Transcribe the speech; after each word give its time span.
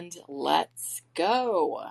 and 0.00 0.16
let's 0.28 1.02
go. 1.14 1.82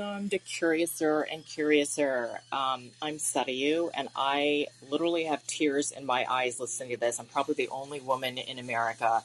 Welcome 0.00 0.30
to 0.30 0.38
Curiouser 0.38 1.26
and 1.30 1.44
Curiouser. 1.44 2.40
Um, 2.52 2.90
I'm 3.02 3.18
Sarayu, 3.18 3.90
and 3.92 4.08
I 4.16 4.68
literally 4.88 5.24
have 5.24 5.46
tears 5.46 5.90
in 5.90 6.06
my 6.06 6.24
eyes 6.26 6.58
listening 6.58 6.92
to 6.92 6.96
this. 6.96 7.20
I'm 7.20 7.26
probably 7.26 7.54
the 7.54 7.68
only 7.68 8.00
woman 8.00 8.38
in 8.38 8.58
America 8.58 9.22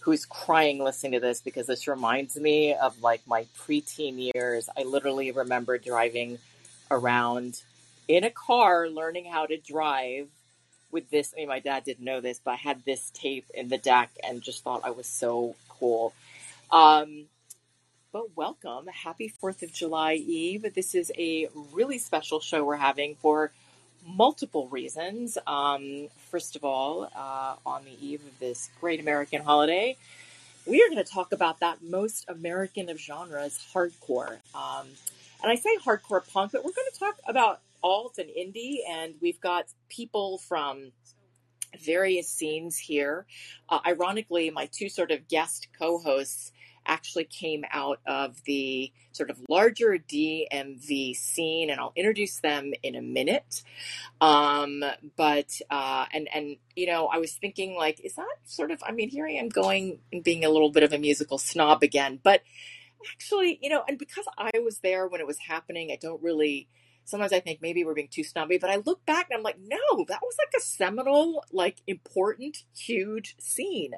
who's 0.00 0.26
crying 0.26 0.78
listening 0.78 1.12
to 1.12 1.20
this 1.20 1.40
because 1.40 1.66
this 1.66 1.88
reminds 1.88 2.36
me 2.36 2.74
of 2.74 3.02
like 3.02 3.22
my 3.26 3.46
preteen 3.58 4.30
years. 4.34 4.68
I 4.76 4.82
literally 4.82 5.30
remember 5.30 5.78
driving 5.78 6.36
around 6.90 7.62
in 8.06 8.22
a 8.22 8.30
car 8.30 8.90
learning 8.90 9.24
how 9.24 9.46
to 9.46 9.56
drive 9.56 10.28
with 10.92 11.08
this. 11.08 11.32
I 11.34 11.40
mean, 11.40 11.48
my 11.48 11.60
dad 11.60 11.84
didn't 11.84 12.04
know 12.04 12.20
this, 12.20 12.42
but 12.44 12.50
I 12.50 12.56
had 12.56 12.84
this 12.84 13.10
tape 13.14 13.46
in 13.54 13.70
the 13.70 13.78
deck 13.78 14.10
and 14.22 14.42
just 14.42 14.64
thought 14.64 14.82
I 14.84 14.90
was 14.90 15.06
so 15.06 15.56
cool. 15.70 16.12
Um, 16.70 17.24
but 18.12 18.36
welcome. 18.36 18.88
Happy 18.88 19.32
4th 19.40 19.62
of 19.62 19.72
July 19.72 20.14
Eve. 20.14 20.74
This 20.74 20.96
is 20.96 21.12
a 21.16 21.46
really 21.72 21.98
special 21.98 22.40
show 22.40 22.64
we're 22.64 22.74
having 22.74 23.14
for 23.14 23.52
multiple 24.04 24.66
reasons. 24.66 25.38
Um, 25.46 26.08
first 26.28 26.56
of 26.56 26.64
all, 26.64 27.08
uh, 27.14 27.54
on 27.64 27.84
the 27.84 27.96
eve 28.04 28.20
of 28.26 28.36
this 28.40 28.68
great 28.80 28.98
American 28.98 29.42
holiday, 29.42 29.96
we 30.66 30.82
are 30.82 30.88
going 30.88 31.04
to 31.04 31.08
talk 31.08 31.32
about 31.32 31.60
that 31.60 31.84
most 31.84 32.24
American 32.28 32.88
of 32.88 32.98
genres, 32.98 33.64
hardcore. 33.72 34.38
Um, 34.56 34.88
and 35.42 35.52
I 35.52 35.54
say 35.54 35.76
hardcore 35.76 36.28
punk, 36.32 36.50
but 36.50 36.64
we're 36.64 36.72
going 36.72 36.90
to 36.92 36.98
talk 36.98 37.16
about 37.28 37.60
alt 37.80 38.18
and 38.18 38.28
indie, 38.28 38.78
and 38.88 39.14
we've 39.22 39.40
got 39.40 39.66
people 39.88 40.38
from 40.38 40.90
various 41.80 42.28
scenes 42.28 42.76
here. 42.76 43.24
Uh, 43.68 43.78
ironically, 43.86 44.50
my 44.50 44.66
two 44.72 44.88
sort 44.88 45.12
of 45.12 45.28
guest 45.28 45.68
co 45.78 45.98
hosts 45.98 46.50
actually 46.90 47.24
came 47.24 47.64
out 47.70 48.00
of 48.06 48.42
the 48.44 48.92
sort 49.12 49.30
of 49.30 49.38
larger 49.48 49.96
DMV 49.96 51.16
scene, 51.16 51.70
and 51.70 51.80
I'll 51.80 51.92
introduce 51.96 52.40
them 52.40 52.72
in 52.82 52.96
a 52.96 53.00
minute. 53.00 53.62
Um, 54.20 54.84
but 55.16 55.58
uh, 55.70 56.06
and 56.12 56.28
and 56.34 56.56
you 56.76 56.86
know, 56.86 57.06
I 57.06 57.18
was 57.18 57.32
thinking 57.32 57.76
like, 57.76 58.00
is 58.04 58.16
that 58.16 58.36
sort 58.44 58.72
of? 58.72 58.82
I 58.86 58.92
mean, 58.92 59.08
here 59.08 59.26
I 59.26 59.32
am 59.32 59.48
going 59.48 60.00
and 60.12 60.22
being 60.22 60.44
a 60.44 60.50
little 60.50 60.70
bit 60.70 60.82
of 60.82 60.92
a 60.92 60.98
musical 60.98 61.38
snob 61.38 61.82
again, 61.82 62.18
but 62.22 62.42
actually, 63.12 63.58
you 63.62 63.70
know, 63.70 63.84
and 63.88 63.98
because 63.98 64.26
I 64.36 64.50
was 64.58 64.80
there 64.80 65.06
when 65.06 65.20
it 65.20 65.26
was 65.26 65.38
happening, 65.38 65.90
I 65.92 65.96
don't 65.96 66.22
really 66.22 66.68
sometimes 67.10 67.32
I 67.32 67.40
think 67.40 67.60
maybe 67.60 67.84
we're 67.84 67.94
being 67.94 68.08
too 68.08 68.24
snobby, 68.24 68.58
but 68.58 68.70
I 68.70 68.76
look 68.76 69.04
back 69.04 69.28
and 69.30 69.36
I'm 69.36 69.42
like, 69.42 69.58
no, 69.58 70.04
that 70.08 70.20
was 70.22 70.36
like 70.38 70.54
a 70.56 70.64
seminal, 70.64 71.44
like 71.52 71.82
important, 71.86 72.64
huge 72.76 73.36
scene. 73.38 73.92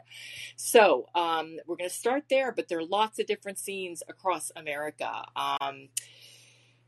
So 0.57 1.07
um, 1.15 1.59
we're 1.67 1.77
going 1.77 1.91
to 1.91 1.95
start 1.95 2.25
there, 2.31 2.53
but 2.53 2.69
there 2.69 2.79
are 2.79 2.85
lots 2.85 3.19
of 3.19 3.27
different 3.27 3.59
scenes 3.59 4.03
across 4.09 4.51
America. 4.57 5.25
Um, 5.37 5.89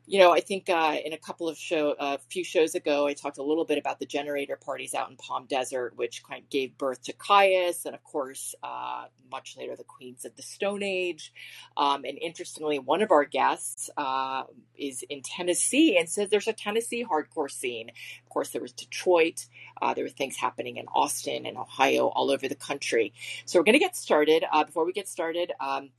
you 0.06 0.18
know, 0.18 0.32
I 0.32 0.40
think 0.40 0.68
uh, 0.68 0.96
in 1.02 1.14
a 1.14 1.18
couple 1.18 1.48
of 1.48 1.56
show, 1.56 1.94
a 1.98 2.02
uh, 2.02 2.16
few 2.28 2.44
shows 2.44 2.74
ago, 2.74 3.06
I 3.06 3.14
talked 3.14 3.38
a 3.38 3.42
little 3.42 3.64
bit 3.64 3.78
about 3.78 3.98
the 3.98 4.06
generator 4.06 4.56
parties 4.56 4.92
out 4.92 5.08
in 5.08 5.16
Palm 5.16 5.46
Desert, 5.46 5.96
which 5.96 6.22
kind 6.22 6.42
of 6.42 6.50
gave 6.50 6.76
birth 6.76 7.02
to 7.04 7.14
Kyuss, 7.14 7.86
and 7.86 7.94
of 7.94 8.04
course, 8.04 8.54
uh, 8.62 9.06
much 9.30 9.56
later, 9.56 9.74
the 9.76 9.84
Queens 9.84 10.26
of 10.26 10.36
the 10.36 10.42
Stone 10.42 10.82
Age. 10.82 11.32
Um, 11.76 12.04
and 12.04 12.18
interestingly, 12.18 12.78
one 12.78 13.00
of 13.00 13.10
our 13.10 13.24
guests 13.24 13.88
uh, 13.96 14.42
is 14.76 15.02
in 15.08 15.22
Tennessee 15.22 15.96
and 15.96 16.08
says 16.08 16.28
there's 16.28 16.48
a 16.48 16.52
Tennessee 16.52 17.04
hardcore 17.04 17.50
scene. 17.50 17.88
Of 17.88 18.28
course, 18.28 18.50
there 18.50 18.62
was 18.62 18.72
Detroit. 18.72 19.46
Uh, 19.80 19.94
there 19.94 20.04
were 20.04 20.10
things 20.10 20.36
happening 20.36 20.76
in 20.76 20.86
Austin 20.88 21.46
and 21.46 21.56
Ohio, 21.56 22.08
all 22.08 22.30
over 22.30 22.46
the 22.46 22.54
country. 22.54 23.14
So 23.46 23.58
we're 23.58 23.64
going 23.64 23.74
to 23.74 23.78
get 23.78 23.96
started. 23.96 24.44
Uh, 24.52 24.64
before 24.64 24.84
we 24.84 24.92
get 24.92 25.08
started. 25.08 25.52
Um, 25.60 25.90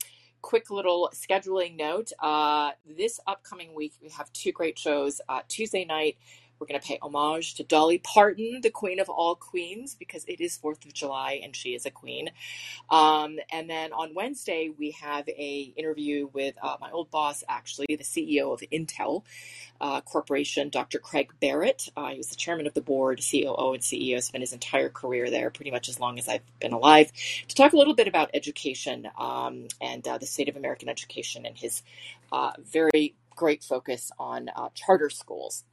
quick 0.42 0.70
little 0.70 1.10
scheduling 1.14 1.76
note. 1.76 2.12
Uh, 2.18 2.70
this 2.86 3.20
upcoming 3.26 3.74
week, 3.74 3.94
we 4.02 4.08
have 4.10 4.32
two 4.32 4.52
great 4.52 4.78
shows. 4.78 5.20
Uh, 5.28 5.40
Tuesday 5.48 5.84
night, 5.84 6.16
we're 6.58 6.66
going 6.66 6.80
to 6.80 6.86
pay 6.86 6.98
homage 7.00 7.54
to 7.54 7.64
Dolly 7.64 7.98
Parton, 7.98 8.60
the 8.62 8.70
queen 8.70 9.00
of 9.00 9.08
all 9.08 9.34
queens, 9.34 9.94
because 9.94 10.24
it 10.26 10.40
is 10.40 10.58
4th 10.58 10.84
of 10.86 10.92
July 10.92 11.40
and 11.42 11.54
she 11.54 11.74
is 11.74 11.86
a 11.86 11.90
queen. 11.90 12.30
Um, 12.90 13.38
and 13.50 13.68
then 13.68 13.92
on 13.92 14.14
Wednesday, 14.14 14.70
we 14.76 14.92
have 14.92 15.28
a 15.28 15.72
interview 15.76 16.28
with 16.32 16.56
uh, 16.62 16.76
my 16.80 16.90
old 16.90 17.10
boss, 17.10 17.44
actually, 17.48 17.86
the 17.88 18.04
CEO 18.04 18.52
of 18.52 18.60
Intel 18.72 19.22
uh, 19.80 20.00
Corporation, 20.00 20.70
Dr. 20.70 20.98
Craig 20.98 21.32
Barrett. 21.40 21.88
Uh, 21.96 22.10
he 22.10 22.18
was 22.18 22.28
the 22.28 22.36
chairman 22.36 22.66
of 22.66 22.74
the 22.74 22.80
board, 22.80 23.20
COO, 23.20 23.74
and 23.74 23.82
CEO, 23.82 24.22
spent 24.22 24.42
his 24.42 24.52
entire 24.52 24.88
career 24.88 25.30
there, 25.30 25.50
pretty 25.50 25.70
much 25.70 25.88
as 25.88 26.00
long 26.00 26.18
as 26.18 26.28
I've 26.28 26.42
been 26.60 26.72
alive, 26.72 27.12
to 27.48 27.54
talk 27.54 27.72
a 27.72 27.76
little 27.76 27.94
bit 27.94 28.08
about 28.08 28.30
education 28.34 29.08
um, 29.18 29.68
and 29.80 30.06
uh, 30.06 30.18
the 30.18 30.26
state 30.26 30.48
of 30.48 30.56
American 30.56 30.88
education 30.88 31.46
and 31.46 31.56
his 31.56 31.82
uh, 32.32 32.52
very 32.58 33.14
great 33.34 33.62
focus 33.62 34.10
on 34.18 34.48
uh, 34.54 34.70
charter 34.74 35.10
schools. 35.10 35.64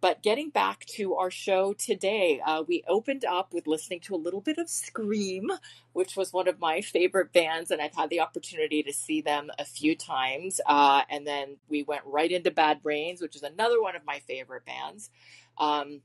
But 0.00 0.22
getting 0.22 0.48
back 0.48 0.86
to 0.96 1.14
our 1.16 1.30
show 1.30 1.74
today, 1.74 2.40
uh, 2.44 2.62
we 2.66 2.82
opened 2.88 3.24
up 3.24 3.52
with 3.52 3.66
listening 3.66 4.00
to 4.00 4.14
a 4.14 4.16
little 4.16 4.40
bit 4.40 4.56
of 4.56 4.70
Scream, 4.70 5.50
which 5.92 6.16
was 6.16 6.32
one 6.32 6.48
of 6.48 6.58
my 6.58 6.80
favorite 6.80 7.32
bands, 7.32 7.70
and 7.70 7.82
I've 7.82 7.94
had 7.94 8.08
the 8.08 8.20
opportunity 8.20 8.82
to 8.82 8.92
see 8.92 9.20
them 9.20 9.50
a 9.58 9.64
few 9.64 9.94
times. 9.94 10.60
Uh, 10.64 11.02
and 11.10 11.26
then 11.26 11.56
we 11.68 11.82
went 11.82 12.02
right 12.06 12.30
into 12.30 12.50
Bad 12.50 12.82
Brains, 12.82 13.20
which 13.20 13.36
is 13.36 13.42
another 13.42 13.80
one 13.80 13.94
of 13.94 14.04
my 14.06 14.20
favorite 14.20 14.64
bands. 14.64 15.10
Um, 15.58 16.00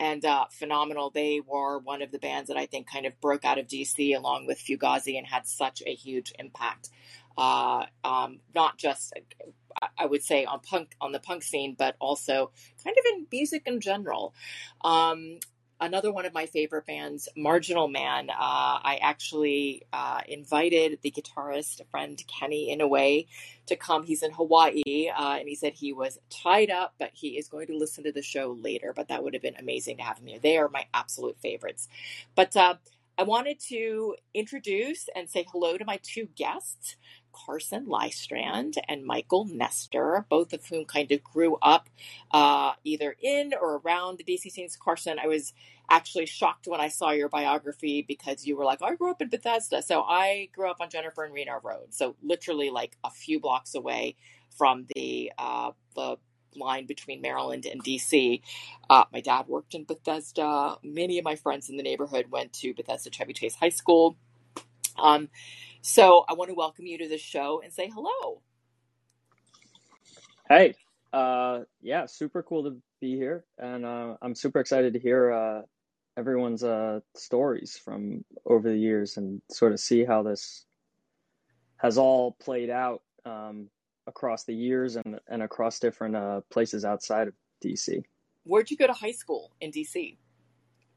and 0.00 0.24
uh, 0.24 0.46
phenomenal. 0.50 1.10
They 1.10 1.40
were 1.40 1.78
one 1.78 2.02
of 2.02 2.10
the 2.10 2.18
bands 2.18 2.48
that 2.48 2.56
I 2.56 2.66
think 2.66 2.90
kind 2.90 3.06
of 3.06 3.20
broke 3.20 3.44
out 3.44 3.58
of 3.58 3.66
DC 3.68 4.16
along 4.16 4.46
with 4.46 4.58
Fugazi 4.58 5.16
and 5.16 5.26
had 5.26 5.46
such 5.46 5.82
a 5.86 5.94
huge 5.94 6.32
impact. 6.38 6.90
Uh, 7.36 7.86
um, 8.04 8.40
not 8.54 8.78
just 8.78 9.12
I 9.98 10.06
would 10.06 10.22
say 10.22 10.44
on 10.44 10.60
punk 10.60 10.94
on 11.00 11.12
the 11.12 11.20
punk 11.20 11.42
scene, 11.42 11.74
but 11.78 11.96
also 12.00 12.50
kind 12.82 12.96
of 12.96 13.04
in 13.14 13.26
music 13.30 13.62
in 13.66 13.80
general. 13.80 14.34
Um, 14.82 15.38
another 15.80 16.12
one 16.12 16.24
of 16.24 16.32
my 16.32 16.46
favorite 16.46 16.86
bands, 16.86 17.28
Marginal 17.36 17.88
Man. 17.88 18.30
Uh, 18.30 18.34
I 18.38 18.98
actually 19.02 19.82
uh, 19.92 20.20
invited 20.28 21.00
the 21.02 21.10
guitarist, 21.10 21.80
friend 21.90 22.20
Kenny 22.26 22.74
Inouye, 22.76 23.26
to 23.66 23.76
come. 23.76 24.04
He's 24.04 24.22
in 24.22 24.32
Hawaii, 24.32 25.08
uh, 25.08 25.36
and 25.38 25.48
he 25.48 25.54
said 25.54 25.74
he 25.74 25.92
was 25.92 26.18
tied 26.30 26.70
up, 26.70 26.94
but 26.98 27.10
he 27.12 27.38
is 27.38 27.48
going 27.48 27.66
to 27.68 27.76
listen 27.76 28.04
to 28.04 28.12
the 28.12 28.22
show 28.22 28.56
later. 28.60 28.92
But 28.94 29.08
that 29.08 29.22
would 29.22 29.34
have 29.34 29.42
been 29.42 29.56
amazing 29.56 29.98
to 29.98 30.02
have 30.02 30.18
him 30.18 30.26
here. 30.26 30.38
They 30.38 30.56
are 30.56 30.68
my 30.68 30.86
absolute 30.94 31.38
favorites. 31.40 31.88
But 32.34 32.56
uh, 32.56 32.76
I 33.18 33.22
wanted 33.22 33.60
to 33.68 34.16
introduce 34.32 35.08
and 35.14 35.28
say 35.28 35.46
hello 35.50 35.76
to 35.78 35.84
my 35.84 35.98
two 36.02 36.28
guests. 36.34 36.96
Carson 37.34 37.86
Lystrand 37.86 38.76
and 38.88 39.04
Michael 39.04 39.46
Nestor, 39.46 40.26
both 40.28 40.52
of 40.52 40.64
whom 40.66 40.84
kind 40.84 41.10
of 41.12 41.22
grew 41.22 41.56
up 41.60 41.88
uh, 42.30 42.72
either 42.84 43.16
in 43.20 43.52
or 43.60 43.80
around 43.84 44.18
the 44.18 44.24
DC 44.24 44.50
scenes. 44.50 44.76
Carson, 44.76 45.18
I 45.18 45.26
was 45.26 45.52
actually 45.90 46.26
shocked 46.26 46.66
when 46.66 46.80
I 46.80 46.88
saw 46.88 47.10
your 47.10 47.28
biography 47.28 48.02
because 48.06 48.46
you 48.46 48.56
were 48.56 48.64
like, 48.64 48.82
I 48.82 48.94
grew 48.94 49.10
up 49.10 49.20
in 49.20 49.28
Bethesda. 49.28 49.82
So 49.82 50.02
I 50.02 50.48
grew 50.54 50.70
up 50.70 50.80
on 50.80 50.88
Jennifer 50.90 51.24
and 51.24 51.34
Reno 51.34 51.60
Road. 51.62 51.92
So 51.92 52.16
literally 52.22 52.70
like 52.70 52.96
a 53.02 53.10
few 53.10 53.40
blocks 53.40 53.74
away 53.74 54.16
from 54.56 54.86
the, 54.94 55.32
uh, 55.36 55.72
the 55.94 56.16
line 56.56 56.86
between 56.86 57.20
Maryland 57.20 57.66
and 57.66 57.82
DC. 57.82 58.40
Uh, 58.88 59.04
my 59.12 59.20
dad 59.20 59.46
worked 59.48 59.74
in 59.74 59.84
Bethesda. 59.84 60.76
Many 60.82 61.18
of 61.18 61.24
my 61.24 61.34
friends 61.34 61.68
in 61.68 61.76
the 61.76 61.82
neighborhood 61.82 62.30
went 62.30 62.52
to 62.54 62.74
Bethesda 62.74 63.10
Chevy 63.10 63.32
Chase 63.32 63.56
High 63.56 63.70
School. 63.70 64.16
Um, 64.96 65.28
so 65.84 66.24
I 66.26 66.32
want 66.32 66.48
to 66.48 66.54
welcome 66.54 66.86
you 66.86 66.96
to 66.96 67.08
the 67.08 67.18
show 67.18 67.60
and 67.62 67.70
say 67.70 67.90
hello. 67.94 68.40
Hey, 70.48 70.74
uh, 71.12 71.60
yeah, 71.82 72.06
super 72.06 72.42
cool 72.42 72.64
to 72.64 72.76
be 73.02 73.16
here, 73.16 73.44
and 73.58 73.84
uh, 73.84 74.16
I'm 74.22 74.34
super 74.34 74.60
excited 74.60 74.94
to 74.94 74.98
hear 74.98 75.30
uh, 75.30 75.62
everyone's 76.16 76.64
uh, 76.64 77.00
stories 77.14 77.76
from 77.76 78.24
over 78.46 78.70
the 78.70 78.78
years 78.78 79.18
and 79.18 79.42
sort 79.50 79.72
of 79.72 79.80
see 79.80 80.06
how 80.06 80.22
this 80.22 80.64
has 81.76 81.98
all 81.98 82.32
played 82.32 82.70
out 82.70 83.02
um, 83.26 83.68
across 84.06 84.44
the 84.44 84.54
years 84.54 84.96
and 84.96 85.20
and 85.28 85.42
across 85.42 85.78
different 85.80 86.16
uh, 86.16 86.40
places 86.48 86.86
outside 86.86 87.28
of 87.28 87.34
DC. 87.62 88.02
Where'd 88.44 88.70
you 88.70 88.78
go 88.78 88.86
to 88.86 88.94
high 88.94 89.12
school 89.12 89.52
in 89.60 89.70
DC? 89.70 90.16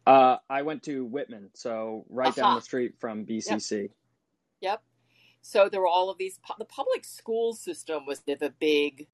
Uh, 0.05 0.37
I 0.49 0.61
went 0.61 0.83
to 0.83 1.03
Whitman, 1.03 1.49
so 1.55 2.05
right 2.07 2.29
uh-huh. 2.29 2.41
down 2.41 2.55
the 2.55 2.61
street 2.61 2.95
from 3.01 3.25
BCC. 3.25 3.81
Yep. 3.81 3.91
Yep. 4.61 4.83
So 5.41 5.69
there 5.69 5.81
were 5.81 5.87
all 5.87 6.09
of 6.09 6.17
these. 6.17 6.39
The 6.57 6.65
public 6.65 7.05
school 7.05 7.53
system 7.53 8.05
was 8.05 8.21
the 8.21 8.53
big 8.59 9.07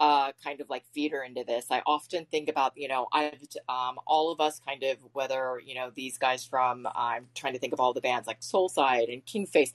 uh, 0.00 0.32
kind 0.42 0.60
of 0.60 0.68
like 0.68 0.84
feeder 0.92 1.22
into 1.22 1.44
this. 1.44 1.66
I 1.70 1.80
often 1.86 2.26
think 2.26 2.48
about, 2.48 2.72
you 2.76 2.88
know, 2.88 3.06
I've 3.12 3.38
um, 3.68 3.98
all 4.06 4.32
of 4.32 4.40
us 4.40 4.60
kind 4.66 4.82
of 4.82 4.98
whether 5.12 5.60
you 5.64 5.74
know 5.74 5.90
these 5.94 6.18
guys 6.18 6.44
from 6.44 6.86
I'm 6.94 7.28
trying 7.34 7.52
to 7.52 7.58
think 7.58 7.72
of 7.72 7.80
all 7.80 7.92
the 7.92 8.00
bands 8.00 8.26
like 8.26 8.40
Soulside 8.40 9.12
and 9.12 9.24
Kingface. 9.24 9.72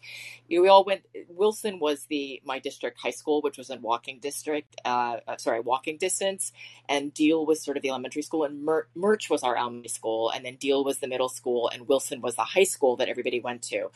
You 0.47 0.57
know, 0.57 0.63
we 0.63 0.67
all 0.67 0.83
went. 0.83 1.03
Wilson 1.29 1.79
was 1.79 2.05
the 2.05 2.41
my 2.43 2.59
district 2.59 2.99
high 2.99 3.11
school, 3.11 3.41
which 3.41 3.57
was 3.57 3.69
in 3.69 3.81
walking 3.81 4.19
district. 4.19 4.75
Uh, 4.83 5.17
uh 5.27 5.37
sorry, 5.37 5.61
walking 5.61 5.97
distance, 5.97 6.51
and 6.89 7.13
Deal 7.13 7.45
was 7.45 7.63
sort 7.63 7.77
of 7.77 7.83
the 7.83 7.89
elementary 7.89 8.21
school, 8.21 8.43
and 8.43 8.63
Mer- 8.63 8.87
Murch 8.95 9.29
was 9.29 9.43
our 9.43 9.57
elementary 9.57 9.89
school, 9.89 10.29
and 10.29 10.45
then 10.45 10.57
Deal 10.57 10.83
was 10.83 10.99
the 10.99 11.07
middle 11.07 11.29
school, 11.29 11.69
and 11.69 11.87
Wilson 11.87 12.21
was 12.21 12.35
the 12.35 12.43
high 12.43 12.63
school 12.63 12.97
that 12.97 13.07
everybody 13.07 13.39
went 13.39 13.61
to. 13.63 13.89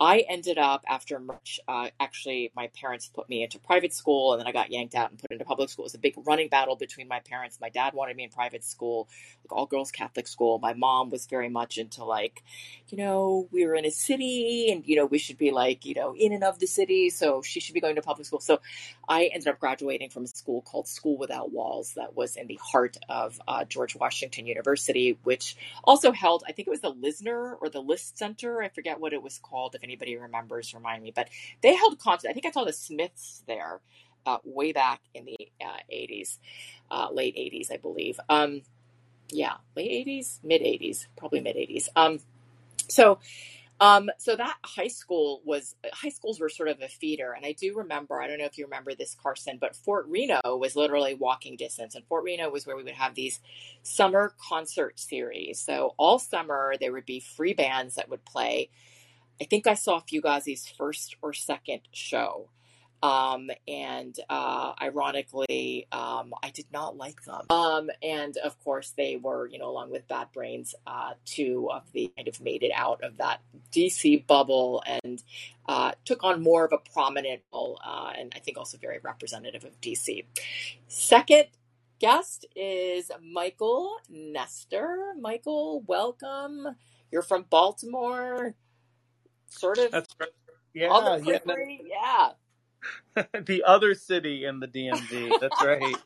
I 0.00 0.24
ended 0.28 0.58
up 0.58 0.84
after 0.88 1.20
much. 1.20 1.60
Uh, 1.68 1.88
actually, 2.00 2.50
my 2.56 2.68
parents 2.80 3.08
put 3.14 3.28
me 3.28 3.42
into 3.42 3.58
private 3.60 3.94
school, 3.94 4.32
and 4.32 4.40
then 4.40 4.46
I 4.46 4.52
got 4.52 4.72
yanked 4.72 4.94
out 4.94 5.10
and 5.10 5.18
put 5.18 5.30
into 5.30 5.44
public 5.44 5.70
school. 5.70 5.84
It 5.84 5.86
was 5.86 5.94
a 5.94 5.98
big 5.98 6.14
running 6.26 6.48
battle 6.48 6.74
between 6.74 7.06
my 7.06 7.20
parents. 7.20 7.58
My 7.60 7.68
dad 7.68 7.94
wanted 7.94 8.16
me 8.16 8.24
in 8.24 8.30
private 8.30 8.64
school, 8.64 9.08
like 9.44 9.52
all 9.52 9.66
girls 9.66 9.92
Catholic 9.92 10.26
school. 10.26 10.58
My 10.58 10.74
mom 10.74 11.10
was 11.10 11.26
very 11.26 11.48
much 11.48 11.78
into 11.78 12.04
like, 12.04 12.42
you 12.88 12.98
know, 12.98 13.48
we 13.52 13.64
were 13.66 13.76
in 13.76 13.84
a 13.84 13.90
city, 13.90 14.70
and 14.72 14.84
you 14.86 14.96
know 14.96 15.06
we 15.06 15.18
should 15.18 15.38
be 15.38 15.52
like, 15.52 15.84
you 15.84 15.94
know, 15.94 16.14
in 16.16 16.32
and 16.32 16.42
of 16.42 16.58
the 16.58 16.66
city, 16.66 17.08
so 17.10 17.42
she 17.42 17.60
should 17.60 17.74
be 17.74 17.80
going 17.80 17.94
to 17.94 18.02
public 18.02 18.26
school. 18.26 18.40
So 18.40 18.60
I 19.08 19.30
ended 19.32 19.48
up 19.48 19.60
graduating 19.60 20.10
from 20.10 20.24
a 20.24 20.28
school 20.28 20.62
called 20.62 20.88
School 20.88 21.16
Without 21.18 21.52
Walls 21.52 21.92
that 21.94 22.16
was 22.16 22.36
in 22.36 22.48
the 22.48 22.58
heart 22.60 22.96
of 23.08 23.40
uh, 23.46 23.64
George 23.64 23.94
Washington 23.94 24.46
University, 24.46 25.18
which 25.22 25.56
also 25.84 26.10
held, 26.10 26.42
I 26.48 26.52
think 26.52 26.66
it 26.66 26.70
was 26.70 26.80
the 26.80 26.92
Lisner 26.92 27.54
or 27.60 27.68
the 27.68 27.80
List 27.80 28.18
Center. 28.18 28.60
I 28.62 28.68
forget 28.68 28.98
what 28.98 29.12
it 29.12 29.22
was 29.22 29.38
called. 29.38 29.74
If 29.74 29.83
anybody 29.84 30.16
remembers, 30.16 30.74
remind 30.74 31.02
me. 31.02 31.12
But 31.14 31.28
they 31.62 31.74
held 31.74 31.98
concerts. 31.98 32.30
I 32.30 32.32
think 32.32 32.46
I 32.46 32.50
saw 32.50 32.64
the 32.64 32.72
Smiths 32.72 33.42
there 33.46 33.80
uh, 34.26 34.38
way 34.44 34.72
back 34.72 35.00
in 35.14 35.24
the 35.26 35.36
uh, 35.60 35.78
80s, 35.92 36.38
uh, 36.90 37.08
late 37.12 37.36
80s, 37.36 37.72
I 37.72 37.76
believe. 37.76 38.18
Um, 38.28 38.62
yeah, 39.30 39.54
late 39.76 40.06
80s, 40.06 40.38
mid 40.42 40.62
80s, 40.62 41.06
probably 41.16 41.40
mid 41.40 41.56
80s. 41.56 41.88
Um, 41.94 42.18
so 42.88 43.18
um, 43.80 44.08
so 44.18 44.36
that 44.36 44.56
high 44.64 44.88
school 44.88 45.42
was 45.44 45.74
high 45.92 46.08
schools 46.10 46.38
were 46.38 46.48
sort 46.48 46.68
of 46.68 46.80
a 46.80 46.88
feeder, 46.88 47.32
and 47.32 47.44
I 47.44 47.52
do 47.52 47.76
remember. 47.76 48.22
I 48.22 48.28
don't 48.28 48.38
know 48.38 48.44
if 48.44 48.56
you 48.56 48.64
remember 48.64 48.94
this, 48.94 49.16
Carson, 49.20 49.58
but 49.60 49.74
Fort 49.74 50.06
Reno 50.08 50.40
was 50.56 50.76
literally 50.76 51.14
walking 51.14 51.56
distance, 51.56 51.94
and 51.94 52.04
Fort 52.06 52.24
Reno 52.24 52.50
was 52.50 52.66
where 52.66 52.76
we 52.76 52.84
would 52.84 52.94
have 52.94 53.14
these 53.14 53.40
summer 53.82 54.32
concert 54.48 54.98
series. 55.00 55.58
So 55.58 55.94
all 55.96 56.18
summer 56.18 56.74
there 56.80 56.92
would 56.92 57.06
be 57.06 57.20
free 57.20 57.52
bands 57.52 57.96
that 57.96 58.08
would 58.08 58.24
play. 58.24 58.70
I 59.40 59.44
think 59.44 59.66
I 59.66 59.74
saw 59.74 60.00
Fugazi's 60.00 60.68
first 60.68 61.16
or 61.22 61.32
second 61.32 61.80
show. 61.92 62.48
Um, 63.02 63.50
and 63.68 64.18
uh, 64.30 64.72
ironically, 64.80 65.86
um, 65.92 66.32
I 66.42 66.48
did 66.48 66.64
not 66.72 66.96
like 66.96 67.22
them. 67.24 67.42
Um, 67.50 67.90
and 68.02 68.34
of 68.38 68.58
course, 68.64 68.94
they 68.96 69.16
were, 69.16 69.46
you 69.46 69.58
know, 69.58 69.68
along 69.68 69.90
with 69.90 70.08
Bad 70.08 70.28
Brains, 70.32 70.74
uh, 70.86 71.12
two 71.26 71.68
of 71.70 71.82
the 71.92 72.10
kind 72.16 72.28
of 72.28 72.40
made 72.40 72.62
it 72.62 72.72
out 72.74 73.02
of 73.04 73.18
that 73.18 73.42
DC 73.70 74.26
bubble 74.26 74.82
and 74.86 75.22
uh, 75.68 75.92
took 76.06 76.24
on 76.24 76.42
more 76.42 76.64
of 76.64 76.72
a 76.72 76.78
prominent 76.78 77.42
role, 77.52 77.78
uh, 77.84 78.12
and 78.18 78.32
I 78.34 78.38
think 78.38 78.56
also 78.56 78.78
very 78.78 79.00
representative 79.02 79.64
of 79.64 79.78
DC. 79.82 80.24
Second 80.88 81.48
guest 81.98 82.46
is 82.56 83.10
Michael 83.22 83.98
Nestor. 84.08 85.12
Michael, 85.20 85.82
welcome. 85.86 86.68
You're 87.10 87.22
from 87.22 87.44
Baltimore, 87.50 88.54
sort 89.48 89.78
of. 89.78 89.90
That's 89.90 90.14
right. 90.20 90.30
Yeah, 90.74 91.18
yeah, 91.18 91.38
yeah. 93.16 93.24
the 93.46 93.62
other 93.64 93.94
city 93.94 94.44
in 94.44 94.60
the 94.60 94.68
DMV. 94.68 95.40
That's 95.40 95.62
right. 95.62 95.96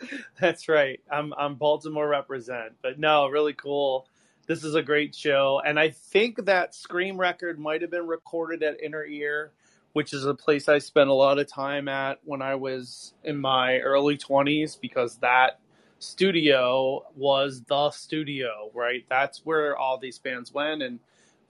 That's 0.40 0.68
right. 0.68 1.00
I'm 1.10 1.32
I'm 1.34 1.54
Baltimore 1.54 2.08
represent. 2.08 2.74
But 2.82 2.98
no, 2.98 3.28
really 3.28 3.54
cool. 3.54 4.08
This 4.46 4.64
is 4.64 4.74
a 4.74 4.82
great 4.82 5.14
show, 5.14 5.60
and 5.66 5.78
I 5.78 5.90
think 5.90 6.44
that 6.46 6.74
Scream 6.74 7.18
record 7.18 7.58
might 7.58 7.82
have 7.82 7.90
been 7.90 8.06
recorded 8.06 8.62
at 8.62 8.80
Inner 8.80 9.04
Ear, 9.04 9.50
which 9.92 10.12
is 10.12 10.24
a 10.24 10.34
place 10.34 10.68
I 10.68 10.78
spent 10.78 11.10
a 11.10 11.14
lot 11.14 11.40
of 11.40 11.48
time 11.48 11.88
at 11.88 12.20
when 12.24 12.42
I 12.42 12.54
was 12.54 13.14
in 13.24 13.38
my 13.38 13.78
early 13.78 14.16
20s 14.16 14.80
because 14.80 15.16
that 15.18 15.58
studio 15.98 17.04
was 17.16 17.62
the 17.62 17.90
studio, 17.90 18.70
right? 18.74 19.04
That's 19.08 19.44
where 19.44 19.76
all 19.76 19.98
these 19.98 20.18
bands 20.18 20.52
went 20.52 20.82
and 20.82 21.00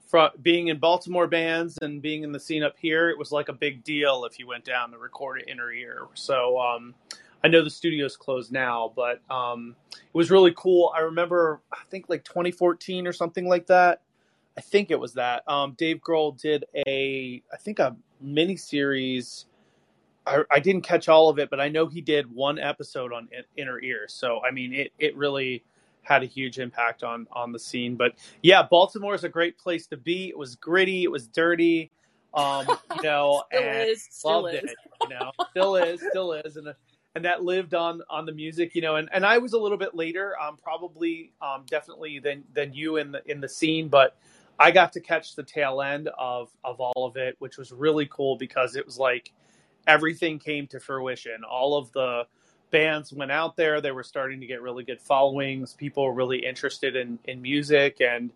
from 0.07 0.29
being 0.41 0.69
in 0.69 0.79
Baltimore 0.79 1.27
bands 1.27 1.77
and 1.81 2.01
being 2.01 2.23
in 2.23 2.31
the 2.31 2.39
scene 2.39 2.63
up 2.63 2.75
here, 2.79 3.09
it 3.09 3.17
was 3.17 3.31
like 3.31 3.49
a 3.49 3.53
big 3.53 3.83
deal 3.83 4.25
if 4.25 4.39
you 4.39 4.47
went 4.47 4.63
down 4.63 4.91
to 4.91 4.97
record 4.97 5.41
it 5.41 5.49
Inner 5.49 5.71
Ear. 5.71 6.07
So 6.13 6.57
um, 6.59 6.95
I 7.43 7.49
know 7.49 7.63
the 7.63 7.69
studio's 7.69 8.15
closed 8.15 8.51
now, 8.51 8.93
but 8.95 9.21
um, 9.29 9.75
it 9.93 10.13
was 10.13 10.31
really 10.31 10.53
cool. 10.55 10.93
I 10.95 11.01
remember, 11.01 11.61
I 11.71 11.79
think 11.89 12.05
like 12.07 12.23
2014 12.23 13.05
or 13.05 13.13
something 13.13 13.47
like 13.47 13.67
that. 13.67 14.01
I 14.57 14.61
think 14.61 14.89
it 14.89 14.99
was 14.99 15.13
that. 15.13 15.43
Um, 15.47 15.75
Dave 15.77 15.99
Grohl 15.99 16.39
did 16.39 16.65
a, 16.87 17.43
I 17.53 17.57
think 17.57 17.79
a 17.79 17.95
mini 18.21 18.55
series. 18.55 19.45
I, 20.25 20.43
I, 20.49 20.59
didn't 20.59 20.81
catch 20.81 21.09
all 21.09 21.29
of 21.29 21.37
it, 21.37 21.49
but 21.49 21.59
I 21.59 21.69
know 21.69 21.85
he 21.85 22.01
did 22.01 22.33
one 22.33 22.57
episode 22.57 23.13
on 23.13 23.29
Inner 23.55 23.79
Ear. 23.79 24.07
So 24.07 24.41
I 24.43 24.51
mean, 24.51 24.73
it 24.73 24.91
it 24.97 25.15
really 25.15 25.63
had 26.07 26.23
a 26.23 26.25
huge 26.25 26.59
impact 26.59 27.03
on 27.03 27.27
on 27.31 27.51
the 27.51 27.59
scene. 27.59 27.95
But 27.95 28.13
yeah, 28.41 28.63
Baltimore 28.63 29.13
is 29.13 29.23
a 29.23 29.29
great 29.29 29.57
place 29.57 29.87
to 29.87 29.97
be. 29.97 30.29
It 30.29 30.37
was 30.37 30.55
gritty, 30.55 31.03
it 31.03 31.11
was 31.11 31.27
dirty, 31.27 31.91
um, 32.33 32.65
you 32.95 33.03
know, 33.03 33.43
and 33.51 33.89
is, 33.89 34.07
loved 34.23 34.53
is. 34.53 34.63
it. 34.63 34.75
You 35.01 35.09
know, 35.09 35.31
still 35.51 35.75
is, 35.75 36.01
still 36.09 36.33
is, 36.33 36.57
and 36.57 36.73
and 37.15 37.25
that 37.25 37.43
lived 37.43 37.73
on 37.73 38.01
on 38.09 38.25
the 38.25 38.31
music, 38.31 38.73
you 38.75 38.81
know. 38.81 38.95
And, 38.95 39.09
and 39.11 39.25
I 39.25 39.37
was 39.37 39.53
a 39.53 39.57
little 39.57 39.77
bit 39.77 39.95
later, 39.95 40.33
um, 40.39 40.57
probably 40.61 41.33
um, 41.41 41.65
definitely 41.69 42.19
than 42.19 42.43
than 42.53 42.73
you 42.73 42.97
in 42.97 43.11
the 43.11 43.21
in 43.25 43.41
the 43.41 43.49
scene, 43.49 43.89
but. 43.89 44.17
I 44.59 44.71
got 44.71 44.93
to 44.93 45.01
catch 45.01 45.35
the 45.35 45.43
tail 45.43 45.83
end 45.83 46.09
of 46.17 46.49
of 46.63 46.79
all 46.79 47.05
of 47.05 47.15
it, 47.15 47.35
which 47.37 47.59
was 47.59 47.71
really 47.71 48.07
cool 48.07 48.37
because 48.37 48.75
it 48.75 48.83
was 48.87 48.97
like 48.97 49.31
everything 49.85 50.39
came 50.39 50.65
to 50.69 50.79
fruition. 50.79 51.43
All 51.47 51.77
of 51.77 51.91
the 51.91 52.23
bands 52.71 53.13
went 53.13 53.31
out 53.31 53.55
there. 53.55 53.81
They 53.81 53.91
were 53.91 54.03
starting 54.03 54.39
to 54.41 54.47
get 54.47 54.61
really 54.61 54.83
good 54.83 55.01
followings. 55.01 55.73
People 55.73 56.03
were 56.03 56.13
really 56.13 56.45
interested 56.45 56.95
in, 56.95 57.19
in 57.25 57.41
music 57.41 58.01
and 58.01 58.31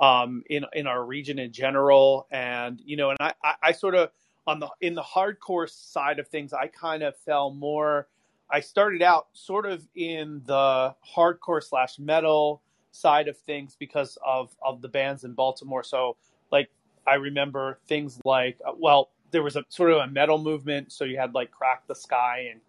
um, 0.00 0.44
in 0.50 0.64
in 0.74 0.86
our 0.86 1.04
region 1.04 1.38
in 1.38 1.52
general. 1.52 2.26
And 2.30 2.80
you 2.84 2.96
know, 2.96 3.10
and 3.10 3.18
I, 3.20 3.34
I, 3.42 3.54
I 3.62 3.72
sort 3.72 3.94
of 3.94 4.10
on 4.46 4.60
the 4.60 4.68
in 4.80 4.94
the 4.94 5.02
hardcore 5.02 5.68
side 5.68 6.18
of 6.18 6.28
things, 6.28 6.52
I 6.52 6.66
kind 6.68 7.02
of 7.02 7.16
fell 7.16 7.50
more. 7.50 8.08
I 8.50 8.60
started 8.60 9.02
out 9.02 9.26
sort 9.32 9.66
of 9.66 9.86
in 9.94 10.42
the 10.44 10.94
hardcore 11.16 11.62
slash 11.62 11.98
metal 11.98 12.62
side 12.92 13.28
of 13.28 13.36
things 13.38 13.76
because 13.78 14.18
of 14.24 14.54
of 14.62 14.82
the 14.82 14.88
bands 14.88 15.24
in 15.24 15.32
Baltimore. 15.32 15.82
So 15.82 16.16
like 16.52 16.70
I 17.06 17.14
remember 17.14 17.78
things 17.88 18.20
like 18.24 18.58
uh, 18.66 18.72
well, 18.78 19.10
there 19.30 19.42
was 19.42 19.56
a 19.56 19.64
sort 19.68 19.90
of 19.90 19.98
a 19.98 20.06
metal 20.06 20.38
movement. 20.38 20.92
So 20.92 21.04
you 21.04 21.18
had 21.18 21.34
like 21.34 21.50
Crack 21.50 21.86
the 21.86 21.94
Sky 21.94 22.48
and 22.52 22.60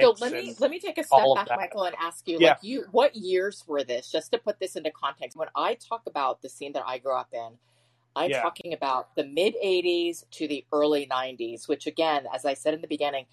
so 0.00 0.14
let 0.20 0.32
me 0.32 0.54
let 0.58 0.70
me 0.70 0.78
take 0.78 0.98
a 0.98 1.04
step 1.04 1.20
back, 1.34 1.48
Michael, 1.56 1.84
and 1.84 1.96
ask 2.00 2.26
you, 2.26 2.38
yeah. 2.40 2.50
like 2.50 2.58
you, 2.62 2.84
what 2.92 3.14
years 3.14 3.64
were 3.66 3.84
this? 3.84 4.10
Just 4.10 4.32
to 4.32 4.38
put 4.38 4.58
this 4.58 4.76
into 4.76 4.90
context, 4.90 5.36
when 5.36 5.48
I 5.54 5.74
talk 5.74 6.02
about 6.06 6.42
the 6.42 6.48
scene 6.48 6.72
that 6.72 6.84
I 6.86 6.98
grew 6.98 7.16
up 7.16 7.28
in, 7.32 7.50
I'm 8.14 8.30
yeah. 8.30 8.42
talking 8.42 8.72
about 8.72 9.14
the 9.16 9.24
mid 9.24 9.54
'80s 9.62 10.24
to 10.32 10.48
the 10.48 10.64
early 10.72 11.06
'90s, 11.06 11.68
which 11.68 11.86
again, 11.86 12.26
as 12.34 12.44
I 12.44 12.54
said 12.54 12.74
in 12.74 12.80
the 12.80 12.88
beginning, 12.88 13.26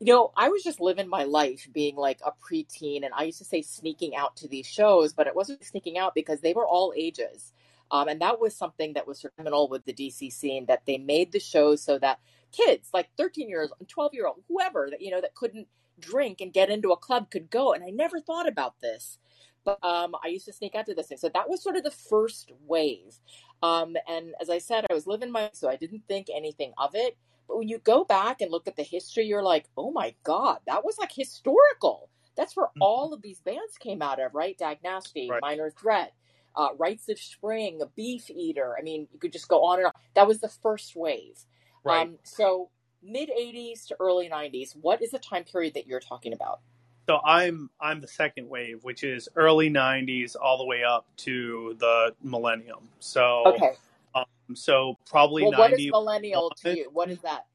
you 0.00 0.06
know, 0.06 0.32
I 0.36 0.48
was 0.48 0.62
just 0.62 0.80
living 0.80 1.08
my 1.08 1.24
life 1.24 1.68
being 1.72 1.96
like 1.96 2.20
a 2.24 2.32
preteen, 2.32 3.04
and 3.04 3.12
I 3.14 3.24
used 3.24 3.38
to 3.38 3.44
say 3.44 3.62
sneaking 3.62 4.16
out 4.16 4.36
to 4.36 4.48
these 4.48 4.66
shows, 4.66 5.12
but 5.12 5.26
it 5.26 5.34
wasn't 5.34 5.64
sneaking 5.64 5.98
out 5.98 6.14
because 6.14 6.40
they 6.40 6.54
were 6.54 6.66
all 6.66 6.92
ages. 6.96 7.52
Um, 7.90 8.08
and 8.08 8.20
that 8.20 8.38
was 8.38 8.54
something 8.54 8.92
that 8.94 9.06
was 9.06 9.24
criminal 9.34 9.68
with 9.68 9.84
the 9.84 9.94
DC 9.94 10.32
scene 10.32 10.66
that 10.66 10.82
they 10.86 10.98
made 10.98 11.32
the 11.32 11.40
shows 11.40 11.82
so 11.82 11.98
that 11.98 12.20
kids 12.52 12.88
like 12.94 13.08
13 13.16 13.48
years 13.48 13.70
12 13.88 14.14
year 14.14 14.26
old 14.26 14.42
whoever 14.48 14.88
that 14.90 15.02
you 15.02 15.10
know 15.10 15.20
that 15.20 15.34
couldn't 15.34 15.68
drink 16.00 16.40
and 16.40 16.52
get 16.52 16.70
into 16.70 16.92
a 16.92 16.96
club 16.96 17.30
could 17.30 17.50
go. 17.50 17.72
And 17.72 17.84
I 17.84 17.90
never 17.90 18.20
thought 18.20 18.48
about 18.48 18.80
this. 18.80 19.18
But 19.64 19.82
um, 19.84 20.14
I 20.24 20.28
used 20.28 20.46
to 20.46 20.52
sneak 20.52 20.74
out 20.74 20.86
to 20.86 20.94
this 20.94 21.08
thing. 21.08 21.18
So 21.18 21.28
that 21.34 21.48
was 21.48 21.62
sort 21.62 21.76
of 21.76 21.84
the 21.84 21.90
first 21.90 22.52
wave. 22.66 23.16
Um, 23.62 23.96
and 24.08 24.34
as 24.40 24.50
I 24.50 24.58
said, 24.58 24.86
I 24.88 24.94
was 24.94 25.06
living 25.06 25.30
my 25.30 25.50
so 25.52 25.68
I 25.68 25.76
didn't 25.76 26.04
think 26.08 26.28
anything 26.34 26.72
of 26.78 26.94
it. 26.94 27.16
But 27.48 27.58
when 27.58 27.68
you 27.68 27.78
go 27.78 28.04
back 28.04 28.40
and 28.40 28.50
look 28.50 28.68
at 28.68 28.76
the 28.76 28.82
history, 28.82 29.26
you're 29.26 29.42
like, 29.42 29.66
oh 29.76 29.90
my 29.90 30.14
God, 30.22 30.58
that 30.66 30.84
was 30.84 30.98
like 30.98 31.12
historical. 31.12 32.10
That's 32.36 32.56
where 32.56 32.66
mm-hmm. 32.66 32.82
all 32.82 33.12
of 33.12 33.22
these 33.22 33.40
bands 33.40 33.76
came 33.78 34.00
out 34.00 34.20
of, 34.20 34.34
right? 34.34 34.56
Dag 34.56 34.78
Nasty, 34.84 35.28
right. 35.28 35.40
Minor 35.42 35.70
Threat, 35.70 36.12
uh, 36.54 36.68
Rites 36.78 37.08
of 37.08 37.18
Spring, 37.18 37.80
Beefeater. 37.96 38.76
I 38.78 38.82
mean, 38.82 39.08
you 39.12 39.18
could 39.18 39.32
just 39.32 39.48
go 39.48 39.64
on 39.64 39.78
and 39.78 39.86
on. 39.86 39.92
That 40.14 40.28
was 40.28 40.40
the 40.40 40.48
first 40.48 40.94
wave. 40.94 41.44
Right. 41.84 42.06
Um, 42.06 42.18
so 42.22 42.70
mid 43.02 43.28
80s 43.28 43.86
to 43.88 43.96
early 44.00 44.28
90s 44.28 44.76
what 44.80 45.00
is 45.02 45.10
the 45.10 45.18
time 45.18 45.44
period 45.44 45.74
that 45.74 45.86
you're 45.86 46.00
talking 46.00 46.32
about? 46.32 46.60
So 47.08 47.20
i'm 47.24 47.70
i'm 47.80 48.00
the 48.00 48.08
second 48.08 48.48
wave 48.48 48.84
which 48.84 49.02
is 49.02 49.28
early 49.36 49.70
90s 49.70 50.36
all 50.40 50.58
the 50.58 50.66
way 50.66 50.84
up 50.84 51.06
to 51.18 51.76
the 51.78 52.14
millennium. 52.22 52.88
So 53.00 53.44
okay. 53.46 53.72
um, 54.14 54.24
so 54.54 54.98
probably 55.08 55.44
well, 55.44 55.58
what 55.58 55.72
is 55.72 55.90
millennial 55.90 56.52
to 56.62 56.76
you? 56.76 56.90
What 56.92 57.10
is 57.10 57.20
that? 57.20 57.46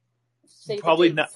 Say 0.45 0.77
probably 0.77 1.11
not 1.11 1.29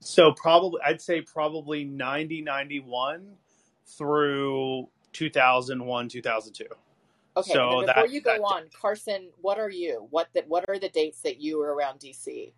so 0.00 0.32
probably 0.32 0.80
i'd 0.84 1.00
say 1.00 1.20
probably 1.20 1.84
90 1.84 2.42
91 2.42 3.24
through 3.86 4.88
2001 5.12 6.08
2002 6.08 6.64
Okay, 7.34 7.52
so 7.52 7.68
before 7.68 7.86
that, 7.86 8.10
you 8.10 8.20
go 8.20 8.32
that, 8.32 8.40
on, 8.40 8.64
Carson, 8.78 9.30
what 9.40 9.58
are 9.58 9.70
you? 9.70 10.06
What 10.10 10.28
the, 10.34 10.44
what 10.48 10.66
are 10.68 10.78
the 10.78 10.90
dates 10.90 11.22
that 11.22 11.40
you 11.40 11.58
were 11.58 11.74
around 11.74 12.00
DC? 12.00 12.52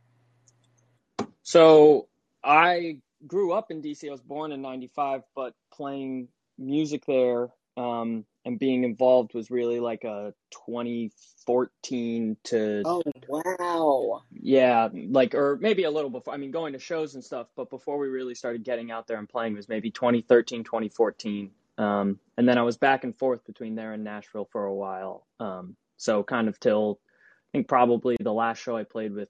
So 1.45 2.09
I 2.43 2.99
grew 3.27 3.53
up 3.53 3.71
in 3.71 3.81
DC. 3.81 4.09
I 4.09 4.11
was 4.11 4.21
born 4.21 4.53
in 4.53 4.61
'95, 4.61 5.23
but 5.35 5.55
playing 5.73 6.29
music 6.59 7.05
there 7.07 7.51
um, 7.77 8.25
and 8.45 8.59
being 8.59 8.85
involved 8.85 9.35
was 9.35 9.51
really 9.51 9.81
like 9.81 10.05
a 10.05 10.33
2014 10.67 12.37
to 12.45 12.83
Oh, 12.85 13.03
wow. 13.29 14.23
yeah, 14.33 14.89
like 14.93 15.35
or 15.35 15.59
maybe 15.61 15.85
a 15.85 15.91
little 15.91 16.11
before. 16.11 16.35
I 16.35 16.37
mean, 16.37 16.51
going 16.51 16.73
to 16.75 16.79
shows 16.79 17.15
and 17.15 17.25
stuff, 17.25 17.49
but 17.57 17.71
before 17.71 17.99
we 17.99 18.09
really 18.09 18.35
started 18.35 18.65
getting 18.65 18.91
out 18.91 19.07
there 19.07 19.19
and 19.19 19.29
playing 19.29 19.55
was 19.55 19.69
maybe 19.69 19.91
2013, 19.91 20.65
2014. 20.65 21.51
Um, 21.77 22.21
and 22.37 22.49
then 22.49 22.59
I 22.59 22.63
was 22.63 22.77
back 22.77 23.05
and 23.05 23.17
forth 23.17 23.45
between 23.45 23.75
there 23.75 23.93
and 23.93 24.05
Nashville 24.05 24.49
for 24.53 24.65
a 24.65 24.75
while. 24.75 25.27
Um, 25.41 25.77
so 25.97 26.23
kind 26.23 26.49
of 26.49 26.61
till 26.61 27.01
I 27.03 27.59
think 27.59 27.69
probably 27.69 28.17
the 28.21 28.33
last 28.33 28.63
show 28.63 28.77
I 28.77 28.85
played 28.85 29.13
with 29.13 29.29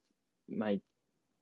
my 0.49 0.80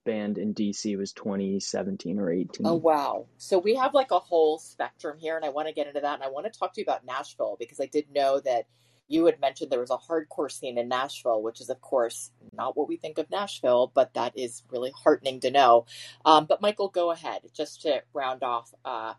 band 0.04 0.38
in 0.38 0.54
DC 0.54 0.96
was 0.96 1.12
2017 1.12 2.18
or 2.18 2.30
18. 2.30 2.66
Oh, 2.66 2.74
wow. 2.74 3.26
So 3.38 3.58
we 3.58 3.76
have 3.76 3.94
like 3.94 4.10
a 4.10 4.18
whole 4.18 4.58
spectrum 4.58 5.18
here, 5.18 5.36
and 5.36 5.44
I 5.44 5.50
want 5.50 5.68
to 5.68 5.74
get 5.74 5.86
into 5.86 6.00
that. 6.00 6.14
And 6.14 6.22
I 6.22 6.28
want 6.28 6.52
to 6.52 6.58
talk 6.58 6.74
to 6.74 6.80
you 6.80 6.84
about 6.84 7.04
Nashville 7.04 7.56
because 7.58 7.80
I 7.80 7.86
did 7.86 8.06
know 8.12 8.40
that 8.40 8.66
you 9.08 9.26
had 9.26 9.40
mentioned 9.40 9.70
there 9.70 9.80
was 9.80 9.90
a 9.90 9.98
hardcore 9.98 10.50
scene 10.50 10.78
in 10.78 10.88
Nashville, 10.88 11.42
which 11.42 11.60
is, 11.60 11.68
of 11.68 11.80
course, 11.80 12.30
not 12.52 12.76
what 12.76 12.88
we 12.88 12.96
think 12.96 13.18
of 13.18 13.30
Nashville, 13.30 13.92
but 13.94 14.14
that 14.14 14.38
is 14.38 14.62
really 14.70 14.92
heartening 15.04 15.40
to 15.40 15.50
know. 15.50 15.86
Um, 16.24 16.46
but 16.46 16.62
Michael, 16.62 16.88
go 16.88 17.10
ahead 17.10 17.42
just 17.54 17.82
to 17.82 18.02
round 18.14 18.42
off 18.42 18.72
uh, 18.84 19.14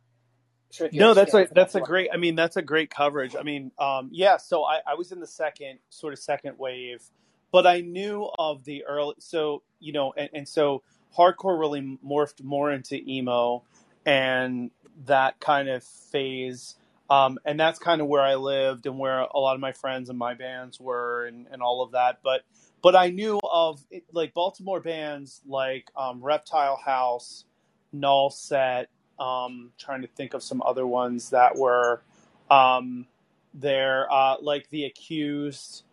sort 0.71 0.91
of 0.91 0.95
No, 0.95 1.13
that's 1.13 1.33
a 1.33 1.47
that's 1.51 1.75
a 1.75 1.79
Baltimore. 1.79 1.87
great. 1.87 2.09
I 2.13 2.17
mean, 2.17 2.35
that's 2.35 2.57
a 2.57 2.61
great 2.61 2.89
coverage. 2.89 3.35
I 3.39 3.43
mean, 3.43 3.71
um, 3.77 4.09
yeah. 4.11 4.37
So 4.37 4.63
I, 4.63 4.79
I 4.87 4.95
was 4.95 5.11
in 5.11 5.19
the 5.19 5.27
second 5.27 5.79
sort 5.89 6.13
of 6.13 6.19
second 6.19 6.57
wave, 6.57 7.03
but 7.53 7.67
I 7.67 7.81
knew 7.81 8.29
of 8.37 8.65
the 8.65 8.83
early. 8.85 9.15
So 9.19 9.63
you 9.79 9.93
know, 9.93 10.13
and, 10.17 10.29
and 10.33 10.49
so 10.49 10.83
hardcore 11.17 11.57
really 11.57 11.99
morphed 12.05 12.43
more 12.43 12.71
into 12.73 12.97
emo, 12.97 13.63
and 14.05 14.71
that 15.05 15.39
kind 15.39 15.69
of 15.69 15.85
phase. 15.85 16.75
Um, 17.09 17.37
and 17.45 17.59
that's 17.59 17.79
kind 17.79 18.01
of 18.01 18.07
where 18.07 18.21
I 18.23 18.35
lived 18.35 18.87
and 18.87 18.97
where 18.97 19.19
a 19.19 19.37
lot 19.37 19.53
of 19.53 19.61
my 19.61 19.73
friends 19.73 20.09
and 20.09 20.17
my 20.17 20.33
bands 20.33 20.79
were 20.79 21.25
and, 21.27 21.47
and 21.51 21.61
all 21.61 21.83
of 21.83 21.91
that. 21.91 22.19
But 22.23 22.41
but 22.81 22.95
I 22.95 23.11
knew 23.11 23.39
of 23.49 23.81
it, 23.91 24.03
like 24.11 24.33
Baltimore 24.33 24.81
bands 24.81 25.41
like 25.45 25.91
um, 25.95 26.21
Reptile 26.23 26.77
House, 26.83 27.45
Null 27.93 28.29
Set. 28.31 28.89
Um, 29.19 29.69
trying 29.77 30.01
to 30.01 30.07
think 30.07 30.33
of 30.33 30.41
some 30.41 30.63
other 30.65 30.87
ones 30.87 31.29
that 31.29 31.55
were 31.55 32.01
um, 32.49 33.05
there, 33.53 34.11
uh, 34.11 34.37
like 34.41 34.69
The 34.69 34.85
Accused. 34.85 35.83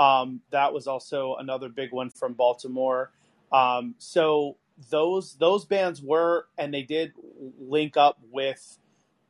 Um, 0.00 0.40
that 0.50 0.72
was 0.72 0.86
also 0.86 1.36
another 1.38 1.68
big 1.68 1.92
one 1.92 2.08
from 2.08 2.32
Baltimore. 2.32 3.12
Um, 3.52 3.94
so 3.98 4.56
those 4.88 5.34
those 5.34 5.66
bands 5.66 6.00
were, 6.00 6.46
and 6.56 6.72
they 6.72 6.82
did 6.82 7.12
link 7.60 7.98
up 7.98 8.18
with 8.30 8.78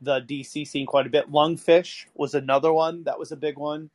the 0.01 0.21
DC 0.21 0.69
scene 0.69 0.87
quite 0.87 1.09
a 1.09 1.11
bit. 1.11 1.31
Lungfish 1.31 2.07
was 2.15 2.35
another 2.35 2.73
one 2.73 3.03
that 3.03 3.19
was 3.19 3.33
a 3.33 3.37
big 3.37 3.59
one. 3.59 3.91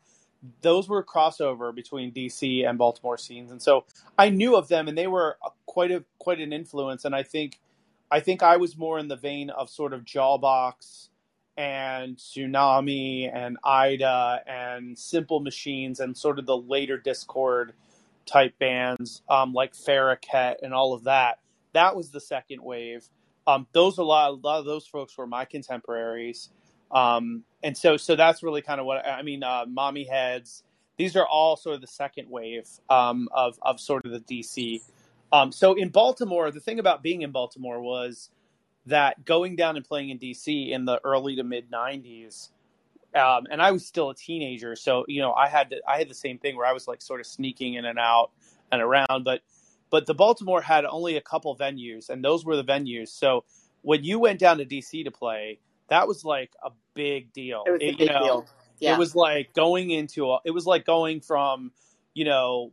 Those 0.62 0.90
were 0.90 1.02
crossover 1.02 1.74
between 1.74 2.12
DC 2.12 2.68
and 2.68 2.78
Baltimore 2.78 3.18
scenes, 3.18 3.52
and 3.52 3.62
so 3.62 3.86
I 4.18 4.30
knew 4.30 4.58
of 4.58 4.68
them, 4.68 4.90
and 4.90 4.98
they 4.98 5.08
were 5.08 5.38
quite 5.66 5.92
a 5.92 6.04
quite 6.20 6.42
an 6.42 6.52
influence. 6.52 7.06
And 7.06 7.16
I 7.16 7.24
think 7.24 7.62
I 8.12 8.20
think 8.20 8.44
I 8.44 8.58
was 8.58 8.78
more 8.78 9.00
in 9.00 9.08
the 9.08 9.16
vein 9.16 9.50
of 9.50 9.70
sort 9.70 9.94
of 9.94 10.02
Jawbox 10.04 11.08
and 11.58 12.18
Tsunami 12.18 13.34
and 13.34 13.58
Ida 13.64 14.42
and 14.46 14.98
Simple 14.98 15.40
Machines 15.40 16.00
and 16.00 16.18
sort 16.18 16.40
of 16.40 16.46
the 16.46 16.58
later 16.58 16.98
Dischord 16.98 17.72
type 18.26 18.58
bands 18.60 19.22
um, 19.30 19.54
like 19.54 19.74
Faraquet 19.74 20.58
and 20.62 20.74
all 20.74 20.94
of 20.94 21.06
that. 21.06 21.40
That 21.74 21.96
was 21.96 22.10
the 22.10 22.20
second 22.20 22.62
wave. 22.62 23.08
Um, 23.48 23.68
those 23.74 23.98
a 23.98 24.04
lot, 24.04 24.32
a 24.32 24.34
lot 24.34 24.60
of 24.60 24.66
those 24.66 24.88
folks 24.88 25.18
were 25.18 25.28
my 25.28 25.46
contemporaries, 25.46 26.50
um, 26.92 27.44
and 27.62 27.78
so 27.78 27.96
so 27.96 28.16
that's 28.16 28.42
really 28.42 28.62
kind 28.62 28.80
of 28.80 28.88
what 28.88 29.06
I 29.06 29.22
mean. 29.22 29.44
Uh, 29.44 29.66
Mommy 29.68 30.04
Heads. 30.04 30.64
These 30.98 31.18
are 31.18 31.28
all 31.28 31.58
sort 31.58 31.76
of 31.76 31.82
the 31.82 31.88
second 31.88 32.30
wave 32.30 32.68
um, 32.90 33.28
of 33.32 33.60
of 33.62 33.80
sort 33.80 34.06
of 34.06 34.12
the 34.12 34.22
DC. 34.22 34.82
Um, 35.32 35.52
so 35.52 35.74
in 35.74 35.90
Baltimore, 35.90 36.50
the 36.52 36.60
thing 36.60 36.80
about 36.80 37.04
being 37.04 37.22
in 37.22 37.32
Baltimore 37.32 37.82
was 37.82 38.30
that 38.88 39.26
going 39.26 39.56
down 39.56 39.76
and 39.78 39.86
playing 39.86 40.10
in 40.10 40.20
DC 40.20 40.70
in 40.72 40.86
the 40.86 41.00
early 41.04 41.36
to 41.38 41.44
mid 41.44 41.72
'90s, 41.72 42.50
um, 43.16 43.48
and 43.50 43.62
I 43.62 43.72
was 43.72 43.86
still 43.86 44.10
a 44.10 44.16
teenager, 44.16 44.76
so 44.76 45.06
you 45.08 45.22
know 45.22 45.34
I 45.34 45.48
had 45.48 45.70
to, 45.72 45.82
I 45.88 45.98
had 45.98 46.10
the 46.10 46.14
same 46.16 46.38
thing 46.38 46.56
where 46.56 46.66
I 46.68 46.74
was 46.74 46.88
like 46.88 47.02
sort 47.02 47.20
of 47.20 47.26
sneaking 47.26 47.76
in 47.76 47.86
and 47.86 47.98
out 48.00 48.32
and 48.72 48.82
around, 48.82 49.24
but 49.24 49.42
but 49.90 50.06
the 50.06 50.14
Baltimore 50.14 50.62
had 50.62 50.84
only 50.86 51.16
a 51.18 51.22
couple 51.22 51.56
venues, 51.56 52.10
and 52.10 52.24
those 52.24 52.44
were 52.46 52.56
the 52.56 52.64
venues. 52.64 53.10
So 53.10 53.44
when 53.82 54.04
you 54.04 54.20
went 54.20 54.40
down 54.40 54.58
to 54.58 54.66
DC 54.66 55.04
to 55.06 55.12
play, 55.12 55.60
that 55.90 56.08
was 56.08 56.26
like 56.26 56.52
a 56.64 56.72
big 56.96 57.32
deal. 57.34 57.64
It 57.68 57.72
was 57.72 57.82
a 57.82 57.86
It- 57.90 57.98
big 57.98 58.10
know, 58.10 58.20
deal. 58.24 58.46
Yeah. 58.80 58.94
it 58.96 59.00
was 59.00 59.16
like 59.16 59.54
going 59.54 59.92
into 59.92 60.32
a, 60.32 60.40
it 60.44 60.52
was 60.52 60.66
like 60.66 60.86
going 60.86 61.22
from 61.22 61.72
you 62.14 62.26
know 62.26 62.72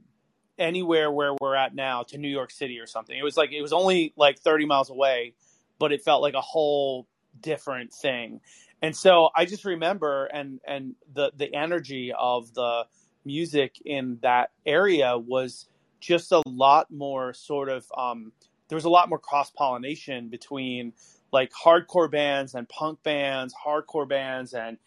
anywhere 0.59 1.11
where 1.11 1.35
we're 1.41 1.55
at 1.55 1.75
now 1.75 2.03
to 2.05 2.19
New 2.19 2.29
York 2.29 2.51
City 2.51 2.79
or 2.79 2.87
something. 2.87 3.17
It 3.17 3.23
was 3.23 3.37
like 3.37 3.53
it 3.53 3.63
was 3.63 3.73
only 3.73 4.13
like 4.17 4.39
30 4.39 4.67
miles 4.67 4.91
away, 4.91 5.35
but 5.83 5.91
it 5.91 6.01
felt 6.01 6.23
like 6.23 6.35
a 6.35 6.41
whole 6.41 7.09
different 7.41 7.93
thing. 7.93 8.41
And 8.83 8.97
so 8.97 9.31
I 9.35 9.47
just 9.47 9.65
remember 9.65 10.27
and 10.27 10.61
and 10.65 10.95
the 11.13 11.33
the 11.37 11.53
energy 11.53 12.13
of 12.17 12.55
the 12.55 12.85
music 13.25 13.83
in 13.85 14.21
that 14.23 14.53
area 14.65 15.19
was 15.19 15.67
just 15.99 16.31
a 16.31 16.41
lot 16.47 16.89
more 16.93 17.35
sort 17.35 17.69
of 17.69 17.85
um 17.99 18.31
there 18.69 18.77
was 18.77 18.85
a 18.85 18.91
lot 18.91 19.09
more 19.09 19.19
cross 19.19 19.51
pollination 19.51 20.29
between 20.29 20.93
like 21.33 21.51
hardcore 21.51 22.09
bands 22.09 22.55
and 22.55 22.69
punk 22.69 23.03
bands, 23.03 23.53
hardcore 23.53 24.09
bands 24.09 24.55
and 24.55 24.79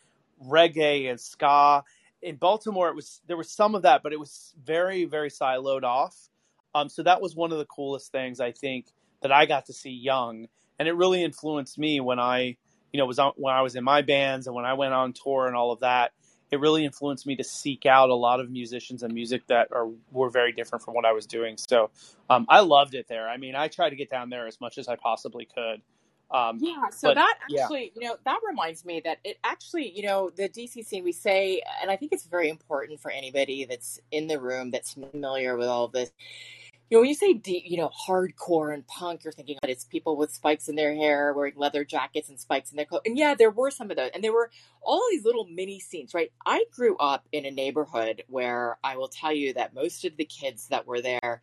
reggae 0.42 1.10
and 1.10 1.20
ska. 1.20 1.84
In 2.22 2.38
Baltimore, 2.38 2.88
it 2.88 2.96
was 2.96 3.20
there 3.28 3.36
was 3.36 3.52
some 3.52 3.76
of 3.76 3.82
that, 3.82 4.02
but 4.02 4.14
it 4.14 4.20
was 4.20 4.56
very 4.64 5.04
very 5.04 5.30
siloed 5.30 5.84
off. 5.84 6.16
Um, 6.74 6.88
so 6.88 7.04
that 7.04 7.22
was 7.22 7.36
one 7.36 7.52
of 7.52 7.58
the 7.58 7.66
coolest 7.66 8.14
things 8.14 8.40
I 8.40 8.54
think 8.54 8.86
that 9.22 9.34
I 9.34 9.46
got 9.46 9.66
to 9.66 9.74
see 9.74 9.92
young, 9.92 10.48
and 10.80 10.88
it 10.88 10.94
really 10.94 11.24
influenced 11.24 11.78
me 11.78 12.00
when 12.00 12.20
I 12.20 12.58
you 12.92 13.00
know 13.00 13.06
was 13.06 13.20
on, 13.20 13.34
when 13.36 13.54
I 13.54 13.62
was 13.62 13.76
in 13.76 13.84
my 13.84 14.02
bands 14.02 14.48
and 14.48 14.56
when 14.56 14.66
I 14.66 14.74
went 14.74 14.94
on 14.94 15.14
tour 15.14 15.48
and 15.48 15.56
all 15.56 15.72
of 15.72 15.82
that. 15.82 16.12
It 16.52 16.60
really 16.60 16.86
influenced 16.86 17.26
me 17.26 17.36
to 17.38 17.44
seek 17.44 17.88
out 17.88 18.12
a 18.12 18.16
lot 18.16 18.40
of 18.40 18.52
musicians 18.52 19.02
and 19.02 19.12
music 19.12 19.48
that 19.48 19.70
are 19.72 19.88
were 20.12 20.30
very 20.30 20.52
different 20.52 20.86
from 20.86 20.94
what 20.94 21.04
I 21.04 21.12
was 21.12 21.26
doing. 21.26 21.58
So 21.58 21.90
um, 22.30 22.46
I 22.48 22.60
loved 22.60 22.94
it 22.94 23.08
there. 23.10 23.28
I 23.28 23.38
mean, 23.38 23.56
I 23.56 23.68
tried 23.68 23.90
to 23.90 23.96
get 23.96 24.12
down 24.12 24.30
there 24.30 24.46
as 24.46 24.62
much 24.62 24.78
as 24.78 24.88
I 24.88 24.96
possibly 24.96 25.46
could. 25.54 25.82
Um, 26.32 26.58
Yeah, 26.60 26.90
so 26.92 27.10
but 27.10 27.16
that 27.16 27.36
yeah, 27.50 27.64
actually, 27.64 27.92
you 27.96 28.08
know, 28.08 28.18
that 28.26 28.40
reminds 28.48 28.84
me 28.84 29.02
that 29.06 29.20
it 29.24 29.38
actually, 29.44 29.92
you 29.96 30.04
know, 30.04 30.30
the 30.30 30.50
DC 30.50 30.86
scene, 30.86 31.04
we 31.04 31.12
say, 31.12 31.62
and 31.82 31.92
I 31.92 31.96
think 31.96 32.12
it's 32.14 32.26
very 32.26 32.50
important 32.50 33.00
for 33.00 33.12
anybody 33.12 33.66
that's 33.66 34.00
in 34.12 34.28
the 34.28 34.40
room 34.40 34.72
that's 34.72 34.94
familiar 34.94 35.56
with 35.56 35.68
all 35.68 35.86
of 35.86 35.92
this. 35.92 36.12
You 36.90 36.98
know, 36.98 37.02
when 37.02 37.10
you 37.10 37.16
say, 37.16 37.34
D, 37.34 37.64
you 37.66 37.78
know, 37.78 37.90
hardcore 38.08 38.72
and 38.72 38.86
punk, 38.86 39.24
you're 39.24 39.34
thinking 39.34 39.58
that 39.62 39.72
it's 39.72 39.86
people 39.86 40.18
with 40.18 40.32
spikes 40.32 40.68
in 40.68 40.76
their 40.76 40.94
hair, 40.94 41.34
wearing 41.34 41.54
leather 41.56 41.84
jackets 41.84 42.30
and 42.30 42.40
spikes 42.40 42.70
in 42.70 42.78
their 42.78 42.86
clothes. 42.86 43.02
And 43.06 43.18
yeah, 43.18 43.34
there 43.34 43.50
were 43.50 43.72
some 43.72 43.90
of 43.90 43.98
those. 43.98 44.12
And 44.14 44.24
there 44.24 44.34
were 44.34 44.52
all 44.84 45.04
these 45.10 45.26
little 45.26 45.46
mini 45.46 45.80
scenes, 45.80 46.14
right? 46.14 46.32
I 46.46 46.66
grew 46.72 46.96
up 46.98 47.28
in 47.32 47.46
a 47.46 47.52
neighborhood 47.52 48.24
where 48.28 48.78
I 48.84 48.98
will 48.98 49.08
tell 49.08 49.34
you 49.34 49.54
that 49.54 49.74
most 49.74 50.06
of 50.06 50.16
the 50.16 50.26
kids 50.26 50.68
that 50.68 50.86
were 50.86 51.02
there 51.02 51.42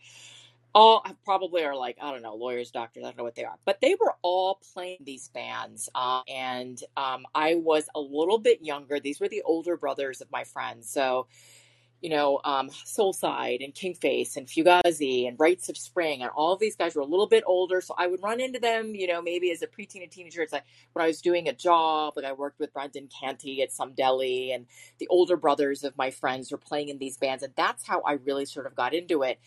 all 0.75 1.05
probably 1.25 1.65
are 1.65 1.77
like 1.77 1.99
I 2.01 2.11
don't 2.11 2.23
know 2.23 2.35
lawyers, 2.35 2.71
doctors. 2.71 3.05
I 3.05 3.09
don't 3.09 3.19
know 3.19 3.25
what 3.25 3.35
they 3.35 3.45
are, 3.45 3.59
but 3.65 3.81
they 3.81 3.95
were 4.01 4.15
all 4.23 4.61
playing 4.73 4.99
these 5.05 5.29
bands. 5.29 5.89
Uh, 5.95 6.23
and 6.29 6.83
um, 6.97 7.27
I 7.35 7.57
was 7.57 7.89
a 7.95 8.01
little 8.01 8.39
bit 8.39 8.63
younger. 8.63 8.99
These 9.01 9.21
were 9.21 9.29
the 9.29 9.43
older 9.43 9.77
brothers 9.77 10.21
of 10.21 10.31
my 10.31 10.45
friends. 10.45 10.89
So 10.89 11.27
you 12.03 12.11
know, 12.11 12.41
um, 12.45 12.69
Soulside 12.69 13.65
and 13.65 13.73
Kingface 13.73 14.37
and 14.37 14.47
Fugazi 14.47 15.29
and 15.29 15.39
Rites 15.39 15.69
of 15.69 15.77
Spring 15.77 16.21
and 16.21 16.31
all 16.35 16.53
of 16.53 16.59
these 16.59 16.75
guys 16.75 16.97
were 16.97 17.03
a 17.03 17.07
little 17.07 17.29
bit 17.29 17.45
older. 17.47 17.81
So 17.81 17.95
I 17.97 18.09
would 18.09 18.23
run 18.23 18.41
into 18.41 18.59
them, 18.59 18.95
you 18.95 19.07
know, 19.07 19.23
maybe 19.23 19.53
as 19.53 19.63
a 19.63 19.69
preteen 19.69 20.03
and 20.03 20.11
teenager. 20.11 20.43
It's 20.43 20.53
like 20.53 20.65
when 20.93 21.05
I 21.05 21.07
was 21.07 21.23
doing 21.23 21.49
a 21.49 21.53
job, 21.53 22.15
like 22.17 22.25
I 22.25 22.33
worked 22.33 22.59
with 22.59 22.73
Brendan 22.73 23.09
Canty 23.09 23.63
at 23.63 23.73
some 23.73 23.93
deli 23.93 24.51
and 24.51 24.67
the 24.99 25.07
older 25.09 25.37
brothers 25.37 25.85
of 25.85 25.97
my 25.97 26.11
friends 26.11 26.51
were 26.51 26.59
playing 26.59 26.89
in 26.89 26.99
these 26.99 27.17
bands. 27.17 27.45
And 27.45 27.53
that's 27.57 27.87
how 27.87 28.01
I 28.01 28.15
really 28.15 28.47
sort 28.47 28.67
of 28.67 28.75
got 28.75 28.95
into 28.95 29.23
it 29.23 29.39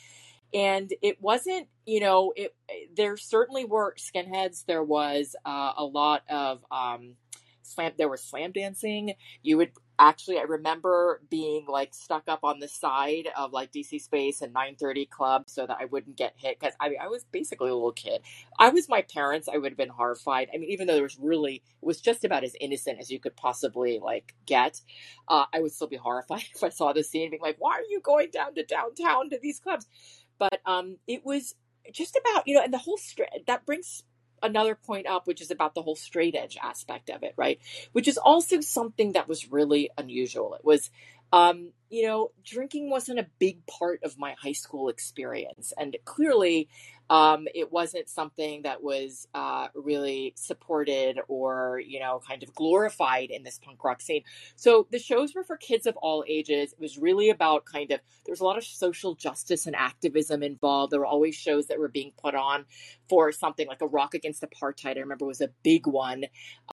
and 0.54 0.94
it 1.02 1.22
wasn't 1.22 1.68
you 1.86 2.00
know 2.00 2.32
it 2.36 2.56
there 2.96 3.18
certainly 3.18 3.65
were 3.65 3.96
skinheads 3.96 4.63
there 4.65 4.84
was 4.84 5.36
uh, 5.44 5.74
a 5.76 5.84
lot 5.84 6.22
of 6.30 6.63
um 6.72 7.15
slam 7.63 7.91
there 7.98 8.10
was 8.10 8.24
slam 8.24 8.52
dancing 8.52 9.13
you 9.41 9.58
would 9.58 9.72
actually 9.99 10.38
i 10.39 10.43
remember 10.43 11.21
being 11.29 11.65
like 11.67 11.93
stuck 11.93 12.23
up 12.27 12.39
on 12.43 12.60
the 12.60 12.67
side 12.67 13.27
of 13.38 13.53
like 13.53 13.71
dc 13.71 14.01
space 14.01 14.41
and 14.41 14.53
930 14.53 15.05
club 15.08 15.43
so 15.47 15.65
that 15.65 15.77
i 15.79 15.86
wouldn't 15.86 16.15
get 16.17 16.34
hit 16.38 16.60
because 16.60 16.75
i 16.79 16.89
mean 16.89 16.97
i 17.01 17.08
was 17.08 17.25
basically 17.31 17.69
a 17.69 17.73
little 17.73 17.91
kid. 17.91 18.21
I 18.60 18.69
was 18.69 18.89
my 18.89 19.01
parents 19.03 19.47
i 19.53 19.58
would 19.58 19.71
have 19.71 19.77
been 19.77 19.89
horrified. 19.89 20.49
I 20.53 20.58
mean 20.58 20.69
even 20.69 20.88
though 20.88 20.93
there 20.95 21.03
was 21.03 21.17
really 21.19 21.55
it 21.55 21.86
was 21.86 22.01
just 22.01 22.25
about 22.25 22.43
as 22.43 22.55
innocent 22.60 22.99
as 22.99 23.12
you 23.12 23.19
could 23.19 23.36
possibly 23.36 23.99
like 24.03 24.36
get 24.45 24.81
uh, 25.27 25.45
i 25.53 25.60
would 25.62 25.71
still 25.71 25.88
be 25.88 25.97
horrified 25.97 26.43
if 26.55 26.63
i 26.63 26.69
saw 26.69 26.93
the 26.93 27.03
scene 27.03 27.29
being 27.29 27.41
like 27.41 27.58
why 27.60 27.73
are 27.73 27.89
you 27.89 28.01
going 28.01 28.29
down 28.31 28.55
to 28.55 28.63
downtown 28.63 29.29
to 29.29 29.39
these 29.41 29.60
clubs? 29.60 29.88
But 30.39 30.60
um, 30.65 30.97
it 31.08 31.25
was 31.25 31.55
just 31.93 32.17
about 32.17 32.47
you 32.47 32.55
know, 32.55 32.63
and 32.63 32.73
the 32.73 32.77
whole 32.79 32.97
stri- 32.97 33.45
that 33.47 33.65
brings 33.65 34.03
another 34.45 34.75
point 34.75 35.08
up, 35.08 35.27
which 35.27 35.41
is 35.41 35.51
about 35.51 35.75
the 35.75 35.81
whole 35.81 35.95
straight 35.95 36.36
edge 36.36 36.58
aspect 36.62 37.10
of 37.10 37.23
it, 37.23 37.34
right? 37.38 37.60
Which 37.91 38.08
is 38.08 38.17
also 38.17 38.62
something 38.62 39.13
that 39.13 39.27
was 39.27 39.51
really 39.51 39.89
unusual. 39.97 40.53
It 40.55 40.63
was, 40.63 40.89
um, 41.34 41.71
you 41.89 42.05
know, 42.05 42.31
drinking 42.43 42.89
wasn't 42.89 43.19
a 43.19 43.27
big 43.39 43.65
part 43.65 44.01
of 44.03 44.17
my 44.17 44.36
high 44.41 44.53
school 44.53 44.89
experience. 44.89 45.73
And 45.77 45.95
clearly, 46.05 46.69
um, 47.10 47.48
it 47.54 47.72
wasn't 47.72 48.10
something 48.10 48.63
that 48.63 48.82
was 48.82 49.28
uh, 49.34 49.68
really 49.76 50.34
supported 50.36 51.20
or 51.28 51.82
you 51.86 52.00
know 52.00 52.22
kind 52.28 52.41
of 52.44 52.54
glorified 52.56 53.30
in 53.30 53.44
this 53.44 53.60
punk 53.60 53.84
rock 53.84 54.02
scene. 54.02 54.24
So 54.56 54.88
the 54.91 55.00
shows 55.00 55.36
were 55.36 55.44
for 55.44 55.58
kids 55.58 55.86
of 55.86 55.96
all 55.98 56.24
ages. 56.28 56.74
It 56.74 56.80
was 56.80 56.98
really 56.98 57.30
about 57.30 57.65
kind 57.65 57.91
of 57.91 58.00
there 58.26 58.32
was 58.32 58.39
a 58.39 58.46
lot 58.46 58.58
of 58.58 58.63
social 58.63 59.13
justice 59.15 59.68
and 59.68 59.76
activism 59.76 60.41
involved. 60.41 60.91
There 60.91 61.00
were 61.00 61.06
always 61.06 61.36
shows 61.36 61.68
that 61.68 61.80
were 61.80 61.89
being 61.89 62.12
put 62.18 62.34
on 62.34 62.65
for 63.08 63.32
something 63.32 63.68
like 63.68 63.82
a 63.82 63.88
rock 63.88 64.15
against 64.15 64.44
apartheid 64.44 64.98
i 64.98 65.00
remember 65.00 65.26
was 65.26 65.41
a 65.41 65.50
big 65.63 65.86
one. 65.86 66.26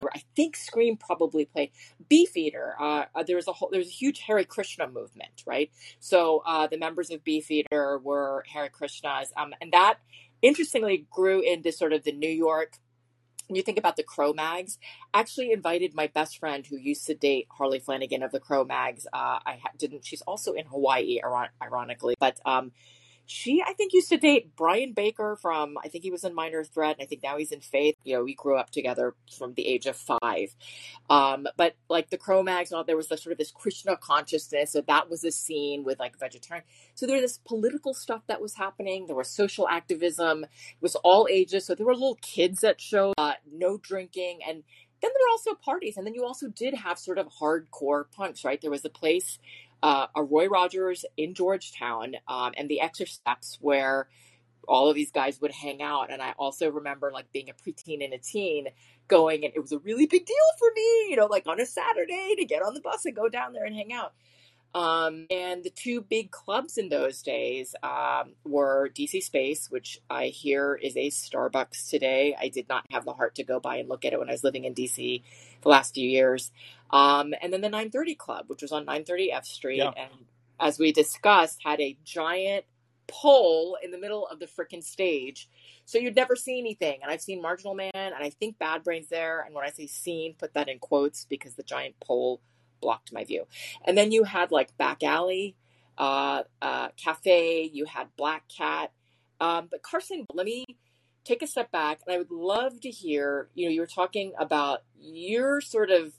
I 0.02 0.22
think 0.34 0.56
scream 0.56 0.96
probably 0.96 1.44
played. 1.44 1.70
Beefeater 2.08 2.74
uh, 2.80 3.04
there 3.26 3.36
was 3.36 3.48
a 3.48 3.52
whole 3.52 3.68
there 3.70 3.78
was 3.78 3.88
a 3.88 3.92
huge 3.92 4.20
Hare 4.20 4.42
Krishna 4.44 4.88
movement 4.88 5.42
right? 5.46 5.70
So 6.00 6.42
uh, 6.46 6.66
the 6.66 6.78
members 6.78 7.10
of 7.10 7.22
beefeater 7.24 7.98
were 8.02 8.44
Hare 8.52 8.70
Krishnas 8.70 9.26
um, 9.36 9.54
and 9.60 9.72
that 9.72 9.98
interestingly 10.42 11.06
grew 11.10 11.40
into 11.40 11.72
sort 11.72 11.92
of 11.92 12.04
the 12.04 12.12
New 12.12 12.28
York. 12.28 12.74
When 13.48 13.56
you 13.56 13.62
think 13.62 13.78
about 13.78 13.96
the 13.96 14.02
Cro-Mags, 14.02 14.78
actually 15.12 15.52
invited 15.52 15.94
my 15.94 16.06
best 16.06 16.38
friend 16.38 16.66
who 16.66 16.76
used 16.76 17.06
to 17.06 17.14
date 17.14 17.48
Harley 17.50 17.80
Flanagan 17.80 18.22
of 18.22 18.32
the 18.32 18.40
Cro-Mags. 18.40 19.06
Uh, 19.12 19.40
I 19.44 19.58
didn't. 19.78 20.04
She's 20.04 20.22
also 20.22 20.52
in 20.52 20.66
Hawaii, 20.66 21.20
ironically, 21.60 22.14
but 22.18 22.38
um, 22.46 22.72
she 23.26 23.62
I 23.66 23.72
think 23.74 23.92
used 23.92 24.08
to 24.10 24.16
date 24.16 24.54
Brian 24.56 24.92
Baker 24.92 25.36
from 25.40 25.76
I 25.82 25.88
think 25.88 26.04
he 26.04 26.10
was 26.10 26.24
in 26.24 26.34
Minor 26.34 26.64
Threat 26.64 26.96
and 26.98 27.04
I 27.04 27.06
think 27.06 27.22
now 27.22 27.38
he's 27.38 27.52
in 27.52 27.60
Faith. 27.60 27.94
You 28.04 28.16
know, 28.16 28.24
we 28.24 28.34
grew 28.34 28.56
up 28.56 28.70
together 28.70 29.14
from 29.36 29.54
the 29.54 29.66
age 29.66 29.86
of 29.86 29.96
five. 29.96 30.54
Um, 31.08 31.46
but 31.56 31.76
like 31.88 32.10
the 32.10 32.18
Cro-Mags, 32.18 32.72
there 32.86 32.96
was 32.96 33.08
the 33.08 33.16
sort 33.16 33.32
of 33.32 33.38
this 33.38 33.50
Krishna 33.50 33.96
consciousness. 33.96 34.72
So 34.72 34.82
that 34.82 35.08
was 35.08 35.24
a 35.24 35.30
scene 35.30 35.84
with 35.84 35.98
like 35.98 36.18
vegetarian. 36.18 36.64
So 36.94 37.06
there 37.06 37.16
was 37.16 37.24
this 37.24 37.38
political 37.38 37.94
stuff 37.94 38.22
that 38.26 38.40
was 38.40 38.54
happening. 38.54 39.06
There 39.06 39.16
was 39.16 39.28
social 39.28 39.68
activism. 39.68 40.44
It 40.44 40.82
was 40.82 40.96
all 40.96 41.28
ages. 41.30 41.66
So 41.66 41.74
there 41.74 41.86
were 41.86 41.94
little 41.94 42.18
kids 42.22 42.60
that 42.60 42.80
showed 42.80 43.14
uh, 43.18 43.34
no 43.50 43.78
drinking, 43.78 44.40
and 44.46 44.62
then 45.02 45.10
there 45.12 45.26
were 45.26 45.32
also 45.32 45.54
parties. 45.54 45.96
And 45.96 46.06
then 46.06 46.14
you 46.14 46.24
also 46.24 46.48
did 46.48 46.74
have 46.74 46.98
sort 46.98 47.18
of 47.18 47.26
hardcore 47.40 48.04
punks, 48.10 48.44
right? 48.44 48.60
There 48.60 48.70
was 48.70 48.84
a 48.84 48.90
place 48.90 49.38
uh, 49.82 50.06
a 50.14 50.22
Roy 50.22 50.46
Rogers 50.46 51.04
in 51.16 51.34
Georgetown 51.34 52.14
um, 52.28 52.52
and 52.56 52.68
the 52.68 52.80
Extra 52.80 53.06
steps 53.06 53.58
where 53.60 54.08
all 54.68 54.88
of 54.88 54.94
these 54.94 55.10
guys 55.10 55.40
would 55.40 55.50
hang 55.50 55.82
out. 55.82 56.10
And 56.10 56.22
I 56.22 56.34
also 56.38 56.70
remember 56.70 57.10
like 57.12 57.32
being 57.32 57.50
a 57.50 57.52
preteen 57.52 58.04
and 58.04 58.12
a 58.12 58.18
teen 58.18 58.68
going, 59.08 59.44
and 59.44 59.52
it 59.54 59.60
was 59.60 59.72
a 59.72 59.78
really 59.78 60.06
big 60.06 60.24
deal 60.24 60.36
for 60.58 60.68
me, 60.74 61.10
you 61.10 61.16
know, 61.16 61.26
like 61.26 61.46
on 61.46 61.60
a 61.60 61.66
Saturday 61.66 62.34
to 62.38 62.44
get 62.44 62.62
on 62.62 62.74
the 62.74 62.80
bus 62.80 63.04
and 63.04 63.16
go 63.16 63.28
down 63.28 63.52
there 63.52 63.64
and 63.64 63.74
hang 63.74 63.92
out. 63.92 64.12
Um, 64.74 65.26
and 65.30 65.62
the 65.62 65.70
two 65.70 66.00
big 66.00 66.30
clubs 66.30 66.78
in 66.78 66.88
those 66.88 67.22
days 67.22 67.74
um, 67.82 68.32
were 68.44 68.90
DC 68.94 69.22
Space, 69.22 69.70
which 69.70 70.00
I 70.08 70.26
hear 70.26 70.74
is 70.74 70.96
a 70.96 71.10
Starbucks 71.10 71.90
today. 71.90 72.34
I 72.38 72.48
did 72.48 72.68
not 72.68 72.84
have 72.90 73.04
the 73.04 73.12
heart 73.12 73.34
to 73.34 73.44
go 73.44 73.60
by 73.60 73.76
and 73.76 73.88
look 73.88 74.04
at 74.04 74.14
it 74.14 74.18
when 74.18 74.28
I 74.28 74.32
was 74.32 74.44
living 74.44 74.64
in 74.64 74.74
DC 74.74 75.22
the 75.60 75.68
last 75.68 75.94
few 75.94 76.08
years. 76.08 76.50
Um, 76.90 77.34
and 77.42 77.52
then 77.52 77.60
the 77.60 77.68
930 77.68 78.14
Club, 78.14 78.44
which 78.48 78.62
was 78.62 78.72
on 78.72 78.84
930 78.84 79.32
F 79.32 79.44
Street. 79.44 79.78
Yeah. 79.78 79.92
And 79.96 80.10
as 80.58 80.78
we 80.78 80.92
discussed, 80.92 81.60
had 81.64 81.80
a 81.80 81.98
giant 82.04 82.64
pole 83.08 83.76
in 83.82 83.90
the 83.90 83.98
middle 83.98 84.26
of 84.26 84.38
the 84.38 84.46
freaking 84.46 84.82
stage. 84.82 85.50
So 85.84 85.98
you'd 85.98 86.16
never 86.16 86.34
see 86.34 86.58
anything. 86.58 87.00
And 87.02 87.10
I've 87.10 87.20
seen 87.20 87.42
Marginal 87.42 87.74
Man 87.74 87.90
and 87.94 88.14
I 88.14 88.30
think 88.30 88.58
Bad 88.58 88.84
Brains 88.84 89.08
there. 89.08 89.42
And 89.42 89.54
when 89.54 89.66
I 89.66 89.70
say 89.70 89.86
seen, 89.86 90.34
put 90.38 90.54
that 90.54 90.68
in 90.68 90.78
quotes 90.78 91.26
because 91.26 91.54
the 91.54 91.62
giant 91.62 91.96
pole 92.00 92.40
blocked 92.82 93.12
my 93.12 93.24
view. 93.24 93.46
And 93.86 93.96
then 93.96 94.12
you 94.12 94.24
had 94.24 94.52
like 94.52 94.76
Back 94.76 95.02
Alley, 95.02 95.56
uh, 95.96 96.42
uh, 96.60 96.88
Cafe, 97.02 97.70
you 97.72 97.86
had 97.86 98.08
Black 98.16 98.44
Cat. 98.48 98.92
Um, 99.40 99.68
but 99.70 99.82
Carson, 99.82 100.26
let 100.34 100.44
me 100.44 100.66
take 101.24 101.42
a 101.42 101.46
step 101.46 101.70
back 101.70 102.00
and 102.06 102.14
I 102.14 102.18
would 102.18 102.30
love 102.30 102.80
to 102.82 102.90
hear, 102.90 103.48
you 103.54 103.66
know, 103.66 103.72
you 103.72 103.80
were 103.80 103.86
talking 103.86 104.32
about 104.38 104.82
your 105.00 105.60
sort 105.60 105.90
of 105.90 106.12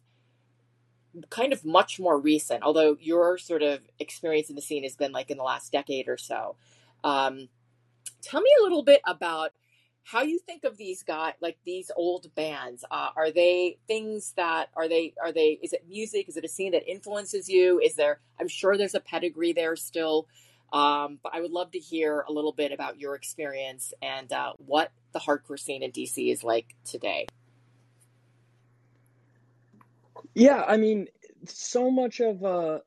kind 1.29 1.53
of 1.53 1.63
much 1.63 1.99
more 1.99 2.19
recent, 2.19 2.63
although 2.63 2.97
your 2.99 3.37
sort 3.37 3.61
of 3.61 3.81
experience 3.99 4.49
in 4.49 4.55
the 4.55 4.61
scene 4.61 4.83
has 4.83 4.95
been 4.95 5.11
like 5.11 5.29
in 5.29 5.37
the 5.37 5.43
last 5.43 5.71
decade 5.71 6.07
or 6.07 6.17
so. 6.17 6.55
Um, 7.03 7.49
tell 8.21 8.41
me 8.41 8.49
a 8.59 8.63
little 8.63 8.83
bit 8.83 9.01
about 9.05 9.51
how 10.03 10.21
you 10.21 10.37
think 10.39 10.65
of 10.65 10.77
these 10.77 11.01
guys 11.03 11.33
like 11.41 11.57
these 11.65 11.89
old 11.95 12.33
bands 12.35 12.83
uh, 12.91 13.09
are 13.15 13.31
they 13.31 13.77
things 13.87 14.33
that 14.35 14.69
are 14.75 14.87
they 14.87 15.13
are 15.21 15.31
they 15.31 15.59
is 15.61 15.73
it 15.73 15.85
music? 15.87 16.27
Is 16.27 16.37
it 16.37 16.43
a 16.43 16.49
scene 16.49 16.73
that 16.73 16.89
influences 16.89 17.49
you? 17.49 17.79
Is 17.79 17.95
there 17.95 18.19
i'm 18.39 18.47
sure 18.47 18.77
there's 18.77 18.95
a 18.95 18.99
pedigree 18.99 19.53
there 19.53 19.75
still 19.75 20.27
um, 20.71 21.19
but 21.23 21.33
i 21.33 21.41
would 21.41 21.51
love 21.51 21.71
to 21.71 21.79
hear 21.79 22.21
a 22.27 22.31
little 22.31 22.51
bit 22.51 22.71
about 22.71 22.99
your 22.99 23.15
experience 23.15 23.93
and 24.01 24.31
uh, 24.33 24.53
what 24.57 24.91
the 25.13 25.19
hardcore 25.19 25.59
scene 25.59 25.83
in 25.83 25.91
dc 25.91 26.31
is 26.31 26.43
like 26.43 26.75
today. 26.83 27.27
Yeah 30.33 30.63
i 30.67 30.77
mean 30.77 31.07
so 31.45 31.89
much 31.89 32.19
of 32.19 32.43
uh 32.43 32.79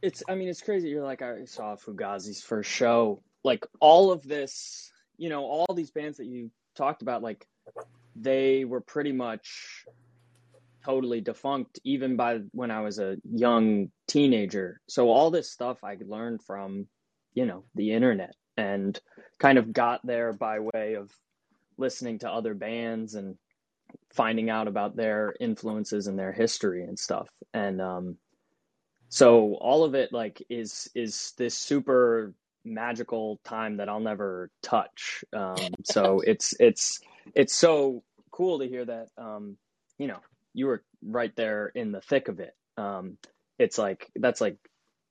it's 0.00 0.22
i 0.28 0.34
mean 0.34 0.48
it's 0.48 0.62
crazy. 0.62 0.88
You're 0.88 1.04
like 1.04 1.22
i 1.22 1.44
saw 1.44 1.76
fugazi's 1.76 2.42
first 2.42 2.70
show. 2.70 3.22
Like 3.44 3.66
all 3.80 4.12
of 4.12 4.22
this 4.22 4.92
you 5.18 5.28
know, 5.28 5.44
all 5.44 5.74
these 5.74 5.90
bands 5.90 6.18
that 6.18 6.26
you 6.26 6.50
talked 6.74 7.02
about, 7.02 7.22
like 7.22 7.46
they 8.16 8.64
were 8.64 8.80
pretty 8.80 9.12
much 9.12 9.84
totally 10.84 11.20
defunct 11.20 11.78
even 11.84 12.16
by 12.16 12.38
when 12.52 12.70
I 12.70 12.80
was 12.80 12.98
a 12.98 13.18
young 13.30 13.90
teenager. 14.06 14.80
So 14.88 15.10
all 15.10 15.30
this 15.30 15.50
stuff 15.50 15.84
I 15.84 15.98
learned 16.00 16.42
from, 16.42 16.86
you 17.34 17.44
know, 17.44 17.64
the 17.74 17.92
internet 17.92 18.34
and 18.56 18.98
kind 19.38 19.58
of 19.58 19.72
got 19.72 20.06
there 20.06 20.32
by 20.32 20.60
way 20.60 20.94
of 20.94 21.10
listening 21.76 22.20
to 22.20 22.30
other 22.30 22.54
bands 22.54 23.14
and 23.14 23.36
finding 24.10 24.50
out 24.50 24.68
about 24.68 24.96
their 24.96 25.34
influences 25.40 26.06
and 26.06 26.18
their 26.18 26.32
history 26.32 26.84
and 26.84 26.98
stuff. 26.98 27.28
And 27.52 27.80
um 27.80 28.16
so 29.08 29.54
all 29.54 29.84
of 29.84 29.94
it 29.94 30.12
like 30.12 30.42
is 30.48 30.88
is 30.94 31.32
this 31.38 31.54
super 31.54 32.34
magical 32.64 33.40
time 33.44 33.78
that 33.78 33.88
I'll 33.88 34.00
never 34.00 34.50
touch. 34.62 35.24
Um, 35.32 35.56
so 35.84 36.20
it's 36.26 36.54
it's 36.60 37.00
it's 37.34 37.54
so 37.54 38.02
cool 38.30 38.60
to 38.60 38.68
hear 38.68 38.84
that. 38.84 39.08
Um, 39.16 39.56
you 39.98 40.06
know, 40.06 40.20
you 40.54 40.66
were 40.66 40.82
right 41.02 41.34
there 41.36 41.66
in 41.68 41.92
the 41.92 42.00
thick 42.00 42.28
of 42.28 42.40
it. 42.40 42.54
Um, 42.76 43.18
it's 43.58 43.78
like 43.78 44.10
that's 44.16 44.40
like 44.40 44.56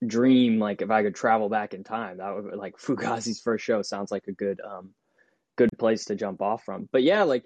dream. 0.05 0.59
Like 0.59 0.81
if 0.81 0.91
I 0.91 1.03
could 1.03 1.15
travel 1.15 1.49
back 1.49 1.73
in 1.73 1.83
time, 1.83 2.17
that 2.17 2.35
would 2.35 2.55
like 2.55 2.77
Fugazi's 2.79 3.41
first 3.41 3.65
show 3.65 3.81
sounds 3.81 4.11
like 4.11 4.27
a 4.27 4.33
good 4.33 4.61
um, 4.61 4.93
good 5.55 5.69
place 5.77 6.05
to 6.05 6.15
jump 6.15 6.41
off 6.41 6.63
from. 6.63 6.87
But 6.91 7.03
yeah, 7.03 7.23
like 7.23 7.45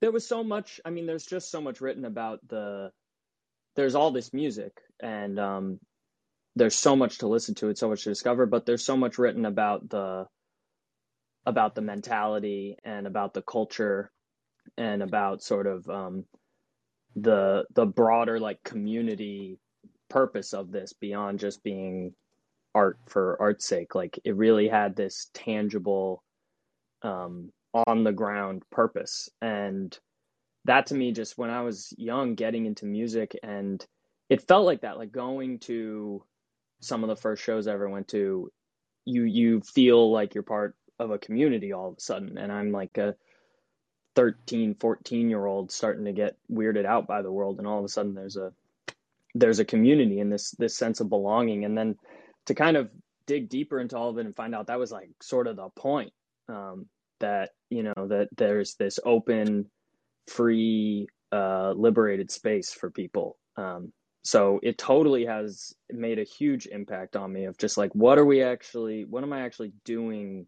there 0.00 0.12
was 0.12 0.26
so 0.26 0.42
much. 0.44 0.80
I 0.84 0.90
mean, 0.90 1.06
there's 1.06 1.26
just 1.26 1.50
so 1.50 1.60
much 1.60 1.80
written 1.80 2.04
about 2.04 2.40
the. 2.48 2.90
There's 3.74 3.94
all 3.94 4.10
this 4.10 4.34
music 4.34 4.72
and 5.00 5.40
um, 5.40 5.80
there's 6.56 6.74
so 6.74 6.94
much 6.96 7.18
to 7.18 7.28
listen 7.28 7.54
to 7.56 7.68
and 7.68 7.78
so 7.78 7.88
much 7.88 8.04
to 8.04 8.10
discover, 8.10 8.46
but 8.46 8.66
there's 8.66 8.84
so 8.84 8.96
much 8.96 9.18
written 9.18 9.46
about 9.46 9.88
the 9.88 10.26
about 11.46 11.74
the 11.74 11.80
mentality 11.80 12.76
and 12.84 13.06
about 13.06 13.34
the 13.34 13.42
culture 13.42 14.12
and 14.76 15.02
about 15.02 15.42
sort 15.42 15.66
of 15.66 15.88
um, 15.88 16.24
the 17.16 17.64
the 17.74 17.86
broader 17.86 18.38
like 18.38 18.62
community 18.64 19.58
purpose 20.08 20.52
of 20.52 20.70
this 20.70 20.92
beyond 20.92 21.38
just 21.38 21.62
being 21.62 22.14
art 22.74 22.98
for 23.08 23.36
art's 23.40 23.66
sake. 23.66 23.94
Like 23.94 24.18
it 24.24 24.36
really 24.36 24.68
had 24.68 24.94
this 24.94 25.30
tangible, 25.34 26.22
um, 27.02 27.50
on 27.86 28.04
the 28.04 28.12
ground 28.12 28.62
purpose, 28.70 29.30
and 29.40 29.98
that 30.66 30.86
to 30.86 30.94
me, 30.94 31.12
just 31.12 31.38
when 31.38 31.50
I 31.50 31.62
was 31.62 31.92
young, 31.96 32.34
getting 32.34 32.66
into 32.66 32.86
music, 32.86 33.36
and 33.42 33.84
it 34.28 34.46
felt 34.46 34.66
like 34.66 34.82
that, 34.82 34.98
like 34.98 35.12
going 35.12 35.58
to 35.60 36.22
some 36.82 37.02
of 37.02 37.08
the 37.08 37.16
first 37.16 37.42
shows 37.42 37.66
I 37.66 37.72
ever 37.72 37.88
went 37.88 38.08
to, 38.08 38.50
you 39.04 39.24
you 39.24 39.60
feel 39.60 40.12
like 40.12 40.34
you're 40.34 40.42
part 40.42 40.76
of 40.98 41.10
a 41.10 41.18
community 41.18 41.72
all 41.72 41.88
of 41.88 41.96
a 41.96 42.00
sudden. 42.00 42.36
And 42.38 42.52
I'm 42.52 42.72
like 42.72 42.98
a 42.98 43.14
13, 44.16 44.74
14 44.74 45.30
year 45.30 45.46
old 45.46 45.72
starting 45.72 46.04
to 46.04 46.12
get 46.12 46.36
weirded 46.50 46.84
out 46.84 47.06
by 47.06 47.22
the 47.22 47.32
world, 47.32 47.58
and 47.58 47.66
all 47.66 47.78
of 47.78 47.84
a 47.84 47.88
sudden 47.88 48.14
there's 48.14 48.36
a 48.36 48.52
there's 49.34 49.60
a 49.60 49.64
community 49.64 50.20
and 50.20 50.30
this 50.30 50.50
this 50.58 50.76
sense 50.76 51.00
of 51.00 51.08
belonging. 51.08 51.64
And 51.64 51.78
then 51.78 51.96
to 52.46 52.54
kind 52.54 52.76
of 52.76 52.90
dig 53.26 53.48
deeper 53.48 53.80
into 53.80 53.96
all 53.96 54.10
of 54.10 54.18
it 54.18 54.26
and 54.26 54.36
find 54.36 54.54
out 54.54 54.66
that 54.66 54.78
was 54.78 54.92
like 54.92 55.10
sort 55.22 55.46
of 55.46 55.56
the 55.56 55.68
point 55.70 56.12
um, 56.48 56.86
that 57.20 57.50
you 57.70 57.82
know 57.84 58.08
that 58.08 58.28
there's 58.36 58.74
this 58.74 58.98
open, 59.04 59.70
free, 60.26 61.06
uh, 61.30 61.72
liberated 61.76 62.30
space 62.30 62.72
for 62.72 62.90
people. 62.90 63.38
Um, 63.56 63.92
so 64.22 64.60
it 64.62 64.78
totally 64.78 65.26
has 65.26 65.74
made 65.90 66.18
a 66.18 66.24
huge 66.24 66.66
impact 66.66 67.16
on 67.16 67.32
me 67.32 67.44
of 67.44 67.58
just 67.58 67.76
like 67.76 67.92
what 67.94 68.18
are 68.18 68.24
we 68.24 68.42
actually 68.42 69.04
what 69.04 69.22
am 69.22 69.32
i 69.32 69.40
actually 69.40 69.72
doing 69.84 70.46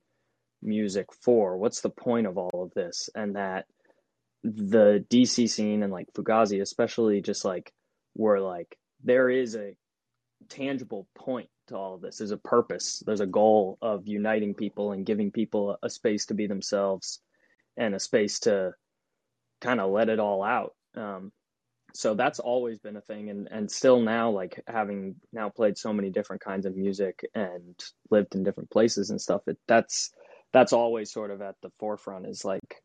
music 0.62 1.06
for 1.22 1.58
what's 1.58 1.80
the 1.80 1.90
point 1.90 2.26
of 2.26 2.38
all 2.38 2.62
of 2.62 2.72
this 2.74 3.10
and 3.14 3.36
that 3.36 3.66
the 4.44 5.04
DC 5.10 5.48
scene 5.48 5.82
and 5.82 5.92
like 5.92 6.12
Fugazi, 6.12 6.60
especially, 6.60 7.22
just 7.22 7.44
like 7.44 7.72
were 8.14 8.40
like 8.40 8.76
there 9.02 9.30
is 9.30 9.56
a 9.56 9.74
tangible 10.48 11.08
point 11.14 11.48
to 11.68 11.76
all 11.76 11.94
of 11.94 12.02
this. 12.02 12.18
There's 12.18 12.30
a 12.30 12.36
purpose. 12.36 13.02
There's 13.06 13.20
a 13.20 13.26
goal 13.26 13.78
of 13.80 14.06
uniting 14.06 14.54
people 14.54 14.92
and 14.92 15.06
giving 15.06 15.30
people 15.30 15.78
a 15.82 15.88
space 15.88 16.26
to 16.26 16.34
be 16.34 16.46
themselves 16.46 17.20
and 17.76 17.94
a 17.94 18.00
space 18.00 18.40
to 18.40 18.72
kind 19.62 19.80
of 19.80 19.90
let 19.90 20.10
it 20.10 20.20
all 20.20 20.42
out. 20.42 20.74
Um, 20.94 21.32
so 21.94 22.14
that's 22.14 22.40
always 22.40 22.78
been 22.78 22.96
a 22.96 23.00
thing 23.00 23.30
and 23.30 23.48
and 23.50 23.70
still 23.70 24.00
now 24.00 24.30
like 24.30 24.62
having 24.66 25.14
now 25.32 25.48
played 25.48 25.78
so 25.78 25.92
many 25.92 26.10
different 26.10 26.42
kinds 26.42 26.66
of 26.66 26.76
music 26.76 27.24
and 27.34 27.78
lived 28.10 28.34
in 28.34 28.42
different 28.42 28.70
places 28.70 29.10
and 29.10 29.20
stuff 29.20 29.42
it 29.46 29.58
that's 29.68 30.10
that's 30.52 30.72
always 30.72 31.12
sort 31.12 31.30
of 31.30 31.40
at 31.40 31.54
the 31.62 31.70
forefront 31.78 32.26
is 32.26 32.44
like 32.44 32.82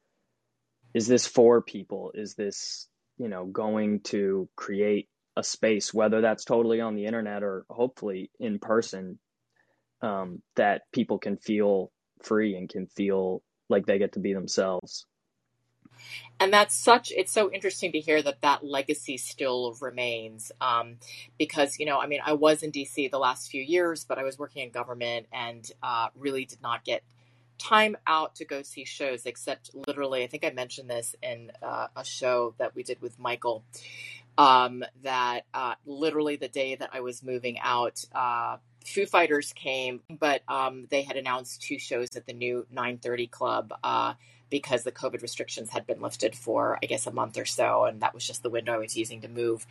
is 0.94 1.08
this 1.08 1.28
for 1.28 1.62
people? 1.62 2.12
Is 2.14 2.36
this 2.36 2.88
you 3.18 3.28
know 3.30 3.46
going 3.46 4.02
to 4.06 4.50
create 4.56 5.10
a 5.36 5.44
space 5.44 5.94
whether 5.94 6.22
that's 6.22 6.44
totally 6.44 6.82
on 6.82 6.96
the 6.96 7.06
internet 7.06 7.44
or 7.44 7.66
hopefully 7.70 8.32
in 8.40 8.60
person 8.60 9.20
um, 10.02 10.42
that 10.56 10.82
people 10.94 11.20
can 11.20 11.38
feel 11.38 11.92
free 12.24 12.56
and 12.56 12.70
can 12.70 12.88
feel 12.88 13.44
like 13.70 13.86
they 13.86 14.00
get 14.00 14.14
to 14.14 14.20
be 14.20 14.34
themselves 14.34 15.06
and 16.40 16.54
that's 16.54 16.76
such 16.76 17.12
it's 17.16 17.32
so 17.32 17.52
interesting 17.52 17.92
to 17.92 18.00
hear 18.00 18.22
that 18.22 18.42
that 18.42 18.66
legacy 18.66 19.18
still 19.18 19.76
remains 19.82 20.52
um, 20.62 20.96
because 21.38 21.80
you 21.80 21.86
know 21.86 22.00
i 22.00 22.08
mean 22.08 22.20
i 22.26 22.34
was 22.34 22.64
in 22.64 22.72
dc 22.72 23.10
the 23.12 23.20
last 23.20 23.50
few 23.50 23.62
years 23.62 24.06
but 24.06 24.18
i 24.18 24.24
was 24.24 24.38
working 24.38 24.64
in 24.64 24.70
government 24.70 25.28
and 25.32 25.72
uh, 25.84 26.08
really 26.16 26.46
did 26.46 26.62
not 26.62 26.84
get 26.84 27.04
time 27.58 27.98
out 28.08 28.36
to 28.36 28.46
go 28.46 28.62
see 28.62 28.86
shows 28.86 29.26
except 29.26 29.72
literally 29.88 30.24
i 30.24 30.28
think 30.28 30.46
i 30.46 30.50
mentioned 30.50 30.90
this 30.90 31.16
in 31.22 31.52
uh, 31.62 31.88
a 31.96 32.06
show 32.06 32.54
that 32.58 32.74
we 32.76 32.84
did 32.84 33.02
with 33.02 33.20
michael 33.20 33.64
um, 34.38 34.86
that 35.04 35.42
uh, 35.54 35.76
literally 35.86 36.38
the 36.38 36.48
day 36.48 36.76
that 36.76 36.90
i 36.94 37.02
was 37.02 37.22
moving 37.22 37.60
out 37.60 38.04
uh, 38.16 38.58
Foo 38.86 39.06
Fighters 39.06 39.54
came, 39.54 40.02
but 40.10 40.42
um, 40.48 40.88
they 40.90 41.04
had 41.04 41.16
announced 41.16 41.62
two 41.62 41.78
shows 41.78 42.08
at 42.16 42.26
the 42.26 42.34
new 42.34 42.66
930 42.72 43.28
Club 43.28 43.74
uh, 43.84 44.14
because 44.50 44.84
the 44.84 44.92
COVID 44.92 45.22
restrictions 45.22 45.70
had 45.70 45.86
been 45.86 46.02
lifted 46.02 46.36
for, 46.36 46.80
I 46.82 46.86
guess, 46.86 47.08
a 47.08 47.12
month 47.12 47.38
or 47.38 47.46
so. 47.46 47.86
And 47.86 48.02
that 48.02 48.14
was 48.14 48.26
just 48.26 48.44
the 48.44 48.50
window 48.50 48.74
I 48.74 48.78
was 48.78 48.98
using 48.98 49.22
to 49.22 49.28
move. 49.28 49.66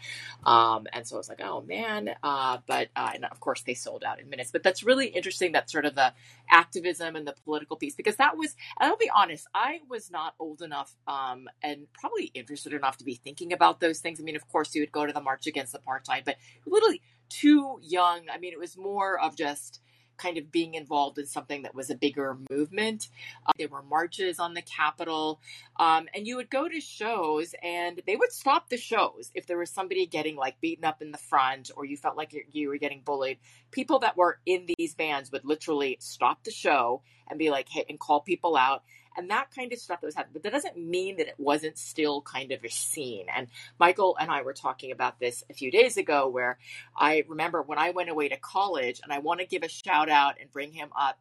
Um, 0.44 0.86
and 0.92 1.06
so 1.06 1.16
I 1.16 1.18
was 1.18 1.28
like, 1.28 1.40
oh 1.42 1.62
man. 1.62 2.10
Uh, 2.22 2.58
but, 2.66 2.88
uh, 2.96 3.10
and 3.14 3.24
of 3.24 3.40
course, 3.40 3.62
they 3.62 3.74
sold 3.74 4.04
out 4.04 4.20
in 4.20 4.28
minutes. 4.28 4.50
But 4.50 4.62
that's 4.62 4.82
really 4.82 5.06
interesting 5.06 5.52
that 5.52 5.70
sort 5.70 5.84
of 5.84 5.94
the 5.94 6.12
activism 6.50 7.16
and 7.16 7.26
the 7.26 7.34
political 7.44 7.76
piece, 7.76 7.94
because 7.94 8.16
that 8.16 8.36
was, 8.36 8.54
and 8.80 8.90
I'll 8.90 8.96
be 8.96 9.10
honest, 9.14 9.46
I 9.54 9.80
was 9.88 10.10
not 10.10 10.34
old 10.38 10.62
enough 10.62 10.94
um, 11.06 11.48
and 11.62 11.86
probably 11.92 12.30
interested 12.34 12.72
enough 12.72 12.98
to 12.98 13.04
be 13.04 13.14
thinking 13.14 13.52
about 13.52 13.80
those 13.80 14.00
things. 14.00 14.20
I 14.20 14.22
mean, 14.22 14.36
of 14.36 14.48
course, 14.48 14.74
you 14.74 14.82
would 14.82 14.92
go 14.92 15.06
to 15.06 15.12
the 15.12 15.20
March 15.20 15.46
Against 15.46 15.72
the 15.72 15.78
Apartheid, 15.80 16.24
but 16.24 16.36
literally 16.66 17.02
too 17.28 17.78
young. 17.82 18.22
I 18.32 18.38
mean, 18.38 18.52
it 18.52 18.58
was 18.58 18.76
more 18.76 19.20
of 19.20 19.36
just, 19.36 19.80
kind 20.18 20.36
of 20.36 20.52
being 20.52 20.74
involved 20.74 21.18
in 21.18 21.26
something 21.26 21.62
that 21.62 21.74
was 21.74 21.90
a 21.90 21.94
bigger 21.94 22.36
movement. 22.50 23.08
Uh, 23.46 23.52
there 23.58 23.68
were 23.68 23.82
marches 23.82 24.38
on 24.38 24.54
the 24.54 24.62
Capitol, 24.62 25.40
um, 25.78 26.08
and 26.14 26.26
you 26.26 26.36
would 26.36 26.50
go 26.50 26.68
to 26.68 26.80
shows, 26.80 27.54
and 27.62 28.02
they 28.06 28.16
would 28.16 28.32
stop 28.32 28.68
the 28.68 28.76
shows 28.76 29.30
if 29.34 29.46
there 29.46 29.58
was 29.58 29.70
somebody 29.70 30.06
getting 30.06 30.36
like 30.36 30.60
beaten 30.60 30.84
up 30.84 31.00
in 31.00 31.12
the 31.12 31.18
front, 31.18 31.70
or 31.76 31.84
you 31.84 31.96
felt 31.96 32.16
like 32.16 32.34
you 32.52 32.68
were 32.68 32.78
getting 32.78 33.00
bullied. 33.04 33.38
People 33.70 34.00
that 34.00 34.16
were 34.16 34.38
in 34.44 34.66
these 34.76 34.94
bands 34.94 35.32
would 35.32 35.44
literally 35.44 35.96
stop 36.00 36.44
the 36.44 36.50
show 36.50 37.02
and 37.28 37.38
be 37.38 37.50
like, 37.50 37.68
"Hey," 37.68 37.84
and 37.88 37.98
call 37.98 38.20
people 38.20 38.56
out 38.56 38.82
and 39.18 39.30
that 39.30 39.50
kind 39.54 39.72
of 39.74 39.80
stuff 39.80 40.00
that 40.02 40.06
was 40.06 40.16
happening. 40.16 40.34
But 40.34 40.44
that 40.44 40.52
doesn't 40.52 40.78
mean 40.78 41.18
that 41.18 41.28
it 41.28 41.36
wasn't 41.38 41.78
still 41.78 42.22
kind 42.22 42.52
of 42.52 42.64
a 42.64 42.70
scene. 42.70 43.26
And 43.36 43.48
Michael 43.80 44.16
and 44.20 44.30
I 44.30 44.42
were 44.42 44.54
talking 44.54 44.92
about 44.92 45.20
this 45.20 45.44
a 45.50 45.54
few 45.54 45.72
days 45.72 45.98
ago, 45.98 46.28
where 46.28 46.58
I 46.96 47.24
remember 47.28 47.62
when 47.62 47.78
I 47.78 47.90
went 47.90 48.10
away 48.10 48.30
to 48.30 48.38
college, 48.38 49.00
and 49.04 49.12
I 49.12 49.20
want 49.20 49.40
to 49.40 49.46
give 49.46 49.64
a 49.64 49.68
shout 49.68 50.10
out 50.10 50.36
and 50.40 50.52
bring 50.52 50.72
him 50.72 50.90
up 50.98 51.18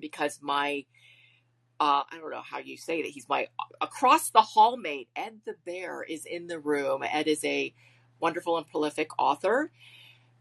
because 0.00 0.40
my 0.42 0.86
uh, 1.80 2.04
I 2.10 2.18
don't 2.18 2.30
know 2.30 2.42
how 2.42 2.58
you 2.58 2.76
say 2.76 3.02
that. 3.02 3.08
He's 3.10 3.28
my 3.28 3.48
across 3.80 4.30
the 4.30 4.42
hall 4.42 4.76
mate. 4.76 5.08
Ed 5.16 5.40
the 5.46 5.56
Bear 5.66 6.02
is 6.02 6.24
in 6.24 6.46
the 6.46 6.58
room. 6.58 7.02
Ed 7.04 7.26
is 7.28 7.44
a 7.44 7.74
wonderful 8.20 8.56
and 8.56 8.66
prolific 8.68 9.10
author. 9.18 9.72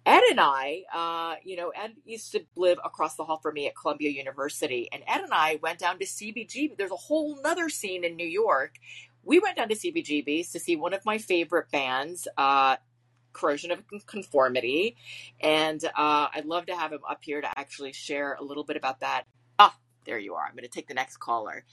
Ed 0.06 0.24
and 0.32 0.40
I, 0.40 0.84
uh, 0.94 1.36
you 1.44 1.56
know, 1.56 1.70
Ed 1.70 1.94
used 2.06 2.32
to 2.32 2.44
live 2.56 2.80
across 2.84 3.16
the 3.16 3.24
hall 3.24 3.38
from 3.38 3.54
me 3.54 3.68
at 3.68 3.76
Columbia 3.76 4.10
University, 4.10 4.90
and 4.92 5.04
Ed 5.08 5.22
and 5.22 5.34
I 5.34 5.60
went 5.62 5.80
down 5.80 6.00
to 6.00 6.06
CBGB. 6.06 6.76
There's 6.78 6.92
a 6.92 6.96
whole 6.96 7.40
nother 7.42 7.70
scene 7.70 8.04
in 8.04 8.16
New 8.16 8.28
York. 8.28 8.76
We 9.24 9.40
went 9.40 9.58
down 9.58 9.70
to 9.70 9.76
CBGB's 9.76 10.52
to 10.54 10.60
see 10.60 10.76
one 10.76 10.94
of 10.94 11.06
my 11.06 11.20
favorite 11.20 11.70
bands, 11.72 12.28
uh, 12.36 12.78
Corrosion 13.32 13.72
of 13.72 13.84
Conformity, 14.08 14.98
and 15.40 15.84
uh, 15.84 16.28
I'd 16.34 16.46
love 16.46 16.66
to 16.66 16.76
have 16.76 16.92
him 16.92 17.02
up 17.08 17.20
here 17.22 17.40
to 17.40 17.60
actually 17.60 17.94
share 17.94 18.34
a 18.34 18.44
little 18.44 18.64
bit 18.64 18.78
about 18.78 19.02
that. 19.02 19.26
Ah, 19.60 19.78
there 20.06 20.18
you 20.18 20.34
are. 20.34 20.44
I'm 20.44 20.54
going 20.54 20.64
to 20.64 20.70
take 20.70 20.88
the 20.88 20.96
next 20.96 21.18
caller. 21.18 21.64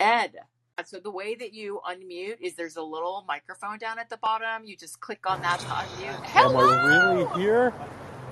Ed. 0.00 0.34
So 0.82 0.98
the 0.98 1.10
way 1.10 1.36
that 1.36 1.54
you 1.54 1.80
unmute 1.88 2.38
is 2.40 2.56
there's 2.56 2.74
a 2.76 2.82
little 2.82 3.24
microphone 3.28 3.78
down 3.78 4.00
at 4.00 4.10
the 4.10 4.16
bottom. 4.16 4.66
You 4.66 4.76
just 4.76 5.00
click 5.00 5.24
on 5.24 5.40
that 5.40 5.60
to 5.60 5.66
unmute. 5.66 6.20
Hello! 6.24 6.68
Am 6.68 6.78
I 6.78 7.14
really 7.14 7.40
here? 7.40 7.72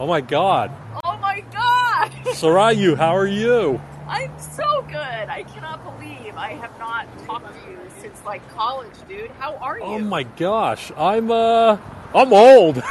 Oh 0.00 0.08
my 0.08 0.20
god. 0.20 0.72
Oh 1.04 1.16
my 1.18 1.44
god! 1.52 2.10
Sarayu, 2.34 2.96
how 2.96 3.16
are 3.16 3.28
you? 3.28 3.80
I'm 4.08 4.36
so 4.38 4.84
good. 4.88 4.96
I 4.98 5.44
cannot 5.44 5.84
believe 5.84 6.34
I 6.36 6.54
have 6.54 6.76
not 6.80 7.06
talked 7.26 7.46
to 7.64 7.70
you 7.70 7.78
since 8.00 8.20
like 8.26 8.46
college, 8.54 8.90
dude. 9.08 9.30
How 9.38 9.54
are 9.58 9.78
you? 9.78 9.84
Oh 9.84 9.98
my 10.00 10.24
gosh. 10.24 10.90
I'm 10.96 11.30
uh 11.30 11.78
I'm 12.12 12.32
old. 12.32 12.78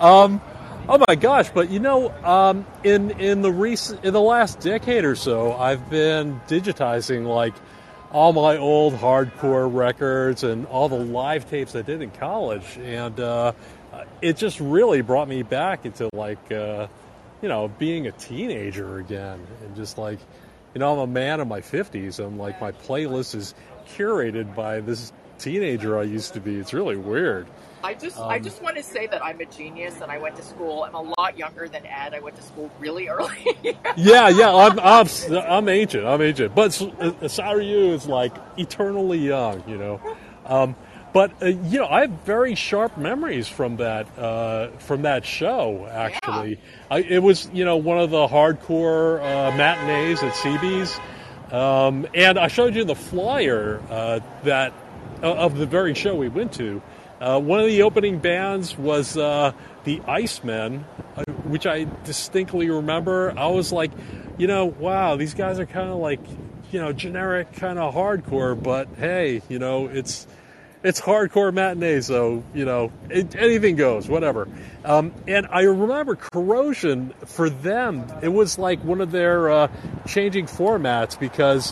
um 0.00 0.40
Oh 0.88 1.02
my 1.06 1.14
gosh! 1.14 1.48
But 1.50 1.70
you 1.70 1.78
know, 1.78 2.10
um, 2.24 2.66
in 2.82 3.12
in 3.12 3.40
the 3.40 3.52
recent 3.52 4.04
in 4.04 4.12
the 4.12 4.20
last 4.20 4.58
decade 4.58 5.04
or 5.04 5.14
so, 5.14 5.52
I've 5.52 5.88
been 5.88 6.40
digitizing 6.48 7.24
like 7.24 7.54
all 8.10 8.32
my 8.32 8.56
old 8.56 8.94
hardcore 8.94 9.72
records 9.72 10.42
and 10.42 10.66
all 10.66 10.88
the 10.88 10.98
live 10.98 11.48
tapes 11.48 11.76
I 11.76 11.82
did 11.82 12.02
in 12.02 12.10
college, 12.10 12.78
and 12.78 13.18
uh, 13.20 13.52
it 14.20 14.36
just 14.36 14.58
really 14.58 15.02
brought 15.02 15.28
me 15.28 15.44
back 15.44 15.86
into 15.86 16.10
like 16.12 16.50
uh, 16.50 16.88
you 17.42 17.48
know 17.48 17.68
being 17.68 18.08
a 18.08 18.12
teenager 18.12 18.98
again, 18.98 19.40
and 19.64 19.76
just 19.76 19.98
like 19.98 20.18
you 20.74 20.80
know 20.80 20.92
I'm 20.94 20.98
a 20.98 21.06
man 21.06 21.40
in 21.40 21.46
my 21.46 21.60
fifties. 21.60 22.18
I'm 22.18 22.38
like 22.38 22.60
my 22.60 22.72
playlist 22.72 23.36
is 23.36 23.54
curated 23.96 24.56
by 24.56 24.80
this 24.80 25.12
teenager 25.38 25.96
I 25.96 26.02
used 26.02 26.34
to 26.34 26.40
be. 26.40 26.56
It's 26.56 26.72
really 26.72 26.96
weird. 26.96 27.46
I 27.84 27.94
just 27.94 28.18
um, 28.18 28.28
I 28.28 28.38
just 28.38 28.62
want 28.62 28.76
to 28.76 28.82
say 28.82 29.06
that 29.08 29.24
I'm 29.24 29.40
a 29.40 29.46
genius 29.46 30.00
and 30.00 30.10
I 30.10 30.18
went 30.18 30.36
to 30.36 30.42
school. 30.42 30.84
I'm 30.84 30.94
a 30.94 31.14
lot 31.18 31.36
younger 31.36 31.68
than 31.68 31.84
Ed. 31.86 32.14
I 32.14 32.20
went 32.20 32.36
to 32.36 32.42
school 32.42 32.70
really 32.78 33.08
early. 33.08 33.56
yeah, 33.96 34.28
yeah, 34.28 34.54
I'm, 34.54 34.78
I'm 34.78 35.08
I'm 35.30 35.68
ancient. 35.68 36.04
I'm 36.04 36.22
ancient, 36.22 36.54
but 36.54 36.80
uh, 36.80 37.54
you 37.56 37.92
is 37.92 38.06
like 38.06 38.34
eternally 38.56 39.18
young. 39.18 39.62
You 39.68 39.78
know. 39.78 40.00
Um, 40.46 40.76
but 41.12 41.42
uh, 41.42 41.46
you 41.46 41.78
know, 41.78 41.86
I 41.86 42.02
have 42.02 42.10
very 42.24 42.54
sharp 42.54 42.96
memories 42.96 43.46
from 43.46 43.76
that 43.76 44.06
uh, 44.18 44.68
from 44.78 45.02
that 45.02 45.26
show. 45.26 45.86
Actually, 45.90 46.52
yeah. 46.52 46.56
I, 46.90 46.98
it 47.00 47.22
was 47.22 47.50
you 47.52 47.64
know 47.64 47.76
one 47.76 47.98
of 47.98 48.10
the 48.10 48.26
hardcore 48.26 49.20
uh, 49.20 49.56
matinees 49.56 50.22
at 50.22 50.32
CB's, 50.32 50.98
um, 51.52 52.06
and 52.14 52.38
I 52.38 52.48
showed 52.48 52.74
you 52.74 52.84
the 52.84 52.94
flyer 52.94 53.82
uh, 53.90 54.20
that 54.44 54.72
uh, 55.22 55.34
of 55.34 55.58
the 55.58 55.66
very 55.66 55.94
show 55.94 56.14
we 56.14 56.28
went 56.28 56.52
to. 56.54 56.80
Uh, 57.22 57.38
one 57.38 57.60
of 57.60 57.66
the 57.66 57.82
opening 57.82 58.18
bands 58.18 58.76
was 58.76 59.16
uh, 59.16 59.52
the 59.84 60.00
Icemen, 60.00 60.82
uh, 61.16 61.22
which 61.44 61.68
I 61.68 61.86
distinctly 62.02 62.68
remember. 62.68 63.32
I 63.38 63.46
was 63.46 63.70
like, 63.70 63.92
you 64.38 64.48
know, 64.48 64.66
wow, 64.66 65.14
these 65.14 65.32
guys 65.32 65.60
are 65.60 65.66
kind 65.66 65.88
of 65.88 65.98
like, 65.98 66.18
you 66.72 66.80
know, 66.80 66.92
generic 66.92 67.52
kind 67.52 67.78
of 67.78 67.94
hardcore, 67.94 68.60
but 68.60 68.88
hey, 68.96 69.40
you 69.48 69.60
know, 69.60 69.86
it's 69.86 70.26
it's 70.82 71.00
hardcore 71.00 71.54
matinee, 71.54 72.00
so 72.00 72.42
you 72.54 72.64
know 72.64 72.90
it, 73.08 73.36
anything 73.36 73.76
goes, 73.76 74.08
whatever. 74.08 74.48
Um, 74.84 75.12
and 75.28 75.46
I 75.48 75.62
remember 75.62 76.16
Corrosion 76.16 77.14
for 77.24 77.48
them, 77.48 78.04
it 78.20 78.30
was 78.30 78.58
like 78.58 78.82
one 78.82 79.00
of 79.00 79.12
their 79.12 79.48
uh, 79.48 79.68
changing 80.08 80.46
formats 80.46 81.16
because 81.16 81.70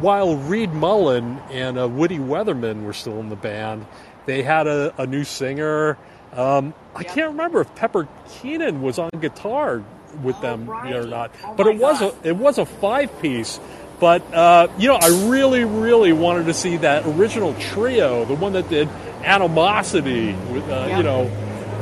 while 0.00 0.36
Reed 0.36 0.72
Mullin 0.72 1.38
and 1.50 1.78
uh, 1.78 1.88
Woody 1.88 2.18
Weatherman 2.18 2.82
were 2.82 2.92
still 2.92 3.20
in 3.20 3.28
the 3.28 3.36
band, 3.36 3.86
they 4.28 4.42
had 4.42 4.66
a, 4.66 4.94
a 5.00 5.06
new 5.06 5.24
singer. 5.24 5.96
Um, 6.34 6.74
I 6.94 7.02
can't 7.02 7.30
remember 7.30 7.62
if 7.62 7.74
Pepper 7.74 8.06
Keenan 8.28 8.82
was 8.82 8.98
on 8.98 9.08
guitar 9.18 9.82
with 10.22 10.36
oh, 10.36 10.42
them 10.42 10.66
right. 10.66 10.94
or 10.94 11.06
not, 11.06 11.32
oh 11.44 11.54
but 11.54 11.66
it 11.66 11.78
was 11.78 12.02
a 12.02 12.14
it 12.22 12.36
was 12.36 12.58
a 12.58 12.66
five 12.66 13.20
piece. 13.20 13.58
But 13.98 14.22
uh, 14.32 14.68
you 14.78 14.88
know, 14.88 14.98
I 15.00 15.08
really, 15.28 15.64
really 15.64 16.12
wanted 16.12 16.46
to 16.46 16.54
see 16.54 16.76
that 16.76 17.06
original 17.06 17.54
trio, 17.54 18.24
the 18.26 18.34
one 18.34 18.52
that 18.52 18.68
did 18.68 18.88
Animosity 19.24 20.32
with 20.52 20.62
uh, 20.70 20.86
yep. 20.88 20.98
you 20.98 21.02
know, 21.02 21.22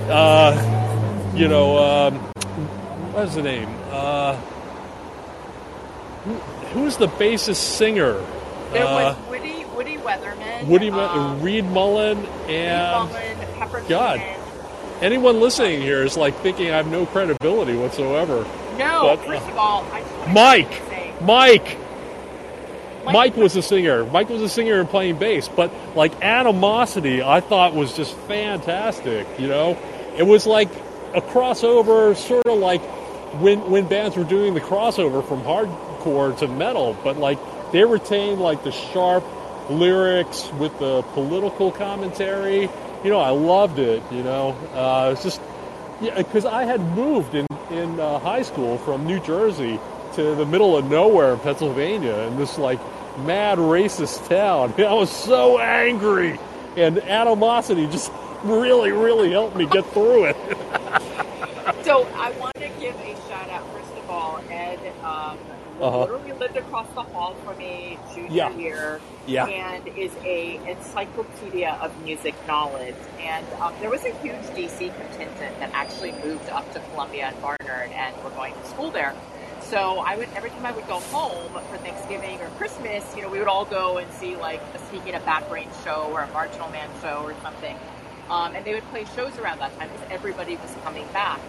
uh, 0.09 1.33
you 1.37 1.49
know, 1.49 1.77
um, 1.77 2.15
what's 3.13 3.35
the 3.35 3.43
name? 3.43 3.69
Uh, 3.91 4.37
who, 6.25 6.33
who's 6.73 6.97
the 6.97 7.09
bassist 7.09 7.57
singer? 7.57 8.15
There 8.73 8.87
Uh, 8.87 9.15
was 9.15 9.29
Woody 9.29 9.56
Woody 9.77 9.97
Weatherman, 9.99 10.67
Woody, 10.67 10.91
um, 10.91 11.43
Reed 11.43 11.65
Mullin, 11.67 12.19
Reed 12.21 12.29
and 12.51 13.11
Mullin, 13.11 13.39
Pepper 13.59 13.83
God. 13.89 14.19
Keenan. 14.19 14.41
anyone 15.03 15.41
listening 15.41 15.83
here 15.83 16.03
is 16.03 16.17
like 16.17 16.35
thinking 16.41 16.71
I 16.71 16.77
have 16.79 16.87
no 16.87 17.05
credibility 17.07 17.77
whatsoever. 17.77 18.47
No, 18.79 19.17
But, 19.17 19.27
first 19.27 19.47
uh, 19.47 19.51
of 19.51 19.59
all, 19.59 19.85
I 19.93 20.01
just 20.01 20.12
wanna 20.15 20.33
Mike! 20.33 21.23
Mike. 21.23 21.23
Mike- 21.23 21.79
Mike 23.12 23.37
was 23.37 23.55
a 23.55 23.62
singer. 23.62 24.05
Mike 24.07 24.29
was 24.31 24.43
a 24.43 24.49
singer 24.49 24.81
and 24.81 24.89
playing 24.89 25.17
bass, 25.19 25.47
but 25.49 25.71
like 25.95 26.12
Animosity, 26.25 27.23
I 27.23 27.41
thought 27.41 27.73
was 27.75 27.93
just 27.95 28.12
fantastic. 28.27 29.27
You 29.39 29.47
know, 29.47 29.79
it 30.17 30.25
was 30.25 30.45
like 30.47 30.69
a 31.15 31.21
crossover, 31.21 32.17
sort 32.17 32.47
of 32.47 32.59
like 32.59 32.83
when 33.41 33.71
when 33.71 33.87
bands 33.87 34.17
were 34.17 34.25
doing 34.25 34.55
the 34.55 34.61
crossover 34.61 35.25
from 35.27 35.43
hardcore 35.43 36.37
to 36.39 36.49
metal, 36.49 36.97
but 37.05 37.17
like 37.17 37.39
they 37.71 37.85
retained 37.85 38.41
like 38.41 38.65
the 38.65 38.73
sharp 38.73 39.23
lyrics 39.71 40.51
with 40.59 40.77
the 40.79 41.03
political 41.15 41.71
commentary. 41.73 42.63
You 43.05 43.11
know, 43.11 43.19
I 43.21 43.31
loved 43.31 43.79
it. 43.79 44.03
You 44.11 44.23
know, 44.23 44.51
uh, 44.75 45.11
it's 45.13 45.23
just 45.23 45.41
yeah, 46.01 46.17
because 46.17 46.45
I 46.45 46.65
had 46.65 46.81
moved 46.95 47.35
in 47.35 47.47
in 47.71 47.99
uh, 48.01 48.19
high 48.19 48.43
school 48.43 48.79
from 48.79 49.07
New 49.07 49.21
Jersey 49.21 49.79
to 50.15 50.35
the 50.35 50.47
middle 50.47 50.77
of 50.77 50.89
nowhere 50.91 51.33
in 51.35 51.39
Pennsylvania, 51.41 52.15
in 52.21 52.37
this 52.37 52.59
like 52.59 52.79
mad 53.19 53.59
racist 53.59 54.29
town. 54.29 54.73
I 54.79 54.93
was 54.95 55.11
so 55.11 55.59
angry, 55.59 56.39
and 56.77 56.99
animosity 56.99 57.87
just 57.89 58.11
really, 58.45 58.93
really 58.93 59.31
helped 59.33 59.57
me 59.57 59.67
get 59.67 59.85
through 59.93 60.27
it. 60.27 60.37
So 61.83 62.03
I 62.17 62.31
want 62.33 62.55
to 62.57 62.69
give 62.81 62.97
a 62.97 63.15
shout 63.29 63.49
out, 63.51 63.65
first 63.73 63.93
of 63.97 64.11
all, 64.11 64.41
Ed. 64.51 64.79
Um, 65.05 65.39
Uh-huh. 65.81 66.01
literally 66.01 66.33
lived 66.33 66.57
across 66.57 66.89
the 66.95 67.03
hall 67.03 67.35
from 67.45 67.59
me 67.59 67.97
Yeah. 68.31 68.51
year, 68.57 69.01
Yeah. 69.27 69.47
and 69.47 69.87
is 69.89 70.12
a 70.25 70.57
encyclopedia 70.69 71.79
of 71.81 71.93
music 72.05 72.35
knowledge. 72.47 72.95
And 73.21 73.47
um, 73.61 73.75
there 73.81 73.91
was 73.91 74.05
a 74.05 74.15
huge 74.19 74.43
DC 74.55 74.79
contingent 74.97 75.59
that 75.61 75.71
actually 75.73 76.12
moved 76.25 76.49
up 76.51 76.71
to 76.75 76.81
Columbia 76.93 77.27
and 77.29 77.41
Barnard, 77.41 77.91
and 77.93 78.17
were 78.23 78.31
going 78.31 78.55
to 78.55 78.69
school 78.69 78.91
there. 78.91 79.15
So 79.62 79.99
I 79.99 80.17
would 80.17 80.29
every 80.37 80.51
time 80.51 80.65
I 80.65 80.71
would 80.73 80.87
go 80.87 81.01
home 81.01 81.53
for 81.53 81.77
Thanksgiving 81.79 82.41
or 82.41 82.49
Christmas, 82.51 83.05
you 83.17 83.23
know, 83.23 83.29
we 83.29 83.39
would 83.41 83.49
all 83.49 83.65
go 83.65 83.99
and 83.99 84.11
see 84.12 84.37
like 84.37 84.61
a 84.75 84.79
Speaking 84.87 85.15
of 85.15 85.25
Back 85.25 85.51
Range 85.51 85.73
show 85.83 86.09
or 86.12 86.23
a 86.23 86.29
Marginal 86.29 86.71
Man 86.71 86.89
show 87.03 87.23
or 87.25 87.35
something. 87.43 87.77
Um, 88.31 88.55
and 88.55 88.65
they 88.65 88.75
would 88.75 88.85
play 88.91 89.05
shows 89.17 89.37
around 89.39 89.59
that 89.59 89.77
time 89.79 89.89
because 89.89 90.07
everybody 90.11 90.57
was 90.57 90.75
coming 90.85 91.07
back. 91.12 91.41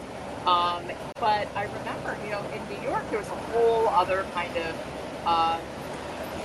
Um, 0.47 0.83
but 1.19 1.47
I 1.55 1.63
remember, 1.63 2.17
you 2.23 2.31
know, 2.31 2.41
in 2.53 2.61
New 2.69 2.81
York, 2.87 3.07
there 3.09 3.19
was 3.19 3.27
a 3.27 3.35
whole 3.51 3.87
other 3.89 4.25
kind 4.33 4.55
of 4.57 4.75
uh, 5.25 5.59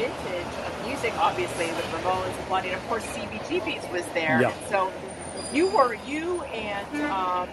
vintage 0.02 0.54
of 0.66 0.86
music, 0.86 1.12
obviously, 1.18 1.66
with 1.66 1.84
Ramones 1.92 2.36
and 2.36 2.48
Blondie, 2.48 2.70
and 2.70 2.76
of 2.76 2.88
course, 2.88 3.04
CBGBs 3.06 3.90
was 3.92 4.04
there. 4.14 4.42
Yeah. 4.42 4.52
So 4.68 4.92
you 5.52 5.68
were, 5.68 5.94
you 6.06 6.42
and 6.42 7.02
um, 7.02 7.48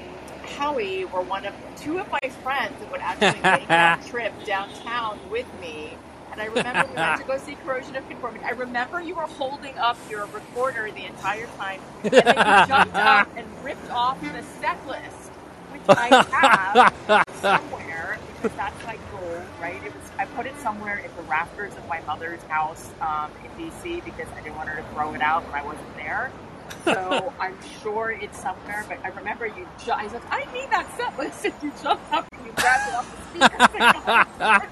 Howie 0.57 1.05
were 1.05 1.21
one 1.21 1.45
of 1.45 1.53
two 1.77 1.99
of 1.99 2.11
my 2.11 2.29
friends 2.43 2.73
that 2.79 2.91
would 2.91 3.01
actually 3.01 3.41
make 3.59 3.67
that 3.67 4.03
trip 4.07 4.33
downtown 4.45 5.19
with 5.29 5.45
me. 5.61 5.93
And 6.31 6.41
I 6.41 6.45
remember 6.45 6.87
we 6.89 6.95
went 6.95 7.21
to 7.21 7.27
go 7.27 7.37
see 7.37 7.55
Corrosion 7.55 7.95
of 7.95 8.07
Conformity. 8.07 8.45
I 8.45 8.51
remember 8.51 9.01
you 9.01 9.15
were 9.15 9.27
holding 9.27 9.77
up 9.77 9.97
your 10.09 10.25
recorder 10.27 10.89
the 10.91 11.05
entire 11.05 11.47
time, 11.57 11.81
and 12.03 12.11
then 12.11 12.25
you 12.25 12.33
jumped 12.67 12.95
up 12.95 13.29
and 13.35 13.45
ripped 13.63 13.89
off 13.91 14.19
the 14.21 14.43
set 14.59 14.87
list, 14.87 15.29
which 15.71 15.81
I 15.89 16.23
have 17.07 17.25
somewhere 17.41 18.17
because 18.41 18.55
that's 18.57 18.85
my 18.85 18.97
goal, 19.11 19.41
right? 19.61 19.83
It 19.83 19.93
was 19.93 20.08
I 20.19 20.25
put 20.25 20.45
it 20.45 20.57
somewhere 20.59 20.97
in 20.97 21.09
the 21.15 21.21
rafters 21.23 21.73
of 21.77 21.87
my 21.87 22.01
mother's 22.01 22.43
house 22.43 22.91
um, 22.99 23.31
in 23.41 23.49
DC 23.71 24.03
because 24.03 24.27
I 24.35 24.41
didn't 24.41 24.57
want 24.57 24.67
her 24.67 24.75
to 24.75 24.83
throw 24.89 25.13
it 25.13 25.21
out 25.21 25.45
when 25.45 25.55
I 25.55 25.63
wasn't 25.63 25.95
there. 25.95 26.29
So 26.83 27.33
I'm 27.39 27.55
sure 27.81 28.11
it's 28.11 28.37
somewhere, 28.37 28.85
but 28.89 28.99
I 29.05 29.07
remember 29.09 29.45
you. 29.47 29.65
Ju- 29.85 29.91
I 29.93 30.09
said, 30.09 30.21
"I 30.29 30.39
need 30.53 30.69
that 30.71 30.93
set 30.97 31.17
list," 31.17 31.45
and 31.45 31.53
you 31.63 31.71
jumped 31.81 32.11
up 32.11 32.27
and 32.33 32.45
you 32.45 32.51
grabbed 32.51 32.89
it 32.89 32.95
off 32.95 33.33
the 33.33 34.67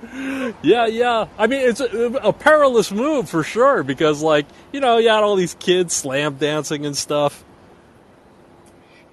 speaker. 0.00 0.56
yeah, 0.62 0.86
yeah. 0.86 1.26
I 1.36 1.46
mean, 1.46 1.60
it's 1.60 1.80
a, 1.80 1.86
a 2.22 2.32
perilous 2.32 2.90
move 2.90 3.28
for 3.28 3.42
sure 3.42 3.82
because, 3.82 4.22
like, 4.22 4.46
you 4.72 4.80
know, 4.80 4.96
you 4.96 5.10
had 5.10 5.22
all 5.22 5.36
these 5.36 5.52
kids 5.54 5.92
slam 5.92 6.36
dancing 6.36 6.86
and 6.86 6.96
stuff. 6.96 7.44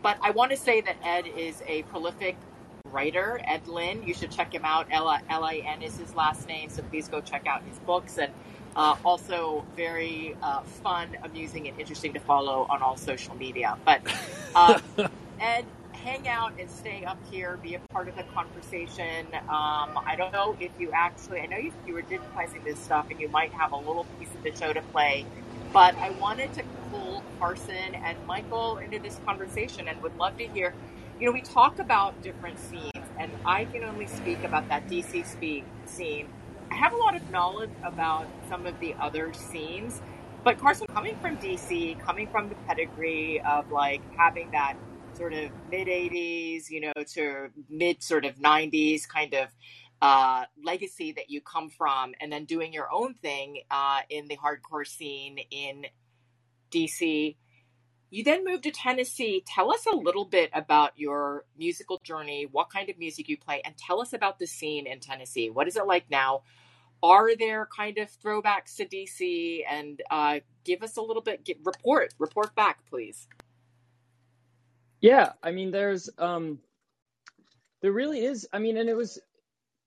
But 0.01 0.17
I 0.21 0.31
want 0.31 0.51
to 0.51 0.57
say 0.57 0.79
that 0.79 0.95
Ed 1.03 1.27
is 1.27 1.61
a 1.67 1.83
prolific 1.83 2.37
writer, 2.91 3.39
Ed 3.43 3.67
Lin. 3.67 4.03
You 4.03 4.13
should 4.13 4.31
check 4.31 4.53
him 4.53 4.65
out. 4.65 4.87
L 4.91 5.07
I 5.09 5.63
N 5.65 5.81
is 5.81 5.97
his 5.97 6.15
last 6.15 6.47
name, 6.47 6.69
so 6.69 6.81
please 6.83 7.07
go 7.07 7.21
check 7.21 7.47
out 7.47 7.63
his 7.63 7.77
books. 7.79 8.17
And 8.17 8.31
uh, 8.77 8.95
also 9.03 9.65
very 9.75 10.37
uh, 10.41 10.61
fun, 10.61 11.17
amusing, 11.23 11.67
and 11.67 11.79
interesting 11.79 12.13
to 12.13 12.19
follow 12.19 12.67
on 12.69 12.81
all 12.81 12.95
social 12.95 13.35
media. 13.35 13.75
But 13.83 14.01
um, 14.55 14.81
Ed, 15.39 15.65
hang 15.91 16.27
out 16.27 16.53
and 16.59 16.69
stay 16.69 17.03
up 17.03 17.17
here, 17.29 17.57
be 17.57 17.75
a 17.75 17.79
part 17.91 18.07
of 18.07 18.15
the 18.15 18.23
conversation. 18.23 19.25
Um, 19.33 19.99
I 20.05 20.15
don't 20.15 20.31
know 20.31 20.55
if 20.59 20.71
you 20.79 20.91
actually, 20.93 21.41
I 21.41 21.47
know 21.47 21.57
you, 21.57 21.73
you 21.85 21.93
were 21.95 22.03
digitizing 22.03 22.63
this 22.63 22.79
stuff 22.79 23.07
and 23.09 23.19
you 23.19 23.27
might 23.29 23.51
have 23.51 23.71
a 23.71 23.77
little 23.77 24.05
piece 24.19 24.33
of 24.35 24.43
the 24.43 24.55
show 24.55 24.71
to 24.71 24.81
play, 24.83 25.25
but 25.73 25.95
I 25.95 26.11
wanted 26.11 26.53
to 26.53 26.63
pull 26.91 27.23
Carson 27.39 27.95
and 27.95 28.15
Michael 28.27 28.77
into 28.77 28.99
this 28.99 29.19
conversation 29.25 29.87
and 29.87 30.01
would 30.03 30.15
love 30.17 30.37
to 30.37 30.47
hear. 30.47 30.73
You 31.19 31.25
know, 31.25 31.31
we 31.31 31.41
talk 31.41 31.79
about 31.79 32.21
different 32.21 32.59
scenes, 32.59 32.91
and 33.17 33.31
I 33.43 33.65
can 33.65 33.83
only 33.83 34.05
speak 34.05 34.43
about 34.43 34.69
that 34.69 34.87
DC 34.87 35.25
speak 35.25 35.65
scene. 35.85 36.27
I 36.69 36.75
have 36.75 36.93
a 36.93 36.95
lot 36.95 37.15
of 37.15 37.27
knowledge 37.31 37.71
about 37.83 38.27
some 38.47 38.67
of 38.67 38.79
the 38.79 38.93
other 39.01 39.33
scenes, 39.33 39.99
but 40.43 40.59
Carson, 40.59 40.85
coming 40.93 41.17
from 41.19 41.37
DC, 41.37 41.99
coming 42.05 42.27
from 42.27 42.49
the 42.49 42.55
pedigree 42.67 43.41
of 43.41 43.71
like 43.71 44.01
having 44.15 44.51
that 44.51 44.75
sort 45.15 45.33
of 45.33 45.49
mid 45.71 45.87
80s, 45.87 46.69
you 46.69 46.81
know, 46.81 47.03
to 47.13 47.49
mid 47.67 48.03
sort 48.03 48.23
of 48.23 48.35
90s 48.35 49.07
kind 49.07 49.33
of 49.33 49.47
uh, 50.03 50.45
legacy 50.63 51.13
that 51.13 51.31
you 51.31 51.41
come 51.41 51.71
from, 51.71 52.13
and 52.21 52.31
then 52.31 52.45
doing 52.45 52.71
your 52.71 52.91
own 52.93 53.15
thing 53.15 53.63
uh, 53.71 54.01
in 54.11 54.27
the 54.27 54.37
hardcore 54.37 54.85
scene 54.85 55.39
in 55.49 55.87
DC. 56.69 57.35
You 58.09 58.23
then 58.23 58.45
moved 58.45 58.63
to 58.63 58.71
Tennessee. 58.71 59.43
Tell 59.45 59.71
us 59.71 59.85
a 59.85 59.95
little 59.95 60.23
bit 60.23 60.49
about 60.53 60.93
your 60.95 61.43
musical 61.57 61.99
journey, 62.03 62.47
what 62.49 62.69
kind 62.69 62.89
of 62.89 62.97
music 62.97 63.27
you 63.27 63.37
play, 63.37 63.61
and 63.65 63.75
tell 63.77 64.01
us 64.01 64.13
about 64.13 64.39
the 64.39 64.47
scene 64.47 64.87
in 64.87 64.99
Tennessee. 64.99 65.49
What 65.49 65.67
is 65.67 65.75
it 65.75 65.85
like 65.85 66.09
now? 66.09 66.43
Are 67.03 67.35
there 67.35 67.67
kind 67.75 67.97
of 67.97 68.09
throwbacks 68.09 68.77
to 68.77 68.85
DC? 68.85 69.63
And 69.69 70.01
uh, 70.09 70.39
give 70.63 70.83
us 70.83 70.95
a 70.97 71.01
little 71.01 71.21
bit, 71.21 71.43
get, 71.43 71.57
report, 71.65 72.13
report 72.17 72.55
back, 72.55 72.79
please. 72.89 73.27
Yeah, 75.01 75.33
I 75.43 75.51
mean, 75.51 75.71
there's 75.71 76.09
um, 76.17 76.59
there 77.81 77.91
really 77.91 78.25
is. 78.25 78.47
I 78.51 78.59
mean, 78.59 78.77
and 78.77 78.89
it 78.89 78.95
was, 78.95 79.19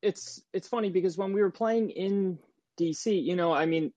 it's 0.03 0.43
it's 0.53 0.69
funny 0.69 0.91
because 0.91 1.19
when 1.19 1.33
we 1.33 1.43
were 1.43 1.51
playing 1.51 1.91
in 1.91 2.39
DC, 2.79 3.23
you 3.23 3.35
know, 3.35 3.53
I 3.53 3.67
mean, 3.67 3.93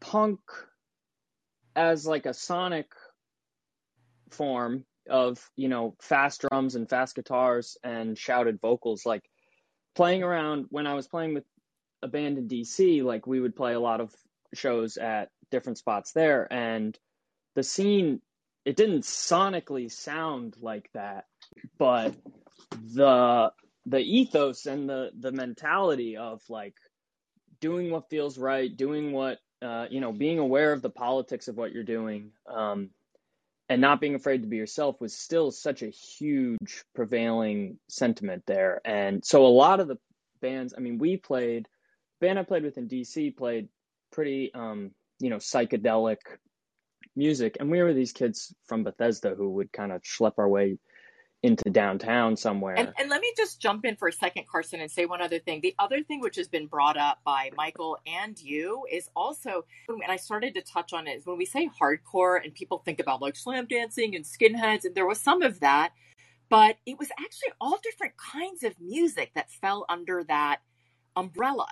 punk 0.00 0.40
as 1.78 2.04
like 2.04 2.26
a 2.26 2.34
sonic 2.34 2.90
form 4.30 4.84
of 5.08 5.38
you 5.56 5.68
know 5.68 5.94
fast 6.02 6.42
drums 6.42 6.74
and 6.74 6.90
fast 6.90 7.14
guitars 7.14 7.78
and 7.84 8.18
shouted 8.18 8.60
vocals, 8.60 9.06
like 9.06 9.22
playing 9.94 10.24
around 10.24 10.66
when 10.70 10.88
I 10.88 10.94
was 10.94 11.06
playing 11.06 11.34
with 11.34 11.44
a 12.02 12.08
band 12.08 12.36
in 12.36 12.48
DC, 12.48 13.02
like 13.04 13.26
we 13.26 13.40
would 13.40 13.54
play 13.56 13.74
a 13.74 13.80
lot 13.80 14.00
of 14.00 14.12
shows 14.54 14.96
at 14.96 15.30
different 15.52 15.78
spots 15.78 16.12
there, 16.12 16.52
and 16.52 16.98
the 17.54 17.62
scene 17.62 18.20
it 18.64 18.76
didn't 18.76 19.04
sonically 19.04 19.90
sound 19.90 20.56
like 20.60 20.90
that, 20.94 21.26
but 21.78 22.12
the 22.92 23.52
the 23.86 24.00
ethos 24.00 24.66
and 24.66 24.88
the 24.88 25.10
the 25.16 25.30
mentality 25.30 26.16
of 26.16 26.42
like 26.48 26.74
doing 27.60 27.90
what 27.90 28.10
feels 28.10 28.36
right, 28.36 28.76
doing 28.76 29.12
what 29.12 29.38
uh, 29.62 29.86
you 29.90 30.00
know, 30.00 30.12
being 30.12 30.38
aware 30.38 30.72
of 30.72 30.82
the 30.82 30.90
politics 30.90 31.48
of 31.48 31.56
what 31.56 31.72
you're 31.72 31.82
doing, 31.82 32.32
um, 32.46 32.90
and 33.68 33.80
not 33.80 34.00
being 34.00 34.14
afraid 34.14 34.42
to 34.42 34.48
be 34.48 34.56
yourself 34.56 35.00
was 35.00 35.16
still 35.16 35.50
such 35.50 35.82
a 35.82 35.88
huge 35.88 36.84
prevailing 36.94 37.78
sentiment 37.88 38.42
there. 38.46 38.80
And 38.84 39.24
so 39.24 39.44
a 39.44 39.48
lot 39.48 39.80
of 39.80 39.88
the 39.88 39.98
bands, 40.40 40.74
I 40.76 40.80
mean, 40.80 40.98
we 40.98 41.16
played 41.16 41.68
band 42.20 42.38
I 42.38 42.42
played 42.42 42.64
with 42.64 42.78
in 42.78 42.88
DC 42.88 43.36
played 43.36 43.68
pretty 44.10 44.52
um, 44.54 44.90
you 45.20 45.30
know, 45.30 45.36
psychedelic 45.36 46.18
music 47.16 47.56
and 47.58 47.70
we 47.70 47.82
were 47.82 47.92
these 47.92 48.12
kids 48.12 48.54
from 48.66 48.84
Bethesda 48.84 49.34
who 49.36 49.50
would 49.50 49.72
kind 49.72 49.92
of 49.92 50.02
schlep 50.02 50.34
our 50.38 50.48
way 50.48 50.78
into 51.42 51.70
downtown 51.70 52.36
somewhere. 52.36 52.74
And, 52.76 52.92
and 52.98 53.08
let 53.08 53.20
me 53.20 53.32
just 53.36 53.60
jump 53.60 53.84
in 53.84 53.94
for 53.96 54.08
a 54.08 54.12
second, 54.12 54.46
Carson, 54.48 54.80
and 54.80 54.90
say 54.90 55.06
one 55.06 55.22
other 55.22 55.38
thing. 55.38 55.60
The 55.60 55.74
other 55.78 56.02
thing 56.02 56.20
which 56.20 56.36
has 56.36 56.48
been 56.48 56.66
brought 56.66 56.96
up 56.96 57.20
by 57.24 57.50
Michael 57.56 57.98
and 58.06 58.38
you 58.40 58.84
is 58.90 59.08
also, 59.14 59.64
and 59.88 60.10
I 60.10 60.16
started 60.16 60.54
to 60.54 60.62
touch 60.62 60.92
on 60.92 61.06
it, 61.06 61.12
is 61.12 61.26
when 61.26 61.38
we 61.38 61.46
say 61.46 61.70
hardcore 61.80 62.42
and 62.42 62.52
people 62.52 62.78
think 62.78 62.98
about 62.98 63.22
like 63.22 63.36
slam 63.36 63.66
dancing 63.66 64.16
and 64.16 64.24
skinheads, 64.24 64.84
and 64.84 64.94
there 64.94 65.06
was 65.06 65.20
some 65.20 65.42
of 65.42 65.60
that, 65.60 65.92
but 66.48 66.76
it 66.86 66.98
was 66.98 67.10
actually 67.12 67.52
all 67.60 67.78
different 67.82 68.14
kinds 68.16 68.64
of 68.64 68.74
music 68.80 69.30
that 69.34 69.50
fell 69.50 69.84
under 69.88 70.24
that 70.24 70.58
umbrella 71.14 71.68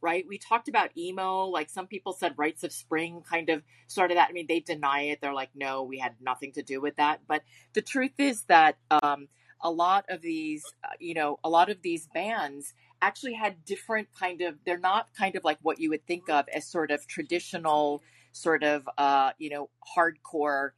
right? 0.00 0.24
We 0.28 0.38
talked 0.38 0.68
about 0.68 0.96
emo, 0.96 1.44
like 1.44 1.70
some 1.70 1.86
people 1.86 2.12
said 2.12 2.34
Rites 2.36 2.64
of 2.64 2.72
Spring 2.72 3.22
kind 3.28 3.48
of 3.50 3.62
started 3.86 4.16
that. 4.16 4.28
I 4.30 4.32
mean, 4.32 4.46
they 4.48 4.60
deny 4.60 5.02
it. 5.02 5.20
They're 5.20 5.34
like, 5.34 5.50
no, 5.54 5.82
we 5.82 5.98
had 5.98 6.14
nothing 6.20 6.52
to 6.52 6.62
do 6.62 6.80
with 6.80 6.96
that. 6.96 7.20
But 7.26 7.42
the 7.74 7.82
truth 7.82 8.18
is 8.18 8.42
that 8.44 8.76
um, 8.90 9.28
a 9.60 9.70
lot 9.70 10.04
of 10.08 10.22
these, 10.22 10.64
uh, 10.84 10.88
you 11.00 11.14
know, 11.14 11.38
a 11.42 11.48
lot 11.48 11.70
of 11.70 11.82
these 11.82 12.08
bands 12.14 12.74
actually 13.02 13.34
had 13.34 13.64
different 13.64 14.08
kind 14.18 14.40
of, 14.42 14.54
they're 14.64 14.78
not 14.78 15.08
kind 15.14 15.36
of 15.36 15.44
like 15.44 15.58
what 15.62 15.80
you 15.80 15.90
would 15.90 16.06
think 16.06 16.28
of 16.28 16.46
as 16.48 16.66
sort 16.66 16.90
of 16.90 17.06
traditional, 17.06 18.02
sort 18.32 18.62
of, 18.62 18.88
uh, 18.98 19.32
you 19.38 19.50
know, 19.50 19.68
hardcore 19.96 20.70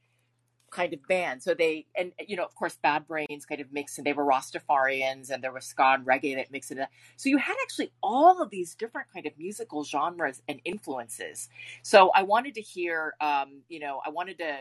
kind 0.71 0.93
of 0.93 1.07
band. 1.09 1.43
So 1.43 1.55
they, 1.55 1.87
and 1.97 2.13
you 2.27 2.37
know, 2.37 2.45
of 2.45 2.55
course, 2.55 2.79
Bad 2.83 3.07
Brains 3.07 3.47
kind 3.47 3.61
of 3.61 3.73
mixed, 3.73 3.99
and 3.99 4.07
they 4.07 4.13
were 4.13 4.25
Rastafarians, 4.25 5.31
and 5.31 5.43
there 5.43 5.53
was 5.53 5.65
ska 5.65 5.95
and 5.95 6.07
reggae 6.07 6.37
that 6.37 6.51
mixed 6.51 6.71
it. 6.71 6.79
So 7.17 7.29
you 7.29 7.39
had 7.39 7.57
actually 7.63 7.93
all 8.03 8.43
of 8.43 8.51
these 8.51 8.75
different 8.75 9.09
kind 9.13 9.27
of 9.27 9.33
musical 9.39 9.85
genres 9.85 10.43
and 10.49 10.61
influences. 10.65 11.49
So 11.83 12.11
I 12.15 12.23
wanted 12.23 12.55
to 12.55 12.61
hear, 12.61 13.15
um, 13.21 13.63
you 13.69 13.81
know, 13.81 14.01
I 14.05 14.11
wanted 14.11 14.39
to, 14.39 14.59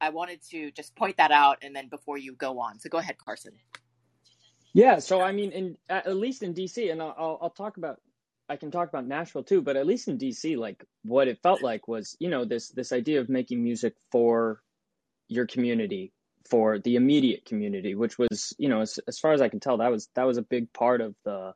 I 0.00 0.10
wanted 0.10 0.40
to 0.50 0.70
just 0.72 0.94
point 0.96 1.16
that 1.16 1.30
out, 1.30 1.58
and 1.62 1.74
then 1.74 1.88
before 1.88 2.18
you 2.18 2.34
go 2.34 2.58
on, 2.60 2.80
so 2.80 2.88
go 2.88 2.98
ahead, 2.98 3.18
Carson. 3.18 3.52
Yeah, 4.74 4.98
so 5.00 5.20
I 5.20 5.32
mean, 5.32 5.52
in 5.52 5.76
at 5.88 6.16
least 6.16 6.42
in 6.42 6.54
DC, 6.54 6.90
and 6.90 7.02
I'll 7.02 7.38
I'll 7.42 7.50
talk 7.50 7.76
about 7.76 8.00
I 8.48 8.56
can 8.56 8.70
talk 8.70 8.88
about 8.88 9.06
Nashville 9.06 9.44
too, 9.44 9.62
but 9.62 9.76
at 9.76 9.86
least 9.86 10.08
in 10.08 10.18
DC, 10.18 10.56
like 10.56 10.84
what 11.04 11.28
it 11.28 11.38
felt 11.42 11.62
like 11.62 11.88
was, 11.88 12.16
you 12.18 12.28
know, 12.28 12.44
this 12.44 12.68
this 12.70 12.92
idea 12.92 13.20
of 13.20 13.28
making 13.28 13.62
music 13.62 13.94
for 14.10 14.60
your 15.28 15.46
community 15.46 16.12
for 16.48 16.78
the 16.78 16.96
immediate 16.96 17.44
community, 17.44 17.94
which 17.94 18.18
was, 18.18 18.54
you 18.58 18.68
know, 18.68 18.80
as, 18.80 18.98
as 19.06 19.18
far 19.18 19.32
as 19.32 19.40
I 19.40 19.48
can 19.48 19.60
tell, 19.60 19.78
that 19.78 19.90
was 19.90 20.08
that 20.14 20.26
was 20.26 20.38
a 20.38 20.42
big 20.42 20.72
part 20.72 21.00
of 21.00 21.14
the 21.24 21.52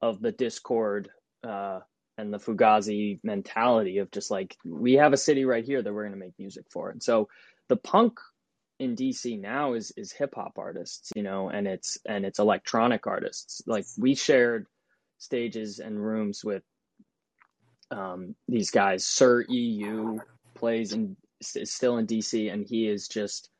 of 0.00 0.20
the 0.20 0.32
Dischord 0.32 1.06
uh, 1.46 1.80
and 2.18 2.32
the 2.32 2.38
Fugazi 2.38 3.20
mentality 3.22 3.98
of 3.98 4.10
just 4.10 4.30
like 4.30 4.56
we 4.64 4.94
have 4.94 5.12
a 5.12 5.16
city 5.18 5.44
right 5.44 5.64
here 5.64 5.82
that 5.82 5.92
we're 5.92 6.04
going 6.04 6.18
to 6.18 6.24
make 6.24 6.38
music 6.38 6.66
for. 6.70 6.90
And 6.90 7.02
so 7.02 7.28
the 7.68 7.76
punk 7.76 8.18
in 8.78 8.96
DC 8.96 9.40
now 9.40 9.74
is 9.74 9.92
is 9.96 10.12
hip 10.12 10.34
hop 10.34 10.54
artists, 10.58 11.10
you 11.14 11.22
know, 11.22 11.48
and 11.48 11.66
it's 11.66 11.98
and 12.06 12.24
it's 12.24 12.38
electronic 12.38 13.06
artists. 13.06 13.62
Like 13.66 13.86
we 13.96 14.14
shared 14.14 14.66
stages 15.18 15.78
and 15.78 16.04
rooms 16.04 16.44
with 16.44 16.62
um, 17.90 18.34
these 18.48 18.70
guys. 18.70 19.06
Sir 19.06 19.44
EU 19.48 20.18
plays 20.54 20.92
in 20.92 21.16
is 21.56 21.72
still 21.72 21.98
in 21.98 22.06
DC, 22.06 22.52
and 22.52 22.66
he 22.66 22.88
is 22.88 23.08
just 23.08 23.50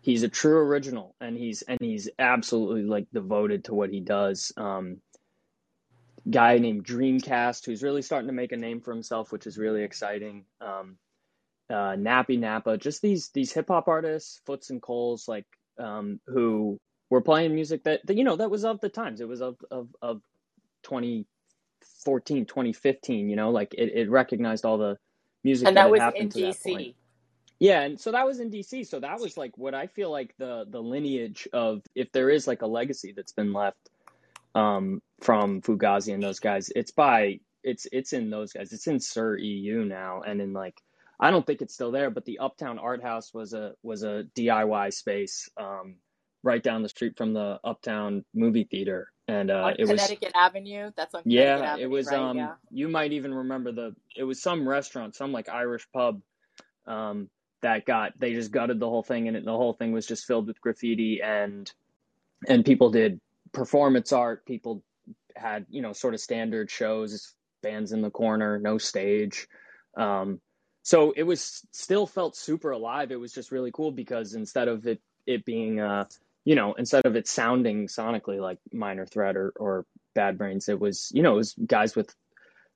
he's 0.00 0.22
a 0.22 0.28
true 0.28 0.58
original, 0.58 1.14
and 1.20 1.36
he's 1.36 1.62
and 1.62 1.78
he's 1.80 2.08
absolutely 2.18 2.82
like 2.82 3.06
devoted 3.12 3.64
to 3.64 3.74
what 3.74 3.90
he 3.90 4.00
does. 4.00 4.52
Um, 4.56 5.00
guy 6.30 6.58
named 6.58 6.84
Dreamcast, 6.84 7.66
who's 7.66 7.82
really 7.82 8.02
starting 8.02 8.28
to 8.28 8.34
make 8.34 8.52
a 8.52 8.56
name 8.56 8.80
for 8.80 8.92
himself, 8.92 9.32
which 9.32 9.46
is 9.46 9.58
really 9.58 9.82
exciting. 9.82 10.44
Um, 10.60 10.96
uh, 11.70 11.96
Nappy 11.96 12.38
Nappa, 12.38 12.76
just 12.76 13.02
these 13.02 13.30
these 13.30 13.52
hip 13.52 13.68
hop 13.68 13.88
artists, 13.88 14.40
Foots 14.44 14.70
and 14.70 14.82
Coles, 14.82 15.26
like 15.26 15.46
um, 15.78 16.20
who 16.26 16.78
were 17.10 17.22
playing 17.22 17.54
music 17.54 17.84
that, 17.84 18.00
that 18.06 18.16
you 18.16 18.24
know 18.24 18.36
that 18.36 18.50
was 18.50 18.64
of 18.64 18.80
the 18.80 18.88
times. 18.88 19.20
It 19.20 19.28
was 19.28 19.40
of 19.40 19.56
of 19.70 19.88
of 20.02 20.22
2014, 20.82 22.46
2015. 22.46 23.28
You 23.28 23.36
know, 23.36 23.50
like 23.50 23.74
it, 23.74 23.92
it 23.94 24.10
recognized 24.10 24.64
all 24.64 24.78
the 24.78 24.98
music 25.44 25.68
and 25.68 25.76
that, 25.76 25.84
that 25.84 25.90
was 25.90 25.98
in 25.98 26.04
happened 26.04 26.32
to 26.32 26.40
that 26.40 26.62
point. 26.62 26.80
DC. 26.80 26.94
Yeah, 27.58 27.82
and 27.82 28.00
so 28.00 28.10
that 28.10 28.26
was 28.26 28.40
in 28.40 28.50
DC. 28.50 28.86
So 28.88 28.98
that 29.00 29.20
was 29.20 29.36
like 29.36 29.56
what 29.56 29.74
I 29.74 29.86
feel 29.86 30.10
like 30.10 30.34
the 30.36 30.66
the 30.68 30.80
lineage 30.80 31.46
of 31.52 31.82
if 31.94 32.10
there 32.10 32.28
is 32.28 32.46
like 32.48 32.62
a 32.62 32.66
legacy 32.66 33.12
that's 33.14 33.32
been 33.32 33.52
left 33.52 33.88
um, 34.54 35.00
from 35.20 35.62
Fugazi 35.62 36.12
and 36.12 36.22
those 36.22 36.40
guys, 36.40 36.72
it's 36.74 36.90
by 36.90 37.38
it's 37.62 37.86
it's 37.92 38.12
in 38.12 38.30
those 38.30 38.52
guys. 38.52 38.72
It's 38.72 38.88
in 38.88 38.98
Sir 38.98 39.36
EU 39.36 39.84
now, 39.84 40.22
and 40.22 40.40
in 40.40 40.52
like 40.52 40.82
I 41.20 41.30
don't 41.30 41.46
think 41.46 41.62
it's 41.62 41.72
still 41.72 41.92
there, 41.92 42.10
but 42.10 42.24
the 42.24 42.40
Uptown 42.40 42.80
Art 42.80 43.00
House 43.00 43.32
was 43.32 43.54
a 43.54 43.74
was 43.84 44.02
a 44.02 44.24
DIY 44.34 44.92
space 44.92 45.48
um, 45.56 45.96
right 46.42 46.62
down 46.62 46.82
the 46.82 46.88
street 46.88 47.16
from 47.16 47.32
the 47.32 47.60
Uptown 47.64 48.24
movie 48.34 48.64
theater, 48.64 49.12
and 49.28 49.50
uh, 49.50 49.72
it 49.78 49.82
was 49.82 49.90
Connecticut 49.90 50.32
Avenue. 50.34 50.90
That's 50.96 51.14
on 51.14 51.22
Connecticut 51.22 51.60
yeah, 51.60 51.72
Avenue, 51.72 51.84
it 51.84 51.90
was 51.90 52.06
right? 52.08 52.18
um 52.18 52.36
yeah. 52.36 52.54
you 52.70 52.88
might 52.88 53.12
even 53.12 53.32
remember 53.32 53.72
the 53.72 53.94
it 54.16 54.24
was 54.24 54.42
some 54.42 54.68
restaurant, 54.68 55.14
some 55.14 55.32
like 55.32 55.48
Irish 55.48 55.86
pub 55.92 56.20
um 56.86 57.28
that 57.62 57.84
got 57.84 58.18
they 58.18 58.34
just 58.34 58.50
gutted 58.50 58.80
the 58.80 58.88
whole 58.88 59.02
thing 59.02 59.28
and 59.28 59.36
it, 59.36 59.44
the 59.44 59.56
whole 59.56 59.72
thing 59.72 59.92
was 59.92 60.06
just 60.06 60.26
filled 60.26 60.46
with 60.46 60.60
graffiti 60.60 61.20
and 61.22 61.72
and 62.48 62.64
people 62.64 62.90
did 62.90 63.20
performance 63.52 64.12
art, 64.12 64.44
people 64.44 64.82
had, 65.36 65.64
you 65.70 65.80
know, 65.80 65.92
sort 65.92 66.14
of 66.14 66.20
standard 66.20 66.70
shows, 66.70 67.34
bands 67.62 67.92
in 67.92 68.02
the 68.02 68.10
corner, 68.10 68.58
no 68.58 68.78
stage. 68.78 69.46
Um 69.96 70.40
so 70.82 71.12
it 71.16 71.22
was 71.22 71.64
still 71.70 72.08
felt 72.08 72.36
super 72.36 72.72
alive. 72.72 73.12
It 73.12 73.20
was 73.20 73.32
just 73.32 73.52
really 73.52 73.70
cool 73.72 73.92
because 73.92 74.34
instead 74.34 74.66
of 74.66 74.86
it 74.86 75.00
it 75.26 75.44
being 75.44 75.78
uh 75.78 76.06
you 76.44 76.54
know, 76.54 76.74
instead 76.74 77.06
of 77.06 77.16
it 77.16 77.28
sounding 77.28 77.86
sonically 77.86 78.40
like 78.40 78.58
Minor 78.72 79.06
Threat 79.06 79.36
or, 79.36 79.52
or 79.56 79.86
Bad 80.14 80.38
Brains, 80.38 80.68
it 80.68 80.80
was, 80.80 81.10
you 81.14 81.22
know, 81.22 81.34
it 81.34 81.36
was 81.36 81.54
guys 81.66 81.94
with 81.94 82.14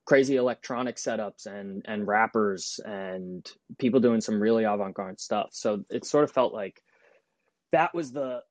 crazy 0.05 0.37
electronic 0.37 0.97
setups 0.97 1.47
and 1.47 1.85
and 1.87 2.07
rappers 2.07 2.79
and 2.85 3.51
people 3.79 3.99
doing 3.99 4.21
some 4.21 4.41
really 4.41 4.65
avant-garde 4.65 5.21
stuff. 5.21 5.49
So 5.53 5.85
it 5.91 6.05
sort 6.05 6.25
of 6.25 6.33
felt 6.33 6.55
like 6.55 6.81
that 7.73 7.93
was 7.93 8.13
the 8.13 8.43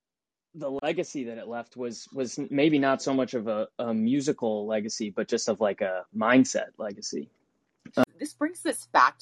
the 0.54 0.70
legacy 0.84 1.26
that 1.26 1.38
it 1.38 1.48
left 1.48 1.76
was 1.76 2.08
was 2.14 2.40
maybe 2.50 2.80
not 2.80 3.02
so 3.02 3.14
much 3.14 3.34
of 3.34 3.48
a, 3.48 3.68
a 3.80 3.94
musical 3.94 4.68
legacy, 4.68 5.10
but 5.10 5.28
just 5.28 5.50
of 5.50 5.60
like 5.60 5.82
a 5.82 6.06
mindset 6.16 6.68
legacy. 6.78 7.30
This 8.20 8.34
brings 8.34 8.62
this 8.62 8.88
back 8.88 9.20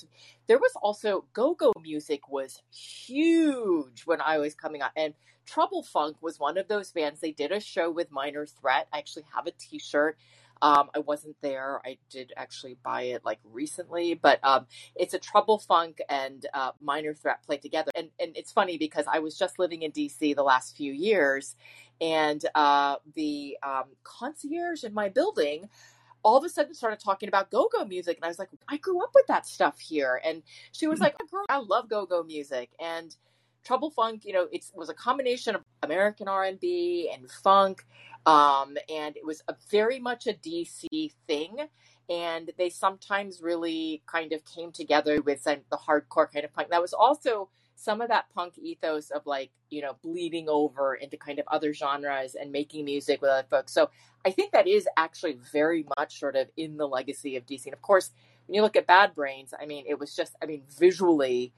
there 0.48 0.58
was 0.58 0.72
also 0.82 1.26
go-go 1.34 1.72
music 1.82 2.30
was 2.30 2.62
huge 2.72 4.04
when 4.06 4.22
I 4.22 4.38
was 4.38 4.56
coming 4.56 4.82
up 4.82 4.92
and 4.96 5.14
Trouble 5.46 5.84
Funk 5.84 6.18
was 6.22 6.40
one 6.40 6.58
of 6.58 6.68
those 6.68 6.92
bands. 6.92 7.20
They 7.20 7.32
did 7.32 7.52
a 7.52 7.60
show 7.60 7.92
with 7.92 8.12
Minor 8.12 8.46
Threat. 8.46 8.88
I 8.94 8.98
actually 8.98 9.26
have 9.34 9.48
a 9.48 9.52
t-shirt. 9.52 10.18
Um, 10.62 10.90
I 10.96 11.00
wasn't 11.00 11.36
there. 11.42 11.82
I 11.86 11.98
did 12.10 12.32
actually 12.38 12.78
buy 12.84 13.04
it 13.04 13.26
like 13.26 13.40
recently, 13.44 14.14
but 14.14 14.40
um, 14.44 14.66
it's 14.96 15.14
a 15.14 15.20
Trouble 15.20 15.60
Funk 15.60 16.00
and 16.08 16.46
uh, 16.54 16.72
Minor 16.82 17.14
Threat 17.14 17.44
play 17.46 17.58
together. 17.58 17.92
And 17.96 18.10
and 18.20 18.38
it's 18.38 18.52
funny 18.52 18.78
because 18.78 19.06
I 19.12 19.20
was 19.20 19.38
just 19.38 19.60
living 19.60 19.82
in 19.82 19.92
DC 19.92 20.34
the 20.36 20.44
last 20.44 20.78
few 20.78 20.94
years, 20.94 21.58
and 22.00 22.42
uh, 22.56 22.96
the 23.14 23.58
um, 23.62 23.86
concierge 24.04 24.86
in 24.86 24.94
my 24.94 25.10
building 25.10 25.68
all 26.24 26.38
of 26.38 26.44
a 26.44 26.50
sudden 26.50 26.74
started 26.74 27.00
talking 27.00 27.30
about 27.30 27.52
go-go 27.52 27.86
music 27.86 28.18
and 28.18 28.26
I 28.26 28.30
was 28.30 28.40
like 28.40 28.50
I 28.70 28.78
grew 28.78 29.04
up 29.04 29.12
with 29.14 29.28
that 29.28 29.46
stuff 29.46 29.80
here. 29.80 30.22
And 30.26 30.44
she 30.72 30.88
was 30.88 31.00
like 31.00 31.18
girl 31.30 31.46
I 31.50 31.58
love 31.58 31.90
go-go 31.90 32.24
music. 32.24 32.72
And 32.80 33.16
Trouble 33.64 33.92
Funk 33.92 34.24
you 34.26 34.34
know 34.34 34.48
it 34.52 34.66
was 34.74 34.90
a 34.90 34.94
combination 34.94 35.56
of 35.56 35.62
American 35.84 36.28
R&B 36.28 37.12
and 37.14 37.30
funk 37.30 37.86
um, 38.26 38.78
and 38.90 39.18
it 39.18 39.26
was 39.26 39.42
a 39.48 39.56
very 39.70 40.00
much 40.00 40.28
a 40.28 40.34
DC 40.34 41.12
thing. 41.28 41.58
And 42.10 42.52
they 42.58 42.70
sometimes 42.70 43.42
really 43.42 44.04
kind 44.08 44.34
of 44.34 44.44
came 44.46 44.72
together 44.72 45.22
with 45.22 45.42
some, 45.42 45.58
the 45.70 45.78
hardcore 45.78 46.32
kind 46.32 46.46
of 46.46 46.54
punk. 46.54 46.70
That 46.70 46.82
was 46.82 46.94
also 46.94 47.50
some 47.84 48.02
of 48.02 48.08
that 48.10 48.26
punk 48.34 48.58
ethos 48.58 49.10
of 49.12 49.26
like 49.26 49.52
you 49.70 49.82
know 49.82 49.96
bleeding 50.04 50.48
over 50.50 50.96
into 50.96 51.18
kind 51.18 51.40
of 51.40 51.46
other 51.50 51.74
genres 51.74 52.36
and 52.36 52.52
making 52.52 52.86
music 52.86 53.22
with 53.22 53.30
other 53.32 53.48
folks. 53.50 53.74
So 53.74 53.90
i 54.26 54.32
think 54.32 54.52
that 54.54 54.68
is 54.68 54.88
actually 54.98 55.38
very 55.52 55.86
much 55.98 56.20
sort 56.20 56.36
of 56.36 56.48
in 56.58 56.78
the 56.78 56.88
legacy 56.88 57.36
of 57.36 57.46
dc 57.46 57.66
and 57.66 57.74
of 57.74 57.82
course 57.82 58.12
when 58.48 58.56
you 58.56 58.62
look 58.62 58.76
at 58.76 58.88
bad 58.88 59.14
brains 59.16 59.54
i 59.60 59.66
mean 59.66 59.86
it 59.88 60.00
was 60.00 60.16
just 60.16 60.36
i 60.42 60.46
mean 60.46 60.64
visually 60.80 61.54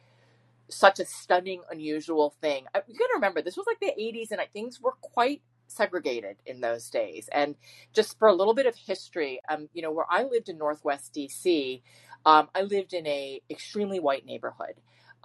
such 0.70 1.00
a 1.00 1.06
stunning 1.06 1.62
unusual 1.72 2.32
thing. 2.42 2.66
I- 2.74 2.82
you 2.88 2.98
gotta 2.98 3.14
remember 3.16 3.42
this 3.42 3.58
was 3.58 3.68
like 3.68 3.80
the 3.80 3.94
80s 4.02 4.32
and 4.32 4.42
things 4.54 4.82
were 4.82 4.94
quite 5.02 5.42
segregated 5.68 6.38
in 6.46 6.62
those 6.62 6.90
days. 6.90 7.30
And 7.32 7.56
just 7.94 8.18
for 8.20 8.28
a 8.28 8.34
little 8.34 8.54
bit 8.54 8.66
of 8.66 8.76
history 8.76 9.40
um 9.50 9.70
you 9.74 9.82
know 9.82 9.92
where 9.92 10.06
i 10.10 10.24
lived 10.24 10.50
in 10.50 10.58
northwest 10.58 11.14
dc 11.16 11.82
um, 12.26 12.50
i 12.56 12.62
lived 12.62 12.94
in 12.94 13.06
a 13.08 13.42
extremely 13.50 14.00
white 14.00 14.26
neighborhood 14.26 14.76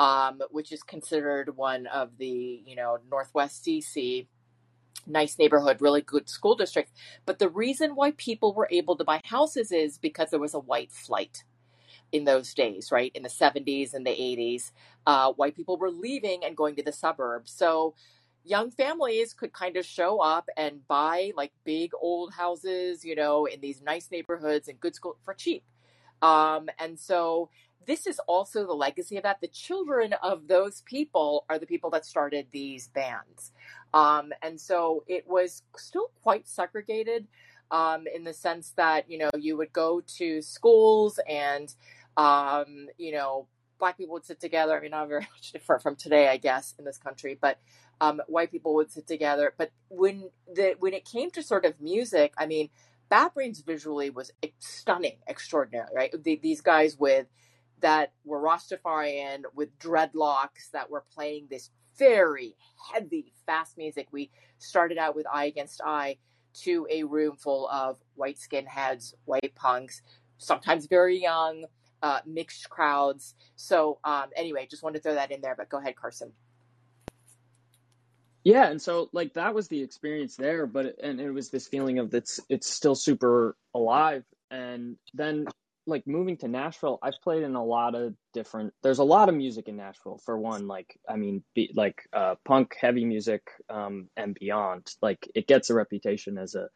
um, 0.01 0.41
which 0.51 0.73
is 0.73 0.83
considered 0.83 1.57
one 1.57 1.87
of 1.87 2.17
the 2.19 2.63
you 2.67 2.75
know 2.75 2.99
Northwest 3.09 3.65
DC 3.65 4.27
nice 5.07 5.39
neighborhood, 5.39 5.81
really 5.81 6.03
good 6.03 6.29
school 6.29 6.55
district. 6.55 6.93
But 7.27 7.39
the 7.39 7.49
reason 7.49 7.95
why 7.95 8.13
people 8.13 8.55
were 8.55 8.69
able 8.71 8.97
to 8.97 9.05
buy 9.05 9.21
houses 9.25 9.73
is 9.73 9.99
because 9.99 10.31
there 10.31 10.41
was 10.41 10.55
a 10.55 10.59
white 10.59 10.93
flight 10.93 11.45
in 12.13 12.25
those 12.25 12.55
days, 12.55 12.91
right? 12.93 13.13
In 13.15 13.23
the 13.23 13.29
70s 13.29 13.95
and 13.95 14.07
the 14.07 14.11
80s, 14.11 14.73
uh, 15.07 15.33
white 15.33 15.57
people 15.57 15.79
were 15.79 15.91
leaving 15.91 16.45
and 16.45 16.57
going 16.57 16.77
to 16.77 16.83
the 16.83 16.93
suburbs. 16.93 17.51
So 17.53 17.95
young 18.45 18.71
families 18.71 19.33
could 19.33 19.53
kind 19.53 19.77
of 19.77 19.87
show 19.87 20.21
up 20.21 20.49
and 20.57 20.87
buy 20.87 21.33
like 21.37 21.53
big 21.65 21.93
old 22.01 22.33
houses, 22.35 23.05
you 23.05 23.15
know, 23.15 23.47
in 23.47 23.61
these 23.61 23.81
nice 23.81 24.11
neighborhoods 24.11 24.69
and 24.69 24.81
good 24.81 24.95
school 24.95 25.17
for 25.25 25.35
cheap. 25.35 25.65
Um, 26.23 26.69
and 26.79 26.99
so 26.99 27.49
this 27.87 28.07
is 28.07 28.21
also 28.27 28.67
the 28.67 28.75
legacy 28.75 29.17
of 29.17 29.23
that. 29.23 29.41
The 29.41 29.49
children 29.49 30.15
of 30.23 30.49
those 30.49 30.83
people 30.83 31.45
are 31.49 31.59
the 31.59 31.67
people 31.67 31.91
that 31.91 32.05
started 32.05 32.47
these 32.53 32.89
bands. 32.89 33.53
Um, 33.93 34.33
and 34.43 34.61
so 34.61 35.05
it 35.07 35.29
was 35.29 35.63
still 35.77 36.11
quite 36.23 36.49
segregated 36.49 37.27
um, 37.71 38.05
in 38.13 38.25
the 38.25 38.33
sense 38.33 38.73
that, 38.77 39.11
you 39.11 39.19
know, 39.19 39.31
you 39.39 39.57
would 39.57 39.73
go 39.73 40.03
to 40.19 40.43
schools 40.43 41.19
and, 41.29 41.75
um, 42.17 42.89
you 42.99 43.13
know, 43.13 43.47
black 43.79 43.97
people 43.97 44.15
would 44.15 44.27
sit 44.27 44.41
together. 44.41 44.77
I 44.77 44.81
mean, 44.81 44.91
not 44.91 45.09
very 45.09 45.21
much 45.35 45.53
different 45.53 45.83
from 45.83 45.97
today, 45.97 46.29
I 46.29 46.37
guess, 46.37 46.75
in 46.79 46.85
this 46.85 46.99
country, 46.99 47.39
but 47.41 47.59
um, 48.01 48.23
white 48.29 48.51
people 48.51 48.75
would 48.75 48.91
sit 48.91 49.07
together. 49.07 49.55
But 49.57 49.73
when 49.89 50.31
the 50.53 50.75
when 50.79 50.95
it 50.95 51.05
came 51.05 51.31
to 51.33 51.43
sort 51.43 51.65
of 51.65 51.81
music, 51.81 52.33
I 52.39 52.47
mean, 52.47 52.71
Bad 53.09 53.35
Brains 53.35 53.61
visually 53.61 54.11
was 54.11 54.31
stunning, 54.61 55.17
extraordinary, 55.27 55.89
right? 55.95 56.15
The, 56.23 56.37
these 56.37 56.61
guys 56.61 56.97
with 56.97 57.27
that 57.81 58.13
were 58.25 58.41
Rastafarian 58.41 59.43
with 59.55 59.79
dreadlocks 59.79 60.71
that 60.73 60.91
were 60.91 61.05
playing 61.15 61.47
this 61.51 61.71
very 61.99 62.57
heavy, 62.93 63.33
fast 63.47 63.77
music. 63.77 64.09
We 64.13 64.31
started 64.59 64.99
out 64.99 65.17
with 65.17 65.27
I 65.33 65.47
Against 65.47 65.81
I 65.85 66.17
to 66.63 66.87
a 66.91 67.05
room 67.05 67.37
full 67.37 67.69
of 67.69 67.99
white 68.15 68.39
skinheads, 68.39 69.15
white 69.25 69.55
punks, 69.55 70.03
sometimes 70.39 70.87
very 70.87 71.21
young, 71.21 71.65
uh, 72.03 72.21
mixed 72.27 72.69
crowds. 72.71 73.35
So 73.57 73.99
um, 74.05 74.31
anyway, 74.37 74.67
just 74.71 74.83
wanted 74.83 74.99
to 74.99 75.03
throw 75.03 75.15
that 75.15 75.31
in 75.31 75.41
there. 75.41 75.55
But 75.57 75.69
go 75.69 75.79
ahead, 75.79 75.97
Carson. 75.97 76.33
Yeah, 78.43 78.71
and 78.71 78.81
so 78.81 79.11
like 79.13 79.35
that 79.35 79.55
was 79.55 79.69
the 79.69 79.83
experience 79.83 80.35
there, 80.35 80.67
but 80.67 80.99
and 81.03 81.21
it 81.21 81.31
was 81.31 81.51
this 81.51 81.69
feeling 81.69 81.99
of 81.99 82.15
it's 82.15 82.41
it's 82.49 82.69
still 82.69 82.95
super 82.95 83.57
alive. 83.75 84.25
And 84.51 84.97
then 85.13 85.47
like 85.87 86.07
moving 86.07 86.37
to 86.39 86.49
Nashville, 86.49 86.99
I've 87.03 87.21
played 87.23 87.43
in 87.43 87.55
a 87.55 87.65
lot 87.65 87.95
of 87.95 88.15
different. 88.33 88.73
There's 88.83 88.99
a 88.99 89.05
lot 89.05 89.29
of 89.29 89.35
music 89.35 89.69
in 89.69 89.77
Nashville. 89.77 90.21
For 90.25 90.39
one, 90.39 90.67
like 90.67 90.99
I 91.09 91.17
mean, 91.17 91.43
be, 91.55 91.73
like 91.75 92.03
uh, 92.13 92.35
punk, 92.45 92.77
heavy 92.81 93.05
music, 93.05 93.43
um, 93.69 94.09
and 94.17 94.37
beyond. 94.39 94.87
Like 95.03 95.29
it 95.35 95.47
gets 95.47 95.71
a 95.71 95.75
reputation 95.75 96.39
as 96.39 96.55
a 96.55 96.69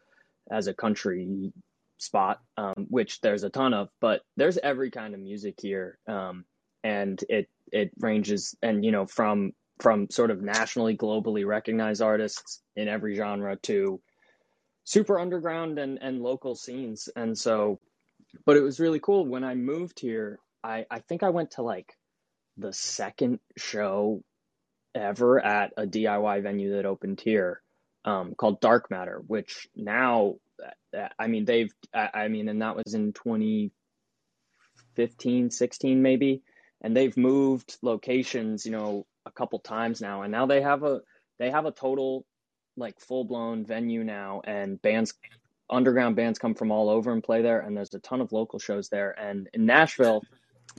as 0.50 0.66
a 0.66 0.74
country 0.74 1.52
spot, 1.98 2.40
um, 2.56 2.86
which 2.88 3.20
there's 3.20 3.44
a 3.44 3.50
ton 3.50 3.74
of, 3.74 3.88
but 4.00 4.22
there's 4.36 4.58
every 4.58 4.90
kind 4.90 5.14
of 5.14 5.20
music 5.20 5.54
here. 5.60 5.98
Um, 6.06 6.44
and 6.82 7.22
it, 7.28 7.48
it 7.72 7.90
ranges 7.98 8.54
and, 8.62 8.84
you 8.84 8.92
know, 8.92 9.06
from, 9.06 9.52
from 9.80 10.08
sort 10.10 10.30
of 10.30 10.42
nationally, 10.42 10.96
globally 10.96 11.46
recognized 11.46 12.02
artists 12.02 12.62
in 12.76 12.88
every 12.88 13.16
genre 13.16 13.56
to 13.62 14.00
super 14.84 15.18
underground 15.18 15.78
and, 15.78 15.98
and 16.02 16.22
local 16.22 16.54
scenes. 16.54 17.08
And 17.16 17.36
so, 17.36 17.80
but 18.44 18.56
it 18.56 18.62
was 18.62 18.80
really 18.80 19.00
cool 19.00 19.26
when 19.26 19.44
I 19.44 19.54
moved 19.54 20.00
here. 20.00 20.38
I, 20.62 20.86
I 20.90 21.00
think 21.00 21.22
I 21.22 21.30
went 21.30 21.52
to 21.52 21.62
like 21.62 21.92
the 22.56 22.72
second 22.72 23.40
show 23.56 24.22
ever 24.94 25.44
at 25.44 25.72
a 25.76 25.86
DIY 25.86 26.42
venue 26.42 26.76
that 26.76 26.86
opened 26.86 27.20
here 27.20 27.62
um, 28.04 28.34
called 28.34 28.60
Dark 28.60 28.90
Matter, 28.90 29.22
which 29.26 29.68
now 29.74 30.36
I 31.18 31.26
mean, 31.26 31.44
they've, 31.44 31.74
I 31.92 32.28
mean, 32.28 32.48
and 32.48 32.62
that 32.62 32.76
was 32.76 32.94
in 32.94 33.12
2015, 33.12 35.50
16, 35.50 36.02
maybe. 36.02 36.42
And 36.80 36.96
they've 36.96 37.16
moved 37.16 37.76
locations, 37.82 38.64
you 38.66 38.72
know, 38.72 39.06
a 39.26 39.30
couple 39.30 39.58
times 39.58 40.00
now. 40.00 40.22
And 40.22 40.32
now 40.32 40.46
they 40.46 40.62
have 40.62 40.84
a, 40.84 41.00
they 41.38 41.50
have 41.50 41.66
a 41.66 41.72
total 41.72 42.24
like 42.76 42.98
full 43.00 43.24
blown 43.24 43.64
venue 43.64 44.02
now 44.04 44.42
and 44.44 44.82
bands, 44.82 45.14
underground 45.70 46.16
bands 46.16 46.38
come 46.38 46.54
from 46.54 46.70
all 46.70 46.88
over 46.88 47.12
and 47.12 47.22
play 47.22 47.42
there. 47.42 47.60
And 47.60 47.76
there's 47.76 47.94
a 47.94 48.00
ton 48.00 48.20
of 48.20 48.32
local 48.32 48.58
shows 48.58 48.88
there. 48.88 49.10
And 49.18 49.48
in 49.52 49.66
Nashville, 49.66 50.22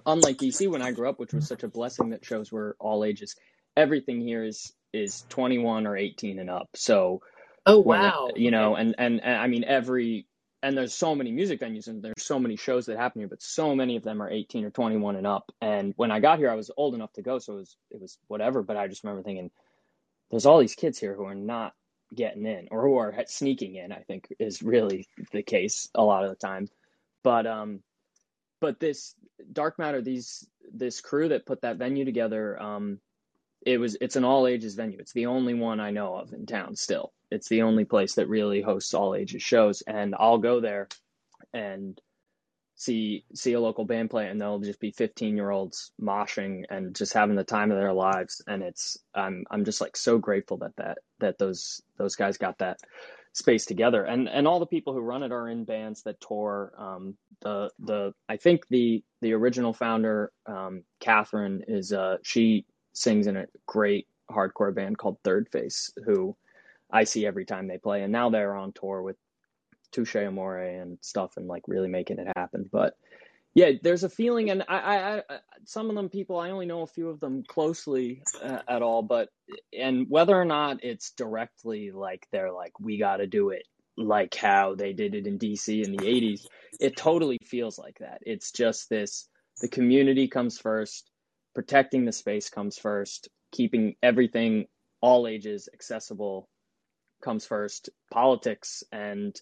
unlike 0.06 0.38
DC 0.38 0.70
when 0.70 0.82
I 0.82 0.92
grew 0.92 1.10
up, 1.10 1.20
which 1.20 1.34
was 1.34 1.48
such 1.48 1.64
a 1.64 1.68
blessing 1.68 2.10
that 2.12 2.26
shows 2.26 2.52
were 2.52 2.76
all 2.80 3.04
ages, 3.04 3.36
everything 3.76 4.22
here 4.22 4.44
is, 4.44 4.74
is 4.94 5.26
21 5.30 5.88
or 5.88 5.98
18 5.98 6.40
and 6.40 6.50
up. 6.50 6.70
So, 6.76 7.22
Oh 7.66 7.80
wow! 7.80 8.30
you 8.36 8.52
know, 8.52 8.76
and, 8.76 8.94
and 8.98 9.24
and 9.24 9.38
I 9.38 9.48
mean 9.48 9.64
every 9.64 10.28
and 10.62 10.78
there's 10.78 10.94
so 10.94 11.16
many 11.16 11.32
music 11.32 11.62
venues 11.62 11.88
and 11.88 12.02
there's 12.02 12.24
so 12.24 12.40
many 12.40 12.56
shows 12.56 12.86
that 12.86 12.98
happen 12.98 13.22
here, 13.22 13.28
but 13.28 13.42
so 13.42 13.76
many 13.76 13.96
of 13.96 14.04
them 14.04 14.22
are 14.22 14.30
18 14.30 14.66
or 14.66 14.72
21 14.72 15.16
and 15.16 15.28
up. 15.28 15.52
And 15.62 15.94
when 15.96 16.12
I 16.12 16.20
got 16.20 16.40
here, 16.40 16.50
I 16.50 16.56
was 16.56 16.72
old 16.76 16.96
enough 16.96 17.14
to 17.14 17.22
go, 17.22 17.40
so 17.40 17.54
it 17.54 17.58
was 17.58 17.78
it 17.92 18.02
was 18.02 18.18
whatever. 18.28 18.62
But 18.62 18.78
I 18.78 18.88
just 18.88 19.04
remember 19.04 19.24
thinking, 19.24 19.50
there's 20.30 20.46
all 20.46 20.60
these 20.60 20.76
kids 20.76 21.00
here 21.00 21.16
who 21.16 21.26
are 21.26 21.36
not 21.36 21.74
getting 22.14 22.46
in 22.46 22.68
or 22.72 22.84
who 22.84 22.98
are 22.98 23.14
sneaking 23.28 23.76
in. 23.76 23.92
I 23.92 24.00
think 24.08 24.28
is 24.40 24.62
really 24.62 25.08
the 25.32 25.44
case 25.44 25.90
a 25.96 26.04
lot 26.04 26.24
of 26.24 26.30
the 26.30 26.36
time. 26.36 26.70
But 27.24 27.48
um, 27.48 27.82
but 28.62 28.80
this 28.80 29.16
dark 29.52 29.80
matter, 29.80 30.02
these 30.02 30.48
this 30.74 31.02
crew 31.02 31.30
that 31.30 31.46
put 31.46 31.62
that 31.62 31.78
venue 31.78 32.06
together, 32.06 32.62
um, 32.62 33.00
it 33.66 33.78
was 33.80 33.98
it's 34.02 34.16
an 34.16 34.24
all 34.24 34.48
ages 34.48 34.76
venue. 34.76 35.00
It's 35.00 35.14
the 35.14 35.26
only 35.28 35.54
one 35.54 35.80
I 35.80 35.92
know 35.92 36.16
of 36.16 36.34
in 36.34 36.46
town 36.46 36.76
still. 36.76 37.14
It's 37.32 37.50
the 37.50 37.64
only 37.64 37.86
place 37.86 38.16
that 38.16 38.30
really 38.30 38.62
hosts 38.62 38.94
all 38.94 39.16
ages 39.16 39.42
shows, 39.42 39.82
and 39.82 40.16
I'll 40.18 40.38
go 40.38 40.60
there 40.60 40.88
and 41.54 42.00
see 42.76 43.26
see 43.36 43.54
a 43.54 43.60
local 43.62 43.86
band 43.86 44.10
play, 44.12 44.28
and 44.28 44.42
they'll 44.42 44.60
just 44.60 44.80
be 44.80 44.92
fifteen 44.92 45.36
year 45.38 45.52
olds 45.52 45.94
moshing 46.02 46.64
and 46.70 46.96
just 46.96 47.14
having 47.14 47.36
the 47.36 47.44
time 47.44 47.72
of 47.72 47.78
their 47.78 47.94
lives. 47.94 48.42
And 48.48 48.64
it's 48.64 48.98
I'm 49.16 49.46
I'm 49.52 49.66
just 49.66 49.82
like 49.82 49.98
so 49.98 50.18
grateful 50.18 50.58
that 50.60 50.76
that 50.78 51.00
that 51.20 51.38
those 51.40 51.82
those 51.98 52.16
guys 52.16 52.38
got 52.38 52.60
that 52.60 52.80
space 53.34 53.66
together, 53.66 54.06
and 54.06 54.30
and 54.30 54.48
all 54.48 54.60
the 54.60 54.66
people 54.68 54.94
who 54.94 55.02
run 55.02 55.24
it 55.24 55.32
are 55.34 55.50
in 55.50 55.66
bands 55.66 56.04
that 56.04 56.22
tour. 56.22 56.74
Um, 56.78 57.18
the 57.42 57.72
the 57.80 58.14
I 58.30 58.38
think 58.38 58.68
the 58.70 59.04
the 59.22 59.34
original 59.34 59.74
founder, 59.74 60.32
um, 60.48 60.84
Catherine, 61.02 61.64
is 61.68 61.94
uh 61.94 62.18
she 62.24 62.66
sings 62.94 63.28
in 63.28 63.38
a 63.38 63.46
great 63.68 64.08
hardcore 64.32 64.74
band 64.76 64.98
called 64.98 65.18
Third 65.24 65.50
Face, 65.52 65.92
who 66.06 66.36
I 66.92 67.04
see 67.04 67.26
every 67.26 67.46
time 67.46 67.68
they 67.68 67.78
play. 67.78 68.04
And 68.04 68.12
now 68.12 68.30
they're 68.30 68.56
on 68.56 68.74
tour 68.74 69.02
with 69.02 69.18
Touche 69.96 70.18
Amore 70.18 70.58
and 70.60 70.98
stuff 71.02 71.38
and 71.38 71.48
like 71.48 71.64
really 71.68 71.88
making 71.88 72.20
it 72.20 72.28
happen. 72.36 72.70
But 72.72 72.98
yeah, 73.54 73.72
there's 73.82 74.04
a 74.04 74.10
feeling, 74.10 74.50
and 74.50 74.64
I, 74.68 74.76
I, 74.76 75.18
I 75.18 75.22
some 75.64 75.90
of 75.90 75.96
them 75.96 76.10
people 76.10 76.38
I 76.38 76.50
only 76.50 76.66
know 76.66 76.82
a 76.82 76.88
few 76.88 77.10
of 77.10 77.22
them 77.22 77.44
closely 77.48 78.22
uh, 78.44 78.60
at 78.68 78.82
all, 78.82 79.02
but 79.02 79.30
and 79.78 80.08
whether 80.10 80.36
or 80.36 80.44
not 80.44 80.84
it's 80.84 81.12
directly 81.12 81.92
like 81.92 82.28
they're 82.32 82.52
like 82.52 82.78
we 82.82 82.98
got 82.98 83.18
to 83.18 83.28
do 83.28 83.52
it 83.52 83.64
like 83.98 84.36
how 84.36 84.76
they 84.76 84.92
did 84.92 85.16
it 85.16 85.26
in 85.26 85.40
DC 85.40 85.86
in 85.86 85.94
the 85.94 86.04
80s, 86.04 86.46
it 86.82 86.98
totally 86.98 87.38
feels 87.46 87.80
like 87.80 87.98
that. 88.00 88.20
It's 88.26 88.52
just 88.52 88.90
this 88.90 89.30
the 89.62 89.70
community 89.70 90.28
comes 90.28 90.60
first, 90.60 91.10
protecting 91.54 92.04
the 92.04 92.12
space 92.12 92.50
comes 92.50 92.78
first, 92.78 93.30
keeping 93.54 93.96
everything 94.04 94.66
all 95.00 95.28
ages 95.28 95.70
accessible 95.74 96.50
comes 97.24 97.46
first. 97.46 97.90
Politics 98.12 98.84
and 98.92 99.40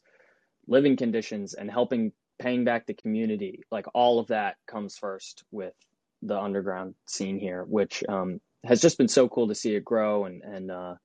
living 0.68 0.95
conditions 0.95 1.53
and 1.53 1.70
helping 1.70 2.11
paying 2.39 2.64
back 2.64 2.86
the 2.86 2.93
community, 2.93 3.61
like 3.72 3.86
all 3.93 4.20
of 4.20 4.28
that 4.28 4.55
comes 4.68 4.97
first 4.97 5.43
with 5.51 5.74
the 6.22 6.39
underground 6.39 6.95
scene 7.05 7.39
here, 7.39 7.64
which 7.64 8.03
um, 8.09 8.39
has 8.64 8.82
just 8.82 8.97
been 8.97 9.07
so 9.07 9.28
cool 9.28 9.47
to 9.47 9.55
see 9.55 9.76
it 9.76 9.86
grow 9.86 10.26
and 10.26 10.41
and 10.41 10.72
uh, 10.72 10.95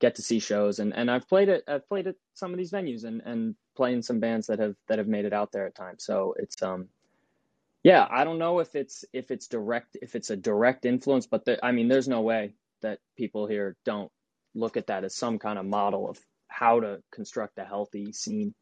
get 0.00 0.16
to 0.16 0.22
see 0.22 0.38
shows. 0.38 0.78
And 0.78 0.94
and 0.94 1.10
I've 1.10 1.28
played 1.28 1.48
it. 1.48 1.64
I've 1.68 1.88
played 1.88 2.06
at 2.06 2.16
some 2.34 2.52
of 2.52 2.58
these 2.58 2.72
venues 2.72 3.04
and 3.04 3.20
and 3.24 3.54
playing 3.76 4.02
some 4.02 4.20
bands 4.20 4.46
that 4.48 4.58
have 4.58 4.74
that 4.88 4.98
have 4.98 5.08
made 5.08 5.24
it 5.24 5.32
out 5.32 5.52
there 5.52 5.66
at 5.66 5.74
times. 5.74 6.04
So 6.04 6.34
it's 6.38 6.60
um 6.62 6.88
yeah, 7.82 8.06
I 8.10 8.24
don't 8.24 8.38
know 8.38 8.60
if 8.60 8.74
it's 8.76 9.04
if 9.12 9.30
it's 9.30 9.48
direct 9.48 9.96
if 10.00 10.14
it's 10.14 10.30
a 10.30 10.36
direct 10.36 10.84
influence, 10.84 11.26
but 11.26 11.44
the, 11.44 11.64
I 11.64 11.72
mean, 11.72 11.88
there's 11.88 12.08
no 12.08 12.20
way 12.20 12.54
that 12.82 12.98
people 13.16 13.46
here 13.46 13.76
don't 13.84 14.10
look 14.54 14.76
at 14.76 14.86
that 14.88 15.04
as 15.04 15.16
some 15.16 15.38
kind 15.38 15.58
of 15.58 15.66
model 15.66 16.08
of 16.08 16.18
how 16.48 16.80
to 16.80 17.02
construct 17.10 17.58
a 17.58 17.64
healthy 17.64 18.12
scene. 18.12 18.54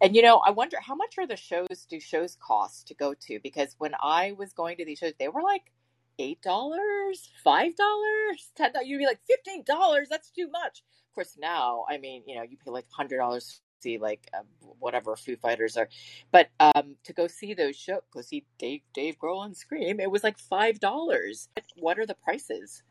And 0.00 0.14
you 0.14 0.22
know, 0.22 0.38
I 0.38 0.50
wonder 0.50 0.78
how 0.80 0.94
much 0.94 1.16
are 1.18 1.26
the 1.26 1.36
shows 1.36 1.86
do 1.88 2.00
shows 2.00 2.36
cost 2.40 2.88
to 2.88 2.94
go 2.94 3.14
to? 3.26 3.38
Because 3.42 3.74
when 3.78 3.92
I 4.02 4.32
was 4.38 4.52
going 4.52 4.76
to 4.78 4.84
these 4.84 4.98
shows, 4.98 5.12
they 5.18 5.28
were 5.28 5.42
like 5.42 5.72
eight 6.18 6.42
dollars, 6.42 7.30
five 7.42 7.74
dollars, 7.76 8.50
ten 8.56 8.72
dollars. 8.72 8.88
You'd 8.88 8.98
be 8.98 9.06
like 9.06 9.20
fifteen 9.26 9.64
dollars. 9.64 10.08
That's 10.08 10.30
too 10.30 10.48
much. 10.50 10.82
Of 11.10 11.14
course, 11.14 11.36
now 11.38 11.84
I 11.88 11.98
mean, 11.98 12.22
you 12.26 12.36
know, 12.36 12.42
you 12.42 12.56
pay 12.56 12.70
like 12.70 12.86
hundred 12.90 13.18
dollars 13.18 13.60
to 13.82 13.82
see 13.82 13.98
like 13.98 14.28
uh, 14.34 14.42
whatever 14.78 15.16
Foo 15.16 15.36
Fighters 15.36 15.76
are, 15.76 15.88
but 16.30 16.48
um, 16.60 16.96
to 17.04 17.12
go 17.12 17.26
see 17.26 17.54
those 17.54 17.76
shows, 17.76 18.02
go 18.12 18.20
see 18.20 18.44
Dave 18.58 18.82
Dave 18.94 19.16
Grohl 19.18 19.44
and 19.44 19.56
Scream, 19.56 20.00
it 20.00 20.10
was 20.10 20.22
like 20.22 20.38
five 20.38 20.78
dollars. 20.80 21.48
What 21.76 21.98
are 21.98 22.06
the 22.06 22.14
prices? 22.14 22.82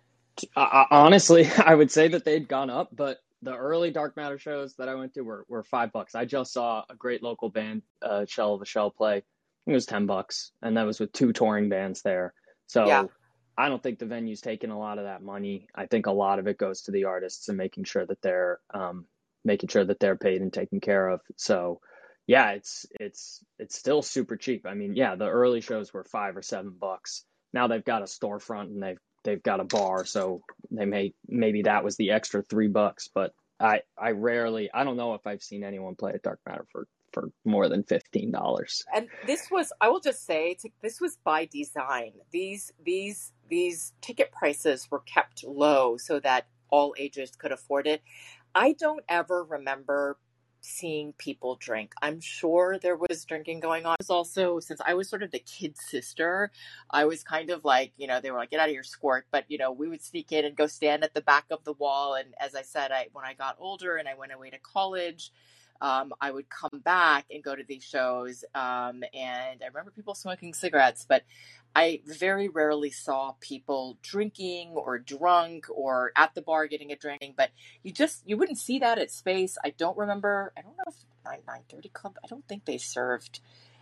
Uh, 0.55 0.85
honestly, 0.89 1.49
I 1.57 1.75
would 1.75 1.91
say 1.91 2.09
that 2.09 2.25
they'd 2.25 2.47
gone 2.47 2.69
up, 2.69 2.89
but 2.95 3.19
the 3.41 3.55
early 3.55 3.91
Dark 3.91 4.17
Matter 4.17 4.37
shows 4.37 4.75
that 4.75 4.89
I 4.89 4.95
went 4.95 5.13
to 5.13 5.21
were, 5.21 5.45
were 5.47 5.63
five 5.63 5.91
bucks. 5.91 6.15
I 6.15 6.25
just 6.25 6.53
saw 6.53 6.83
a 6.89 6.95
great 6.95 7.23
local 7.23 7.49
band, 7.49 7.83
uh, 8.01 8.25
Shell 8.27 8.55
of 8.55 8.61
a 8.61 8.65
Shell, 8.65 8.91
play. 8.91 9.23
It 9.67 9.73
was 9.73 9.85
ten 9.85 10.05
bucks, 10.05 10.51
and 10.61 10.77
that 10.77 10.85
was 10.85 10.99
with 10.99 11.11
two 11.13 11.31
touring 11.31 11.69
bands 11.69 12.01
there. 12.01 12.33
So 12.67 12.87
yeah. 12.87 13.03
I 13.57 13.69
don't 13.69 13.81
think 13.83 13.99
the 13.99 14.05
venue's 14.05 14.41
taking 14.41 14.71
a 14.71 14.79
lot 14.79 14.97
of 14.97 15.05
that 15.05 15.21
money. 15.21 15.67
I 15.75 15.85
think 15.85 16.05
a 16.05 16.11
lot 16.11 16.39
of 16.39 16.47
it 16.47 16.57
goes 16.57 16.83
to 16.83 16.91
the 16.91 17.05
artists 17.05 17.49
and 17.49 17.57
making 17.57 17.83
sure 17.83 18.05
that 18.05 18.21
they're 18.21 18.59
um, 18.73 19.05
making 19.45 19.69
sure 19.69 19.85
that 19.85 19.99
they're 19.99 20.15
paid 20.15 20.41
and 20.41 20.51
taken 20.51 20.79
care 20.79 21.07
of. 21.07 21.21
So 21.35 21.81
yeah, 22.27 22.51
it's 22.51 22.85
it's 22.99 23.43
it's 23.57 23.77
still 23.77 24.01
super 24.01 24.37
cheap. 24.37 24.65
I 24.65 24.75
mean, 24.75 24.95
yeah, 24.95 25.15
the 25.15 25.27
early 25.27 25.61
shows 25.61 25.93
were 25.93 26.03
five 26.03 26.37
or 26.37 26.41
seven 26.41 26.75
bucks. 26.79 27.25
Now 27.53 27.67
they've 27.67 27.83
got 27.83 28.01
a 28.01 28.05
storefront 28.05 28.67
and 28.67 28.81
they've 28.81 28.99
they've 29.23 29.41
got 29.41 29.59
a 29.59 29.65
bar, 29.65 30.05
so 30.05 30.41
they 30.71 30.85
may 30.85 31.13
maybe 31.27 31.63
that 31.63 31.83
was 31.83 31.97
the 31.97 32.11
extra 32.11 32.41
three 32.41 32.67
bucks. 32.67 33.09
But 33.13 33.33
I 33.59 33.81
I 33.97 34.11
rarely 34.11 34.69
I 34.73 34.83
don't 34.83 34.97
know 34.97 35.13
if 35.13 35.25
I've 35.27 35.43
seen 35.43 35.63
anyone 35.63 35.95
play 35.95 36.13
at 36.13 36.23
Dark 36.23 36.39
Matter 36.45 36.65
for 36.71 36.87
for 37.11 37.31
more 37.45 37.67
than 37.67 37.83
fifteen 37.83 38.31
dollars. 38.31 38.83
And 38.93 39.07
this 39.25 39.49
was 39.51 39.71
I 39.81 39.89
will 39.89 39.99
just 39.99 40.25
say 40.25 40.57
this 40.81 41.01
was 41.01 41.17
by 41.23 41.45
design. 41.45 42.13
These 42.31 42.71
these 42.83 43.33
these 43.49 43.93
ticket 44.01 44.31
prices 44.31 44.87
were 44.89 44.99
kept 45.01 45.43
low 45.43 45.97
so 45.97 46.19
that 46.19 46.47
all 46.69 46.93
ages 46.97 47.31
could 47.37 47.51
afford 47.51 47.87
it. 47.87 48.01
I 48.53 48.73
don't 48.73 49.03
ever 49.09 49.43
remember 49.43 50.17
seeing 50.61 51.13
people 51.13 51.55
drink. 51.55 51.93
I'm 52.01 52.19
sure 52.19 52.77
there 52.77 52.95
was 52.95 53.25
drinking 53.25 53.59
going 53.59 53.85
on. 53.85 53.95
was 53.99 54.09
also 54.09 54.59
since 54.59 54.81
I 54.85 54.93
was 54.93 55.09
sort 55.09 55.23
of 55.23 55.31
the 55.31 55.39
kid 55.39 55.77
sister, 55.77 56.51
I 56.89 57.05
was 57.05 57.23
kind 57.23 57.49
of 57.49 57.65
like, 57.65 57.93
you 57.97 58.07
know, 58.07 58.19
they 58.19 58.31
were 58.31 58.37
like, 58.37 58.51
get 58.51 58.59
out 58.59 58.69
of 58.69 58.73
your 58.73 58.83
squirt. 58.83 59.25
But, 59.31 59.45
you 59.47 59.57
know, 59.57 59.71
we 59.71 59.87
would 59.87 60.01
sneak 60.01 60.31
in 60.31 60.45
and 60.45 60.55
go 60.55 60.67
stand 60.67 61.03
at 61.03 61.13
the 61.13 61.21
back 61.21 61.45
of 61.51 61.63
the 61.63 61.73
wall. 61.73 62.15
And 62.15 62.33
as 62.39 62.55
I 62.55 62.61
said, 62.61 62.91
I 62.91 63.07
when 63.13 63.25
I 63.25 63.33
got 63.33 63.57
older 63.59 63.97
and 63.97 64.07
I 64.07 64.15
went 64.15 64.33
away 64.33 64.49
to 64.49 64.59
college, 64.59 65.31
um, 65.81 66.13
I 66.19 66.31
would 66.31 66.49
come 66.49 66.81
back 66.83 67.25
and 67.31 67.43
go 67.43 67.55
to 67.55 67.63
these 67.63 67.83
shows. 67.83 68.43
Um, 68.53 69.03
and 69.13 69.61
I 69.63 69.67
remember 69.67 69.91
people 69.95 70.13
smoking 70.13 70.53
cigarettes, 70.53 71.05
but 71.07 71.23
I 71.75 72.01
very 72.05 72.49
rarely 72.49 72.91
saw 72.91 73.33
people 73.39 73.97
drinking 74.01 74.71
or 74.71 74.99
drunk 74.99 75.67
or 75.69 76.11
at 76.15 76.33
the 76.35 76.41
bar 76.41 76.67
getting 76.67 76.91
a 76.91 76.95
drink. 76.95 77.35
But 77.37 77.51
you 77.83 77.91
just 77.91 78.23
you 78.25 78.37
wouldn't 78.37 78.57
see 78.57 78.79
that 78.79 78.97
at 78.97 79.11
Space. 79.11 79.57
I 79.63 79.71
don't 79.71 79.97
remember. 79.97 80.51
I 80.57 80.61
don't 80.61 80.77
know 80.77 80.83
if 80.87 80.95
nine 81.25 81.41
nine 81.47 81.63
thirty 81.69 81.89
club. 81.89 82.17
I 82.23 82.27
don't 82.27 82.47
think 82.47 82.65
they 82.65 82.77
served 82.77 83.39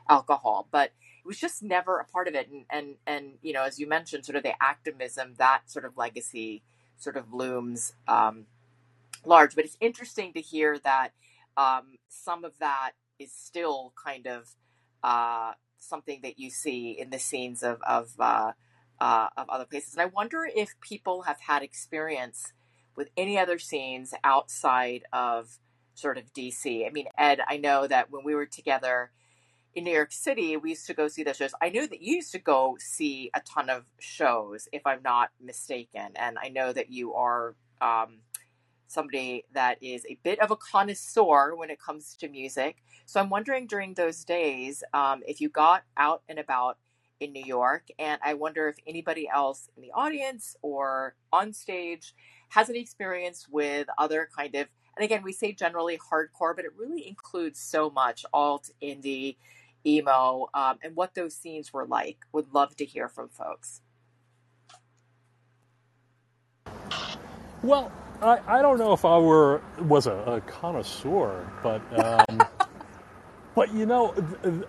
alcohol, 0.10 0.68
but 0.72 0.92
it 1.24 1.28
was 1.28 1.40
just 1.40 1.64
never 1.64 2.00
a 2.00 2.06
part 2.06 2.28
of 2.28 2.36
it. 2.36 2.50
And 2.50 2.66
and 2.70 2.96
and 3.06 3.34
you 3.42 3.54
know, 3.54 3.64
as 3.64 3.80
you 3.80 3.88
mentioned, 3.88 4.26
sort 4.26 4.36
of 4.36 4.44
the 4.44 4.62
activism 4.62 5.36
that 5.38 5.64
sort 5.72 5.86
of 5.86 5.98
legacy 5.98 6.64
sort 6.98 7.18
of 7.18 7.34
looms 7.34 7.94
um, 8.08 8.46
large. 9.26 9.56
But 9.56 9.66
it's 9.66 9.78
interesting 9.80 10.34
to 10.34 10.42
hear 10.42 10.80
that 10.80 11.10
um, 11.56 11.98
some 12.10 12.44
of 12.44 12.54
that 12.60 12.92
is 13.20 13.32
still 13.32 13.94
kind 14.02 14.28
of 14.28 14.50
uh, 15.04 15.54
something 15.80 16.20
that 16.24 16.40
you 16.40 16.50
see 16.50 16.92
in 16.92 17.10
the 17.10 17.20
scenes 17.20 17.64
of 17.64 17.82
of, 17.82 18.12
uh, 18.20 18.52
uh, 19.00 19.28
of 19.38 19.50
other 19.50 19.66
places. 19.66 19.94
And 19.94 20.02
I 20.02 20.06
wonder 20.06 20.48
if 20.54 20.80
people 20.82 21.24
have 21.24 21.40
had 21.40 21.64
experience 21.64 22.54
with 22.96 23.10
any 23.16 23.38
other 23.38 23.60
scenes 23.60 24.14
outside 24.24 25.04
of 25.14 25.60
sort 25.94 26.18
of 26.18 26.34
DC. 26.34 26.86
I 26.86 26.90
mean, 26.92 27.08
Ed, 27.18 27.40
I 27.48 27.58
know 27.58 27.88
that 27.88 28.12
when 28.12 28.24
we 28.24 28.36
were 28.36 28.46
together 28.46 29.12
in 29.76 29.84
New 29.84 29.92
York 29.94 30.12
City, 30.12 30.58
we 30.58 30.72
used 30.72 30.88
to 30.88 30.94
go 30.94 31.08
see 31.08 31.24
those 31.24 31.38
shows. 31.38 31.54
I 31.62 31.70
knew 31.70 31.88
that 31.88 32.02
you 32.02 32.16
used 32.16 32.32
to 32.32 32.40
go 32.40 32.78
see 32.80 33.30
a 33.34 33.42
ton 33.42 33.70
of 33.70 33.86
shows, 34.00 34.68
if 34.72 34.82
I'm 34.86 35.04
not 35.04 35.30
mistaken, 35.40 36.14
and 36.16 36.38
I 36.42 36.50
know 36.50 36.74
that 36.74 36.90
you 36.92 37.14
are. 37.14 37.56
Um, 37.80 38.22
somebody 38.88 39.44
that 39.54 39.78
is 39.82 40.06
a 40.10 40.18
bit 40.24 40.40
of 40.40 40.52
a 40.52 40.56
connoisseur 40.56 41.56
when 41.56 41.70
it 41.70 41.80
comes 41.80 42.16
to 42.16 42.28
music. 42.30 42.78
So 43.06 43.20
I'm 43.20 43.30
wondering 43.30 43.68
during 43.68 43.94
those 43.94 44.24
days 44.24 44.84
um, 44.94 45.22
if 45.28 45.40
you 45.40 45.50
got 45.50 45.84
out 45.98 46.24
and 46.28 46.40
about 46.40 46.78
in 47.20 47.34
New 47.34 47.44
York, 47.44 47.88
and 47.98 48.20
I 48.24 48.34
wonder 48.36 48.68
if 48.68 48.76
anybody 48.86 49.28
else 49.34 49.70
in 49.76 49.82
the 49.82 49.92
audience 49.92 50.56
or 50.62 51.16
on 51.34 51.52
stage 51.54 52.14
has 52.50 52.70
any 52.70 52.80
experience 52.80 53.48
with 53.50 53.88
other 53.98 54.30
kind 54.36 54.54
of, 54.56 54.68
and 54.96 55.04
again, 55.04 55.24
we 55.24 55.34
say 55.34 55.52
generally 55.52 55.98
hardcore, 55.98 56.56
but 56.56 56.66
it 56.66 56.72
really 56.78 57.08
includes 57.08 57.60
so 57.60 57.90
much 57.90 58.26
alt, 58.34 58.70
indie, 58.82 59.38
emo, 59.86 60.48
um, 60.54 60.78
and 60.84 60.96
what 60.96 61.16
those 61.16 61.36
scenes 61.36 61.74
were 61.74 61.86
like. 61.86 62.18
Would 62.34 62.54
love 62.54 62.76
to 62.78 62.86
hear 62.86 63.08
from 63.10 63.30
folks. 63.30 63.82
Well, 67.64 67.92
I, 68.22 68.40
I 68.48 68.62
don't 68.62 68.80
know 68.80 68.94
if 68.94 69.06
I 69.06 69.18
were 69.18 69.62
was 69.80 70.08
a, 70.08 70.14
a 70.14 70.42
connoisseur, 70.42 71.48
but 71.62 71.82
um, 72.00 72.42
but 73.56 73.74
you 73.74 73.86
know 73.86 74.14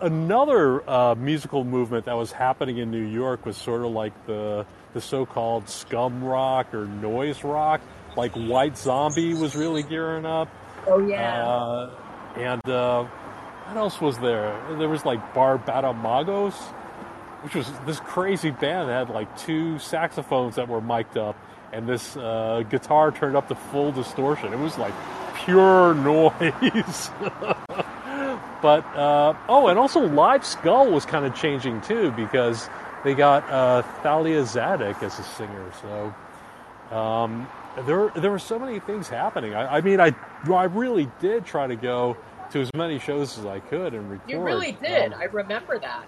another 0.01 0.89
uh, 0.89 1.15
musical 1.15 1.65
movement 1.65 2.05
that 2.07 2.17
was 2.17 2.31
happening 2.31 2.79
in 2.79 2.91
New 2.91 3.05
York 3.05 3.47
was 3.47 3.57
sort 3.57 3.83
of 3.83 3.93
like 3.93 4.27
the 4.27 4.67
the 4.93 5.01
so-called 5.01 5.69
scum 5.69 6.23
rock 6.23 6.75
or 6.75 6.87
noise 6.87 7.43
rock. 7.43 7.81
Like 8.17 8.33
White 8.33 8.77
Zombie 8.77 9.35
was 9.35 9.55
really 9.55 9.83
gearing 9.83 10.27
up. 10.27 10.49
Oh 10.87 10.99
yeah. 11.07 11.47
Uh, 11.47 11.91
and 12.37 12.69
uh, 12.69 13.05
what 13.05 13.77
else 13.77 14.01
was 14.01 14.19
there? 14.19 14.61
There 14.79 14.89
was 14.89 15.05
like 15.05 15.35
Borbetomagus, 15.35 16.55
which 17.43 17.55
was 17.55 17.71
this 17.87 18.01
crazy 18.01 18.51
band 18.51 18.89
that 18.89 19.09
had 19.09 19.11
like 19.11 19.39
two 19.39 19.79
saxophones 19.79 20.57
that 20.57 20.69
were 20.69 20.81
mic'd 20.81 21.17
up 21.17 21.37
and 21.73 21.89
this 21.89 22.17
uh, 22.17 22.63
guitar 22.69 23.11
turned 23.11 23.37
up 23.37 23.49
to 23.49 23.55
full 23.55 23.93
distortion. 23.93 24.53
It 24.53 24.59
was 24.59 24.79
like 24.79 24.95
pure 25.37 25.95
noise. 25.95 27.11
but 28.63 28.85
uh, 28.97 29.35
oh, 29.49 29.69
and 29.69 29.79
also 29.79 30.01
Live 30.01 30.45
Skull 30.45 30.91
was 30.91 31.07
kind 31.07 31.25
of 31.25 31.35
changing 31.35 31.81
too 31.83 32.11
because 32.13 32.69
they 33.05 33.15
got 33.15 33.49
uh, 33.51 33.83
Thalia 34.03 34.43
Zedek 34.43 35.03
as 35.03 35.19
a 35.19 35.23
singer. 35.23 35.73
So 35.83 36.97
um, 36.97 37.49
there 37.87 38.11
there 38.17 38.31
were 38.31 38.39
so 38.39 38.59
many 38.59 38.81
things 38.81 39.09
happening. 39.09 39.55
I, 39.55 39.77
I, 39.77 39.81
mean, 39.81 40.01
I 40.01 40.15
I 40.51 40.65
really 40.65 41.11
did 41.21 41.45
try 41.45 41.67
to 41.67 41.77
go 41.77 42.17
to 42.51 42.61
as 42.61 42.73
many 42.75 42.99
shows 42.99 43.39
as 43.39 43.45
I 43.45 43.61
could 43.61 43.95
and 43.95 44.11
record. 44.11 44.31
You 44.31 44.41
really 44.41 44.73
did. 44.73 45.13
Um, 45.13 45.21
I 45.21 45.25
remember 45.25 45.79
that. 45.79 46.05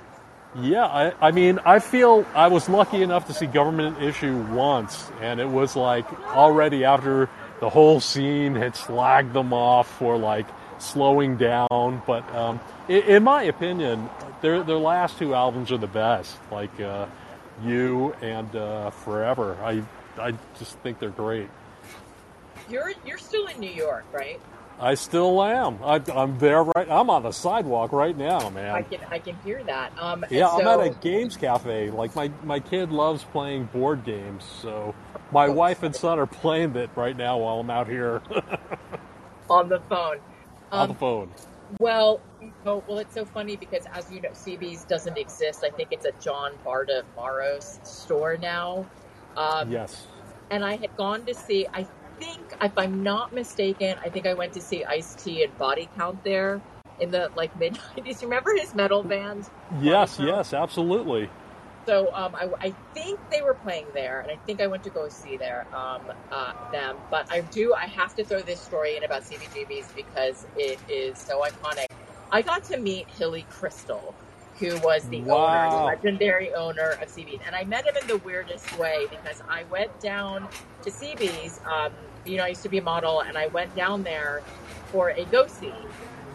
Yeah, 0.57 0.84
I, 0.84 1.28
I 1.28 1.30
mean, 1.30 1.61
I 1.64 1.78
feel 1.78 2.26
I 2.34 2.48
was 2.48 2.68
lucky 2.68 3.03
enough 3.03 3.28
to 3.28 3.34
see 3.34 3.46
Government 3.46 4.03
Issue 4.03 4.36
once, 4.53 5.11
and 5.20 5.38
it 5.38 5.48
was 5.48 5.76
like 5.76 6.12
already 6.30 6.84
after 6.84 7.28
the 7.61 7.70
whole 7.70 8.01
scene 8.01 8.57
had 8.57 8.74
slagged 8.74 9.32
them 9.32 9.53
off 9.53 9.88
for 9.98 10.16
like 10.18 10.46
slowing 10.78 11.36
down. 11.36 12.03
But 12.05 12.28
um, 12.34 12.59
in, 12.88 13.03
in, 13.03 13.22
my 13.22 13.44
opinion, 13.44 14.11
their 14.40 14.64
their 14.64 14.78
last 14.78 15.18
two 15.18 15.36
albums 15.36 15.70
are 15.70 15.78
the 15.78 15.86
best, 15.86 16.36
like 16.51 16.80
uh, 16.80 17.07
You 17.62 18.12
and 18.20 18.55
uh, 18.57 18.90
Forever. 18.90 19.57
I 19.62 19.84
I 20.18 20.34
just 20.59 20.76
think 20.78 20.98
they're 20.98 21.11
great. 21.11 21.48
You're 22.68 22.92
you're 23.07 23.18
still 23.18 23.46
in 23.46 23.61
New 23.61 23.70
York, 23.70 24.05
right? 24.12 24.40
I 24.81 24.95
still 24.95 25.43
am. 25.43 25.78
I, 25.85 26.01
am 26.09 26.39
there 26.39 26.62
right. 26.62 26.91
I'm 26.91 27.11
on 27.11 27.24
the 27.24 27.33
sidewalk 27.33 27.93
right 27.93 28.16
now, 28.16 28.49
man. 28.49 28.74
I 28.74 28.83
can 28.83 29.01
I 29.11 29.18
can 29.18 29.37
hear 29.45 29.62
that. 29.64 29.93
Um, 29.99 30.24
yeah, 30.31 30.49
so, 30.49 30.61
I'm 30.61 30.81
at 30.81 30.87
a 30.87 30.91
games 31.01 31.37
cafe. 31.37 31.91
Like 31.91 32.16
my 32.16 32.31
my 32.45 32.61
kid 32.61 32.91
loves 32.91 33.22
playing 33.24 33.66
board 33.66 34.05
games, 34.05 34.43
so 34.62 34.95
my 35.33 35.49
oh, 35.49 35.53
wife 35.53 35.83
and 35.83 35.95
son 35.95 36.18
are 36.18 36.26
playing 36.26 36.74
it 36.76 36.89
right 36.97 37.16
now 37.16 37.39
while 37.39 37.61
I'm 37.61 37.68
out 37.68 37.89
here 37.89 38.22
on 39.51 39.68
the 39.68 39.81
phone. 39.81 40.16
Um, 40.72 40.81
on 40.81 40.89
the 40.89 40.95
um, 40.95 40.99
phone. 40.99 41.31
Well, 41.78 42.20
oh, 42.64 42.83
well, 42.89 42.99
it's 42.99 43.14
so 43.14 43.26
funny 43.26 43.57
because 43.57 43.85
as 43.93 44.11
you 44.11 44.22
know, 44.22 44.31
CB's 44.31 44.85
doesn't 44.85 45.18
exist. 45.18 45.62
I 45.62 45.70
think 45.70 45.91
it's 45.93 46.07
a 46.07 46.12
John 46.20 46.53
Barta 46.64 47.03
Maros 47.16 47.81
store 47.83 48.39
now. 48.39 48.87
Um, 49.37 49.70
yes. 49.70 50.07
And 50.51 50.64
I 50.64 50.76
had 50.76 50.97
gone 50.97 51.26
to 51.26 51.35
see. 51.35 51.66
I 51.72 51.87
think, 52.21 52.57
if 52.62 52.73
I'm 52.77 53.03
not 53.03 53.33
mistaken, 53.33 53.97
I 54.05 54.09
think 54.11 54.27
I 54.27 54.35
went 54.35 54.53
to 54.53 54.61
see 54.61 54.85
Ice 54.85 55.14
T 55.14 55.43
and 55.43 55.57
Body 55.59 55.89
Count 55.97 56.23
there 56.23 56.61
in 57.01 57.11
the 57.11 57.31
like 57.35 57.59
mid 57.59 57.75
'90s. 57.97 58.23
Remember 58.23 58.55
his 58.55 58.75
metal 58.75 59.03
band? 59.03 59.49
Yes, 59.81 60.18
yes, 60.21 60.53
absolutely. 60.53 61.29
So 61.87 62.14
um, 62.14 62.35
I, 62.35 62.49
I, 62.61 62.75
think 62.93 63.18
they 63.31 63.41
were 63.41 63.55
playing 63.55 63.87
there, 63.95 64.21
and 64.21 64.31
I 64.31 64.37
think 64.45 64.61
I 64.61 64.66
went 64.66 64.85
to 64.85 64.91
go 64.91 65.09
see 65.09 65.39
there 65.39 65.66
um, 65.75 66.03
uh, 66.31 66.53
them. 66.71 66.97
But 67.11 67.33
I 67.33 67.41
do, 67.41 67.75
I 67.75 67.87
have 67.87 68.14
to 68.16 68.25
throw 68.25 68.43
this 68.43 68.61
story 68.61 68.99
in 68.99 69.05
about 69.05 69.23
CBGBs 69.23 69.97
because 69.97 70.47
it 70.57 70.79
is 70.89 71.18
so 71.18 71.43
iconic. 71.43 71.87
I 72.31 72.43
got 72.43 72.64
to 72.64 72.77
meet 72.77 73.09
Hilly 73.09 73.47
Kristal, 73.51 74.12
who 74.59 74.79
was 74.81 75.09
the 75.09 75.23
wow. 75.23 75.68
owner, 75.68 75.71
the 75.71 75.85
legendary 75.85 76.55
owner 76.55 76.91
of 77.01 77.09
CB's. 77.09 77.41
And 77.47 77.57
I 77.57 77.64
met 77.64 77.87
him 77.87 77.97
in 77.97 78.07
the 78.07 78.18
weirdest 78.18 78.79
way 78.79 79.07
because 79.09 79.43
I 79.49 79.64
went 79.64 79.99
down 80.01 80.49
to 80.83 80.91
CB's. 80.91 81.61
Um, 81.64 81.93
you 82.25 82.37
know, 82.39 82.45
I 82.45 82.49
used 82.49 82.62
to 82.62 82.68
be 82.68 82.79
a 82.79 82.83
model, 82.83 83.23
and 83.27 83.37
I 83.39 83.49
went 83.49 83.75
down 83.75 84.03
there 84.03 84.45
for 84.85 85.12
a 85.16 85.27
go 85.27 85.47
see. 85.47 85.91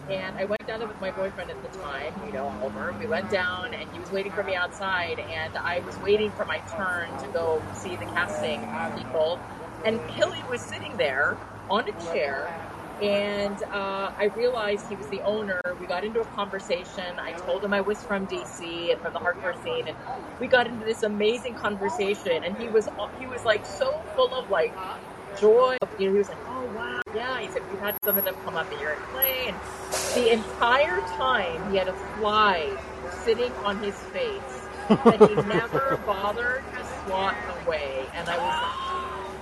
And 0.07 0.35
I 0.39 0.45
went 0.45 0.65
down 0.67 0.79
there 0.79 0.87
with 0.87 0.99
my 0.99 1.11
boyfriend 1.11 1.49
at 1.49 1.61
the 1.63 1.69
time, 1.69 2.21
you 2.21 2.31
know, 2.31 2.49
Oliver. 2.61 2.93
We 2.97 3.07
went 3.07 3.29
down, 3.29 3.73
and 3.73 3.89
he 3.91 3.99
was 3.99 4.11
waiting 4.11 4.33
for 4.33 4.43
me 4.43 4.55
outside, 4.55 5.19
and 5.19 5.57
I 5.65 5.81
was 5.81 5.99
waiting 5.99 6.31
for 6.31 6.45
my 6.45 6.61
turn 6.75 7.15
to 7.17 7.27
go 7.27 7.65
see 7.73 7.97
the 7.97 8.05
casting 8.05 8.67
people. 8.93 9.41
And 9.83 10.01
Hilly 10.07 10.43
was 10.47 10.63
sitting 10.63 10.97
there 10.97 11.39
on 11.69 11.87
a 11.89 11.93
chair 11.93 12.55
and 13.01 13.61
uh, 13.73 14.09
I 14.17 14.25
realized 14.33 14.87
he 14.87 14.95
was 14.95 15.07
the 15.09 15.21
owner. 15.25 15.59
We 15.77 15.85
got 15.87 16.05
into 16.05 16.21
a 16.21 16.25
conversation. 16.25 17.03
I 17.19 17.33
told 17.33 17.63
him 17.63 17.73
I 17.73 17.81
was 17.81 18.03
from 18.03 18.25
DC 18.25 18.91
and 18.91 19.01
from 19.01 19.11
the 19.13 19.19
hardcore 19.19 19.55
scene, 19.61 19.87
and 19.87 19.97
we 20.39 20.47
got 20.47 20.67
into 20.67 20.85
this 20.85 21.03
amazing 21.03 21.55
conversation. 21.55 22.43
And 22.45 22.55
he 22.55 22.69
was 22.69 22.87
he 23.17 23.27
was 23.27 23.43
like 23.43 23.65
so 23.65 23.91
full 24.15 24.33
of 24.33 24.49
like 24.49 24.77
joy. 25.39 25.77
You 25.97 26.07
know, 26.07 26.13
he 26.13 26.17
was 26.19 26.29
like, 26.29 26.39
"Oh 26.47 26.63
wow, 26.75 27.01
yeah." 27.15 27.39
He 27.39 27.47
said 27.49 27.61
we've 27.69 27.79
had 27.79 27.95
some 28.03 28.17
of 28.17 28.23
them 28.23 28.35
come 28.43 28.55
up 28.55 28.71
here 28.73 28.91
and 28.91 29.01
play, 29.11 29.47
and 29.47 29.57
the 30.15 30.31
entire 30.31 31.01
time 31.17 31.71
he 31.71 31.77
had 31.77 31.87
a 31.87 31.93
fly 32.17 32.77
sitting 33.23 33.51
on 33.63 33.81
his 33.83 33.95
face, 33.95 34.67
and 34.89 35.29
he 35.29 35.35
never 35.47 36.01
bothered 36.05 36.63
to 36.77 36.85
swat 37.03 37.35
away, 37.65 38.07
and 38.15 38.29
I 38.29 38.37
was 38.37 38.61
like, 38.61 38.75
oh, 38.89 39.35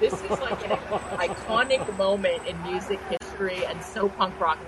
this 0.00 0.12
is 0.14 0.40
like 0.40 0.64
an 0.70 0.76
iconic 1.18 1.96
moment 1.96 2.46
in 2.46 2.60
music 2.62 3.00
history 3.08 3.64
and 3.68 3.82
so 3.82 4.08
punk 4.08 4.38
rock. 4.40 4.58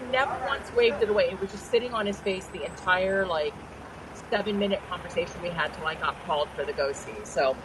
He 0.00 0.06
never 0.06 0.32
once 0.46 0.72
waved 0.74 1.02
it 1.02 1.08
away. 1.08 1.24
It 1.30 1.40
was 1.40 1.50
just 1.50 1.70
sitting 1.70 1.92
on 1.92 2.06
his 2.06 2.20
face 2.20 2.46
the 2.52 2.64
entire 2.64 3.26
like 3.26 3.54
seven 4.30 4.58
minute 4.58 4.80
conversation 4.88 5.42
we 5.42 5.50
had 5.50 5.74
till 5.74 5.86
I 5.86 5.94
got 5.94 6.16
called 6.26 6.48
for 6.56 6.64
the 6.64 6.72
go 6.72 6.92
see. 6.92 7.14
So 7.24 7.56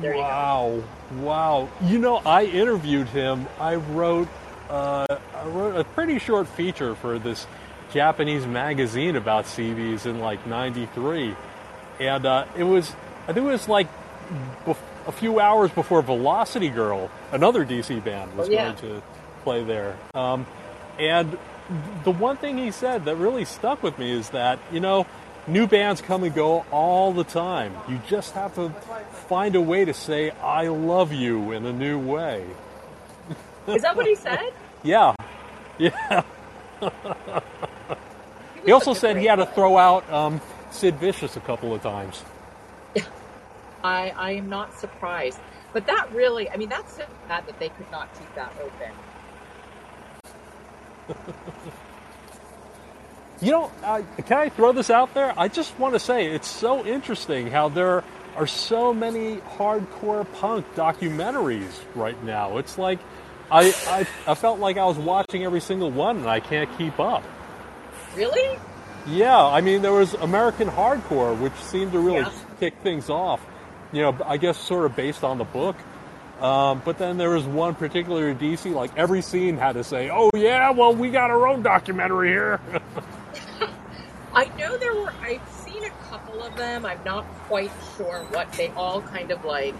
there 0.00 0.14
wow. 0.16 0.70
you 0.70 0.80
go. 0.80 1.22
Wow. 1.22 1.60
Wow. 1.62 1.68
You 1.82 1.98
know, 1.98 2.16
I 2.24 2.44
interviewed 2.44 3.08
him. 3.08 3.46
I 3.58 3.76
wrote 3.76 4.28
uh, 4.70 5.06
I 5.34 5.46
wrote 5.46 5.76
a 5.76 5.84
pretty 5.84 6.18
short 6.18 6.48
feature 6.48 6.94
for 6.94 7.18
this 7.18 7.46
Japanese 7.92 8.46
magazine 8.46 9.16
about 9.16 9.44
CBs 9.44 10.06
in 10.06 10.20
like 10.20 10.46
'93, 10.46 11.36
and 12.00 12.24
uh, 12.24 12.46
it 12.56 12.64
was 12.64 12.94
I 13.28 13.32
think 13.32 13.46
it 13.46 13.50
was 13.50 13.68
like 13.68 13.88
bef- 14.64 14.76
a 15.06 15.12
few 15.12 15.40
hours 15.40 15.70
before 15.72 16.00
Velocity 16.00 16.70
Girl, 16.70 17.10
another 17.32 17.66
DC 17.66 18.02
band, 18.02 18.34
was 18.36 18.48
oh, 18.48 18.52
yeah. 18.52 18.64
going 18.64 18.76
to 18.76 19.02
play 19.42 19.64
there. 19.64 19.98
Um, 20.14 20.46
and 20.98 21.36
the 22.04 22.10
one 22.10 22.36
thing 22.36 22.58
he 22.58 22.70
said 22.70 23.04
that 23.04 23.16
really 23.16 23.44
stuck 23.44 23.82
with 23.82 23.98
me 23.98 24.10
is 24.10 24.30
that 24.30 24.58
you 24.72 24.80
know 24.80 25.06
new 25.46 25.66
bands 25.66 26.00
come 26.00 26.24
and 26.24 26.34
go 26.34 26.64
all 26.70 27.12
the 27.12 27.24
time. 27.24 27.74
You 27.88 28.00
just 28.06 28.34
have 28.34 28.54
to 28.54 28.70
find 29.28 29.54
a 29.54 29.60
way 29.60 29.84
to 29.84 29.94
say 29.94 30.30
"I 30.30 30.68
love 30.68 31.12
you" 31.12 31.52
in 31.52 31.66
a 31.66 31.72
new 31.72 31.98
way. 31.98 32.46
Is 33.66 33.82
that 33.82 33.96
what 33.96 34.06
he 34.06 34.14
said? 34.14 34.52
yeah, 34.82 35.14
yeah. 35.78 36.22
he 38.64 38.72
also 38.72 38.94
said 38.94 39.16
he 39.16 39.26
had 39.26 39.36
to 39.36 39.46
throw 39.46 39.78
out 39.78 40.10
um, 40.12 40.40
Sid 40.70 40.96
Vicious 40.96 41.36
a 41.36 41.40
couple 41.40 41.74
of 41.74 41.82
times. 41.82 42.22
I 43.84 44.10
I 44.10 44.32
am 44.32 44.48
not 44.48 44.78
surprised, 44.78 45.38
but 45.72 45.86
that 45.86 46.12
really, 46.12 46.50
I 46.50 46.56
mean, 46.56 46.68
that's 46.68 46.96
so 46.96 47.06
bad 47.28 47.46
that 47.46 47.58
they 47.58 47.68
could 47.70 47.90
not 47.90 48.12
keep 48.18 48.34
that 48.34 48.52
open. 48.62 48.92
You 53.42 53.50
know, 53.50 53.72
uh, 53.82 54.02
can 54.24 54.38
I 54.38 54.48
throw 54.50 54.70
this 54.72 54.88
out 54.88 55.14
there? 55.14 55.34
I 55.36 55.48
just 55.48 55.76
want 55.78 55.94
to 55.94 55.98
say 56.00 56.26
it's 56.26 56.48
so 56.48 56.86
interesting 56.86 57.48
how 57.48 57.68
there 57.68 58.04
are 58.36 58.46
so 58.46 58.94
many 58.94 59.38
hardcore 59.58 60.24
punk 60.34 60.64
documentaries 60.76 61.72
right 61.96 62.22
now. 62.22 62.58
It's 62.58 62.78
like 62.78 63.00
I, 63.50 63.74
I, 63.88 64.06
I 64.30 64.34
felt 64.36 64.60
like 64.60 64.78
I 64.78 64.84
was 64.84 64.96
watching 64.96 65.42
every 65.44 65.60
single 65.60 65.90
one 65.90 66.18
and 66.18 66.28
I 66.28 66.38
can't 66.38 66.70
keep 66.78 67.00
up. 67.00 67.24
Really? 68.16 68.58
Yeah, 69.08 69.36
I 69.44 69.60
mean 69.60 69.82
there 69.82 69.92
was 69.92 70.14
American 70.14 70.68
Hardcore, 70.68 71.36
which 71.40 71.54
seemed 71.54 71.90
to 71.92 71.98
really 71.98 72.20
Yeah. 72.20 72.32
kick 72.60 72.74
things 72.84 73.10
off. 73.10 73.44
You 73.90 74.02
know, 74.02 74.16
I 74.24 74.36
guess 74.36 74.56
sort 74.56 74.84
of 74.86 74.94
based 74.94 75.24
on 75.24 75.38
the 75.38 75.44
book. 75.44 75.74
Um, 76.40 76.80
but 76.84 76.96
then 76.98 77.18
there 77.18 77.30
was 77.30 77.44
one 77.44 77.74
particular 77.74 78.32
DC, 78.34 78.72
like 78.72 78.96
every 78.96 79.20
scene 79.22 79.56
had 79.56 79.72
to 79.72 79.84
say, 79.84 80.10
"Oh 80.10 80.30
yeah, 80.34 80.70
well 80.70 80.94
we 80.94 81.10
got 81.10 81.30
our 81.30 81.46
own 81.48 81.62
documentary 81.62 82.28
here." 82.28 82.60
I 84.32 84.46
know 84.58 84.78
there 84.78 84.94
were. 84.96 85.14
I've 85.22 85.46
seen 85.48 85.84
a 85.84 85.90
couple 85.92 86.42
of 86.42 86.56
them. 86.56 86.86
I'm 86.86 87.02
not 87.04 87.28
quite 87.48 87.74
sure 87.96 88.26
what 88.30 88.48
they 88.56 88.70
all 88.76 89.02
kind 89.02 89.32
of 89.32 89.44
like, 89.44 89.78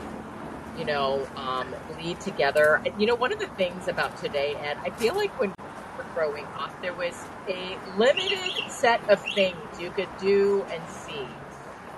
you 0.75 0.85
know, 0.85 1.31
um, 1.37 1.77
lead 1.89 2.21
together. 2.21 2.81
You 2.99 3.07
know, 3.07 3.17
one 3.17 3.33
of 3.33 3.41
the 3.41 3.49
things 3.49 3.89
about 3.89 4.17
today, 4.17 4.57
Ed, 4.61 4.79
I 4.85 4.91
feel 4.91 5.17
like 5.17 5.39
when 5.39 5.51
we 5.51 6.05
were 6.05 6.09
growing 6.15 6.49
up, 6.55 6.73
there 6.83 6.95
was 6.95 7.29
a 7.49 7.79
limited 7.85 8.55
set 8.69 9.03
of 9.09 9.23
things 9.35 9.79
you 9.79 9.93
could 9.93 10.17
do 10.19 10.65
and 10.71 10.89
see, 10.89 11.47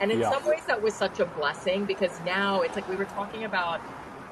and 0.01 0.13
in 0.13 0.23
Yeah. 0.23 0.33
some 0.33 0.45
ways 0.45 0.65
that 0.69 0.83
was 0.83 0.97
such 0.97 1.21
a 1.21 1.27
blessing 1.27 1.87
because 1.87 2.21
now 2.21 2.63
it's 2.63 2.77
like 2.77 2.89
we 2.89 2.97
were 2.97 3.07
talking 3.07 3.45
about 3.45 3.83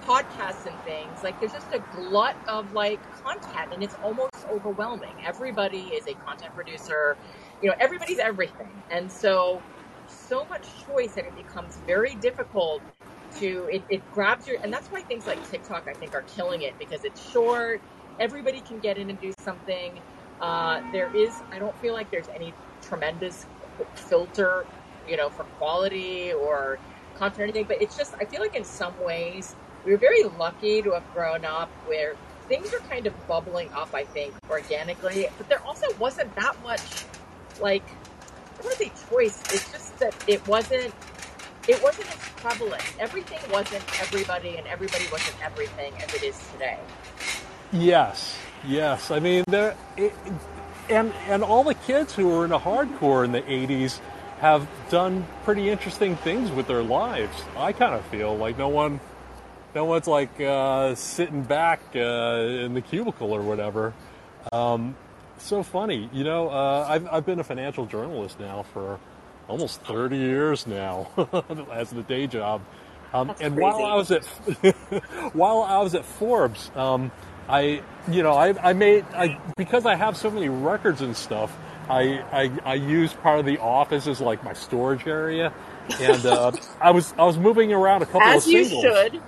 podcasts 0.07 0.67
and 0.67 0.83
things 0.85 1.23
like 1.23 1.39
there's 1.41 1.53
just 1.53 1.73
a 1.73 1.81
glut 1.81 2.37
of 2.49 2.73
like 2.73 3.03
content 3.11 3.73
and 3.73 3.83
it's 3.83 3.95
almost 4.03 4.45
overwhelming. 4.51 5.17
Everybody 5.27 5.89
is 5.89 6.07
a 6.09 6.15
content 6.17 6.55
producer. 6.55 7.19
You 7.61 7.71
know 7.71 7.77
everybody's 7.81 8.21
everything. 8.21 8.85
And 8.91 9.13
so 9.13 9.65
so 10.07 10.47
much 10.51 10.85
choice 10.87 11.15
that 11.15 11.27
it 11.27 11.35
becomes 11.35 11.83
very 11.87 12.17
difficult 12.17 12.85
to 13.39 13.69
it, 13.73 13.85
it 13.91 14.11
grabs 14.11 14.47
your 14.47 14.59
and 14.63 14.73
that's 14.73 14.91
why 14.91 15.03
things 15.03 15.27
like 15.27 15.43
tiktok 15.45 15.85
i 15.89 15.95
think 15.95 16.15
are 16.15 16.23
killing 16.25 16.63
it 16.63 16.77
because 16.79 17.05
it's 17.05 17.21
short. 17.21 17.83
Everybody 18.21 18.63
can 18.63 18.81
get 18.81 18.99
in 18.99 19.11
and 19.11 19.19
do 19.21 19.33
something. 19.33 20.03
Uh, 20.41 20.81
there 20.93 21.11
is 21.17 21.43
i 21.53 21.59
don't 21.59 21.79
feel 21.79 21.95
like 21.95 22.11
there's 22.11 22.29
any 22.35 22.57
tremendous 22.83 23.47
filter 23.97 24.69
you 25.07 25.17
know 25.17 25.31
for 25.31 25.45
quality 25.47 26.33
or 26.33 26.81
content 27.15 27.41
or 27.41 27.45
anything 27.45 27.67
but 27.69 27.79
it's 27.81 27.97
just 27.97 28.15
i 28.21 28.27
feel 28.27 28.41
like 28.43 28.55
in 28.57 28.65
some 28.65 28.95
ways 28.99 29.57
we 29.85 29.93
were 29.93 29.99
very 29.99 30.25
lucky 30.25 30.83
to 30.83 30.93
have 30.93 31.15
grown 31.15 31.45
up 31.45 31.69
where 31.87 32.15
things 32.49 32.73
are 32.73 32.81
kind 32.81 33.07
of 33.07 33.29
bubbling 33.29 33.69
up 33.73 33.95
i 33.95 34.05
think 34.05 34.35
organically 34.51 35.27
but 35.39 35.49
there 35.49 35.63
also 35.67 35.87
wasn't 35.99 36.35
that 36.35 36.61
much 36.63 37.05
like 37.61 37.83
I 38.63 38.65
want 38.65 38.79
to 38.79 38.85
say 38.85 38.93
choice. 39.11 39.43
It's 39.53 39.73
just 39.73 39.99
that 39.99 40.15
it 40.29 40.47
wasn't. 40.47 40.95
It 41.69 41.83
wasn't 41.83 42.09
as 42.11 42.29
prevalent. 42.37 42.83
Everything 43.01 43.39
wasn't 43.51 43.83
everybody, 44.01 44.57
and 44.57 44.67
everybody 44.67 45.05
wasn't 45.11 45.45
everything 45.45 45.93
as 46.03 46.15
it 46.15 46.23
is 46.23 46.41
today. 46.53 46.79
Yes, 47.73 48.37
yes. 48.67 49.11
I 49.11 49.19
mean, 49.19 49.45
there, 49.49 49.77
it, 49.97 50.13
and 50.89 51.13
and 51.27 51.43
all 51.43 51.65
the 51.65 51.75
kids 51.75 52.15
who 52.15 52.29
were 52.29 52.45
into 52.45 52.59
hardcore 52.59 53.25
in 53.25 53.33
the 53.33 53.43
'80s 53.43 53.99
have 54.39 54.69
done 54.91 55.27
pretty 55.45 55.69
interesting 55.69 56.17
things 56.17 56.51
with 56.51 56.69
their 56.69 56.83
lives. 56.83 57.37
I 57.57 57.73
kind 57.73 57.95
of 57.95 58.05
feel 58.07 58.37
like 58.37 58.59
no 58.59 58.69
one, 58.69 59.01
no 59.75 59.85
one's 59.85 60.07
like 60.07 60.41
uh, 60.41 60.95
sitting 60.95 61.43
back 61.43 61.81
uh, 61.95 61.99
in 61.99 62.75
the 62.75 62.81
cubicle 62.81 63.33
or 63.33 63.43
whatever. 63.43 63.95
Um, 64.53 64.97
so 65.39 65.63
funny, 65.63 66.09
you 66.13 66.25
know. 66.25 66.49
Uh, 66.49 66.87
I've 66.89 67.07
I've 67.11 67.27
been 67.27 67.41
a 67.41 67.45
financial 67.45 67.87
journalist 67.87 68.39
now 68.39 68.65
for 68.73 68.99
almost 69.49 69.81
30 69.83 70.17
years 70.17 70.67
now 70.67 71.09
as 71.73 71.91
the 71.91 72.03
day 72.03 72.27
job. 72.27 72.63
Um, 73.13 73.31
and 73.41 73.55
crazy. 73.55 73.61
while 73.61 73.85
I 73.85 73.95
was 73.95 74.11
at 74.11 74.25
while 75.35 75.63
I 75.63 75.79
was 75.83 75.95
at 75.95 76.05
Forbes, 76.05 76.71
um, 76.75 77.11
I 77.49 77.83
you 78.11 78.23
know 78.23 78.33
I, 78.33 78.71
I 78.71 78.73
made 78.73 79.05
I 79.15 79.39
because 79.57 79.85
I 79.87 79.95
have 79.97 80.17
so 80.17 80.31
many 80.31 80.49
records 80.49 81.01
and 81.03 81.17
stuff. 81.17 81.55
I, 81.91 82.21
I 82.33 82.51
I 82.65 82.75
use 82.75 83.13
part 83.13 83.41
of 83.41 83.45
the 83.45 83.59
office 83.59 84.07
as 84.07 84.21
like 84.21 84.45
my 84.45 84.53
storage 84.55 85.07
area, 85.07 85.53
and 86.01 86.25
uh, 86.25 86.53
I 86.81 86.93
was 86.93 87.13
I 87.19 87.25
was 87.25 87.37
moving 87.37 87.73
around 87.73 88.03
a 88.03 88.07
couple 88.07 88.23
of 88.23 88.43
singles. 88.43 88.73
As 88.73 88.73
you 88.73 88.81
should. 88.81 89.23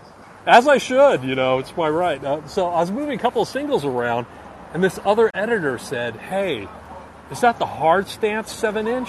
As 0.47 0.68
I 0.68 0.76
should, 0.76 1.24
you 1.24 1.34
know, 1.34 1.59
it's 1.59 1.74
my 1.74 1.88
right. 1.88 2.22
Uh, 2.22 2.47
so 2.47 2.66
I 2.66 2.80
was 2.80 2.90
moving 2.90 3.18
a 3.18 3.22
couple 3.22 3.40
of 3.40 3.49
singles 3.49 3.84
around, 3.84 4.26
and 4.74 4.84
this 4.84 4.99
other 5.05 5.30
editor 5.32 5.78
said, 5.78 6.16
"Hey, 6.16 6.68
is 7.30 7.40
that 7.40 7.59
the 7.59 7.64
Hard 7.64 8.09
Stance 8.09 8.53
seven 8.53 8.86
inch?" 8.86 9.09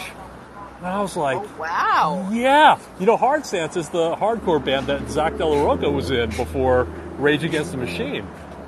And 0.77 0.87
I 0.87 1.01
was 1.01 1.17
like, 1.17 1.37
Oh 1.37 1.49
wow! 1.59 2.29
"Yeah." 2.31 2.79
You 3.01 3.05
know, 3.05 3.17
Hard 3.17 3.45
Stance 3.45 3.75
is 3.75 3.89
the 3.89 4.15
hardcore 4.15 4.63
band 4.63 4.87
that 4.87 5.09
Zack 5.09 5.37
de 5.37 5.45
la 5.45 5.61
Rocha 5.61 5.89
was 5.89 6.09
in 6.09 6.29
before 6.29 6.87
Rage 7.17 7.43
Against 7.43 7.71
the 7.71 7.77
Machine. 7.77 8.25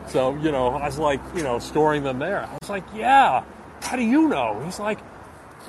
So 0.07 0.35
you 0.35 0.51
know, 0.51 0.75
I 0.75 0.87
was 0.87 0.99
like, 0.99 1.21
you 1.35 1.43
know, 1.43 1.59
storing 1.59 2.03
them 2.03 2.19
there. 2.19 2.43
I 2.43 2.57
was 2.61 2.69
like, 2.69 2.83
"Yeah." 2.93 3.43
How 3.81 3.95
do 3.95 4.01
you 4.03 4.27
know? 4.27 4.61
He's 4.65 4.79
like, 4.79 4.99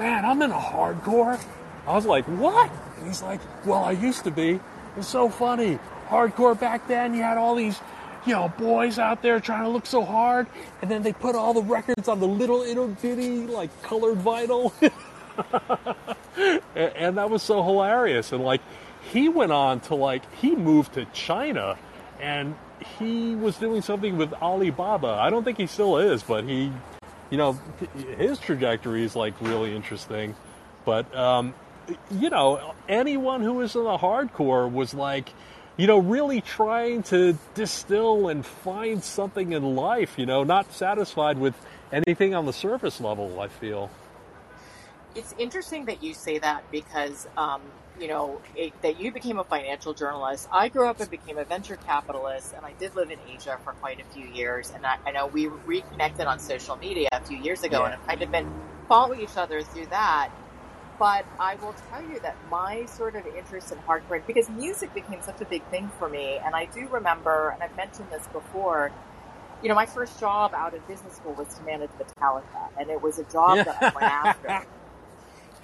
"Man, 0.01 0.25
I'm 0.25 0.43
in 0.43 0.51
a 0.51 0.59
hardcore." 0.59 1.39
I 1.87 1.93
was 1.95 2.07
like, 2.07 2.25
"What?" 2.25 2.73
And 2.97 3.07
he's 3.07 3.23
like, 3.23 3.41
"Well, 3.65 3.85
I 3.85 3.93
used 3.93 4.25
to 4.25 4.33
be." 4.33 4.59
It's 4.97 5.07
so 5.07 5.29
funny. 5.29 5.79
Hardcore 6.09 6.59
back 6.59 6.89
then, 6.89 7.15
you 7.15 7.23
had 7.23 7.39
all 7.39 7.55
these, 7.55 7.81
you 8.27 8.33
know, 8.35 8.53
boys 8.59 8.99
out 8.99 9.23
there 9.23 9.41
trying 9.41 9.65
to 9.65 9.69
look 9.69 9.87
so 9.87 10.05
hard, 10.05 10.47
and 10.83 10.91
then 10.91 11.03
they 11.03 11.13
put 11.13 11.35
all 11.35 11.55
the 11.55 11.63
records 11.63 12.09
on 12.09 12.21
the 12.21 12.29
little 12.29 12.63
ittle 12.63 12.89
bitty, 12.89 13.47
like 13.47 13.71
colored 13.83 14.19
vinyl. 14.19 14.73
and, 16.37 16.63
and 16.75 17.19
that 17.19 17.31
was 17.31 17.43
so 17.43 17.63
hilarious. 17.63 18.33
And 18.33 18.43
like, 18.43 18.61
he 19.13 19.29
went 19.29 19.53
on 19.53 19.81
to 19.81 19.95
like, 19.95 20.23
he 20.35 20.57
moved 20.57 20.95
to 20.95 21.05
China, 21.07 21.79
and 22.21 22.57
he 22.99 23.35
was 23.35 23.57
doing 23.57 23.83
something 23.83 24.17
with 24.17 24.33
Alibaba. 24.35 25.09
I 25.09 25.31
don't 25.31 25.45
think 25.45 25.59
he 25.59 25.67
still 25.67 25.99
is, 25.99 26.23
but 26.23 26.45
he, 26.45 26.73
you 27.31 27.37
know, 27.37 27.59
his 28.17 28.39
trajectory 28.39 29.05
is 29.05 29.15
like 29.15 29.35
really 29.41 29.75
interesting. 29.75 30.35
But 30.85 31.15
um, 31.15 31.55
you 32.11 32.31
know, 32.31 32.75
anyone 32.89 33.43
who 33.43 33.55
was 33.55 33.75
in 33.75 33.85
the 33.85 33.99
hardcore 33.99 34.71
was 34.71 34.95
like, 34.95 35.31
you 35.79 35.87
know, 35.87 35.99
really 35.99 36.41
trying 36.41 37.05
to 37.05 37.39
distill 37.55 38.29
and 38.29 38.45
find 38.45 39.03
something 39.03 39.53
in 39.53 39.77
life, 39.77 40.19
you 40.19 40.27
know, 40.27 40.43
not 40.43 40.73
satisfied 40.73 41.39
with 41.39 41.55
anything 41.93 42.35
on 42.35 42.45
the 42.47 42.53
surface 42.53 43.01
level, 43.01 43.41
I 43.41 43.47
feel. 43.49 43.89
It's 45.15 45.35
interesting 45.39 45.87
that 45.87 46.03
you 46.03 46.15
say 46.15 46.39
that 46.41 46.65
because, 46.73 47.29
um, 47.37 47.63
you 47.99 48.09
know, 48.09 48.41
it, 48.57 48.73
that 48.83 49.01
you 49.01 49.13
became 49.13 49.39
a 49.39 49.45
financial 49.45 49.95
journalist. 49.95 50.49
I 50.53 50.69
grew 50.69 50.89
up 50.89 51.01
and 51.01 51.09
became 51.11 51.39
a 51.39 51.45
venture 51.45 51.77
capitalist, 51.77 52.55
and 52.57 52.67
I 52.67 52.73
did 52.73 52.95
live 52.97 53.11
in 53.11 53.19
Asia 53.29 53.59
for 53.63 53.73
quite 53.75 54.01
a 54.01 54.05
few 54.15 54.27
years. 54.27 54.73
And 54.75 54.85
I, 54.85 54.99
I 55.07 55.13
know 55.13 55.29
we 55.29 55.47
reconnected 55.47 56.27
on 56.27 56.41
social 56.41 56.77
media 56.77 57.09
a 57.13 57.21
few 57.21 57.39
years 57.39 57.63
ago, 57.63 57.79
Yeah. 57.79 57.85
and 57.87 57.95
have 57.95 58.07
kind 58.07 58.23
of 58.23 58.31
been 58.33 58.53
following 58.89 59.21
each 59.21 59.37
other 59.37 59.63
through 59.63 59.87
that. 59.87 60.31
But 60.99 61.27
I 61.39 61.57
will 61.57 61.75
tell 61.91 62.03
you 62.03 62.21
that 62.21 62.39
my 62.51 62.87
sort 62.87 63.17
of 63.17 63.27
interest 63.27 63.73
in 63.73 63.79
hardcore, 63.81 64.25
because 64.27 64.51
music 64.51 64.95
became 64.95 65.23
such 65.23 65.41
a 65.41 65.47
big 65.47 65.65
thing 65.69 65.93
for 65.99 66.09
me, 66.09 66.39
and 66.45 66.55
I 66.57 66.67
do 66.67 66.89
remember, 66.89 67.51
and 67.51 67.63
I've 67.63 67.77
mentioned 67.77 68.11
this 68.11 68.29
before, 68.33 68.93
you 69.63 69.69
know, 69.69 69.77
my 69.77 69.87
first 69.87 70.19
job 70.21 70.55
out 70.55 70.75
of 70.75 70.87
business 70.87 71.17
school 71.17 71.35
was 71.35 71.55
to 71.57 71.63
manage 71.65 71.93
Metallica, 71.93 72.71
and 72.77 72.91
it 72.91 73.03
was 73.03 73.19
a 73.19 73.25
job 73.25 73.65
that 73.65 73.77
I 73.77 73.89
went 73.95 74.09
after. 74.09 74.67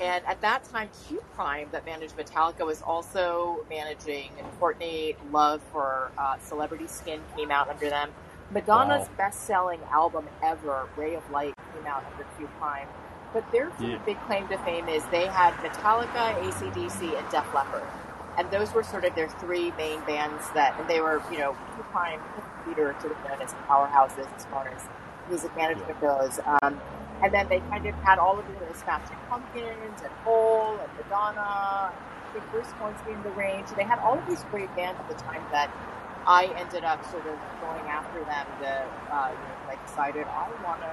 And 0.01 0.25
at 0.27 0.41
that 0.43 0.65
time, 0.65 0.91
Q 1.07 1.23
Prime, 1.35 1.69
that 1.73 1.85
managed 1.87 2.17
Metallica, 2.17 2.67
was 2.67 2.83
also 2.83 3.65
managing, 3.71 4.33
and 4.39 4.51
Courtney 4.59 5.17
Love 5.31 5.63
for 5.73 6.13
uh, 6.19 6.39
Celebrity 6.39 6.89
Skin 6.89 7.27
came 7.37 7.51
out 7.53 7.69
under 7.69 7.91
them. 7.91 8.15
Madonna's 8.51 9.09
Wow. 9.09 9.15
best 9.17 9.43
selling 9.47 9.81
album 9.93 10.31
ever, 10.43 10.89
Ray 10.97 11.15
of 11.15 11.29
Light, 11.31 11.57
came 11.73 11.87
out 11.87 12.05
under 12.07 12.25
Q 12.37 12.49
Prime. 12.59 12.89
But 13.35 13.51
their 13.53 13.71
Yeah. 13.79 13.99
big 14.07 14.19
claim 14.27 14.49
to 14.49 14.57
fame 14.59 14.89
is 14.89 15.05
they 15.07 15.27
had 15.27 15.53
Metallica, 15.55 16.41
ACDC, 16.43 17.17
and 17.17 17.29
Def 17.29 17.53
Leppard. 17.53 17.83
And 18.39 18.51
those 18.51 18.73
were 18.73 18.83
sort 18.83 19.05
of 19.05 19.15
their 19.15 19.29
three 19.29 19.73
main 19.77 20.01
bands 20.03 20.49
that, 20.51 20.75
and 20.79 20.89
they 20.89 21.01
were, 21.01 21.21
you 21.31 21.39
know, 21.39 21.55
Prime, 21.93 22.21
Peter, 22.65 22.95
sort 23.01 23.13
of 23.13 23.25
known 23.29 23.41
as 23.43 23.55
powerhouses 23.69 24.27
as 24.37 24.45
far 24.47 24.67
as 24.69 24.89
music 25.29 25.55
management 25.57 26.01
goes. 26.01 26.41
Um, 26.47 26.81
and 27.23 27.33
then 27.33 27.47
they 27.49 27.61
kind 27.71 27.87
of 27.87 27.95
had 27.97 28.19
all 28.19 28.39
of 28.39 28.45
the 28.47 28.53
little 28.59 28.75
Smashing 28.75 29.17
Pumpkins 29.31 30.03
and 30.03 30.13
Hole 30.25 30.77
and 30.81 30.91
Madonna, 30.99 31.93
the 32.35 32.41
Bruce 32.51 32.67
Springsteen, 32.69 33.23
The 33.23 33.31
Range. 33.31 33.69
They 33.77 33.85
had 33.85 33.99
all 34.01 34.19
of 34.19 34.27
these 34.27 34.43
great 34.51 34.75
bands 34.75 34.99
at 34.99 35.09
the 35.09 35.23
time 35.23 35.43
that 35.53 35.71
I 36.27 36.47
ended 36.57 36.85
up 36.85 37.05
sort 37.05 37.27
of 37.27 37.39
going 37.61 37.89
after 37.89 38.25
them 38.25 38.47
to, 38.63 39.15
uh, 39.15 39.29
you 39.31 39.39
know, 39.39 39.71
I 39.71 39.77
decided 39.87 40.27
I 40.27 40.49
want 40.65 40.81
to 40.81 40.91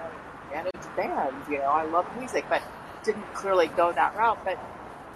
manage 0.51 0.73
bands, 0.95 1.49
you 1.49 1.57
know, 1.57 1.65
I 1.65 1.85
love 1.85 2.05
music, 2.17 2.45
but 2.49 2.61
didn't 3.03 3.33
clearly 3.33 3.67
go 3.67 3.91
that 3.91 4.15
route. 4.15 4.39
But 4.43 4.59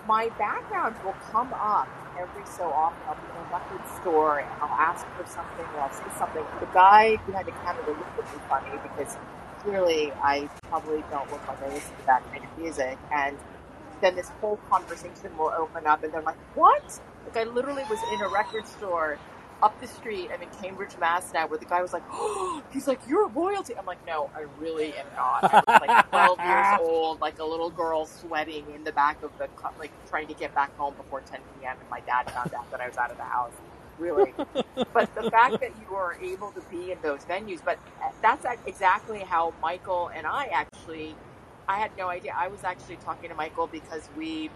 my 0.07 0.29
background 0.38 0.95
will 1.03 1.15
come 1.31 1.53
up 1.53 1.88
every 2.19 2.45
so 2.45 2.63
often. 2.63 3.01
I'll 3.07 3.15
be 3.15 3.21
in 3.29 3.38
a 3.38 3.53
record 3.53 4.01
store 4.01 4.39
and 4.39 4.49
I'll 4.61 4.79
ask 4.79 5.05
for 5.17 5.25
something 5.27 5.65
or 5.75 5.81
I'll 5.81 5.93
say 5.93 6.05
something. 6.17 6.43
The 6.59 6.67
guy 6.67 7.17
behind 7.25 7.47
the 7.47 7.51
counter 7.51 7.81
will 7.83 7.93
look 7.93 8.07
at 8.17 8.33
me 8.33 8.39
funny 8.49 8.71
because 8.83 9.17
clearly 9.59 10.11
I 10.23 10.49
probably 10.69 11.03
don't 11.09 11.29
look 11.31 11.45
like 11.47 11.61
I 11.61 11.73
listen 11.73 11.95
to 11.99 12.05
that 12.05 12.23
kind 12.31 12.43
of 12.43 12.57
music. 12.57 12.97
And 13.11 13.38
then 14.01 14.15
this 14.15 14.29
whole 14.41 14.57
conversation 14.69 15.36
will 15.38 15.53
open 15.57 15.88
up 15.88 16.03
and 16.03 16.13
they're 16.13 16.21
like, 16.21 16.38
what? 16.55 16.99
Like 17.25 17.38
I 17.38 17.49
literally 17.49 17.83
was 17.89 17.99
in 18.13 18.21
a 18.21 18.29
record 18.29 18.67
store 18.67 19.17
up 19.66 19.82
the 19.82 19.88
street. 19.88 20.30
I'm 20.32 20.41
in 20.43 20.49
Cambridge, 20.61 20.95
Mass 20.99 21.34
now, 21.34 21.47
where 21.47 21.57
the 21.57 21.66
guy 21.66 21.82
was 21.82 21.91
like, 21.91 22.03
oh, 22.11 22.61
he's 22.72 22.88
like, 22.88 22.99
you're 23.09 23.28
royalty. 23.30 23.74
I'm 23.76 23.88
like, 23.88 24.05
no, 24.05 24.30
I 24.36 24.45
really 24.59 24.93
am 24.93 25.07
not. 25.16 25.43
I 25.43 25.63
was 25.68 25.88
like 25.88 26.09
12 26.11 26.39
years 26.39 26.80
old, 26.80 27.20
like 27.20 27.39
a 27.39 27.43
little 27.43 27.72
girl 27.72 28.05
sweating 28.05 28.63
in 28.76 28.84
the 28.84 28.91
back 28.91 29.24
of 29.24 29.36
the, 29.39 29.47
cu- 29.55 29.78
like 29.80 29.91
trying 30.07 30.28
to 30.28 30.36
get 30.36 30.53
back 30.53 30.76
home 30.78 30.93
before 30.95 31.22
10 31.22 31.39
p.m. 31.59 31.78
And 31.80 31.89
my 31.89 31.99
dad 32.01 32.30
found 32.30 32.53
out 32.53 32.70
that 32.70 32.80
I 32.80 32.88
was 32.88 32.97
out 32.97 33.09
of 33.09 33.18
the 33.18 33.24
house. 33.24 33.53
Really. 33.97 34.34
but 34.93 35.16
the 35.16 35.32
fact 35.32 35.61
that 35.61 35.72
you 35.82 35.95
are 35.95 36.16
able 36.22 36.51
to 36.51 36.61
be 36.70 36.91
in 36.91 36.99
those 37.01 37.22
venues, 37.22 37.61
but 37.66 37.80
eh, 38.03 38.11
that's 38.22 38.45
exactly 38.68 39.20
how 39.20 39.53
Michael 39.61 40.11
and 40.13 40.28
I 40.28 40.45
actually, 40.47 41.16
I 41.68 41.80
had 41.80 41.91
no 41.97 42.09
idea. 42.09 42.36
I 42.38 42.49
was 42.49 42.63
actually 42.63 42.97
talking 42.97 43.30
to 43.30 43.36
Michael 43.36 43.68
because 43.68 44.09
we 44.16 44.51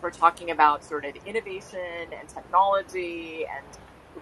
were 0.00 0.12
talking 0.12 0.52
about 0.52 0.84
sort 0.84 1.04
of 1.04 1.14
innovation 1.26 2.08
and 2.18 2.28
technology 2.28 3.44
and 3.46 3.66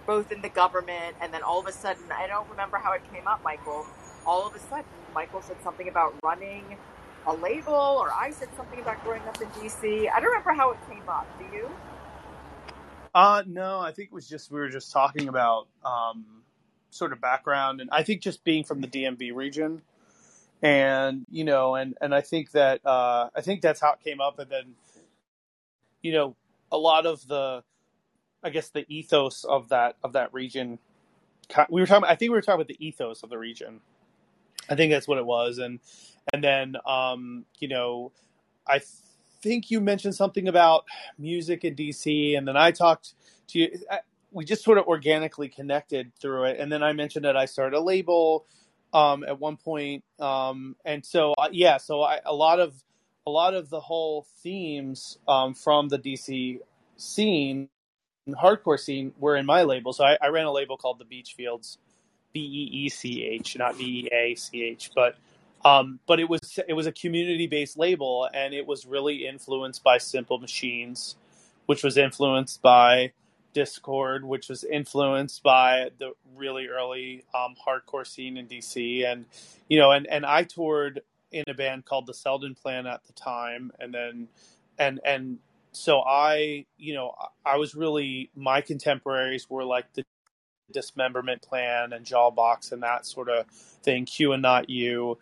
both 0.05 0.31
in 0.31 0.41
the 0.41 0.49
government 0.49 1.15
and 1.21 1.33
then 1.33 1.43
all 1.43 1.59
of 1.59 1.67
a 1.67 1.71
sudden 1.71 2.03
i 2.11 2.27
don't 2.27 2.49
remember 2.49 2.77
how 2.77 2.93
it 2.93 3.01
came 3.13 3.27
up 3.27 3.43
michael. 3.43 3.85
All 4.25 4.47
of 4.47 4.55
a 4.55 4.59
sudden 4.59 4.85
michael 5.13 5.41
said 5.41 5.57
something 5.63 5.87
about 5.87 6.13
running 6.23 6.77
a 7.27 7.33
label 7.33 7.73
or 7.73 8.11
i 8.11 8.31
said 8.31 8.49
something 8.57 8.79
about 8.79 9.03
growing 9.03 9.21
up 9.23 9.39
in 9.41 9.47
dc 9.49 9.83
i 9.83 10.19
don't 10.19 10.29
remember 10.29 10.53
how 10.53 10.71
it 10.71 10.77
came 10.89 11.07
up. 11.07 11.27
Do 11.37 11.55
you? 11.55 11.69
Uh, 13.13 13.43
no, 13.45 13.79
I 13.79 13.91
think 13.91 14.09
it 14.09 14.13
was 14.13 14.27
just 14.27 14.51
we 14.51 14.59
were 14.59 14.69
just 14.69 14.91
talking 14.91 15.27
about 15.27 15.67
um, 15.83 16.25
sort 16.91 17.11
of 17.11 17.19
background, 17.19 17.81
and 17.81 17.89
I 17.91 18.03
think 18.03 18.21
just 18.21 18.43
being 18.43 18.63
from 18.63 18.79
the 18.79 18.87
DMV 18.87 19.35
region, 19.35 19.81
and 20.61 21.25
you 21.29 21.43
know, 21.43 21.75
and 21.75 21.97
and 21.99 22.15
I 22.15 22.21
think 22.21 22.51
that 22.51 22.85
uh, 22.85 23.29
I 23.35 23.41
think 23.41 23.61
that's 23.61 23.81
how 23.81 23.93
it 23.93 23.99
came 24.03 24.21
up, 24.21 24.39
and 24.39 24.49
then 24.49 24.75
you 26.01 26.13
know, 26.13 26.35
a 26.71 26.77
lot 26.77 27.05
of 27.05 27.27
the, 27.27 27.63
I 28.43 28.49
guess 28.49 28.69
the 28.69 28.85
ethos 28.87 29.43
of 29.43 29.69
that 29.69 29.97
of 30.03 30.13
that 30.13 30.33
region. 30.33 30.79
We 31.69 31.81
were 31.81 31.87
talking. 31.87 32.05
I 32.05 32.15
think 32.15 32.31
we 32.31 32.37
were 32.37 32.41
talking 32.41 32.61
about 32.61 32.67
the 32.67 32.85
ethos 32.85 33.23
of 33.23 33.29
the 33.29 33.37
region. 33.37 33.81
I 34.69 34.75
think 34.75 34.91
that's 34.91 35.07
what 35.07 35.17
it 35.17 35.25
was, 35.25 35.57
and 35.57 35.79
and 36.33 36.43
then 36.43 36.75
um, 36.85 37.45
you 37.59 37.67
know, 37.67 38.11
I 38.67 38.81
think 39.41 39.71
you 39.71 39.81
mentioned 39.81 40.15
something 40.15 40.47
about 40.47 40.85
music 41.17 41.63
in 41.63 41.75
DC, 41.75 42.37
and 42.37 42.47
then 42.47 42.57
I 42.57 42.71
talked 42.71 43.13
to 43.49 43.59
you. 43.59 43.79
I, 43.89 43.99
we 44.31 44.45
just 44.45 44.63
sort 44.63 44.77
of 44.77 44.85
organically 44.87 45.49
connected 45.49 46.13
through 46.15 46.45
it, 46.45 46.59
and 46.59 46.71
then 46.71 46.83
I 46.83 46.93
mentioned 46.93 47.25
that 47.25 47.35
I 47.35 47.45
started 47.45 47.75
a 47.75 47.81
label 47.81 48.45
um, 48.93 49.23
at 49.27 49.39
one 49.39 49.57
point, 49.57 50.03
um, 50.19 50.75
and 50.85 51.05
so 51.05 51.33
uh, 51.37 51.49
yeah, 51.51 51.77
so 51.77 52.01
I, 52.01 52.19
a 52.25 52.33
lot 52.33 52.59
of 52.59 52.73
a 53.27 53.29
lot 53.29 53.53
of 53.53 53.69
the 53.69 53.79
whole 53.79 54.25
themes 54.41 55.17
um, 55.27 55.53
from 55.53 55.89
the 55.89 55.99
DC 55.99 56.59
scene, 56.97 57.69
hardcore 58.29 58.79
scene, 58.79 59.13
were 59.19 59.35
in 59.35 59.45
my 59.45 59.63
label. 59.63 59.93
So 59.93 60.03
I, 60.03 60.17
I 60.21 60.27
ran 60.27 60.45
a 60.45 60.51
label 60.51 60.77
called 60.77 60.99
the 60.99 61.05
Beach 61.05 61.33
Fields, 61.35 61.77
B 62.33 62.39
E 62.39 62.85
E 62.85 62.89
C 62.89 63.23
H, 63.23 63.57
not 63.57 63.77
B 63.77 64.07
E 64.11 64.15
A 64.15 64.35
C 64.35 64.63
H, 64.63 64.91
but 64.95 65.15
um, 65.63 65.99
but 66.07 66.19
it 66.19 66.29
was 66.29 66.59
it 66.67 66.73
was 66.73 66.87
a 66.87 66.91
community 66.91 67.47
based 67.47 67.77
label, 67.77 68.27
and 68.33 68.53
it 68.53 68.65
was 68.65 68.85
really 68.85 69.27
influenced 69.27 69.83
by 69.83 69.97
Simple 69.97 70.39
Machines, 70.39 71.15
which 71.65 71.83
was 71.83 71.97
influenced 71.97 72.61
by 72.61 73.13
Dischord, 73.53 74.23
which 74.23 74.49
was 74.49 74.63
influenced 74.63 75.43
by 75.43 75.89
the 75.99 76.13
really 76.35 76.67
early 76.67 77.23
um, 77.35 77.55
hardcore 77.67 78.07
scene 78.07 78.37
in 78.37 78.47
DC, 78.47 79.05
and 79.05 79.25
you 79.67 79.79
know, 79.79 79.91
and 79.91 80.07
and 80.07 80.25
I 80.25 80.43
toured 80.43 81.01
in 81.31 81.45
a 81.47 81.53
band 81.53 81.85
called 81.85 82.07
the 82.07 82.13
Seldon 82.13 82.55
Plan 82.55 82.87
at 82.87 83.05
the 83.05 83.13
time, 83.13 83.71
and 83.79 83.93
then 83.93 84.27
and 84.79 84.99
and 85.05 85.39
so 85.71 86.01
I, 86.01 86.65
you 86.77 86.93
know, 86.93 87.15
I 87.45 87.57
was 87.57 87.75
really 87.75 88.29
my 88.35 88.61
contemporaries 88.61 89.49
were 89.49 89.63
like 89.63 89.91
the 89.93 90.03
dismemberment 90.71 91.41
plan 91.41 91.93
and 91.93 92.05
jawbox 92.05 92.71
and 92.71 92.83
that 92.83 93.05
sort 93.05 93.29
of 93.29 93.47
thing. 93.47 94.05
Q 94.05 94.33
and 94.33 94.41
Not 94.41 94.69
U. 94.69 95.17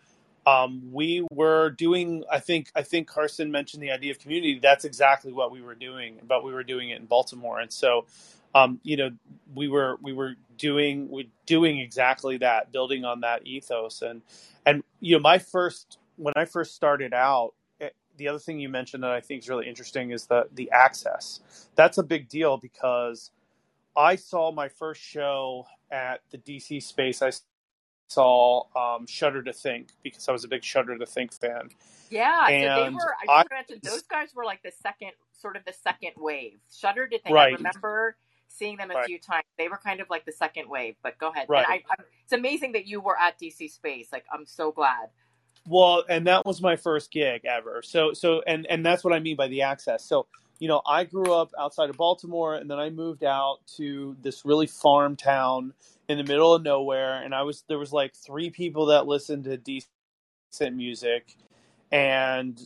Um, 0.46 0.90
we 0.90 1.26
were 1.30 1.68
doing 1.70 2.24
i 2.30 2.40
think 2.40 2.72
i 2.74 2.82
think 2.82 3.06
carson 3.06 3.50
mentioned 3.50 3.82
the 3.82 3.90
idea 3.90 4.10
of 4.10 4.18
community. 4.18 4.58
That's 4.58 4.84
exactly 4.84 5.32
what 5.32 5.52
we 5.52 5.60
were 5.60 5.74
doing 5.74 6.18
but 6.26 6.42
we 6.42 6.52
were 6.52 6.64
doing 6.64 6.90
it 6.90 6.98
in 6.98 7.06
baltimore. 7.06 7.60
And 7.60 7.72
so 7.72 8.06
um, 8.54 8.80
you 8.82 8.96
know 8.96 9.10
we 9.54 9.68
were 9.68 9.98
we 10.02 10.12
were 10.12 10.34
doing 10.56 11.10
we 11.10 11.30
doing 11.46 11.78
exactly 11.78 12.38
that 12.38 12.72
building 12.72 13.04
on 13.04 13.20
that 13.20 13.46
ethos. 13.46 14.02
And 14.02 14.22
and 14.64 14.82
you 14.98 15.16
know 15.16 15.20
my 15.22 15.38
first 15.38 15.98
when 16.16 16.34
i 16.36 16.44
first 16.46 16.74
started 16.74 17.12
out 17.12 17.52
the 18.20 18.28
other 18.28 18.40
thing 18.40 18.60
you 18.60 18.70
mentioned 18.70 19.02
that 19.04 19.12
i 19.12 19.20
think 19.20 19.42
is 19.42 19.50
really 19.50 19.68
interesting 19.68 20.12
is 20.12 20.26
the 20.28 20.46
the 20.54 20.70
access 20.72 21.40
that's 21.76 21.98
a 21.98 22.04
big 22.04 22.28
deal 22.30 22.58
because 22.58 23.32
i 23.96 24.16
saw 24.16 24.52
my 24.52 24.68
first 24.68 25.02
show 25.02 25.66
at 25.92 26.20
the 26.32 26.38
dc 26.38 26.82
space 26.82 27.22
i 27.22 27.32
saw 28.10 28.64
um, 28.76 29.06
Shudder 29.08 29.42
to 29.44 29.52
Think 29.54 29.90
because 30.04 30.28
I 30.28 30.32
was 30.32 30.44
a 30.44 30.48
big 30.48 30.64
Shudder 30.64 30.98
to 30.98 31.06
Think 31.06 31.34
fan. 31.34 31.70
yeah 32.10 32.50
so 32.58 32.70
they 32.74 32.88
And 32.88 32.90
were 32.90 33.14
i 33.22 33.28
I 33.28 33.44
those 33.84 34.02
guys 34.10 34.30
were 34.34 34.44
like 34.44 34.62
the 34.62 34.72
second 34.82 35.12
sort 35.32 35.56
of 35.56 35.64
the 35.66 35.72
second 35.72 36.12
wave 36.18 36.60
shudder 36.72 37.08
to 37.08 37.18
think 37.20 37.38
i 37.40 37.44
Right. 37.44 37.46
remember 37.46 38.16
seeing 38.48 38.76
them 38.78 38.90
a 38.92 38.96
Right. 38.96 39.10
few 39.10 39.18
times 39.18 39.44
they 39.58 39.68
were 39.68 39.78
kind 39.78 40.00
of 40.00 40.10
like 40.10 40.24
the 40.26 40.32
second 40.32 40.68
wave 40.70 40.96
but 41.02 41.18
go 41.18 41.30
ahead 41.30 41.48
Right. 41.48 41.66
and 41.68 41.80
I, 41.90 41.96
it's 42.24 42.32
amazing 42.32 42.72
that 42.72 42.86
you 42.86 43.00
were 43.00 43.18
at 43.18 43.38
dc 43.40 43.70
space 43.70 44.08
like 44.12 44.24
i'm 44.32 44.46
so 44.46 44.72
glad 44.72 45.08
Well, 45.68 46.04
and 46.08 46.26
that 46.26 46.44
was 46.46 46.60
my 46.60 46.76
first 46.76 47.10
gig 47.12 47.44
ever. 47.44 47.82
So 47.84 48.12
so 48.12 48.42
and 48.46 48.66
and 48.66 48.84
that's 48.84 49.04
what 49.04 49.12
I 49.12 49.20
mean 49.20 49.36
by 49.36 49.48
the 49.48 49.62
access. 49.62 50.04
So 50.04 50.26
you 50.58 50.68
know, 50.68 50.82
I 50.86 51.04
grew 51.04 51.32
up 51.32 51.52
outside 51.58 51.90
of 51.90 51.96
Baltimore, 51.96 52.54
and 52.54 52.70
then 52.70 52.78
I 52.78 52.90
moved 52.90 53.24
out 53.24 53.58
to 53.76 54.16
this 54.22 54.44
really 54.44 54.66
farm 54.66 55.16
town 55.16 55.72
in 56.08 56.18
the 56.18 56.24
middle 56.24 56.54
of 56.54 56.62
nowhere, 56.62 57.22
and 57.22 57.34
I 57.34 57.42
was 57.42 57.64
there 57.68 57.78
was 57.78 57.92
like 57.92 58.14
three 58.14 58.50
people 58.50 58.86
that 58.86 59.06
listened 59.06 59.44
to 59.44 59.56
decent 59.56 60.76
music, 60.76 61.36
and 61.92 62.60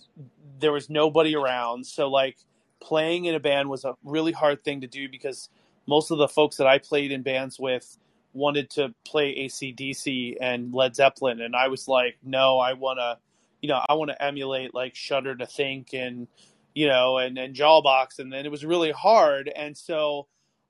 there 0.60 0.72
was 0.72 0.90
nobody 0.90 1.36
around. 1.36 1.86
So 1.86 2.08
like 2.08 2.38
playing 2.80 3.26
in 3.26 3.34
a 3.34 3.40
band 3.40 3.68
was 3.68 3.84
a 3.84 3.94
really 4.04 4.32
hard 4.32 4.64
thing 4.64 4.80
to 4.82 4.86
do 4.86 5.08
because 5.08 5.48
most 5.86 6.10
of 6.10 6.18
the 6.18 6.28
folks 6.28 6.56
that 6.56 6.66
I 6.66 6.78
played 6.78 7.12
in 7.12 7.22
bands 7.22 7.58
with 7.58 7.98
wanted 8.34 8.70
to 8.70 8.94
play 9.04 9.46
ACDC 9.46 10.36
and 10.40 10.74
Led 10.74 10.96
Zeppelin, 10.96 11.40
and 11.40 11.56
I 11.56 11.68
was 11.68 11.88
like, 11.88 12.16
no, 12.22 12.58
I 12.58 12.74
want 12.74 12.98
to, 12.98 13.18
you 13.62 13.68
know, 13.68 13.80
I 13.88 13.94
want 13.94 14.10
to 14.10 14.22
emulate 14.22 14.74
like 14.74 14.94
Shudder 14.94 15.34
to 15.36 15.46
Think 15.46 15.94
and 15.94 16.28
you 16.74 16.88
know, 16.88 17.18
and 17.18 17.38
and 17.38 17.54
Jawbox, 17.54 18.18
and 18.18 18.32
then 18.32 18.44
it 18.44 18.50
was 18.50 18.64
really 18.64 18.90
hard, 18.90 19.50
and 19.54 19.76
so 19.76 20.26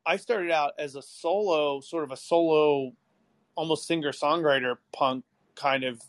I 0.07 0.17
started 0.17 0.51
out 0.51 0.73
as 0.79 0.97
a 0.97 1.03
solo, 1.03 1.81
sort 1.81 2.05
of 2.05 2.11
a 2.11 2.17
solo, 2.17 2.93
almost 3.55 3.87
singer 3.87 4.12
songwriter 4.12 4.77
punk 4.93 5.25
kind 5.55 5.85
of 5.85 6.03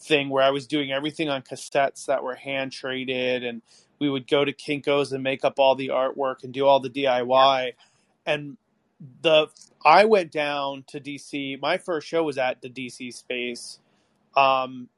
thing 0.00 0.30
where 0.30 0.42
I 0.42 0.50
was 0.50 0.66
doing 0.66 0.90
everything 0.90 1.28
on 1.28 1.42
cassettes 1.42 2.06
that 2.06 2.22
were 2.22 2.34
hand 2.34 2.72
traded, 2.72 3.44
and 3.44 3.60
we 3.98 4.08
would 4.08 4.26
go 4.26 4.44
to 4.44 4.52
Kinkos 4.52 5.12
and 5.12 5.22
make 5.22 5.44
up 5.44 5.58
all 5.58 5.74
the 5.74 5.88
artwork 5.88 6.44
and 6.44 6.52
do 6.52 6.66
all 6.66 6.80
the 6.80 6.90
DIY. 6.90 7.72
And 8.24 8.56
the 9.22 9.48
I 9.84 10.04
went 10.04 10.30
down 10.30 10.84
to 10.88 11.00
DC. 11.00 11.60
My 11.60 11.78
first 11.78 12.06
show 12.06 12.22
was 12.22 12.38
at 12.38 12.62
the 12.62 12.68
DC 12.68 13.12
space. 13.12 13.78
Um, 14.36 14.88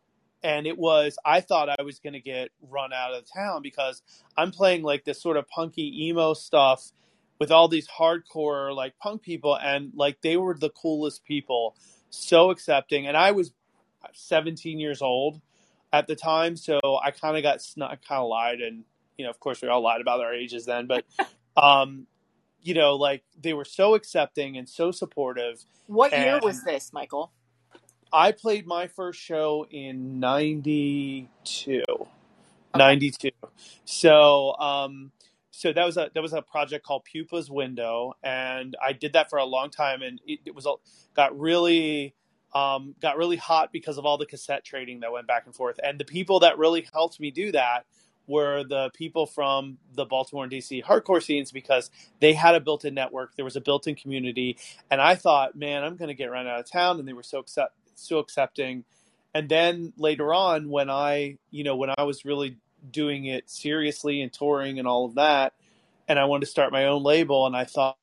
and 0.45 0.67
it 0.67 0.79
was 0.79 1.17
I 1.25 1.41
thought 1.41 1.71
I 1.71 1.83
was 1.83 1.99
going 1.99 2.13
to 2.13 2.21
get 2.21 2.51
run 2.71 2.93
out 2.93 3.15
of 3.15 3.25
town 3.33 3.63
because 3.63 4.03
I'm 4.37 4.51
playing 4.53 4.83
like 4.83 5.05
this 5.05 5.21
sort 5.21 5.39
of 5.39 5.49
punky 5.49 6.07
emo 6.07 6.35
stuff 6.35 6.93
with 7.41 7.51
all 7.51 7.67
these 7.67 7.89
hardcore 7.89 8.75
like 8.77 8.97
punk 8.99 9.23
people 9.23 9.57
and 9.57 9.91
like 9.97 10.21
they 10.21 10.37
were 10.37 10.55
the 10.55 10.71
coolest 10.71 11.25
people, 11.25 11.75
so 12.11 12.51
accepting 12.51 13.07
and 13.07 13.17
I 13.17 13.33
was 13.33 13.53
17 14.13 14.79
years 14.79 15.01
old 15.01 15.41
at 15.93 16.07
the 16.07 16.15
time, 16.15 16.57
so 16.57 16.79
I 17.03 17.11
kind 17.11 17.37
of 17.37 17.43
got 17.43 17.63
snuck, 17.63 18.07
kind 18.07 18.21
of 18.21 18.29
lied 18.29 18.61
and 18.61 18.85
you 19.17 19.25
know, 19.25 19.31
of 19.31 19.41
course 19.41 19.63
we 19.63 19.69
all 19.69 19.83
lied 19.83 20.03
about 20.03 20.21
our 20.21 20.35
ages 20.35 20.67
then, 20.67 20.87
but 20.87 21.05
um 21.57 22.07
you 22.65 22.75
know, 22.75 22.97
like 22.97 23.23
they 23.41 23.53
were 23.53 23.65
so 23.65 23.95
accepting 23.95 24.57
and 24.57 24.69
so 24.69 24.91
supportive. 24.91 25.65
What 25.87 26.12
year 26.12 26.41
was 26.43 26.65
this, 26.65 26.93
Michael? 26.93 27.31
I 28.12 28.33
played 28.33 28.67
my 28.67 28.87
first 28.87 29.21
show 29.21 29.67
in 29.71 30.19
92. 30.19 31.83
Okay. 31.89 32.05
92. 32.75 33.31
So, 33.85 34.57
um, 34.57 35.12
so 35.51 35.73
that 35.73 35.85
was 35.85 35.97
a 35.97 36.11
that 36.15 36.23
was 36.23 36.33
a 36.33 36.43
project 36.43 36.85
called 36.87 37.05
Pupa's 37.05 37.51
Window, 37.51 38.15
and 38.23 38.77
I 38.85 38.93
did 38.93 39.12
that 39.12 39.31
for 39.31 39.39
a 39.39 39.45
long 39.45 39.71
time, 39.71 40.03
and 40.03 40.21
it, 40.27 40.41
it 40.47 40.55
was 40.55 40.67
got 41.15 41.39
really 41.39 42.15
um, 42.55 42.95
got 43.01 43.19
really 43.19 43.37
hot 43.37 43.73
because 43.73 43.99
of 43.99 44.07
all 44.07 44.17
the 44.17 44.27
cassette 44.27 44.65
trading 44.65 45.01
that 45.01 45.12
went 45.12 45.27
back 45.27 45.45
and 45.47 45.55
forth, 45.55 45.79
and 45.83 45.99
the 45.99 46.05
people 46.05 46.41
that 46.41 46.59
really 46.59 46.87
helped 46.93 47.21
me 47.21 47.31
do 47.31 47.53
that 47.53 47.85
were 48.27 48.64
the 48.64 48.91
people 48.95 49.27
from 49.27 49.79
the 49.95 50.05
Baltimore 50.07 50.45
and 50.45 50.53
DC 50.53 50.83
hardcore 50.85 51.22
scenes 51.22 51.53
because 51.53 51.91
they 52.20 52.33
had 52.35 52.55
a 52.55 52.61
built-in 52.61 52.95
network, 52.95 53.37
there 53.37 53.45
was 53.45 53.57
a 53.57 53.61
built-in 53.61 53.95
community, 53.97 54.59
and 54.91 55.01
I 55.01 55.14
thought, 55.16 55.57
man, 55.57 55.85
I'm 55.85 55.97
going 55.97 56.09
to 56.09 56.14
get 56.14 56.31
run 56.31 56.47
out 56.47 56.61
of 56.61 56.70
town, 56.70 56.99
and 56.99 57.09
they 57.09 57.12
were 57.12 57.22
so 57.22 57.41
accept- 57.41 57.77
so 57.97 58.18
accepting. 58.18 58.85
And 59.35 59.49
then 59.49 59.93
later 59.97 60.35
on, 60.35 60.70
when 60.70 60.91
I, 60.91 61.39
you 61.51 61.64
know, 61.64 61.77
when 61.77 61.91
I 61.99 62.05
was 62.05 62.25
really 62.25 62.59
doing 62.91 63.27
it 63.27 63.51
seriously 63.51 64.22
and 64.22 64.33
touring 64.33 64.79
and 64.79 64.89
all 64.89 65.07
of 65.07 65.16
that, 65.16 65.55
and 66.09 66.18
I 66.18 66.25
wanted 66.27 66.47
to 66.47 66.51
start 66.53 66.72
my 66.72 66.87
own 66.87 67.03
label, 67.03 67.47
and 67.47 67.57
I 67.57 67.64
thought 67.64 67.97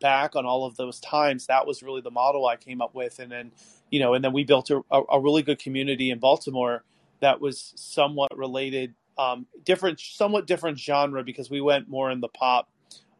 back 0.00 0.36
on 0.36 0.46
all 0.46 0.66
of 0.66 0.76
those 0.76 1.00
times, 1.00 1.46
that 1.48 1.66
was 1.66 1.82
really 1.84 2.02
the 2.02 2.12
model 2.12 2.46
I 2.46 2.56
came 2.56 2.82
up 2.82 2.94
with. 2.96 3.20
And 3.20 3.32
then, 3.32 3.52
you 3.90 4.00
know, 4.00 4.14
and 4.14 4.24
then 4.24 4.34
we 4.34 4.44
built 4.44 4.70
a, 4.70 4.82
a 5.10 5.20
really 5.20 5.42
good 5.42 5.60
community 5.60 6.10
in 6.10 6.20
Baltimore 6.20 6.84
that 7.20 7.40
was 7.40 7.74
somewhat 7.76 8.36
related, 8.36 8.94
um, 9.18 9.46
different, 9.64 10.00
somewhat 10.00 10.46
different 10.46 10.78
genre 10.78 11.22
because 11.22 11.50
we 11.50 11.60
went 11.60 11.88
more 11.88 12.10
in 12.10 12.20
the 12.20 12.28
pop, 12.28 12.68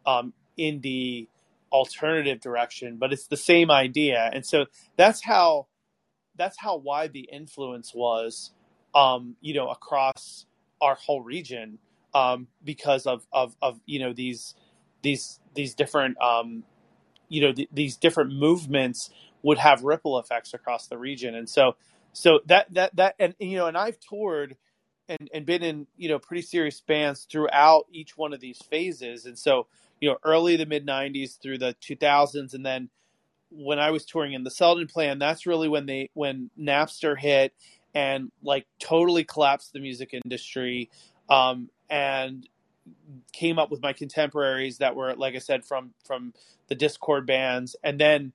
um, 0.06 0.32
indie, 0.58 1.28
alternative 1.70 2.40
direction, 2.40 2.96
but 2.98 3.12
it's 3.12 3.26
the 3.26 3.36
same 3.36 3.70
idea. 3.70 4.30
And 4.32 4.44
so 4.44 4.66
that's 4.96 5.22
how 5.24 5.66
that's 6.36 6.58
how 6.58 6.76
wide 6.76 7.12
the 7.12 7.28
influence 7.32 7.92
was, 7.94 8.52
um, 8.94 9.36
you 9.40 9.54
know, 9.54 9.68
across 9.68 10.46
our 10.80 10.94
whole 10.94 11.22
region 11.22 11.78
um, 12.14 12.48
because 12.64 13.06
of, 13.06 13.26
of, 13.32 13.56
of 13.62 13.80
you 13.86 13.98
know 14.00 14.12
these 14.12 14.54
these 15.02 15.40
these 15.54 15.74
different 15.74 16.20
um, 16.20 16.64
you 17.28 17.40
know 17.40 17.52
th- 17.52 17.68
these 17.72 17.96
different 17.96 18.32
movements 18.32 19.10
would 19.42 19.58
have 19.58 19.82
ripple 19.82 20.18
effects 20.18 20.54
across 20.54 20.86
the 20.86 20.98
region, 20.98 21.34
and 21.34 21.48
so 21.48 21.76
so 22.12 22.40
that 22.46 22.72
that 22.74 22.94
that 22.96 23.14
and 23.18 23.34
you 23.38 23.56
know 23.56 23.66
and 23.66 23.76
I've 23.76 23.98
toured 24.00 24.56
and 25.08 25.30
and 25.32 25.46
been 25.46 25.62
in 25.62 25.86
you 25.96 26.08
know 26.08 26.18
pretty 26.18 26.42
serious 26.42 26.80
bands 26.80 27.26
throughout 27.30 27.86
each 27.92 28.16
one 28.16 28.32
of 28.32 28.40
these 28.40 28.60
phases, 28.70 29.26
and 29.26 29.38
so 29.38 29.66
you 30.00 30.08
know 30.08 30.16
early 30.24 30.56
the 30.56 30.66
mid 30.66 30.86
'90s 30.86 31.40
through 31.40 31.58
the 31.58 31.74
2000s, 31.82 32.54
and 32.54 32.64
then 32.64 32.88
when 33.50 33.78
I 33.78 33.90
was 33.90 34.04
touring 34.04 34.32
in 34.32 34.44
the 34.44 34.50
Seldon 34.50 34.86
Plan, 34.86 35.18
that's 35.18 35.46
really 35.46 35.68
when 35.68 35.86
they 35.86 36.10
when 36.14 36.50
Napster 36.58 37.18
hit 37.18 37.54
and 37.94 38.30
like 38.42 38.66
totally 38.78 39.24
collapsed 39.24 39.72
the 39.72 39.80
music 39.80 40.14
industry, 40.14 40.90
um, 41.28 41.68
and 41.90 42.48
came 43.32 43.58
up 43.58 43.70
with 43.70 43.82
my 43.82 43.92
contemporaries 43.92 44.78
that 44.78 44.96
were 44.96 45.14
like 45.14 45.34
I 45.34 45.38
said 45.38 45.64
from 45.64 45.92
from 46.04 46.32
the 46.68 46.76
Dischord 46.76 47.26
bands, 47.26 47.76
and 47.82 48.00
then 48.00 48.32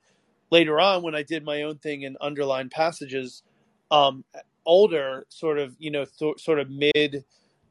later 0.51 0.79
on 0.79 1.01
when 1.01 1.15
I 1.15 1.23
did 1.23 1.43
my 1.43 1.63
own 1.63 1.77
thing 1.77 2.03
in 2.03 2.17
Underlined 2.21 2.71
Passages, 2.71 3.43
um, 3.91 4.23
older 4.67 5.25
sort 5.29 5.57
of 5.57 5.75
you 5.79 5.89
know 5.89 6.05
th- 6.05 6.39
sort 6.39 6.59
of 6.59 6.69
mid 6.69 7.25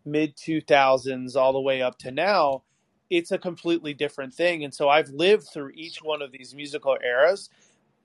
mid 0.04 0.36
2000s 0.36 1.36
all 1.36 1.52
the 1.52 1.60
way 1.60 1.82
up 1.82 1.98
to 1.98 2.10
now 2.10 2.62
it's 3.10 3.30
a 3.30 3.38
completely 3.38 3.94
different 3.94 4.34
thing. 4.34 4.64
And 4.64 4.74
so 4.74 4.88
I've 4.88 5.10
lived 5.10 5.48
through 5.52 5.70
each 5.74 6.02
one 6.02 6.22
of 6.22 6.32
these 6.32 6.54
musical 6.54 6.96
eras. 7.02 7.50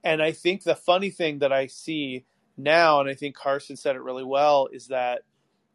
And 0.03 0.21
I 0.21 0.31
think 0.31 0.63
the 0.63 0.75
funny 0.75 1.09
thing 1.09 1.39
that 1.39 1.51
I 1.51 1.67
see 1.67 2.25
now, 2.57 2.99
and 2.99 3.09
I 3.09 3.13
think 3.13 3.35
Carson 3.35 3.75
said 3.75 3.95
it 3.95 4.01
really 4.01 4.23
well, 4.23 4.67
is 4.71 4.87
that 4.87 5.21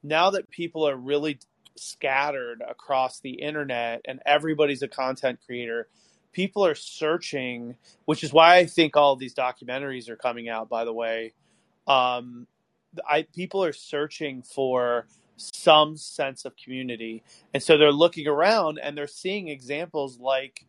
now 0.02 0.30
that 0.30 0.50
people 0.50 0.88
are 0.88 0.96
really 0.96 1.38
scattered 1.76 2.62
across 2.66 3.20
the 3.20 3.30
internet 3.30 4.00
and 4.06 4.20
everybody's 4.24 4.82
a 4.82 4.88
content 4.88 5.40
creator, 5.44 5.88
people 6.32 6.64
are 6.64 6.74
searching, 6.74 7.76
which 8.04 8.22
is 8.22 8.32
why 8.32 8.56
I 8.56 8.66
think 8.66 8.96
all 8.96 9.16
these 9.16 9.34
documentaries 9.34 10.08
are 10.08 10.16
coming 10.16 10.48
out, 10.48 10.68
by 10.68 10.84
the 10.84 10.92
way. 10.92 11.32
Um, 11.86 12.46
I, 13.08 13.22
people 13.34 13.62
are 13.64 13.72
searching 13.72 14.42
for 14.42 15.06
some 15.36 15.96
sense 15.96 16.44
of 16.44 16.56
community. 16.56 17.22
And 17.52 17.62
so 17.62 17.76
they're 17.76 17.92
looking 17.92 18.26
around 18.26 18.78
and 18.78 18.96
they're 18.96 19.06
seeing 19.06 19.48
examples 19.48 20.18
like 20.18 20.66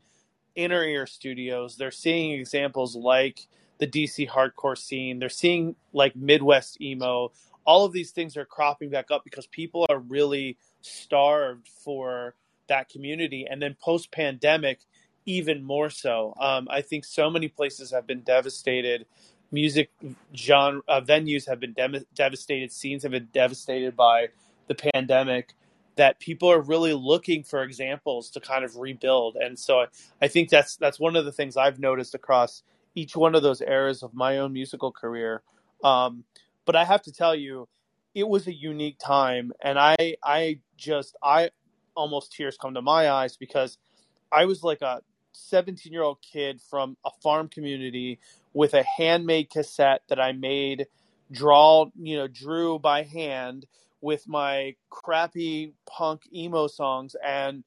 Inner 0.55 0.83
Ear 0.83 1.05
Studios. 1.05 1.77
They're 1.77 1.91
seeing 1.91 2.31
examples 2.31 2.95
like 2.95 3.47
the 3.79 3.87
DC 3.87 4.27
hardcore 4.27 4.77
scene. 4.77 5.19
They're 5.19 5.29
seeing 5.29 5.75
like 5.93 6.15
Midwest 6.15 6.81
emo. 6.81 7.31
All 7.65 7.85
of 7.85 7.93
these 7.93 8.11
things 8.11 8.35
are 8.37 8.45
cropping 8.45 8.89
back 8.89 9.11
up 9.11 9.23
because 9.23 9.47
people 9.47 9.85
are 9.89 9.99
really 9.99 10.57
starved 10.81 11.67
for 11.67 12.35
that 12.67 12.89
community. 12.89 13.45
And 13.49 13.61
then 13.61 13.75
post 13.81 14.11
pandemic, 14.11 14.79
even 15.25 15.63
more 15.63 15.89
so. 15.89 16.33
Um, 16.39 16.67
I 16.69 16.81
think 16.81 17.05
so 17.05 17.29
many 17.29 17.47
places 17.47 17.91
have 17.91 18.07
been 18.07 18.21
devastated. 18.21 19.05
Music 19.51 19.89
genre 20.35 20.81
uh, 20.87 21.01
venues 21.01 21.47
have 21.47 21.59
been 21.59 21.73
de- 21.73 22.05
devastated. 22.15 22.71
Scenes 22.71 23.03
have 23.03 23.11
been 23.11 23.29
devastated 23.33 23.95
by 23.95 24.27
the 24.67 24.75
pandemic 24.75 25.53
that 25.95 26.19
people 26.19 26.49
are 26.49 26.61
really 26.61 26.93
looking 26.93 27.43
for 27.43 27.63
examples 27.63 28.29
to 28.31 28.39
kind 28.39 28.63
of 28.63 28.75
rebuild. 28.75 29.35
And 29.35 29.57
so 29.57 29.81
I, 29.81 29.85
I 30.21 30.27
think 30.27 30.49
that's 30.49 30.75
that's 30.77 30.99
one 30.99 31.15
of 31.15 31.25
the 31.25 31.31
things 31.31 31.57
I've 31.57 31.79
noticed 31.79 32.15
across 32.15 32.63
each 32.95 33.15
one 33.15 33.35
of 33.35 33.43
those 33.43 33.61
eras 33.61 34.03
of 34.03 34.13
my 34.13 34.37
own 34.37 34.53
musical 34.53 34.91
career. 34.91 35.41
Um, 35.83 36.23
but 36.65 36.75
I 36.75 36.85
have 36.85 37.01
to 37.03 37.11
tell 37.11 37.35
you, 37.35 37.67
it 38.15 38.27
was 38.27 38.47
a 38.47 38.53
unique 38.53 38.97
time, 38.99 39.51
and 39.61 39.77
I 39.77 40.15
I 40.23 40.59
just 40.77 41.15
I 41.21 41.51
almost 41.95 42.31
tears 42.31 42.57
come 42.59 42.73
to 42.75 42.81
my 42.81 43.09
eyes 43.09 43.37
because 43.37 43.77
I 44.31 44.45
was 44.45 44.63
like 44.63 44.81
a 44.81 45.01
17 45.33 45.91
year 45.91 46.03
old 46.03 46.21
kid 46.21 46.59
from 46.61 46.97
a 47.05 47.11
farm 47.21 47.47
community 47.47 48.19
with 48.57 48.73
a 48.73 48.83
handmade 48.83 49.51
cassette 49.51 50.01
that 50.09 50.19
I 50.19 50.31
made, 50.31 50.87
draw 51.31 51.85
you 51.99 52.17
know 52.17 52.27
drew 52.27 52.79
by 52.79 53.03
hand 53.03 53.65
with 53.99 54.27
my 54.27 54.75
crappy 54.89 55.73
punk 55.85 56.21
emo 56.33 56.67
songs 56.67 57.15
and 57.23 57.63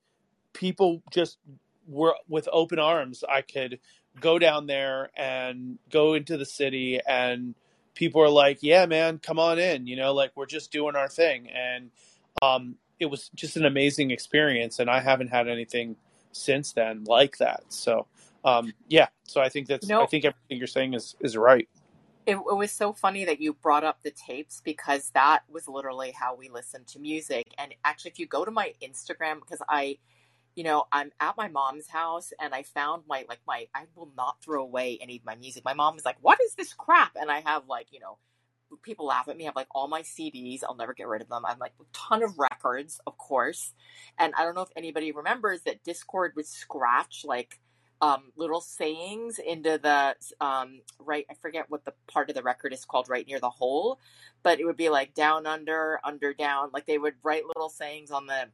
people 0.53 1.03
just 1.11 1.38
were 1.86 2.14
with 2.26 2.49
open 2.53 2.78
arms 2.78 3.22
i 3.28 3.43
could 3.43 3.78
go 4.18 4.38
down 4.38 4.66
there 4.66 5.11
and 5.14 5.78
go 5.91 6.14
into 6.14 6.38
the 6.38 6.47
city 6.47 6.99
and 7.07 7.55
people 7.95 8.22
are 8.22 8.30
like 8.30 8.62
yeah 8.62 8.86
man 8.86 9.18
come 9.18 9.38
on 9.38 9.59
in 9.59 9.86
you 9.86 9.97
know 9.97 10.14
like 10.14 10.30
we're 10.34 10.47
just 10.47 10.72
doing 10.72 10.97
our 10.97 11.09
thing 11.09 11.47
and 11.51 11.91
um, 12.41 12.76
it 12.99 13.07
was 13.07 13.30
just 13.34 13.59
an 13.59 13.66
amazing 13.66 14.11
experience 14.11 14.78
and 14.78 14.88
i 14.88 15.01
haven't 15.01 15.28
had 15.28 15.49
anything 15.49 15.97
since 16.32 16.72
then 16.72 17.05
like 17.05 17.36
that 17.36 17.62
so 17.68 18.07
um, 18.45 18.72
yeah 18.88 19.09
so 19.24 19.41
i 19.41 19.49
think 19.49 19.66
that's 19.66 19.86
know, 19.88 20.03
i 20.03 20.07
think 20.07 20.24
everything 20.24 20.59
you're 20.59 20.66
saying 20.66 20.95
is 20.95 21.16
is 21.20 21.36
right 21.36 21.68
it, 22.26 22.36
it, 22.36 22.57
was 22.57 22.70
so 22.70 22.93
funny 22.93 23.24
that 23.24 23.41
you 23.41 23.55
brought 23.55 23.82
up 23.82 24.03
the 24.03 24.11
tapes 24.11 24.61
because 24.64 25.11
that 25.14 25.41
was 25.51 25.66
literally 25.66 26.12
how 26.12 26.36
we 26.36 26.49
listened 26.49 26.86
to 26.88 26.99
music. 26.99 27.47
And 27.59 27.74
actually, 27.84 28.12
if 28.12 28.18
you 28.18 28.26
go 28.26 28.45
to 28.45 28.51
my 28.51 28.74
Instagram, 28.82 29.41
because 29.41 29.62
I, 29.68 29.99
you 30.55 30.62
know, 30.62 30.84
I'm 30.93 31.11
at 31.18 31.36
my 31.36 31.49
mom's 31.49 31.88
house 31.88 32.32
and 32.38 32.55
I 32.55 32.62
found 32.62 33.05
my, 33.09 33.24
like, 33.28 33.41
my, 33.47 33.66
I 33.74 33.84
will 33.97 34.12
not 34.16 34.36
throw 34.45 34.62
away 34.62 34.99
any 35.01 35.16
of 35.16 35.24
my 35.24 35.34
music. 35.34 35.64
My 35.64 35.74
mom 35.74 35.97
is 35.97 36.05
like, 36.05 36.18
what 36.20 36.38
is 36.45 36.55
this 36.55 36.74
crap? 36.74 37.12
And 37.18 37.30
I 37.30 37.41
have, 37.41 37.66
like, 37.68 37.86
you 37.91 38.01
know, 38.01 38.18
people 38.82 39.07
laugh 39.07 39.28
at 39.28 39.36
me. 39.36 39.45
I 39.45 39.47
have 39.47 39.57
like 39.57 39.66
all 39.72 39.88
my 39.88 40.03
CDs. 40.03 40.61
I'll 40.62 40.76
never 40.76 40.95
get 40.95 41.09
rid 41.09 41.22
of 41.22 41.28
them. 41.28 41.45
I'm 41.45 41.59
like 41.59 41.72
a 41.80 41.84
ton 41.93 42.22
of 42.22 42.38
records, 42.38 43.01
of 43.07 43.18
course. 43.18 43.72
And 44.18 44.32
I 44.36 44.45
don't 44.45 44.55
know 44.55 44.62
if 44.62 44.70
anybody 44.76 45.11
remembers 45.11 45.62
that 45.62 45.82
Dischord 45.84 46.36
would 46.36 46.47
scratch 46.47 47.24
like 47.24 47.59
um, 48.03 48.32
little 48.36 48.61
sayings 48.61 49.38
into 49.38 49.78
the 49.78 50.14
um, 50.40 50.80
right. 50.98 51.26
I 51.30 51.34
forget 51.34 51.66
what 51.68 51.84
the 51.84 51.92
part 52.07 52.30
of 52.30 52.34
the 52.34 52.42
record 52.42 52.72
is 52.72 52.84
called, 52.84 53.09
right 53.09 53.26
near 53.26 53.40
the 53.40 53.51
hole, 53.51 53.98
but 54.42 54.59
it 54.59 54.64
would 54.64 54.76
be 54.76 54.88
like 54.88 55.14
down, 55.14 55.46
under, 55.46 56.01
under, 56.05 56.32
down. 56.32 56.70
Like 56.72 56.86
they 56.86 56.98
would 56.98 57.14
write 57.22 57.46
little 57.46 57.68
sayings 57.68 58.11
on 58.11 58.26
the 58.26 58.48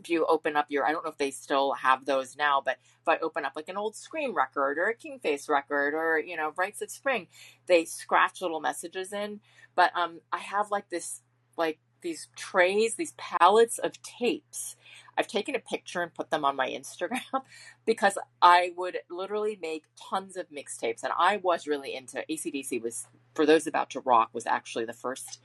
if 0.00 0.08
you 0.08 0.24
open 0.26 0.56
up 0.56 0.66
your, 0.70 0.86
I 0.86 0.92
don't 0.92 1.04
know 1.04 1.10
if 1.10 1.18
they 1.18 1.30
still 1.30 1.74
have 1.74 2.06
those 2.06 2.36
now, 2.36 2.62
but 2.64 2.78
if 3.02 3.08
I 3.08 3.18
open 3.18 3.44
up 3.44 3.52
like 3.54 3.68
an 3.68 3.76
old 3.76 3.94
Scream 3.94 4.34
record 4.34 4.78
or 4.78 4.86
a 4.86 4.94
Kingface 4.94 5.48
record 5.48 5.94
or, 5.94 6.18
you 6.18 6.36
know, 6.36 6.52
Rites 6.56 6.80
of 6.80 6.90
Spring, 6.90 7.28
they 7.66 7.84
scratch 7.84 8.40
little 8.40 8.60
messages 8.60 9.12
in. 9.12 9.40
But 9.74 9.94
um, 9.94 10.20
I 10.32 10.38
have 10.38 10.70
like 10.70 10.88
this, 10.88 11.20
like 11.56 11.78
these 12.00 12.28
trays, 12.34 12.94
these 12.94 13.12
pallets 13.18 13.78
of 13.78 14.00
tapes. 14.02 14.76
I've 15.20 15.26
taken 15.26 15.54
a 15.54 15.58
picture 15.58 16.00
and 16.00 16.14
put 16.14 16.30
them 16.30 16.46
on 16.46 16.56
my 16.56 16.66
Instagram 16.70 17.20
because 17.84 18.16
I 18.40 18.72
would 18.74 18.96
literally 19.10 19.58
make 19.60 19.84
tons 20.10 20.34
of 20.38 20.46
mixtapes. 20.48 21.02
And 21.02 21.12
I 21.18 21.36
was 21.36 21.66
really 21.66 21.94
into 21.94 22.24
ACDC 22.30 22.80
was, 22.80 23.06
for 23.34 23.44
those 23.44 23.66
about 23.66 23.90
to 23.90 24.00
rock, 24.00 24.30
was 24.32 24.46
actually 24.46 24.86
the 24.86 24.94
first 24.94 25.38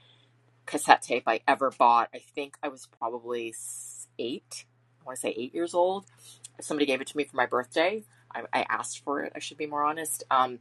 cassette 0.66 1.02
tape 1.02 1.24
I 1.28 1.42
ever 1.46 1.72
bought. 1.78 2.08
I 2.16 2.20
think 2.20 2.56
I 2.64 2.70
was 2.70 2.88
probably 2.98 3.54
eight. 4.18 4.64
I 5.02 5.04
want 5.04 5.18
to 5.18 5.22
say 5.22 5.36
eight 5.36 5.54
years 5.54 5.74
old. 5.74 6.06
Somebody 6.62 6.86
gave 6.86 7.02
it 7.02 7.08
to 7.08 7.18
me 7.18 7.26
for 7.26 7.36
my 7.36 7.46
birthday. 7.46 8.06
I, 8.34 8.44
I 8.54 8.66
asked 8.70 9.04
for 9.04 9.24
it. 9.24 9.34
I 9.36 9.40
should 9.40 9.58
be 9.58 9.68
more 9.68 9.84
honest. 9.84 10.24
Um, 10.32 10.60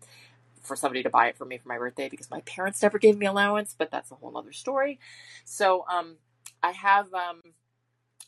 for 0.61 0.75
somebody 0.75 1.05
to 1.05 1.11
buy 1.11 1.29
it 1.29 1.37
for 1.37 1.45
me 1.45 1.59
for 1.59 1.69
my 1.69 1.79
birthday 1.79 2.09
because 2.09 2.31
my 2.31 2.41
parents 2.41 2.83
never 2.83 2.99
gave 2.99 3.17
me 3.17 3.27
allowance, 3.27 3.77
but 3.79 3.91
that's 3.93 4.11
a 4.11 4.15
whole 4.15 4.37
other 4.37 4.53
story. 4.53 4.99
So 5.45 5.85
um, 5.93 6.17
I 6.63 6.73
have 6.73 7.13
um, 7.15 7.43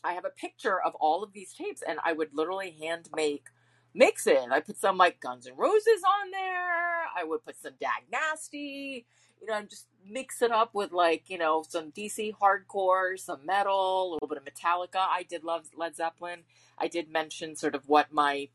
I 0.03 0.13
have 0.13 0.25
a 0.25 0.29
picture 0.29 0.81
of 0.81 0.95
all 0.95 1.23
of 1.23 1.33
these 1.33 1.53
tapes, 1.53 1.83
and 1.87 1.99
I 2.03 2.13
would 2.13 2.29
literally 2.33 2.75
hand 2.79 3.09
make 3.15 3.45
mix 3.93 4.27
it. 4.27 4.49
I 4.51 4.59
put 4.59 4.77
some 4.77 4.97
like 4.97 5.19
Guns 5.19 5.47
N' 5.47 5.55
Roses 5.55 6.03
on 6.05 6.31
there. 6.31 7.05
I 7.17 7.23
would 7.23 7.43
put 7.45 7.59
some 7.59 7.73
Dag 7.79 8.03
Nasty 8.11 9.05
you 9.41 9.47
know, 9.47 9.61
just 9.63 9.87
mix 10.05 10.41
it 10.41 10.51
up 10.51 10.73
with 10.73 10.91
like, 10.91 11.29
you 11.29 11.37
know, 11.37 11.63
some 11.67 11.91
DC 11.91 12.33
hardcore, 12.41 13.19
some 13.19 13.45
metal, 13.45 14.03
a 14.03 14.13
little 14.13 14.27
bit 14.27 14.37
of 14.37 14.45
Metallica. 14.45 14.99
I 14.99 15.23
did 15.23 15.43
love 15.43 15.65
Led 15.75 15.95
Zeppelin. 15.95 16.43
I 16.77 16.87
did 16.87 17.11
mention 17.11 17.55
sort 17.55 17.75
of 17.75 17.87
what 17.87 18.11
my 18.11 18.49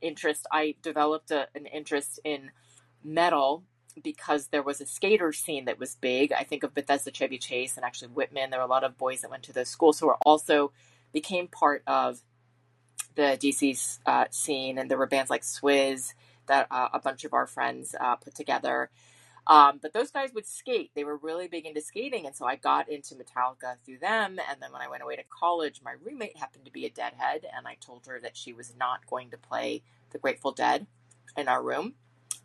interest, 0.00 0.46
I 0.52 0.74
developed 0.82 1.30
a, 1.30 1.48
an 1.54 1.66
interest 1.66 2.20
in 2.24 2.50
metal 3.04 3.64
because 4.02 4.48
there 4.48 4.62
was 4.62 4.80
a 4.80 4.86
skater 4.86 5.32
scene 5.32 5.64
that 5.66 5.78
was 5.78 5.96
big. 5.96 6.32
I 6.32 6.44
think 6.44 6.62
of 6.62 6.74
Bethesda 6.74 7.10
Chevy 7.10 7.38
Chase 7.38 7.76
and 7.76 7.84
actually 7.84 8.08
Whitman. 8.08 8.50
There 8.50 8.60
were 8.60 8.66
a 8.66 8.68
lot 8.68 8.84
of 8.84 8.98
boys 8.98 9.22
that 9.22 9.30
went 9.30 9.44
to 9.44 9.52
those 9.52 9.68
schools 9.68 9.98
who 9.98 10.06
were 10.06 10.18
also 10.24 10.72
became 11.12 11.48
part 11.48 11.82
of 11.86 12.20
the 13.14 13.38
DC 13.40 13.98
uh, 14.04 14.26
scene, 14.30 14.78
and 14.78 14.90
there 14.90 14.98
were 14.98 15.06
bands 15.06 15.30
like 15.30 15.42
Swiz 15.42 16.12
that 16.46 16.66
uh, 16.70 16.88
a 16.92 16.98
bunch 16.98 17.24
of 17.24 17.32
our 17.32 17.46
friends 17.46 17.94
uh, 17.98 18.16
put 18.16 18.34
together. 18.34 18.90
Um, 19.48 19.78
but 19.80 19.92
those 19.92 20.10
guys 20.10 20.32
would 20.34 20.46
skate. 20.46 20.90
They 20.94 21.04
were 21.04 21.16
really 21.16 21.46
big 21.46 21.66
into 21.66 21.80
skating. 21.80 22.26
And 22.26 22.34
so 22.34 22.46
I 22.46 22.56
got 22.56 22.88
into 22.88 23.14
Metallica 23.14 23.76
through 23.84 23.98
them. 23.98 24.40
And 24.50 24.60
then 24.60 24.72
when 24.72 24.82
I 24.82 24.88
went 24.88 25.04
away 25.04 25.16
to 25.16 25.22
college, 25.30 25.80
my 25.84 25.94
roommate 26.04 26.36
happened 26.36 26.64
to 26.64 26.72
be 26.72 26.84
a 26.84 26.90
Deadhead. 26.90 27.46
And 27.56 27.66
I 27.66 27.76
told 27.80 28.06
her 28.06 28.18
that 28.20 28.36
she 28.36 28.52
was 28.52 28.74
not 28.78 29.06
going 29.06 29.30
to 29.30 29.36
play 29.36 29.82
the 30.10 30.18
Grateful 30.18 30.50
Dead 30.50 30.86
in 31.36 31.46
our 31.46 31.62
room. 31.62 31.94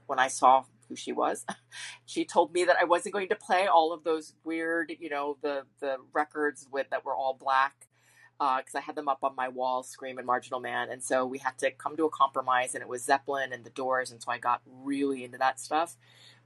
When 0.05 0.19
I 0.19 0.27
saw 0.27 0.65
who 0.91 0.95
she 0.97 1.13
was, 1.13 1.45
she 2.05 2.25
told 2.25 2.53
me 2.53 2.65
that 2.65 2.75
I 2.79 2.83
wasn't 2.83 3.13
going 3.13 3.29
to 3.29 3.35
play 3.35 3.67
all 3.67 3.93
of 3.93 4.03
those 4.03 4.33
weird, 4.43 4.91
you 4.99 5.09
know, 5.09 5.37
the, 5.41 5.63
the 5.79 5.97
records 6.13 6.67
with 6.69 6.89
that 6.89 7.05
were 7.05 7.15
all 7.15 7.33
black 7.33 7.87
because 8.57 8.73
uh, 8.73 8.79
I 8.79 8.81
had 8.81 8.95
them 8.95 9.07
up 9.07 9.19
on 9.23 9.35
my 9.35 9.49
wall, 9.49 9.83
Scream 9.83 10.17
and 10.17 10.25
Marginal 10.25 10.59
Man. 10.59 10.89
And 10.89 11.03
so 11.03 11.27
we 11.27 11.37
had 11.37 11.59
to 11.59 11.69
come 11.69 11.95
to 11.95 12.05
a 12.05 12.09
compromise, 12.09 12.73
and 12.73 12.81
it 12.81 12.87
was 12.87 13.03
Zeppelin 13.03 13.53
and 13.53 13.63
the 13.63 13.69
Doors. 13.69 14.11
And 14.11 14.21
so 14.21 14.31
I 14.31 14.39
got 14.39 14.61
really 14.65 15.23
into 15.23 15.37
that 15.37 15.59
stuff. 15.59 15.95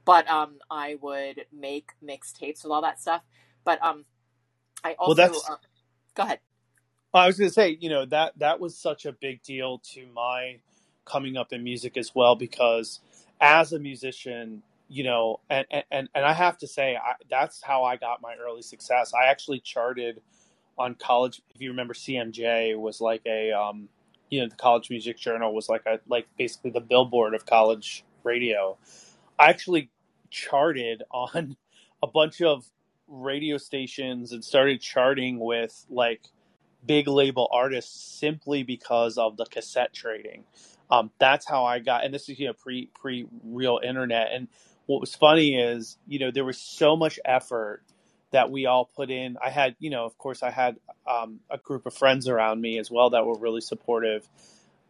But 0.04 0.28
um, 0.28 0.58
I 0.70 0.98
would 1.00 1.46
make 1.50 1.92
mixtapes 2.04 2.62
with 2.62 2.70
all 2.70 2.82
that 2.82 3.00
stuff. 3.00 3.22
But 3.64 3.82
um, 3.82 4.04
I 4.84 4.92
also 4.98 5.08
well, 5.08 5.14
that's... 5.14 5.50
Uh, 5.50 5.56
go 6.14 6.24
ahead. 6.24 6.40
I 7.14 7.26
was 7.26 7.38
going 7.38 7.48
to 7.48 7.54
say, 7.54 7.78
you 7.80 7.88
know, 7.88 8.04
that 8.04 8.38
that 8.38 8.60
was 8.60 8.76
such 8.76 9.06
a 9.06 9.12
big 9.12 9.42
deal 9.42 9.80
to 9.94 10.06
my 10.14 10.58
coming 11.06 11.38
up 11.38 11.52
in 11.52 11.64
music 11.64 11.96
as 11.96 12.14
well 12.14 12.36
because 12.36 13.00
as 13.40 13.72
a 13.72 13.78
musician, 13.78 14.62
you 14.88 15.04
know, 15.04 15.40
and 15.50 15.66
and 15.90 16.08
and 16.14 16.24
I 16.24 16.32
have 16.32 16.58
to 16.58 16.66
say, 16.68 16.96
I, 16.96 17.14
that's 17.30 17.62
how 17.62 17.84
I 17.84 17.96
got 17.96 18.22
my 18.22 18.34
early 18.36 18.62
success. 18.62 19.12
I 19.14 19.26
actually 19.26 19.60
charted 19.60 20.20
on 20.78 20.94
college. 20.96 21.42
If 21.54 21.60
you 21.60 21.70
remember, 21.70 21.94
CMJ 21.94 22.78
was 22.78 23.00
like 23.00 23.22
a, 23.26 23.52
um, 23.52 23.88
you 24.30 24.40
know, 24.42 24.48
the 24.48 24.56
College 24.56 24.90
Music 24.90 25.18
Journal 25.18 25.54
was 25.54 25.68
like 25.68 25.86
a 25.86 26.00
like 26.08 26.26
basically 26.38 26.70
the 26.70 26.80
billboard 26.80 27.34
of 27.34 27.46
college 27.46 28.04
radio. 28.24 28.76
I 29.38 29.50
actually 29.50 29.90
charted 30.30 31.02
on 31.12 31.56
a 32.02 32.06
bunch 32.06 32.42
of 32.42 32.66
radio 33.08 33.58
stations 33.58 34.32
and 34.32 34.44
started 34.44 34.80
charting 34.80 35.38
with 35.40 35.86
like 35.90 36.22
big 36.86 37.08
label 37.08 37.48
artists 37.52 38.18
simply 38.18 38.62
because 38.62 39.18
of 39.18 39.36
the 39.36 39.46
cassette 39.46 39.92
trading. 39.94 40.44
Um, 40.90 41.10
that's 41.18 41.48
how 41.48 41.64
I 41.64 41.80
got, 41.80 42.04
and 42.04 42.14
this 42.14 42.28
is 42.28 42.38
you 42.38 42.46
know 42.46 42.52
pre 42.52 42.90
pre 42.94 43.26
real 43.44 43.80
internet. 43.82 44.28
And 44.32 44.48
what 44.86 45.00
was 45.00 45.14
funny 45.14 45.58
is 45.58 45.98
you 46.06 46.18
know 46.18 46.30
there 46.30 46.44
was 46.44 46.58
so 46.58 46.96
much 46.96 47.18
effort 47.24 47.82
that 48.30 48.50
we 48.50 48.66
all 48.66 48.84
put 48.84 49.10
in. 49.10 49.36
I 49.44 49.50
had 49.50 49.76
you 49.78 49.90
know 49.90 50.04
of 50.04 50.16
course 50.18 50.42
I 50.42 50.50
had 50.50 50.76
um, 51.06 51.40
a 51.50 51.58
group 51.58 51.86
of 51.86 51.94
friends 51.94 52.28
around 52.28 52.60
me 52.60 52.78
as 52.78 52.90
well 52.90 53.10
that 53.10 53.26
were 53.26 53.38
really 53.38 53.60
supportive. 53.60 54.28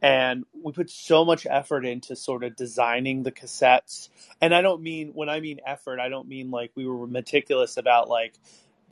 And 0.02 0.44
we 0.62 0.72
put 0.72 0.90
so 0.90 1.24
much 1.24 1.46
effort 1.48 1.86
into 1.86 2.16
sort 2.16 2.44
of 2.44 2.54
designing 2.54 3.22
the 3.22 3.32
cassettes. 3.32 4.10
And 4.42 4.54
i 4.54 4.60
don't 4.60 4.82
mean 4.82 5.12
when 5.14 5.30
i 5.30 5.40
mean 5.40 5.60
effort 5.66 6.00
i 6.00 6.10
don't 6.10 6.28
mean 6.28 6.50
like 6.50 6.70
we 6.74 6.86
were 6.86 7.06
meticulous 7.06 7.78
about 7.78 8.08
like 8.10 8.34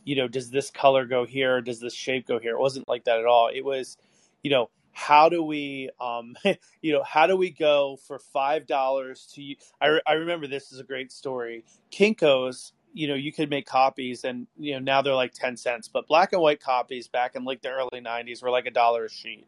you 0.04 0.16
know 0.16 0.28
does 0.28 0.50
this 0.50 0.70
color 0.70 1.06
go 1.06 1.24
here? 1.24 1.60
Does 1.60 1.80
this 1.80 1.94
shape 1.94 2.26
go 2.26 2.38
here? 2.38 2.52
It 2.52 2.60
wasn't 2.60 2.88
like 2.88 3.04
that 3.04 3.18
at 3.18 3.26
all. 3.26 3.50
It 3.52 3.64
was 3.64 3.96
you 4.42 4.50
know 4.50 4.70
how 4.94 5.28
do 5.28 5.42
we 5.42 5.90
um 6.00 6.34
you 6.80 6.92
know 6.92 7.02
how 7.02 7.26
do 7.26 7.36
we 7.36 7.50
go 7.50 7.98
for 8.06 8.18
five 8.18 8.66
dollars 8.66 9.30
to 9.34 9.54
I, 9.80 10.00
I 10.06 10.12
remember 10.14 10.46
this 10.46 10.72
is 10.72 10.80
a 10.80 10.84
great 10.84 11.12
story 11.12 11.64
Kinko's 11.92 12.72
you 12.92 13.08
know 13.08 13.14
you 13.14 13.32
could 13.32 13.50
make 13.50 13.66
copies 13.66 14.24
and 14.24 14.46
you 14.56 14.72
know 14.72 14.78
now 14.78 15.02
they're 15.02 15.14
like 15.14 15.34
10 15.34 15.56
cents 15.56 15.88
but 15.88 16.06
black 16.06 16.32
and 16.32 16.40
white 16.40 16.60
copies 16.60 17.08
back 17.08 17.34
in 17.34 17.44
like 17.44 17.60
the 17.60 17.70
early 17.70 18.00
90s 18.00 18.42
were 18.42 18.50
like 18.50 18.66
a 18.66 18.70
dollar 18.70 19.06
a 19.06 19.10
sheet 19.10 19.46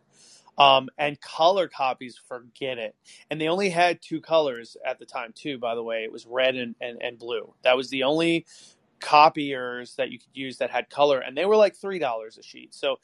um, 0.59 0.89
and 0.97 1.21
color 1.21 1.69
copies, 1.69 2.19
forget 2.29 2.79
it. 2.79 2.95
And 3.31 3.41
they 3.41 3.49
only 3.49 3.69
had 3.69 4.01
two 4.01 4.21
colors 4.21 4.77
at 4.85 4.99
the 4.99 5.05
time, 5.05 5.33
too, 5.35 5.59
by 5.59 5.75
the 5.75 5.83
way. 5.83 6.05
It 6.05 6.13
was 6.13 6.27
red 6.27 6.57
and, 6.57 6.75
and, 6.81 7.01
and 7.03 7.19
blue. 7.19 7.53
That 7.63 7.77
was 7.77 7.91
the 7.91 8.05
only 8.05 8.47
copiers 8.99 9.97
that 9.97 10.11
you 10.11 10.19
could 10.19 10.31
use 10.33 10.59
that 10.59 10.71
had 10.71 10.89
color. 10.89 11.19
And 11.19 11.37
they 11.37 11.45
were 11.45 11.57
like 11.57 11.77
$3 11.77 12.39
a 12.39 12.43
sheet. 12.43 12.75
So 12.75 12.97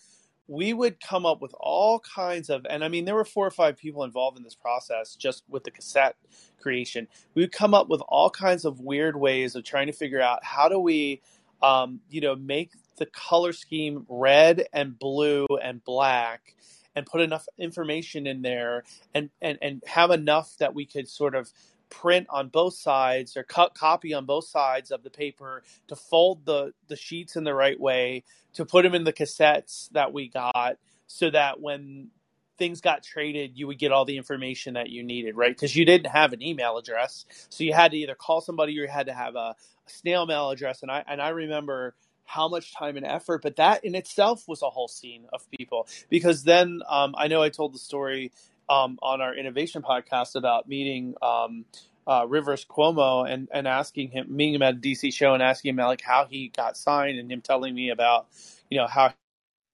we 0.48 0.72
would 0.72 1.00
come 1.00 1.24
up 1.24 1.40
with 1.40 1.54
all 1.58 2.00
kinds 2.00 2.50
of, 2.50 2.66
and 2.68 2.84
I 2.84 2.88
mean, 2.88 3.04
there 3.04 3.14
were 3.14 3.24
four 3.24 3.46
or 3.46 3.50
five 3.50 3.76
people 3.76 4.04
involved 4.04 4.36
in 4.36 4.44
this 4.44 4.54
process 4.54 5.14
just 5.14 5.44
with 5.48 5.64
the 5.64 5.70
cassette 5.70 6.16
creation. 6.60 7.08
We 7.34 7.42
would 7.42 7.52
come 7.52 7.74
up 7.74 7.88
with 7.88 8.02
all 8.08 8.30
kinds 8.30 8.64
of 8.64 8.80
weird 8.80 9.16
ways 9.16 9.54
of 9.54 9.64
trying 9.64 9.86
to 9.86 9.92
figure 9.92 10.20
out 10.20 10.44
how 10.44 10.68
do 10.68 10.78
we, 10.78 11.22
um, 11.62 12.00
you 12.10 12.20
know, 12.20 12.34
make 12.34 12.72
the 12.96 13.06
color 13.06 13.52
scheme 13.52 14.04
red 14.08 14.66
and 14.72 14.98
blue 14.98 15.46
and 15.62 15.82
black 15.84 16.54
and 16.94 17.06
put 17.06 17.20
enough 17.20 17.46
information 17.58 18.26
in 18.26 18.42
there 18.42 18.84
and, 19.14 19.30
and, 19.40 19.58
and 19.62 19.82
have 19.86 20.10
enough 20.10 20.56
that 20.58 20.74
we 20.74 20.84
could 20.84 21.08
sort 21.08 21.34
of 21.34 21.50
print 21.92 22.26
on 22.30 22.48
both 22.48 22.74
sides 22.74 23.36
or 23.36 23.42
cut 23.42 23.74
copy 23.74 24.14
on 24.14 24.24
both 24.24 24.46
sides 24.46 24.90
of 24.90 25.02
the 25.02 25.10
paper 25.10 25.62
to 25.88 25.94
fold 25.94 26.44
the, 26.46 26.72
the 26.88 26.96
sheets 26.96 27.36
in 27.36 27.44
the 27.44 27.54
right 27.54 27.78
way 27.78 28.24
to 28.54 28.64
put 28.64 28.82
them 28.82 28.94
in 28.94 29.04
the 29.04 29.12
cassettes 29.12 29.90
that 29.90 30.12
we 30.12 30.28
got 30.28 30.78
so 31.06 31.30
that 31.30 31.60
when 31.60 32.08
things 32.56 32.80
got 32.80 33.02
traded 33.02 33.52
you 33.56 33.66
would 33.66 33.78
get 33.78 33.92
all 33.92 34.06
the 34.06 34.16
information 34.16 34.74
that 34.74 34.88
you 34.88 35.02
needed 35.02 35.36
right? 35.36 35.54
Because 35.54 35.76
you 35.76 35.84
didn't 35.84 36.10
have 36.10 36.32
an 36.32 36.42
email 36.42 36.78
address. 36.78 37.26
So 37.50 37.62
you 37.62 37.74
had 37.74 37.90
to 37.90 37.98
either 37.98 38.14
call 38.14 38.40
somebody 38.40 38.72
or 38.78 38.84
you 38.84 38.88
had 38.88 39.06
to 39.06 39.14
have 39.14 39.36
a, 39.36 39.54
a 39.86 39.90
snail 39.90 40.24
mail 40.24 40.50
address. 40.50 40.80
And 40.82 40.90
i 40.90 41.04
and 41.06 41.20
i 41.20 41.28
remember 41.28 41.94
how 42.24 42.48
much 42.48 42.74
time 42.74 42.96
and 42.96 43.04
effort, 43.04 43.42
but 43.42 43.56
that 43.56 43.84
in 43.84 43.94
itself 43.94 44.48
was 44.48 44.62
a 44.62 44.70
whole 44.70 44.88
scene 44.88 45.26
of 45.34 45.46
people. 45.50 45.86
Because 46.08 46.44
then 46.44 46.80
um, 46.88 47.14
I 47.18 47.28
know 47.28 47.42
I 47.42 47.50
told 47.50 47.74
the 47.74 47.78
story 47.78 48.32
um, 48.68 48.98
on 49.02 49.20
our 49.20 49.34
innovation 49.34 49.82
podcast 49.82 50.34
about 50.34 50.68
meeting 50.68 51.14
um, 51.22 51.64
uh, 52.06 52.26
Rivers 52.28 52.64
Cuomo 52.64 53.30
and, 53.30 53.48
and 53.52 53.68
asking 53.68 54.10
him, 54.10 54.26
meeting 54.28 54.54
him 54.54 54.62
at 54.62 54.74
a 54.74 54.78
DC 54.78 55.12
show 55.12 55.34
and 55.34 55.42
asking 55.42 55.70
him 55.70 55.76
like 55.76 56.02
how 56.02 56.26
he 56.28 56.48
got 56.48 56.76
signed 56.76 57.18
and 57.18 57.30
him 57.30 57.40
telling 57.40 57.74
me 57.74 57.90
about, 57.90 58.26
you 58.70 58.78
know, 58.78 58.86
how 58.86 59.12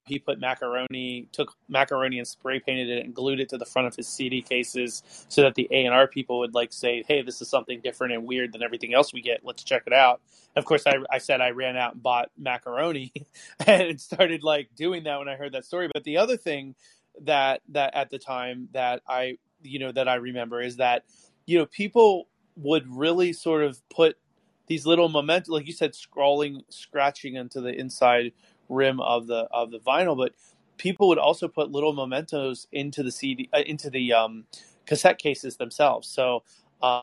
he 0.05 0.19
put 0.19 0.41
macaroni, 0.41 1.29
took 1.33 1.55
macaroni 1.69 2.19
and 2.19 2.27
spray 2.27 2.59
painted 2.59 2.89
it 2.89 3.05
and 3.05 3.15
glued 3.15 3.41
it 3.41 3.49
to 3.51 3.59
the 3.59 3.67
front 3.67 3.87
of 3.87 3.95
his 3.95 4.09
CD 4.09 4.41
cases 4.41 5.03
so 5.29 5.43
that 5.43 5.55
the 5.55 5.69
A 5.71 5.85
and 5.85 5.95
R 5.95 6.07
people 6.07 6.39
would 6.39 6.55
like 6.55 6.73
say, 6.73 7.05
"Hey, 7.07 7.21
this 7.21 7.43
is 7.43 7.49
something 7.49 7.81
different 7.81 8.15
and 8.15 8.27
weird 8.27 8.55
than 8.55 8.63
everything 8.63 8.95
else 8.95 9.13
we 9.13 9.21
get. 9.21 9.45
Let's 9.45 9.63
check 9.63 9.83
it 9.87 9.93
out." 9.93 10.23
of 10.59 10.65
course, 10.65 10.87
I, 10.87 10.97
I 11.11 11.19
said 11.19 11.41
I 11.41 11.51
ran 11.51 11.77
out 11.77 11.95
and 11.95 12.03
bought 12.03 12.31
macaroni 12.37 13.13
and 13.67 14.01
started 14.01 14.43
like 14.43 14.69
doing 14.75 15.05
that 15.05 15.19
when 15.19 15.29
I 15.29 15.37
heard 15.37 15.53
that 15.53 15.65
story. 15.65 15.89
But 15.93 16.05
the 16.05 16.19
other 16.19 16.37
thing 16.37 16.75
that 17.25 17.63
that 17.71 17.95
at 17.97 18.11
the 18.11 18.19
time 18.19 18.69
that 18.73 19.03
I 19.09 19.39
you 19.63 19.79
know 19.79 19.93
that 19.93 20.09
I 20.09 20.17
remember 20.17 20.63
is 20.63 20.77
that 20.77 21.05
you 21.47 21.59
know 21.59 21.67
people 21.67 22.29
would 22.57 22.87
really 22.89 23.33
sort 23.33 23.65
of 23.65 23.81
put 23.91 24.17
these 24.69 24.87
little 24.87 25.09
momentum, 25.09 25.55
like 25.55 25.67
you 25.67 25.73
said, 25.73 25.95
scrawling, 25.95 26.63
scratching 26.71 27.37
into 27.37 27.61
the 27.61 27.75
inside 27.75 28.33
rim 28.69 29.01
of 29.01 29.27
the 29.29 29.49
of 29.53 29.71
the 29.71 29.81
vinyl, 29.81 30.17
but 30.17 30.35
people 30.79 31.09
would 31.09 31.19
also 31.19 31.49
put 31.49 31.71
little 31.73 31.93
mementos 31.95 32.69
into 32.73 33.03
the 33.03 33.13
CD 33.13 33.49
uh, 33.55 33.61
into 33.67 33.91
the 33.91 34.13
um, 34.13 34.47
cassette 34.87 35.19
cases 35.19 35.57
themselves. 35.59 36.09
So 36.09 36.45
uh, 36.83 37.03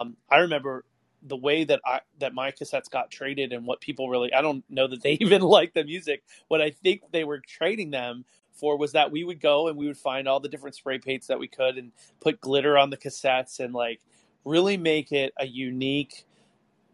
um, 0.00 0.16
I 0.30 0.38
remember 0.38 0.84
the 1.22 1.36
way 1.36 1.64
that 1.64 1.80
I 1.84 2.00
that 2.20 2.34
my 2.34 2.52
cassettes 2.52 2.90
got 2.90 3.10
traded 3.10 3.52
and 3.52 3.66
what 3.66 3.80
people 3.80 4.10
really 4.10 4.32
I 4.34 4.42
don't 4.42 4.64
know 4.70 4.88
that 4.88 5.02
they 5.02 5.12
even 5.20 5.42
liked 5.42 5.74
the 5.74 5.84
music. 5.84 6.22
What 6.48 6.62
I 6.62 6.70
think 6.70 7.02
they 7.12 7.24
were 7.24 7.40
trading 7.40 7.90
them 7.90 8.24
for 8.56 8.78
was 8.78 8.92
that 8.92 9.12
we 9.12 9.24
would 9.24 9.40
go 9.40 9.68
and 9.68 9.78
we 9.78 9.86
would 9.86 9.98
find 9.98 10.28
all 10.28 10.40
the 10.40 10.48
different 10.48 10.76
spray 10.76 10.98
paints 10.98 11.28
that 11.28 11.38
we 11.38 11.48
could 11.48 11.78
and 11.78 11.92
put 12.20 12.40
glitter 12.40 12.78
on 12.78 12.90
the 12.90 12.96
cassettes 12.96 13.60
and 13.60 13.74
like 13.74 14.00
really 14.44 14.76
make 14.76 15.12
it 15.12 15.32
a 15.38 15.46
unique 15.46 16.24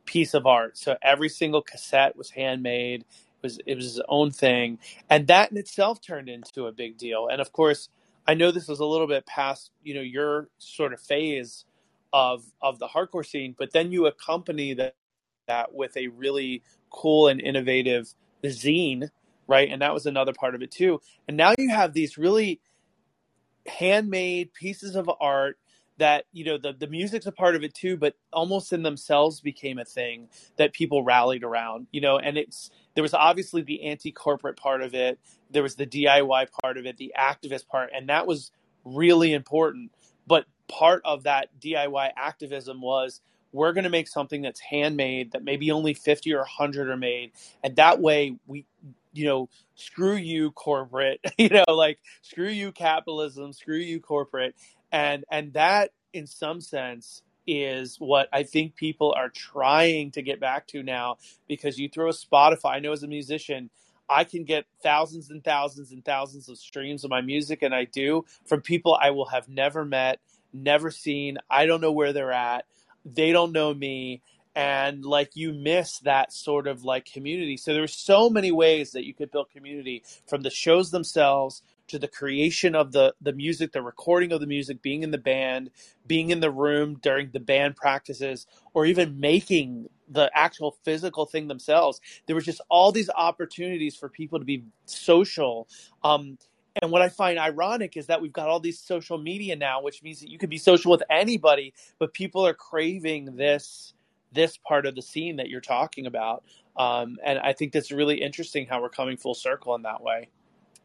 piece 0.06 0.34
of 0.34 0.46
art. 0.46 0.76
So 0.78 0.96
every 1.02 1.28
single 1.28 1.62
cassette 1.62 2.16
was 2.16 2.30
handmade. 2.30 3.02
It 3.02 3.42
was 3.42 3.58
it 3.66 3.74
was 3.74 3.84
his 3.84 4.02
own 4.08 4.30
thing, 4.30 4.78
and 5.10 5.26
that 5.26 5.50
in 5.50 5.56
itself 5.58 6.00
turned 6.00 6.28
into 6.28 6.66
a 6.66 6.72
big 6.72 6.96
deal. 6.96 7.28
And 7.30 7.40
of 7.40 7.52
course, 7.52 7.88
I 8.26 8.34
know 8.34 8.50
this 8.50 8.68
was 8.68 8.80
a 8.80 8.84
little 8.86 9.08
bit 9.08 9.26
past 9.26 9.70
you 9.82 9.94
know 9.94 10.00
your 10.00 10.48
sort 10.58 10.92
of 10.92 11.00
phase 11.00 11.64
of 12.12 12.44
of 12.62 12.78
the 12.78 12.88
hardcore 12.88 13.26
scene, 13.26 13.54
but 13.58 13.72
then 13.72 13.90
you 13.92 14.06
accompany 14.06 14.74
that 14.74 14.94
that 15.48 15.74
with 15.74 15.96
a 15.96 16.08
really 16.08 16.62
cool 16.90 17.28
and 17.28 17.40
innovative 17.40 18.14
zine, 18.44 19.10
right? 19.52 19.68
And 19.70 19.82
that 19.82 19.92
was 19.92 20.06
another 20.06 20.32
part 20.32 20.54
of 20.54 20.62
it 20.62 20.70
too. 20.70 20.98
And 21.28 21.36
now 21.36 21.52
you 21.58 21.68
have 21.68 21.92
these 21.92 22.16
really 22.16 22.58
handmade 23.66 24.54
pieces 24.54 24.96
of 24.96 25.10
art 25.20 25.58
that 25.98 26.24
you 26.32 26.42
know 26.42 26.56
the 26.56 26.72
the 26.72 26.86
music's 26.86 27.26
a 27.26 27.32
part 27.32 27.54
of 27.54 27.62
it 27.62 27.74
too 27.74 27.96
but 27.96 28.14
almost 28.32 28.72
in 28.72 28.82
themselves 28.82 29.40
became 29.40 29.78
a 29.78 29.84
thing 29.84 30.26
that 30.56 30.72
people 30.72 31.04
rallied 31.04 31.44
around 31.44 31.86
you 31.92 32.00
know 32.00 32.18
and 32.18 32.36
it's 32.36 32.70
there 32.94 33.02
was 33.02 33.14
obviously 33.14 33.62
the 33.62 33.84
anti-corporate 33.84 34.56
part 34.56 34.82
of 34.82 34.94
it 34.94 35.20
there 35.50 35.62
was 35.62 35.76
the 35.76 35.86
DIY 35.86 36.46
part 36.60 36.76
of 36.76 36.86
it 36.86 36.96
the 36.96 37.12
activist 37.16 37.68
part 37.68 37.90
and 37.94 38.08
that 38.08 38.26
was 38.26 38.50
really 38.84 39.32
important 39.32 39.92
but 40.26 40.46
part 40.66 41.02
of 41.04 41.22
that 41.22 41.50
DIY 41.60 42.10
activism 42.16 42.80
was 42.80 43.20
we're 43.52 43.74
going 43.74 43.84
to 43.84 43.90
make 43.90 44.08
something 44.08 44.40
that's 44.42 44.60
handmade 44.60 45.32
that 45.32 45.44
maybe 45.44 45.70
only 45.70 45.94
50 45.94 46.32
or 46.32 46.38
100 46.38 46.88
are 46.88 46.96
made 46.96 47.30
and 47.62 47.76
that 47.76 48.00
way 48.00 48.34
we 48.46 48.64
you 49.12 49.26
know 49.26 49.48
screw 49.74 50.16
you 50.16 50.50
corporate 50.52 51.20
you 51.38 51.48
know 51.48 51.64
like 51.68 51.98
screw 52.22 52.48
you 52.48 52.72
capitalism 52.72 53.52
screw 53.52 53.76
you 53.76 54.00
corporate 54.00 54.54
and 54.90 55.24
and 55.30 55.52
that 55.52 55.90
in 56.12 56.26
some 56.26 56.60
sense 56.60 57.22
is 57.46 57.96
what 57.98 58.28
I 58.32 58.44
think 58.44 58.76
people 58.76 59.14
are 59.16 59.28
trying 59.28 60.12
to 60.12 60.22
get 60.22 60.40
back 60.40 60.66
to 60.68 60.82
now 60.82 61.16
because 61.48 61.78
you 61.78 61.88
throw 61.88 62.08
a 62.08 62.12
Spotify. 62.12 62.76
I 62.76 62.78
know 62.78 62.92
as 62.92 63.02
a 63.02 63.08
musician, 63.08 63.70
I 64.08 64.24
can 64.24 64.44
get 64.44 64.66
thousands 64.82 65.30
and 65.30 65.42
thousands 65.42 65.92
and 65.92 66.04
thousands 66.04 66.48
of 66.48 66.58
streams 66.58 67.04
of 67.04 67.10
my 67.10 67.20
music, 67.20 67.62
and 67.62 67.74
I 67.74 67.84
do 67.84 68.24
from 68.46 68.60
people 68.60 68.96
I 69.00 69.10
will 69.10 69.26
have 69.26 69.48
never 69.48 69.84
met, 69.84 70.20
never 70.52 70.90
seen. 70.90 71.38
I 71.50 71.66
don't 71.66 71.80
know 71.80 71.92
where 71.92 72.12
they're 72.12 72.32
at. 72.32 72.66
They 73.04 73.32
don't 73.32 73.52
know 73.52 73.72
me. 73.72 74.22
And 74.54 75.04
like 75.04 75.34
you 75.34 75.52
miss 75.52 75.98
that 76.00 76.32
sort 76.32 76.66
of 76.66 76.84
like 76.84 77.06
community. 77.06 77.56
So 77.56 77.72
there's 77.72 77.94
so 77.94 78.28
many 78.28 78.52
ways 78.52 78.92
that 78.92 79.06
you 79.06 79.14
could 79.14 79.30
build 79.30 79.50
community 79.50 80.02
from 80.26 80.42
the 80.42 80.50
shows 80.50 80.90
themselves 80.90 81.62
to 81.88 81.98
the 81.98 82.08
creation 82.08 82.74
of 82.74 82.92
the 82.92 83.14
the 83.20 83.32
music, 83.32 83.72
the 83.72 83.82
recording 83.82 84.32
of 84.32 84.40
the 84.40 84.46
music, 84.46 84.82
being 84.82 85.02
in 85.02 85.10
the 85.10 85.18
band, 85.18 85.70
being 86.06 86.30
in 86.30 86.40
the 86.40 86.50
room 86.50 86.98
during 87.02 87.30
the 87.30 87.40
band 87.40 87.76
practices, 87.76 88.46
or 88.74 88.86
even 88.86 89.20
making 89.20 89.88
the 90.08 90.30
actual 90.34 90.76
physical 90.84 91.26
thing 91.26 91.48
themselves. 91.48 92.00
There 92.26 92.36
was 92.36 92.44
just 92.44 92.60
all 92.68 92.92
these 92.92 93.10
opportunities 93.10 93.96
for 93.96 94.08
people 94.08 94.38
to 94.38 94.44
be 94.44 94.64
social. 94.84 95.68
Um, 96.04 96.38
and 96.80 96.90
what 96.90 97.02
I 97.02 97.08
find 97.08 97.38
ironic 97.38 97.96
is 97.96 98.06
that 98.06 98.22
we've 98.22 98.32
got 98.32 98.48
all 98.48 98.60
these 98.60 98.78
social 98.78 99.18
media 99.18 99.56
now, 99.56 99.82
which 99.82 100.02
means 100.02 100.20
that 100.20 100.30
you 100.30 100.38
can 100.38 100.48
be 100.48 100.58
social 100.58 100.90
with 100.90 101.02
anybody, 101.10 101.74
but 101.98 102.14
people 102.14 102.46
are 102.46 102.54
craving 102.54 103.36
this 103.36 103.92
this 104.32 104.56
part 104.56 104.86
of 104.86 104.94
the 104.94 105.02
scene 105.02 105.36
that 105.36 105.48
you're 105.48 105.60
talking 105.60 106.06
about. 106.06 106.44
Um, 106.76 107.18
and 107.24 107.38
I 107.38 107.52
think 107.52 107.72
that's 107.72 107.92
really 107.92 108.22
interesting 108.22 108.66
how 108.66 108.80
we're 108.80 108.88
coming 108.88 109.16
full 109.16 109.34
circle 109.34 109.74
in 109.74 109.82
that 109.82 110.02
way. 110.02 110.28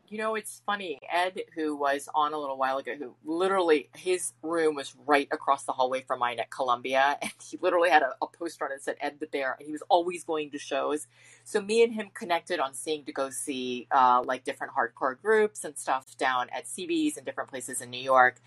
You 0.10 0.18
know, 0.18 0.36
it's 0.36 0.62
funny. 0.66 1.00
Ed, 1.12 1.42
who 1.54 1.76
was 1.76 2.08
on 2.16 2.32
a 2.32 2.38
little 2.38 2.58
while 2.58 2.78
ago, 2.78 2.96
who 2.98 3.14
literally 3.26 3.90
his 3.94 4.32
room 4.42 4.76
was 4.76 4.96
right 5.06 5.28
across 5.32 5.66
the 5.66 5.74
hallway 5.74 6.02
from 6.02 6.20
mine 6.20 6.40
at 6.40 6.50
Columbia, 6.50 7.18
and 7.22 7.32
he 7.44 7.58
literally 7.62 7.90
had 7.90 8.04
a, 8.04 8.14
a 8.22 8.28
poster 8.28 8.64
on 8.64 8.72
it 8.72 8.76
that 8.76 8.84
said 8.84 8.96
Ed 9.02 9.18
the 9.20 9.28
Bear, 9.28 9.58
and 9.60 9.66
he 9.66 9.74
was 9.74 9.84
always 9.90 10.24
going 10.24 10.52
to 10.52 10.60
shows. 10.60 11.08
So 11.44 11.60
me 11.60 11.84
and 11.84 11.94
him 11.94 12.10
connected 12.14 12.62
on 12.62 12.74
seeing 12.74 13.04
to 13.04 13.12
go 13.12 13.30
see 13.30 13.88
uh, 13.92 14.24
like 14.26 14.46
different 14.46 14.74
hardcore 14.74 15.20
groups 15.22 15.66
and 15.66 15.78
stuff 15.78 16.18
down 16.18 16.48
at 16.56 16.66
CB's 16.66 17.18
and 17.18 17.26
different 17.26 17.50
places 17.50 17.82
in 17.82 17.90
New 17.90 18.02
York. 18.02 18.40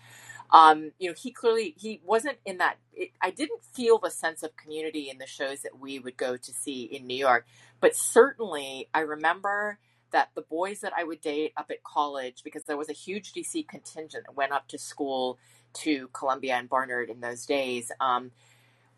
Um, 0.51 0.91
you 0.99 1.09
know, 1.09 1.15
he 1.17 1.31
clearly 1.31 1.73
he 1.77 2.01
wasn't 2.05 2.37
in 2.45 2.57
that. 2.57 2.77
It, 2.93 3.11
I 3.21 3.31
didn't 3.31 3.63
feel 3.63 3.97
the 3.99 4.11
sense 4.11 4.43
of 4.43 4.55
community 4.57 5.09
in 5.09 5.17
the 5.17 5.27
shows 5.27 5.61
that 5.61 5.79
we 5.79 5.99
would 5.99 6.17
go 6.17 6.35
to 6.37 6.51
see 6.51 6.83
in 6.83 7.07
New 7.07 7.15
York, 7.15 7.45
but 7.79 7.95
certainly 7.95 8.89
I 8.93 8.99
remember 9.01 9.79
that 10.11 10.29
the 10.35 10.41
boys 10.41 10.81
that 10.81 10.93
I 10.95 11.03
would 11.03 11.21
date 11.21 11.53
up 11.57 11.71
at 11.71 11.83
college, 11.83 12.43
because 12.43 12.63
there 12.63 12.77
was 12.77 12.89
a 12.89 12.93
huge 12.93 13.33
DC 13.33 13.67
contingent 13.67 14.25
that 14.25 14.35
went 14.35 14.51
up 14.51 14.67
to 14.69 14.77
school 14.77 15.39
to 15.73 16.09
Columbia 16.09 16.55
and 16.55 16.69
Barnard 16.69 17.09
in 17.09 17.21
those 17.21 17.45
days, 17.45 17.91
um, 17.99 18.31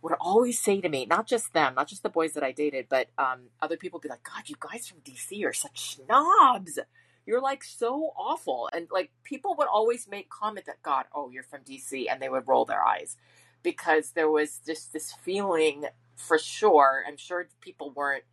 would 0.02 0.14
always 0.20 0.60
say 0.60 0.82
to 0.82 0.90
me, 0.90 1.06
not 1.06 1.28
just 1.28 1.54
them, 1.54 1.76
not 1.76 1.88
just 1.88 2.04
the 2.04 2.10
boys 2.10 2.34
that 2.34 2.44
I 2.44 2.52
dated, 2.52 2.88
but 2.90 3.08
um, 3.18 3.44
other 3.62 3.78
people 3.78 3.98
would 3.98 4.04
be 4.04 4.10
like, 4.10 4.24
God, 4.24 4.44
you 4.48 4.56
guys 4.60 4.88
from 4.88 5.00
DC 5.00 5.46
are 5.46 5.54
such 5.54 5.96
snobs. 5.96 6.78
You're 7.26 7.42
like 7.42 7.64
so 7.64 8.12
awful. 8.18 8.70
And 8.74 8.88
like 8.92 9.12
people 9.24 9.56
would 9.58 9.68
always 9.68 10.08
make 10.08 10.30
comment 10.30 10.66
that, 10.66 10.82
God, 10.84 11.06
oh, 11.14 11.30
you're 11.30 11.44
from 11.44 11.62
DC. 11.62 12.06
And 12.10 12.22
they 12.22 12.30
would 12.30 12.48
roll 12.48 12.66
their 12.66 12.84
eyes 12.84 13.18
because 13.64 14.12
there 14.12 14.30
was 14.30 14.60
just 14.66 14.94
this 14.94 15.14
feeling 15.24 15.86
for 16.16 16.38
sure. 16.38 17.04
I'm 17.08 17.18
sure 17.18 17.48
people 17.62 17.92
weren't 17.92 18.24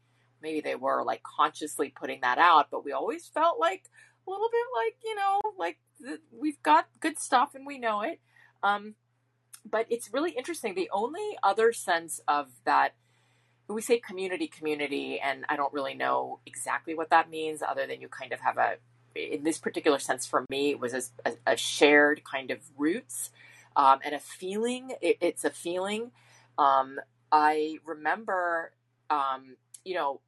maybe 0.43 0.61
they 0.61 0.75
were 0.75 1.05
like 1.05 1.23
consciously 1.23 1.91
putting 1.91 2.21
that 2.23 2.39
out, 2.39 2.69
but 2.71 2.85
we 2.85 2.93
always 2.93 3.29
felt 3.29 3.59
like 3.59 3.85
a 4.27 4.31
little 4.31 4.49
bit 4.51 4.67
like, 4.85 4.97
you 5.05 5.15
know, 5.15 5.41
like 5.59 5.79
we've 6.33 6.63
got 6.63 6.87
good 7.01 7.19
stuff 7.19 7.55
and 7.55 7.67
we 7.67 7.79
know 7.79 8.03
it. 8.03 8.21
Um, 8.63 8.95
but 9.69 9.87
it's 9.91 10.13
really 10.13 10.33
interesting. 10.33 10.75
The 10.75 10.91
only 10.93 11.37
other 11.43 11.73
sense 11.73 12.21
of 12.27 12.49
that, 12.65 12.95
we 13.75 13.83
say 13.83 13.99
community, 13.99 14.47
community, 14.47 15.21
and 15.21 15.45
I 15.49 15.57
don't 15.57 15.73
really 15.73 15.95
know 15.95 16.41
exactly 16.47 16.95
what 16.95 17.11
that 17.11 17.31
means 17.31 17.63
other 17.63 17.87
than 17.87 18.01
you 18.01 18.09
kind 18.09 18.33
of 18.33 18.41
have 18.41 18.59
a, 18.59 18.77
in 19.15 19.45
this 19.45 19.59
particular 19.59 19.99
sense 19.99 20.27
for 20.27 20.45
me, 20.51 20.71
it 20.71 20.81
was 20.81 21.13
a, 21.25 21.33
a 21.47 21.57
shared 21.57 22.23
kind 22.25 22.51
of 22.51 22.59
roots 22.77 23.31
um, 23.77 24.01
and 24.05 24.15
a 24.15 24.21
feeling. 24.21 24.93
It, 25.01 25.19
it's 25.21 25.45
a 25.45 25.51
feeling. 25.51 26.13
Um, 26.59 27.01
I 27.33 27.79
remember, 27.85 28.73
um, 29.09 29.57
you 29.85 29.95
know, 29.95 30.21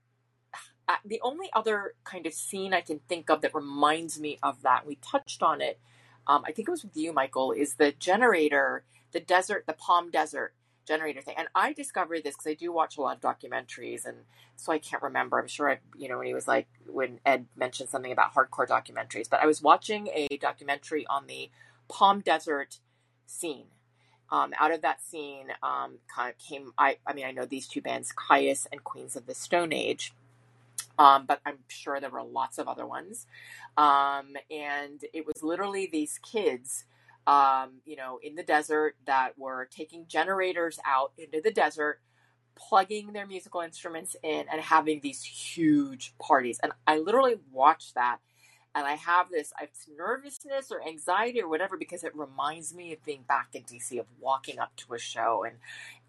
the 1.04 1.20
only 1.22 1.48
other 1.52 1.94
kind 2.04 2.26
of 2.26 2.34
scene 2.34 2.74
I 2.74 2.80
can 2.80 3.00
think 3.08 3.30
of 3.30 3.40
that 3.42 3.54
reminds 3.54 4.20
me 4.20 4.38
of 4.42 4.62
that, 4.62 4.86
we 4.86 4.96
touched 4.96 5.42
on 5.42 5.60
it, 5.60 5.78
um, 6.26 6.42
I 6.46 6.52
think 6.52 6.68
it 6.68 6.70
was 6.70 6.84
with 6.84 6.96
you, 6.96 7.12
Michael, 7.12 7.52
is 7.52 7.74
the 7.74 7.92
generator, 7.92 8.84
the 9.12 9.20
desert, 9.20 9.64
the 9.66 9.72
Palm 9.72 10.10
Desert 10.10 10.54
generator 10.86 11.20
thing. 11.20 11.34
And 11.36 11.48
I 11.54 11.72
discovered 11.72 12.24
this 12.24 12.34
because 12.34 12.50
I 12.50 12.54
do 12.54 12.72
watch 12.72 12.96
a 12.96 13.00
lot 13.00 13.16
of 13.16 13.22
documentaries, 13.22 14.04
and 14.04 14.18
so 14.56 14.72
I 14.72 14.78
can't 14.78 15.02
remember. 15.02 15.38
I'm 15.38 15.48
sure 15.48 15.70
I, 15.70 15.78
you 15.96 16.08
know, 16.08 16.18
when 16.18 16.26
he 16.26 16.34
was 16.34 16.48
like, 16.48 16.66
when 16.86 17.20
Ed 17.24 17.46
mentioned 17.56 17.88
something 17.88 18.12
about 18.12 18.34
hardcore 18.34 18.66
documentaries, 18.66 19.28
but 19.28 19.40
I 19.40 19.46
was 19.46 19.62
watching 19.62 20.08
a 20.08 20.28
documentary 20.40 21.06
on 21.06 21.26
the 21.26 21.50
Palm 21.88 22.20
Desert 22.20 22.78
scene. 23.26 23.66
Um, 24.30 24.54
out 24.58 24.72
of 24.72 24.80
that 24.80 25.02
scene 25.02 25.48
um, 25.62 25.98
kind 26.14 26.30
of 26.30 26.38
came, 26.38 26.72
I, 26.78 26.96
I 27.06 27.12
mean, 27.12 27.26
I 27.26 27.32
know 27.32 27.44
these 27.44 27.68
two 27.68 27.82
bands, 27.82 28.14
Kyuss 28.14 28.66
and 28.72 28.82
Queens 28.82 29.14
of 29.14 29.26
the 29.26 29.34
Stone 29.34 29.74
Age 29.74 30.14
um, 30.98 31.26
but 31.26 31.40
I'm 31.44 31.58
sure 31.68 32.00
there 32.00 32.10
were 32.10 32.22
lots 32.22 32.58
of 32.58 32.68
other 32.68 32.86
ones. 32.86 33.26
Um, 33.76 34.36
and 34.50 35.04
it 35.12 35.26
was 35.26 35.42
literally 35.42 35.88
these 35.90 36.18
kids, 36.18 36.84
um, 37.26 37.80
you 37.84 37.96
know, 37.96 38.18
in 38.22 38.34
the 38.34 38.42
desert 38.42 38.96
that 39.06 39.38
were 39.38 39.68
taking 39.70 40.06
generators 40.06 40.78
out 40.86 41.12
into 41.18 41.40
the 41.40 41.52
desert, 41.52 42.00
plugging 42.54 43.12
their 43.12 43.26
musical 43.26 43.60
instruments 43.60 44.16
in, 44.22 44.46
and 44.50 44.60
having 44.60 45.00
these 45.00 45.22
huge 45.22 46.14
parties. 46.20 46.58
And 46.62 46.72
I 46.86 46.98
literally 46.98 47.36
watched 47.50 47.94
that 47.94 48.18
and 48.74 48.86
I 48.86 48.94
have 48.94 49.30
this 49.30 49.52
it's 49.60 49.86
nervousness 49.96 50.70
or 50.70 50.86
anxiety 50.86 51.40
or 51.40 51.48
whatever 51.48 51.76
because 51.76 52.04
it 52.04 52.16
reminds 52.16 52.74
me 52.74 52.92
of 52.92 53.04
being 53.04 53.22
back 53.22 53.50
in 53.54 53.62
DC 53.62 53.98
of 53.98 54.06
walking 54.18 54.58
up 54.58 54.74
to 54.76 54.94
a 54.94 54.98
show 54.98 55.44
and 55.44 55.56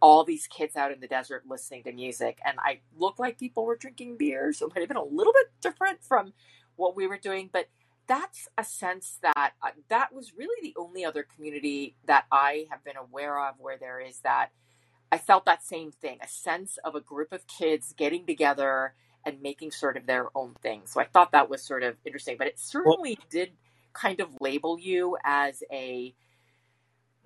all 0.01 0.23
these 0.23 0.47
kids 0.47 0.75
out 0.75 0.91
in 0.91 0.99
the 0.99 1.07
desert 1.07 1.43
listening 1.47 1.83
to 1.83 1.91
music 1.91 2.39
and 2.45 2.57
I 2.59 2.79
looked 2.97 3.19
like 3.19 3.37
people 3.39 3.65
were 3.65 3.75
drinking 3.75 4.17
beer 4.17 4.53
so 4.53 4.67
it 4.67 4.73
might 4.75 4.81
have 4.81 4.89
been 4.89 4.97
a 4.97 5.03
little 5.03 5.33
bit 5.33 5.47
different 5.61 6.03
from 6.03 6.33
what 6.75 6.95
we 6.95 7.07
were 7.07 7.17
doing 7.17 7.49
but 7.51 7.67
that's 8.07 8.47
a 8.57 8.63
sense 8.63 9.17
that 9.21 9.53
uh, 9.61 9.69
that 9.89 10.13
was 10.13 10.33
really 10.35 10.61
the 10.61 10.79
only 10.79 11.05
other 11.05 11.23
community 11.23 11.95
that 12.05 12.25
I 12.31 12.67
have 12.69 12.83
been 12.83 12.97
aware 12.97 13.39
of 13.39 13.55
where 13.59 13.77
there 13.77 13.99
is 13.99 14.19
that. 14.19 14.49
I 15.11 15.19
felt 15.19 15.45
that 15.45 15.63
same 15.63 15.91
thing 15.91 16.17
a 16.23 16.27
sense 16.27 16.79
of 16.83 16.95
a 16.95 17.01
group 17.01 17.33
of 17.33 17.45
kids 17.45 17.93
getting 17.95 18.25
together 18.25 18.95
and 19.25 19.41
making 19.41 19.71
sort 19.71 19.95
of 19.95 20.05
their 20.05 20.27
own 20.35 20.55
thing. 20.61 20.81
So 20.85 20.99
I 20.99 21.05
thought 21.05 21.31
that 21.31 21.49
was 21.49 21.61
sort 21.61 21.83
of 21.83 21.95
interesting, 22.03 22.35
but 22.37 22.47
it 22.47 22.59
certainly 22.59 23.17
well, 23.19 23.27
did 23.29 23.51
kind 23.93 24.19
of 24.19 24.29
label 24.41 24.79
you 24.79 25.17
as 25.23 25.63
a 25.71 26.13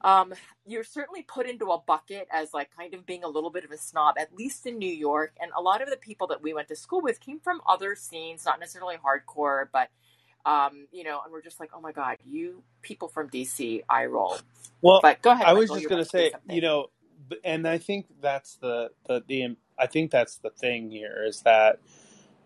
um, 0.02 0.34
you're 0.66 0.84
certainly 0.84 1.24
put 1.24 1.50
into 1.50 1.72
a 1.72 1.80
bucket 1.80 2.28
as 2.32 2.54
like 2.54 2.70
kind 2.78 2.94
of 2.94 3.06
being 3.06 3.24
a 3.24 3.28
little 3.28 3.50
bit 3.50 3.64
of 3.64 3.72
a 3.72 3.78
snob, 3.78 4.16
at 4.20 4.36
least 4.36 4.68
in 4.68 4.78
New 4.78 4.92
York. 4.92 5.34
And 5.42 5.52
a 5.58 5.62
lot 5.62 5.82
of 5.82 5.90
the 5.90 5.98
people 5.98 6.28
that 6.28 6.44
we 6.44 6.54
went 6.54 6.68
to 6.68 6.76
school 6.76 7.02
with 7.02 7.20
came 7.20 7.40
from 7.40 7.62
other 7.68 7.96
scenes, 7.96 8.46
not 8.46 8.60
necessarily 8.60 8.98
hardcore, 8.98 9.66
but 9.74 9.90
um, 10.48 10.88
you 10.94 11.04
know, 11.04 11.20
and 11.24 11.32
we're 11.32 11.42
just 11.42 11.60
like, 11.60 11.72
oh 11.74 11.82
my 11.82 11.92
god, 11.92 12.18
you 12.26 12.64
people 12.82 13.10
from 13.10 13.30
DC, 13.30 13.84
I 13.90 14.06
roll. 14.06 14.38
Well, 14.82 15.02
but 15.02 15.22
go 15.22 15.32
ahead. 15.32 15.46
I 15.46 15.54
was 15.54 15.70
just 15.70 15.90
going 15.90 16.02
to 16.04 16.10
say, 16.10 16.32
you 16.50 16.62
know, 16.62 16.88
and 17.44 17.68
I 17.68 17.78
think 17.78 18.06
that's 18.22 18.56
the, 18.56 18.90
the 19.08 19.22
the 19.28 19.58
I 19.78 19.88
think 19.88 20.10
that's 20.10 20.38
the 20.38 20.50
thing 20.50 20.90
here 20.90 21.24
is 21.28 21.42
that, 21.42 21.80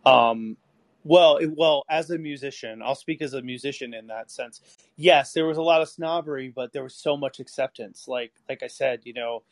um, 0.06 0.58
well, 1.04 1.38
it, 1.38 1.52
well, 1.56 1.84
as 1.90 2.10
a 2.10 2.18
musician, 2.18 2.82
I'll 2.84 2.96
speak 2.96 3.22
as 3.22 3.34
a 3.36 3.42
musician 3.44 3.94
in 3.94 4.08
that 4.08 4.32
sense. 4.32 4.62
Yes, 4.98 5.34
there 5.34 5.46
was 5.46 5.58
a 5.58 5.62
lot 5.62 5.82
of 5.82 5.88
snobbery, 5.90 6.50
but 6.54 6.74
there 6.74 6.84
was 6.84 6.96
so 6.96 7.16
much 7.16 7.40
acceptance. 7.40 8.08
Like 8.08 8.34
like 8.50 8.64
I 8.64 8.68
said, 8.68 9.02
you 9.04 9.14
know, 9.14 9.44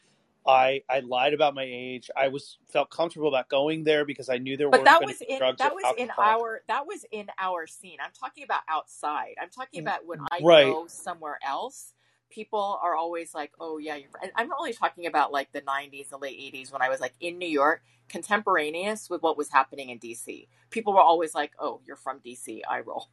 I 0.48 0.84
I 0.90 1.00
lied 1.02 1.34
about 1.34 1.54
my 1.54 1.66
age. 1.68 2.10
I 2.16 2.30
was 2.30 2.58
felt 2.72 2.90
comfortable 2.90 3.28
about 3.28 3.50
going 3.50 3.84
there 3.84 4.06
because 4.06 4.30
I 4.30 4.38
knew 4.38 4.58
there 4.58 4.70
but 4.70 4.86
that 4.86 5.04
was 5.04 5.22
in 5.22 5.38
drugs 5.38 5.58
that 5.60 5.76
was 5.76 5.86
in 5.98 6.12
our 6.18 6.62
that 6.68 6.88
was 6.88 7.06
in 7.12 7.28
our 7.38 7.68
scene. 7.68 7.98
I'm 8.04 8.12
talking 8.20 8.44
about 8.44 8.62
outside. 8.68 9.36
I'm 9.42 9.50
talking 9.50 9.82
mm, 9.82 9.84
about 9.84 10.06
when 10.06 10.20
I 10.32 10.42
Right. 10.42 10.66
go 10.66 10.88
somewhere 10.88 11.40
else. 11.46 11.94
People 12.30 12.80
are 12.84 12.96
always 12.96 13.34
like, 13.34 13.52
"Oh 13.60 13.78
yeah, 13.80 13.96
you're." 13.96 14.10
I'm 14.36 14.48
not 14.48 14.58
only 14.60 14.74
talking 14.74 15.06
about 15.08 15.32
like 15.32 15.52
the 15.52 15.62
'90s, 15.62 16.10
the 16.10 16.18
late 16.18 16.40
'80s 16.40 16.72
when 16.72 16.82
I 16.82 16.90
was 16.90 17.00
like 17.00 17.14
in 17.20 17.38
New 17.40 17.48
York, 17.50 17.84
contemporaneous 18.08 19.10
with 19.10 19.22
what 19.24 19.38
was 19.38 19.50
happening 19.50 19.90
in 19.90 20.00
DC. 20.00 20.48
People 20.70 20.94
were 20.94 21.02
always 21.02 21.34
like, 21.36 21.54
"Oh, 21.60 21.82
you're 21.86 21.96
from 21.96 22.20
DC." 22.20 22.62
I 22.70 22.82
roll. 22.82 23.10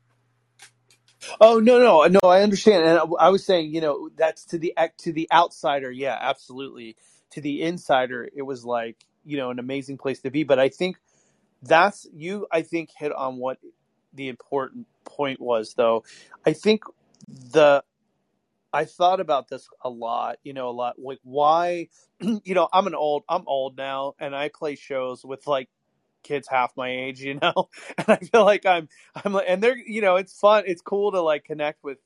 Oh 1.40 1.60
no, 1.60 1.78
no, 1.78 2.06
no. 2.06 2.28
I 2.28 2.42
understand, 2.42 2.84
and 2.84 2.98
I, 2.98 3.26
I 3.26 3.28
was 3.30 3.44
saying, 3.44 3.74
you 3.74 3.80
know, 3.80 4.10
that's 4.16 4.44
to 4.46 4.58
the 4.58 4.74
act 4.76 5.00
to 5.04 5.12
the 5.12 5.28
outsider. 5.32 5.90
Yeah, 5.90 6.16
absolutely. 6.20 6.96
To 7.36 7.42
the 7.42 7.62
insider, 7.62 8.28
it 8.34 8.42
was 8.42 8.66
like 8.66 8.98
you 9.24 9.38
know 9.38 9.50
an 9.52 9.60
amazing 9.60 9.98
place 9.98 10.20
to 10.22 10.30
be. 10.32 10.44
But 10.44 10.58
I 10.60 10.70
think 10.70 10.98
that's 11.62 12.06
you. 12.14 12.46
I 12.52 12.62
think 12.62 12.90
hit 12.96 13.12
on 13.12 13.38
what 13.38 13.58
the 14.14 14.28
important 14.28 14.86
point 15.04 15.40
was, 15.40 15.74
though. 15.74 16.04
I 16.46 16.54
think 16.54 16.84
the 17.28 17.84
I 18.72 18.86
thought 18.86 19.20
about 19.20 19.48
this 19.48 19.68
a 19.82 19.90
lot. 19.90 20.38
You 20.44 20.54
know, 20.54 20.70
a 20.70 20.72
lot 20.72 20.98
like 20.98 21.20
why. 21.24 21.88
You 22.44 22.54
know, 22.54 22.68
I'm 22.72 22.86
an 22.86 22.94
old. 22.96 23.24
I'm 23.28 23.44
old 23.46 23.76
now, 23.76 24.14
and 24.18 24.34
I 24.34 24.50
play 24.50 24.76
shows 24.76 25.24
with 25.24 25.46
like 25.46 25.68
kids 26.24 26.48
half 26.48 26.76
my 26.76 26.90
age, 26.90 27.20
you 27.22 27.38
know, 27.40 27.70
and 27.98 28.08
I 28.08 28.16
feel 28.18 28.44
like 28.44 28.66
I'm, 28.66 28.88
I'm 29.24 29.32
like, 29.32 29.46
and 29.48 29.62
they're, 29.62 29.78
you 29.78 30.02
know, 30.02 30.16
it's 30.16 30.38
fun, 30.38 30.64
it's 30.66 30.82
cool 30.82 31.12
to 31.12 31.20
like 31.22 31.44
connect 31.44 31.84
with, 31.84 31.98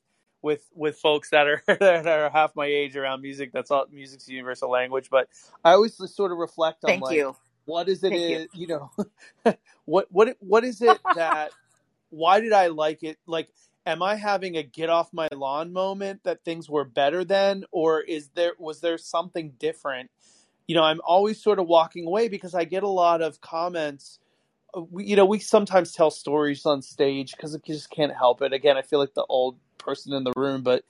with, 0.43 0.67
with 0.75 0.97
folks 0.99 1.31
that 1.31 1.47
are 1.47 1.62
that 1.67 2.07
are 2.07 2.31
half 2.31 2.55
my 2.57 2.67
age 2.67 2.97
around 2.97 3.23
music. 3.23 3.53
That's 3.53 3.71
all 3.71 3.87
music's 3.91 4.29
a 4.29 4.33
universal 4.33 4.71
language. 4.71 5.09
But 5.11 5.29
I 5.65 5.73
always 5.73 5.97
sort 6.15 6.33
of 6.33 6.39
reflect 6.39 6.85
on 6.85 6.89
Thank 6.89 7.03
like, 7.03 7.17
you. 7.17 7.37
what 7.65 7.89
is 7.89 8.05
it, 8.05 8.12
you. 8.12 8.49
you 8.55 8.67
know, 8.67 8.91
what, 9.85 10.07
what, 10.11 10.37
what 10.41 10.65
is 10.65 10.83
it 10.83 10.99
that, 11.15 11.53
why 12.11 12.41
did 12.41 12.53
I 12.53 12.69
like 12.69 13.03
it? 13.03 13.19
Like, 13.27 13.49
am 13.87 14.03
I 14.03 14.17
having 14.17 14.57
a 14.57 14.62
get 14.62 14.91
off 14.91 15.12
my 15.12 15.29
lawn 15.33 15.73
moment 15.73 16.25
that 16.25 16.45
things 16.45 16.69
were 16.69 16.85
better 16.85 17.25
then, 17.25 17.65
or 17.71 18.01
is 18.01 18.31
there, 18.35 18.53
was 18.59 18.81
there 18.81 18.99
something 18.99 19.53
different? 19.59 20.11
you 20.71 20.77
know, 20.77 20.85
I'm 20.85 21.01
always 21.05 21.43
sort 21.43 21.59
of 21.59 21.67
walking 21.67 22.07
away 22.07 22.29
because 22.29 22.55
I 22.55 22.62
get 22.62 22.85
a 22.85 22.89
lot 22.89 23.23
of 23.23 23.41
comments. 23.41 24.21
Uh, 24.73 24.83
We, 24.83 25.05
you 25.05 25.17
know, 25.17 25.25
we 25.25 25.41
sometimes 25.41 25.91
tell 25.91 26.12
stories 26.12 26.65
on 26.65 26.81
stage 26.81 27.33
because 27.33 27.57
it 27.57 27.65
just 27.65 27.91
can't 27.91 28.15
help 28.15 28.41
it. 28.41 28.53
Again, 28.53 28.77
I 28.77 28.83
feel 28.83 29.01
like 29.01 29.15
the 29.15 29.27
old 29.29 29.59
person 29.81 30.12
in 30.12 30.24
the 30.24 30.32
room, 30.36 30.62
but, 30.62 30.85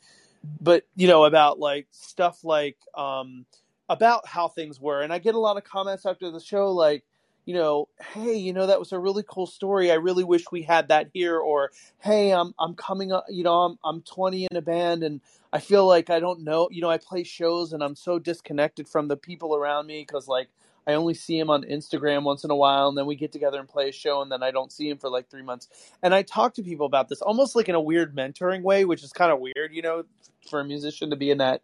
but 0.60 0.84
you 0.96 1.08
know, 1.08 1.24
about 1.24 1.58
like 1.58 1.86
stuff 1.90 2.44
like 2.44 2.76
um, 2.94 3.46
about 3.88 4.26
how 4.26 4.48
things 4.48 4.80
were, 4.80 5.00
and 5.02 5.12
I 5.12 5.18
get 5.18 5.34
a 5.34 5.40
lot 5.40 5.56
of 5.56 5.64
comments 5.64 6.06
after 6.06 6.30
the 6.30 6.40
show, 6.40 6.72
like, 6.72 7.04
you 7.46 7.54
know, 7.54 7.88
hey, 8.12 8.36
you 8.36 8.52
know, 8.52 8.66
that 8.66 8.78
was 8.78 8.92
a 8.92 8.98
really 8.98 9.24
cool 9.26 9.46
story. 9.46 9.90
I 9.90 9.94
really 9.94 10.24
wish 10.24 10.44
we 10.52 10.62
had 10.62 10.88
that 10.88 11.08
here. 11.12 11.38
Or, 11.38 11.70
hey, 11.98 12.32
I'm 12.32 12.54
I'm 12.58 12.74
coming 12.74 13.12
up, 13.12 13.24
you 13.28 13.42
know, 13.42 13.54
I'm 13.62 13.78
I'm 13.84 14.02
20 14.02 14.46
in 14.50 14.56
a 14.56 14.62
band 14.62 15.02
and 15.02 15.20
I 15.52 15.58
feel 15.58 15.86
like 15.86 16.10
I 16.10 16.20
don't 16.20 16.44
know, 16.44 16.68
you 16.70 16.80
know, 16.80 16.90
I 16.90 16.98
play 16.98 17.24
shows 17.24 17.72
and 17.72 17.82
I'm 17.82 17.96
so 17.96 18.18
disconnected 18.18 18.88
from 18.88 19.08
the 19.08 19.16
people 19.16 19.56
around 19.56 19.86
me 19.86 20.04
because 20.06 20.28
like 20.28 20.48
I 20.86 20.94
only 20.94 21.14
see 21.14 21.38
him 21.38 21.50
on 21.50 21.62
Instagram 21.64 22.22
once 22.22 22.44
in 22.44 22.50
a 22.50 22.56
while, 22.56 22.88
and 22.88 22.96
then 22.96 23.06
we 23.06 23.14
get 23.14 23.32
together 23.32 23.58
and 23.58 23.68
play 23.68 23.88
a 23.88 23.92
show, 23.92 24.22
and 24.22 24.30
then 24.30 24.42
I 24.42 24.50
don't 24.50 24.72
see 24.72 24.88
him 24.88 24.98
for 24.98 25.08
like 25.10 25.28
three 25.28 25.42
months. 25.42 25.68
And 26.02 26.14
I 26.14 26.22
talk 26.22 26.54
to 26.54 26.62
people 26.62 26.86
about 26.86 27.08
this 27.08 27.22
almost 27.22 27.54
like 27.54 27.68
in 27.68 27.74
a 27.74 27.80
weird 27.80 28.14
mentoring 28.14 28.62
way, 28.62 28.84
which 28.84 29.02
is 29.02 29.12
kind 29.12 29.32
of 29.32 29.40
weird, 29.40 29.72
you 29.72 29.82
know, 29.82 30.04
for 30.48 30.60
a 30.60 30.64
musician 30.64 31.10
to 31.10 31.16
be 31.16 31.30
in 31.30 31.38
that 31.38 31.62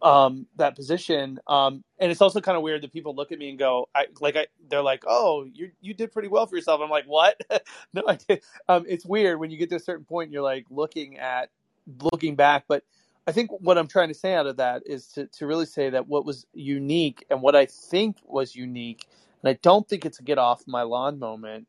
um 0.00 0.46
that 0.56 0.74
position. 0.74 1.38
Um 1.46 1.84
and 1.98 2.10
it's 2.10 2.20
also 2.20 2.40
kind 2.40 2.56
of 2.56 2.62
weird 2.62 2.82
that 2.82 2.92
people 2.92 3.14
look 3.14 3.30
at 3.30 3.38
me 3.38 3.50
and 3.50 3.58
go 3.58 3.88
i 3.94 4.06
like 4.20 4.34
i 4.34 4.48
they're 4.68 4.82
like 4.82 5.04
oh 5.06 5.46
you 5.54 5.70
you 5.80 5.94
did 5.94 6.10
pretty 6.12 6.28
well 6.28 6.46
for 6.46 6.56
yourself. 6.56 6.80
I'm 6.82 6.90
like 6.90 7.04
what? 7.04 7.40
No 7.94 8.02
i 8.08 8.16
did 8.16 8.42
um 8.68 8.84
it's 8.88 9.06
weird 9.06 9.38
when 9.38 9.50
you 9.50 9.58
get 9.58 9.70
to 9.70 9.76
a 9.76 9.80
certain 9.80 10.04
point 10.04 10.26
and 10.26 10.32
you're 10.32 10.42
like 10.42 10.66
looking 10.70 11.18
at 11.18 11.50
looking 12.12 12.34
back 12.34 12.64
but 12.66 12.82
i 13.26 13.32
think 13.32 13.50
what 13.62 13.78
i'm 13.78 13.88
trying 13.88 14.08
to 14.08 14.14
say 14.14 14.34
out 14.34 14.46
of 14.46 14.56
that 14.58 14.82
is 14.86 15.08
to 15.08 15.26
to 15.28 15.46
really 15.46 15.66
say 15.66 15.90
that 15.90 16.08
what 16.08 16.26
was 16.26 16.46
unique 16.54 17.24
and 17.30 17.42
what 17.42 17.56
i 17.56 17.66
think 17.66 18.16
was 18.26 18.56
unique 18.56 19.08
and 19.42 19.50
i 19.50 19.58
don't 19.62 19.88
think 19.88 20.06
it's 20.06 20.20
a 20.20 20.24
get 20.24 20.38
off 20.38 20.64
my 20.66 20.82
lawn 20.82 21.18
moment 21.18 21.66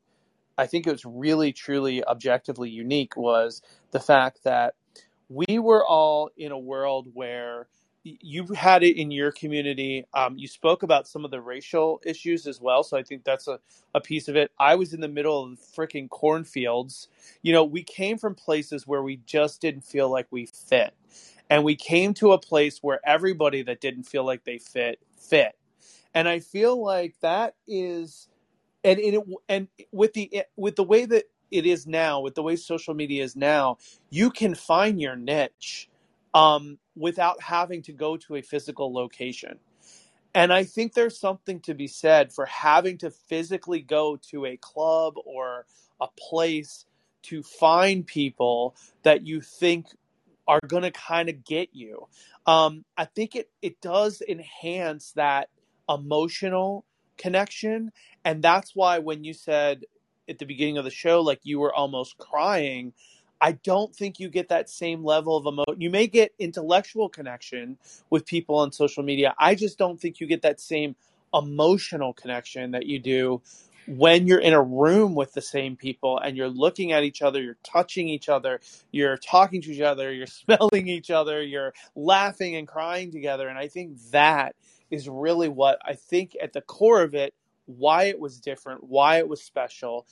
i 0.58 0.68
think 0.68 0.88
it 0.88 0.92
was 0.92 1.06
really 1.06 1.54
truly 1.54 2.04
objectively 2.06 2.70
unique 2.70 3.18
was 3.18 3.62
the 3.92 4.00
fact 4.02 4.44
that 4.44 4.74
we 5.30 5.60
were 5.60 5.86
all 5.86 6.30
in 6.38 6.52
a 6.52 6.58
world 6.60 7.08
where 7.14 7.68
you 8.04 8.46
had 8.56 8.84
it 8.84 8.98
in 9.00 9.10
your 9.10 9.32
community. 9.32 10.06
Um, 10.14 10.38
you 10.38 10.48
spoke 10.48 10.84
about 10.84 11.08
some 11.08 11.26
of 11.26 11.32
the 11.32 11.42
racial 11.42 12.00
issues 12.06 12.46
as 12.46 12.62
well, 12.62 12.84
so 12.84 12.98
I 12.98 13.04
think 13.04 13.24
that's 13.24 13.48
a, 13.48 13.60
a 13.96 14.02
piece 14.02 14.28
of 14.28 14.36
it. 14.36 14.52
I 14.60 14.76
was 14.76 14.94
in 14.94 15.02
the 15.02 15.08
middle 15.08 15.44
of 15.44 15.58
freaking 15.76 16.08
cornfields. 16.08 17.08
You 17.42 17.52
know, 17.54 17.64
we 17.64 17.82
came 17.84 18.20
from 18.20 18.36
places 18.36 18.86
where 18.86 19.02
we 19.02 19.22
just 19.26 19.60
didn't 19.60 19.86
feel 19.86 20.12
like 20.12 20.28
we 20.30 20.46
fit. 20.46 20.94
And 21.50 21.64
we 21.64 21.76
came 21.76 22.14
to 22.16 22.34
a 22.34 22.40
place 22.40 22.80
where 22.82 23.00
everybody 23.06 23.64
that 23.64 23.82
didn't 23.82 24.04
feel 24.04 24.26
like 24.26 24.44
they 24.44 24.58
fit, 24.58 25.00
fit. 25.20 25.56
And 26.14 26.28
I 26.28 26.40
feel 26.40 26.82
like 26.82 27.16
that 27.22 27.56
is 27.68 28.30
and 28.84 29.00
and, 29.00 29.16
it, 29.16 29.24
and 29.50 29.68
with 29.92 30.14
the 30.14 30.44
with 30.56 30.76
the 30.76 30.84
way 30.84 31.06
that 31.06 31.26
it 31.52 31.66
is 31.66 31.88
now, 31.88 32.22
with 32.22 32.36
the 32.36 32.44
way 32.44 32.56
social 32.56 32.94
media 32.94 33.24
is 33.24 33.36
now, 33.36 33.78
you 34.10 34.32
can 34.32 34.56
find 34.56 35.00
your 35.00 35.16
niche 35.16 35.90
um, 36.34 36.80
without 36.96 37.42
having 37.42 37.82
to 37.84 37.94
go 37.94 38.18
to 38.18 38.36
a 38.36 38.42
physical 38.42 38.94
location. 38.94 39.60
And 40.34 40.52
I 40.52 40.64
think 40.64 40.94
there's 40.94 41.20
something 41.20 41.60
to 41.62 41.76
be 41.76 41.88
said 41.88 42.34
for 42.34 42.46
having 42.48 42.98
to 43.00 43.12
physically 43.12 43.82
go 43.82 44.18
to 44.32 44.46
a 44.48 44.58
club 44.58 45.14
or 45.26 45.68
a 46.02 46.08
place 46.18 46.86
to 47.24 47.44
find 47.44 48.06
people 48.06 48.76
that 49.04 49.26
you 49.26 49.42
think 49.42 49.88
are 50.48 50.60
going 50.68 50.84
to 50.84 50.92
kind 50.92 51.30
of 51.30 51.44
get 51.44 51.70
you. 51.74 52.08
Um, 52.46 52.84
I 52.98 53.06
think 53.06 53.36
it, 53.36 53.50
it 53.62 53.82
does 53.82 54.22
enhance 54.28 55.14
that 55.14 55.50
emotional 55.90 56.86
connection. 57.18 57.92
And 58.26 58.44
that's 58.44 58.76
why 58.76 59.00
when 59.00 59.24
you 59.24 59.34
said 59.34 59.86
at 60.28 60.40
the 60.40 60.46
beginning 60.46 60.78
of 60.78 60.86
the 60.86 60.92
show, 60.92 61.22
like 61.22 61.40
you 61.44 61.60
were 61.60 61.74
almost 61.74 62.18
crying, 62.18 62.94
I 63.40 63.54
don't 63.54 63.94
think 63.94 64.20
you 64.20 64.30
get 64.30 64.50
that 64.50 64.70
same 64.70 65.04
level 65.04 65.36
of 65.36 65.46
emotion. 65.46 65.82
You 65.82 65.90
may 65.90 66.08
get 66.08 66.34
intellectual 66.40 67.10
connection 67.10 67.78
with 68.10 68.26
people 68.26 68.56
on 68.56 68.72
social 68.72 69.04
media. 69.04 69.36
I 69.38 69.56
just 69.56 69.78
don't 69.78 70.00
think 70.00 70.20
you 70.20 70.28
get 70.28 70.44
that 70.44 70.62
same 70.62 70.96
emotional 71.34 72.14
connection 72.14 72.72
that 72.72 72.86
you 72.86 73.00
do 73.00 73.42
when 73.88 74.28
you're 74.28 74.40
in 74.40 74.54
a 74.54 74.62
room 74.62 75.16
with 75.16 75.34
the 75.34 75.42
same 75.42 75.76
people 75.76 76.18
and 76.18 76.38
you're 76.38 76.50
looking 76.50 76.92
at 76.92 77.04
each 77.04 77.22
other, 77.22 77.42
you're 77.42 77.58
touching 77.64 78.08
each 78.08 78.30
other, 78.30 78.60
you're 78.92 79.18
talking 79.18 79.62
to 79.62 79.72
each 79.72 79.82
other, 79.82 80.12
you're 80.12 80.28
smelling 80.28 80.88
each 80.88 81.12
other, 81.12 81.42
you're 81.42 81.74
laughing 81.96 82.56
and 82.56 82.68
crying 82.68 83.12
together. 83.12 83.48
And 83.48 83.58
I 83.58 83.68
think 83.68 83.98
that 84.12 84.56
is 84.92 85.10
really 85.10 85.50
what 85.50 85.80
I 85.84 85.94
think 85.94 86.36
at 86.42 86.54
the 86.54 86.62
core 86.62 87.02
of 87.02 87.16
it, 87.16 87.34
why 87.66 88.06
it 88.06 88.20
was 88.20 88.40
different, 88.40 88.84
why 88.84 89.18
it 89.18 89.28
was 89.28 89.42
special. 89.42 90.06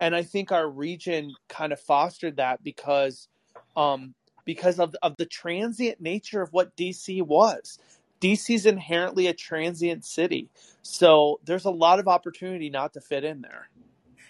And 0.00 0.14
I 0.14 0.22
think 0.22 0.52
our 0.52 0.68
region 0.68 1.34
kind 1.48 1.72
of 1.72 1.80
fostered 1.80 2.36
that 2.36 2.62
because 2.62 3.28
um, 3.76 4.14
because 4.44 4.78
of, 4.78 4.94
of 5.02 5.16
the 5.16 5.26
transient 5.26 6.00
nature 6.00 6.42
of 6.42 6.52
what 6.52 6.76
DC 6.76 7.22
was. 7.22 7.78
DC 8.24 8.54
is 8.54 8.64
inherently 8.64 9.26
a 9.26 9.34
transient 9.34 10.02
city. 10.02 10.48
So 10.80 11.40
there's 11.44 11.66
a 11.66 11.70
lot 11.70 11.98
of 11.98 12.08
opportunity 12.08 12.70
not 12.70 12.94
to 12.94 13.02
fit 13.02 13.22
in 13.22 13.42
there. 13.42 13.68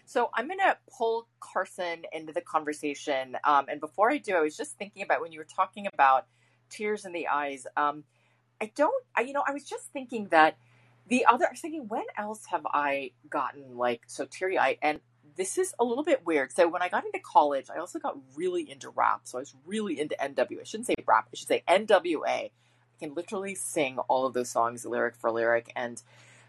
So 0.05 0.31
I'm 0.35 0.49
going 0.49 0.59
to 0.59 0.77
pull 0.91 1.29
Carson 1.39 2.03
into 2.13 2.33
the 2.33 2.41
conversation. 2.41 3.37
Um, 3.45 3.67
and 3.69 3.81
before 3.81 4.11
I 4.11 4.19
do, 4.19 4.35
I 4.35 4.41
was 4.41 4.57
just 4.57 4.77
thinking 4.79 5.03
about 5.03 5.21
when 5.21 5.31
you 5.31 5.39
were 5.39 5.47
talking 5.47 5.87
about 5.95 6.27
tears 6.71 7.05
in 7.05 7.13
the 7.13 7.29
eyes. 7.29 7.69
Um, 7.77 8.03
I 8.61 8.73
don't, 8.75 9.05
I, 9.15 9.21
you 9.21 9.33
know, 9.33 9.45
I 9.47 9.53
was 9.53 9.63
just 9.63 9.93
thinking 9.93 10.27
that 10.33 10.57
the 11.07 11.27
other, 11.27 11.47
I 11.47 11.53
was 11.53 11.61
thinking, 11.61 11.87
when 11.87 12.05
else 12.19 12.47
have 12.51 12.67
I 12.67 13.13
gotten 13.31 13.77
like 13.77 14.03
so 14.09 14.27
teary 14.29 14.59
eyed? 14.59 14.79
And 14.83 14.99
this 15.37 15.57
is 15.57 15.73
a 15.79 15.85
little 15.85 16.05
bit 16.05 16.27
weird. 16.27 16.51
So 16.51 16.67
when 16.67 16.83
I 16.83 16.89
got 16.89 17.05
into 17.05 17.21
college, 17.21 17.67
I 17.73 17.79
also 17.79 18.01
got 18.01 18.17
really 18.35 18.69
into 18.69 18.91
rap. 18.91 19.21
So 19.23 19.39
I 19.39 19.43
was 19.43 19.55
really 19.65 20.01
into 20.01 20.17
NW. 20.21 20.61
I 20.61 20.65
shouldn't 20.65 20.89
say 20.89 20.95
rap. 21.07 21.29
I 21.33 21.37
should 21.37 21.49
say 21.49 21.63
NWA. 21.69 22.51
Can 23.05 23.15
literally 23.15 23.55
sing 23.55 23.99
all 24.09 24.25
of 24.25 24.33
those 24.33 24.49
songs 24.49 24.87
lyric 24.87 25.15
for 25.17 25.31
lyric. 25.31 25.71
And 25.77 26.01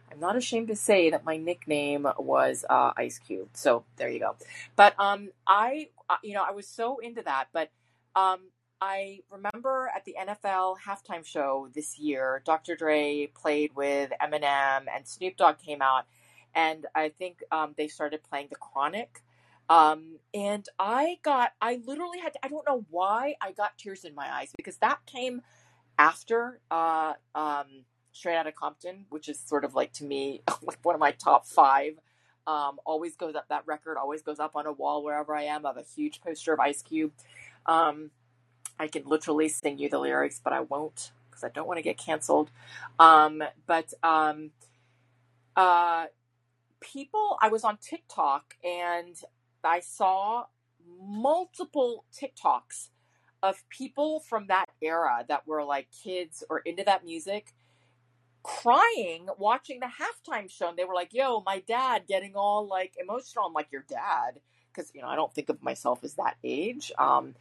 I'm 0.10 0.22
not 0.22 0.38
ashamed 0.38 0.70
to 0.70 0.76
say 0.76 1.10
that 1.10 1.26
my 1.26 1.36
nickname 1.36 2.08
was 2.18 2.64
uh, 2.70 2.94
Ice 2.96 3.20
Cube. 3.20 3.50
So 3.54 3.84
there 3.98 4.10
you 4.10 4.20
go. 4.20 4.36
But 4.78 4.98
um, 4.98 5.32
I, 5.46 5.90
uh, 6.10 6.16
you 6.24 6.34
know, 6.34 6.46
I 6.48 6.52
was 6.52 6.66
so 6.68 7.00
into 7.00 7.22
that. 7.24 7.48
But 7.52 7.72
um, 8.16 8.40
I 8.80 9.20
remember 9.30 9.92
at 9.94 10.06
the 10.06 10.16
NFL 10.18 10.78
halftime 10.88 11.26
show 11.26 11.68
this 11.74 12.00
year, 12.00 12.42
Dr. 12.46 12.78
Dre 12.78 13.28
played 13.36 13.76
with 13.76 14.12
Eminem 14.22 14.86
and 14.94 15.06
Snoop 15.06 15.36
Dogg 15.36 15.58
came 15.60 15.82
out 15.82 16.06
and 16.54 16.86
I 16.96 17.10
think 17.10 17.44
um, 17.52 17.74
they 17.78 17.90
started 17.90 18.24
playing 18.24 18.48
The 18.50 18.56
Chronic. 18.56 19.22
Um, 19.68 20.20
and 20.34 20.66
I 20.80 21.18
got, 21.22 21.52
I 21.62 21.82
literally 21.86 22.20
had, 22.20 22.34
to, 22.34 22.40
I 22.44 22.48
don't 22.48 22.66
know 22.66 22.86
why 22.90 23.36
I 23.42 23.52
got 23.52 23.78
tears 23.78 24.06
in 24.06 24.16
my 24.16 24.32
eyes 24.32 24.52
because 24.56 24.78
that 24.78 25.00
came 25.06 25.42
after 25.98 26.60
uh, 26.72 27.14
um, 27.34 27.86
Straight 28.12 28.36
Outta 28.36 28.52
Compton, 28.52 29.06
which 29.10 29.30
is 29.30 29.40
sort 29.40 29.66
of 29.66 29.76
like 29.76 29.94
to 29.94 30.04
me 30.04 30.42
like 30.64 30.80
one 30.84 30.96
of 30.96 31.02
my 31.02 31.12
top 31.12 31.48
five. 31.48 31.94
Um, 32.48 32.78
always 32.86 33.16
goes 33.16 33.34
up 33.34 33.48
that 33.50 33.66
record, 33.66 33.98
always 33.98 34.22
goes 34.22 34.40
up 34.40 34.56
on 34.56 34.68
a 34.68 34.72
wall 34.72 35.04
wherever 35.04 35.36
I 35.36 35.44
am. 35.44 35.66
I 35.66 35.70
have 35.70 35.78
a 35.78 35.84
huge 35.96 36.22
poster 36.22 36.54
of 36.54 36.60
Ice 36.60 36.84
Cube. 36.84 37.12
Um, 37.66 38.12
I 38.80 38.88
can 38.88 39.04
literally 39.06 39.50
sing 39.50 39.80
you 39.80 39.90
the 39.90 39.98
lyrics, 40.00 40.40
but 40.44 40.54
I 40.54 40.62
won't 40.62 41.12
because 41.30 41.44
I 41.44 41.50
don't 41.50 41.68
want 41.68 41.78
to 41.78 41.84
get 41.84 41.98
canceled. 41.98 42.52
Um, 43.00 43.42
but 43.66 43.94
um, 44.04 44.52
uh, 45.56 46.06
people, 46.82 47.38
I 47.42 47.50
was 47.50 47.64
on 47.64 47.78
TikTok 47.78 48.56
and 48.64 49.16
I 49.64 49.80
saw 49.80 50.46
multiple 51.02 52.06
TikToks 52.14 52.90
of 53.44 53.64
people 53.70 54.20
from 54.22 54.48
that 54.48 54.66
era 54.82 55.26
that 55.28 55.48
were 55.48 55.64
like 55.64 55.88
kids 56.04 56.44
or 56.50 56.60
into 56.60 56.84
that 56.84 57.06
music 57.06 57.54
crying 58.44 59.28
watching 59.38 59.80
the 59.80 59.88
halftime 59.88 60.50
show 60.50 60.70
and 60.70 60.78
they 60.78 60.86
were 60.86 60.94
like 60.94 61.14
yo 61.14 61.42
my 61.46 61.60
dad 61.68 62.04
getting 62.08 62.34
all 62.36 62.68
like 62.68 62.94
emotional. 63.00 63.46
I'm 63.46 63.54
like 63.54 63.72
your 63.72 63.86
dad? 63.88 64.40
Because 64.74 64.92
you 64.94 65.02
know 65.02 65.08
i 65.08 65.16
don't 65.16 65.34
think 65.34 65.50
of 65.50 65.64
myself 65.64 66.04
as 66.04 66.16
that 66.16 66.36
age 66.44 66.92
um 66.98 67.34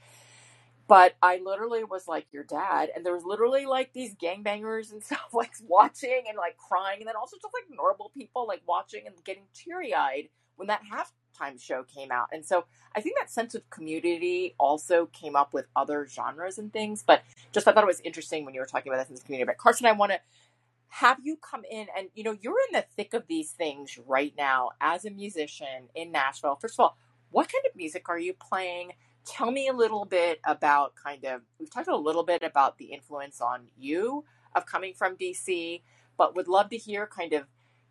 but 0.87 1.15
I 1.23 1.39
literally 1.39 1.83
was 1.85 2.07
like 2.07 2.27
your 2.33 2.45
dad, 2.45 2.91
and 2.95 3.05
there 3.05 3.15
was 3.15 3.25
literally 3.25 3.65
like 3.67 3.93
these 3.93 4.15
gangbangers 4.15 4.93
and 4.93 5.03
stuff 5.05 5.29
like 5.33 5.53
watching 5.67 6.25
and 6.29 6.37
like 6.37 6.57
crying, 6.57 6.99
and 7.01 7.09
then 7.09 7.17
also 7.17 7.37
just 7.41 7.55
like 7.55 7.77
normal 7.77 8.11
people 8.15 8.47
like 8.47 8.63
watching 8.67 9.07
and 9.07 9.15
getting 9.25 9.45
teary 9.55 9.95
eyed 9.95 10.29
when 10.57 10.69
that 10.69 10.83
halftime 11.35 11.61
show 11.61 11.83
came 11.85 12.11
out. 12.11 12.29
And 12.33 12.45
so 12.45 12.65
I 12.97 13.01
think 13.01 13.17
that 13.19 13.31
sense 13.31 13.55
of 13.55 13.69
community 13.71 14.55
also 14.59 15.07
came 15.07 15.37
up 15.37 15.53
with 15.53 15.67
other 15.77 16.07
genres 16.07 16.59
and 16.59 16.73
things. 16.73 17.03
But 17.07 17.23
just 17.53 17.69
I 17.69 17.73
thought 17.73 17.85
it 17.85 17.87
was 17.89 18.01
interesting 18.01 18.45
when 18.45 18.55
you 18.55 18.61
were 18.61 18.67
talking 18.67 18.91
about 18.93 18.99
that 18.99 19.09
sense 19.09 19.21
of 19.21 19.27
community. 19.27 19.47
But 19.47 19.59
Carson, 19.59 19.87
I 19.87 19.93
want 19.93 20.13
to 20.13 20.21
have 20.89 21.19
you 21.23 21.37
come 21.37 21.65
in 21.71 21.87
and 21.97 22.09
you 22.15 22.23
know 22.25 22.37
you're 22.41 22.59
in 22.71 22.75
the 22.75 22.85
thick 22.97 23.15
of 23.15 23.27
these 23.29 23.51
things 23.51 23.99
right 24.07 24.33
now 24.39 24.71
as 24.81 25.05
a 25.05 25.11
musician 25.11 25.89
in 25.95 26.13
Nashville. 26.13 26.57
First 26.57 26.75
of 26.75 26.81
all, 26.85 26.99
what 27.31 27.51
kind 27.53 27.65
of 27.67 27.77
music 27.77 28.09
are 28.09 28.19
you 28.19 28.35
playing? 28.35 28.93
tell 29.25 29.51
me 29.51 29.69
a 29.69 29.73
little 29.73 30.05
bit 30.05 30.41
about 30.45 30.95
kind 30.97 31.25
of 31.25 31.43
we've 31.59 31.71
talked 31.71 31.89
a 31.89 31.97
little 31.97 32.25
bit 32.25 32.43
about 32.43 32.79
the 32.79 32.87
influence 32.87 33.41
on 33.41 33.67
you 33.77 34.25
of 34.55 34.67
coming 34.67 34.95
from 34.95 35.17
DC, 35.17 35.83
but 36.17 36.37
would 36.37 36.49
love 36.49 36.69
to 36.71 36.77
hear 36.77 37.07
kind 37.07 37.33
of 37.33 37.45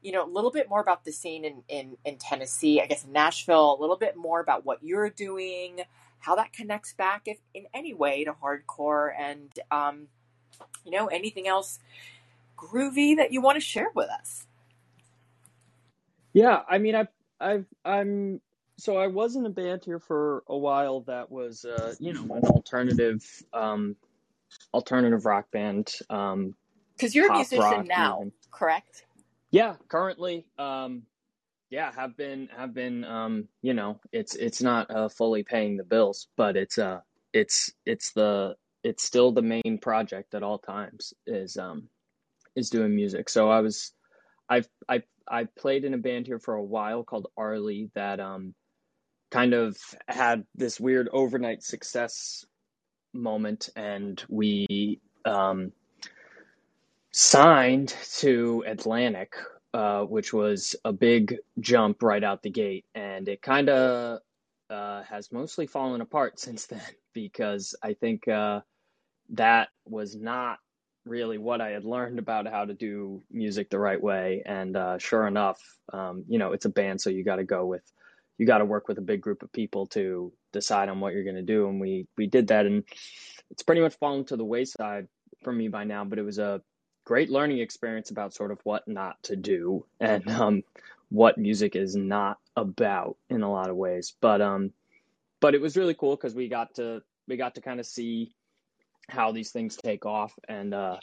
you 0.03 0.11
know 0.11 0.25
a 0.25 0.30
little 0.30 0.51
bit 0.51 0.69
more 0.69 0.81
about 0.81 1.05
the 1.05 1.11
scene 1.11 1.45
in 1.45 1.63
in, 1.67 1.97
in 2.05 2.17
Tennessee, 2.17 2.81
I 2.81 2.85
guess 2.85 3.03
in 3.03 3.11
Nashville, 3.11 3.77
a 3.77 3.80
little 3.80 3.97
bit 3.97 4.15
more 4.15 4.39
about 4.39 4.65
what 4.65 4.84
you're 4.84 5.09
doing, 5.09 5.81
how 6.19 6.35
that 6.35 6.53
connects 6.53 6.93
back 6.93 7.23
if 7.25 7.38
in 7.53 7.65
any 7.73 7.93
way 7.93 8.23
to 8.23 8.34
hardcore, 8.34 9.11
and 9.17 9.51
um, 9.71 10.07
you 10.85 10.91
know 10.91 11.07
anything 11.07 11.47
else 11.47 11.80
groovy 12.57 13.17
that 13.17 13.31
you 13.31 13.41
want 13.41 13.55
to 13.55 13.61
share 13.61 13.89
with 13.95 14.09
us. 14.09 14.45
Yeah, 16.34 16.61
I 16.67 16.77
mean, 16.77 16.95
I've 16.95 17.07
I've 17.39 17.65
I'm 17.85 18.41
so 18.77 18.97
I 18.97 19.07
was 19.07 19.35
in 19.35 19.45
a 19.45 19.49
band 19.49 19.84
here 19.85 19.99
for 19.99 20.43
a 20.47 20.57
while 20.57 21.01
that 21.01 21.31
was, 21.31 21.65
uh, 21.65 21.93
you 21.99 22.13
know, 22.13 22.23
an 22.35 22.43
alternative, 22.43 23.23
um, 23.53 23.95
alternative 24.73 25.25
rock 25.25 25.51
band. 25.51 25.91
Um, 26.09 26.55
because 26.97 27.15
you're 27.15 27.31
a 27.31 27.35
musician 27.35 27.85
now, 27.88 28.17
even. 28.21 28.31
correct? 28.51 29.05
Yeah, 29.53 29.75
currently, 29.88 30.47
um, 30.57 31.03
yeah, 31.69 31.91
have 31.95 32.17
been, 32.17 32.49
have 32.57 32.73
been, 32.73 33.03
um, 33.05 33.47
you 33.61 33.75
know, 33.75 33.99
it's 34.11 34.34
it's 34.34 34.63
not 34.63 34.89
uh, 34.89 35.09
fully 35.09 35.43
paying 35.43 35.77
the 35.77 35.84
bills, 35.84 36.27
but 36.35 36.57
it's 36.57 36.80
uh, 36.80 37.01
it's 37.34 37.71
it's 37.85 38.13
the 38.13 38.55
it's 38.84 39.03
still 39.03 39.31
the 39.31 39.43
main 39.43 39.77
project 39.80 40.34
at 40.34 40.41
all 40.41 40.57
times 40.57 41.13
is 41.27 41.55
um, 41.55 41.88
is 42.55 42.71
doing 42.71 42.95
music. 42.95 43.30
So 43.30 43.51
I 43.51 43.59
was, 43.59 43.93
I've 44.49 44.67
I 44.89 45.03
I 45.30 45.43
played 45.55 45.85
in 45.85 45.93
a 45.93 45.99
band 45.99 46.25
here 46.25 46.39
for 46.39 46.55
a 46.55 46.63
while 46.63 47.03
called 47.03 47.27
Arlie 47.38 47.91
that 47.93 48.19
um 48.19 48.55
kind 49.30 49.53
of 49.53 49.77
had 50.07 50.45
this 50.55 50.80
weird 50.80 51.09
overnight 51.13 51.61
success 51.61 52.43
moment 53.13 53.69
and 53.75 54.23
we 54.30 54.99
um, 55.25 55.71
signed 57.14 57.95
to 58.18 58.64
Atlantic, 58.68 59.34
uh, 59.73 60.03
which 60.03 60.34
was 60.34 60.76
a 60.84 60.91
big 60.91 61.38
jump 61.60 62.03
right 62.03 62.23
out 62.23 62.41
the 62.41 62.49
gate. 62.49 62.85
And 62.95 63.30
it 63.30 63.41
kind 63.41 63.69
of 63.69 64.19
uh, 64.69 65.03
has 65.03 65.31
mostly 65.31 65.68
fallen 65.68 66.02
apart 66.02 66.40
since 66.40 66.65
then 66.68 66.81
because 67.14 67.76
I 67.81 67.94
think 67.94 68.27
uh, 68.27 68.61
that 69.30 69.69
was 69.85 70.15
not 70.15 70.57
really 71.06 71.38
what 71.38 71.61
I 71.61 71.69
had 71.69 71.85
learned 71.85 72.18
about 72.18 72.48
how 72.48 72.65
to 72.65 72.73
do 72.73 73.22
music 73.31 73.69
the 73.69 73.80
right 73.80 74.02
way. 74.02 74.41
And 74.45 74.76
uh, 74.76 74.98
sure 74.98 75.27
enough, 75.27 75.61
um, 75.94 76.26
you 76.27 76.40
know, 76.40 76.53
it's 76.53 76.65
a 76.65 76.69
band, 76.69 76.99
so 76.99 77.10
you 77.10 77.23
got 77.23 77.35
to 77.38 77.44
go 77.44 77.65
with 77.65 77.84
you 78.40 78.48
got 78.48 78.57
to 78.57 78.65
work 78.65 78.88
with 78.88 78.98
a 78.98 79.02
big 79.02 79.22
group 79.22 79.44
of 79.44 79.52
people 79.52 79.85
to 79.88 80.34
decide 80.52 80.90
on 80.90 80.99
what 80.99 81.14
you're 81.14 81.23
going 81.23 81.35
to 81.35 81.41
do 81.44 81.68
and 81.69 81.80
we 81.80 82.07
we 82.18 82.27
did 82.27 82.48
that 82.48 82.65
and 82.65 82.84
it's 83.52 83.64
pretty 83.64 83.81
much 83.81 83.95
fallen 83.99 84.26
to 84.26 84.35
the 84.35 84.44
wayside 84.44 85.07
for 85.44 85.53
me 85.53 85.68
by 85.68 85.84
now 85.84 86.03
but 86.03 86.18
it 86.19 86.23
was 86.23 86.40
a 86.40 86.61
great 87.05 87.30
learning 87.30 87.59
experience 87.59 88.11
about 88.11 88.34
sort 88.34 88.51
of 88.51 88.59
what 88.63 88.88
not 88.88 89.21
to 89.23 89.35
do 89.35 89.85
and 89.99 90.30
um, 90.30 90.63
what 91.09 91.38
music 91.38 91.75
is 91.75 91.95
not 91.95 92.38
about 92.55 93.17
in 93.30 93.43
a 93.43 93.51
lot 93.51 93.69
of 93.69 93.75
ways. 93.75 94.13
But 94.21 94.41
um 94.41 94.71
but 95.39 95.55
it 95.55 95.61
was 95.61 95.75
really 95.75 95.93
cool 95.93 96.15
because 96.15 96.35
we 96.35 96.47
got 96.47 96.75
to 96.75 97.01
we 97.27 97.38
got 97.38 97.55
to 97.55 97.61
kind 97.61 97.80
of 97.80 97.85
see 97.85 98.34
how 99.09 99.31
these 99.31 99.51
things 99.51 99.75
take 99.75 100.05
off 100.05 100.34
and 100.47 100.73
uh 100.73 100.97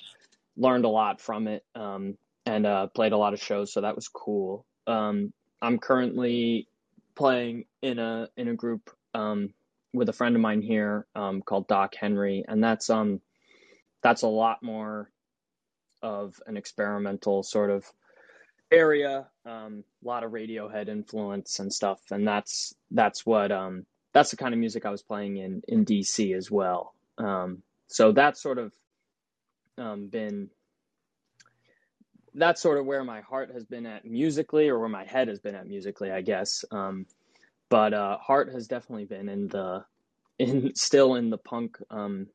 learned 0.57 0.85
a 0.85 0.89
lot 0.89 1.21
from 1.21 1.47
it 1.47 1.65
um 1.75 2.17
and 2.47 2.67
uh 2.67 2.87
played 2.89 3.13
a 3.13 3.17
lot 3.17 3.35
of 3.35 3.43
shows 3.43 3.73
so 3.73 3.83
that 3.83 3.95
was 3.95 4.09
cool. 4.09 4.65
Um 4.87 5.33
i'm 5.63 5.79
currently 5.79 6.67
playing 7.21 7.67
in 7.83 7.99
a 7.99 8.29
in 8.37 8.49
a 8.49 8.55
group 8.55 8.91
um, 9.15 9.53
with 9.93 10.09
a 10.09 10.13
friend 10.13 10.35
of 10.37 10.41
mine 10.41 10.63
here 10.63 11.07
um, 11.15 11.43
called 11.43 11.69
Doc 11.69 11.95
Henry, 11.95 12.45
and 12.49 12.65
that's 12.65 12.89
um 12.91 13.21
that's 14.03 14.23
a 14.23 14.29
lot 14.29 14.63
more 14.63 15.11
of 16.03 16.35
an 16.47 16.57
experimental 16.57 17.43
sort 17.43 17.71
of 17.71 17.85
area, 18.71 19.27
um, 19.45 19.85
a 20.05 20.09
lot 20.09 20.25
of 20.25 20.33
Radiohead 20.33 20.89
influence 20.89 21.59
and 21.59 21.73
stuff, 21.73 22.01
and 22.11 22.27
that's 22.27 22.75
that's 22.91 23.27
what 23.27 23.53
um 23.53 23.87
that's 24.13 24.31
the 24.31 24.37
kind 24.37 24.55
of 24.55 24.61
music 24.61 24.85
I 24.87 24.91
was 24.91 25.03
playing 25.03 25.37
in 25.37 25.63
in 25.69 25.85
DC 25.85 26.37
as 26.37 26.51
well. 26.51 26.95
Um, 27.19 27.63
so 27.89 28.13
that's 28.13 28.43
sort 28.43 28.59
of 28.59 28.73
um, 29.79 30.09
been 30.09 30.51
that's 32.35 32.63
sort 32.63 32.79
of 32.79 32.87
where 32.87 33.03
my 33.03 33.21
heart 33.23 33.51
has 33.53 33.65
been 33.65 33.87
at 33.87 34.05
musically, 34.05 34.69
or 34.69 34.79
where 34.79 34.89
my 34.89 35.05
head 35.05 35.29
has 35.29 35.41
been 35.41 35.55
at 35.55 35.67
musically, 35.67 36.11
I 36.11 36.21
guess. 36.21 36.65
Um, 36.71 37.07
but 37.69 37.93
uh, 37.93 38.19
heart 38.19 38.53
has 38.53 38.69
definitely 38.69 39.07
been 39.07 39.29
in 39.29 39.49
the 39.49 39.85
in 40.39 40.73
still 40.75 41.15
in 41.17 41.31
the 41.31 41.39
punk 41.39 41.79
um, 41.91 42.29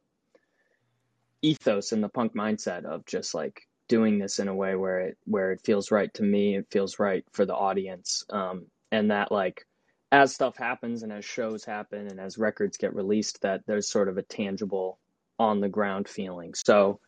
ethos 1.41 1.91
and 1.91 2.03
the 2.03 2.09
punk 2.09 2.35
mindset 2.35 2.85
of 2.85 3.05
just 3.05 3.33
like 3.33 3.67
doing 3.87 4.17
this 4.17 4.39
in 4.39 4.47
a 4.47 4.55
way 4.55 4.75
where 4.75 4.99
it 4.99 5.17
where 5.25 5.51
it 5.51 5.61
feels 5.63 5.91
right 5.91 6.13
to 6.15 6.23
me, 6.23 6.55
it 6.55 6.67
feels 6.71 6.99
right 6.99 7.23
for 7.31 7.45
the 7.45 7.55
audience, 7.55 8.23
um, 8.29 8.65
and 8.91 9.11
that 9.11 9.31
like 9.31 9.65
as 10.11 10.33
stuff 10.33 10.55
happens 10.55 11.03
and 11.03 11.11
as 11.11 11.25
shows 11.25 11.65
happen 11.65 12.07
and 12.07 12.19
as 12.19 12.37
records 12.37 12.77
get 12.77 12.95
released, 12.95 13.41
that 13.41 13.61
there's 13.67 13.89
sort 13.89 14.07
of 14.07 14.17
a 14.17 14.23
tangible 14.23 14.99
on 15.39 15.59
the 15.59 15.69
ground 15.69 16.07
feeling. 16.07 16.53
So 16.53 16.99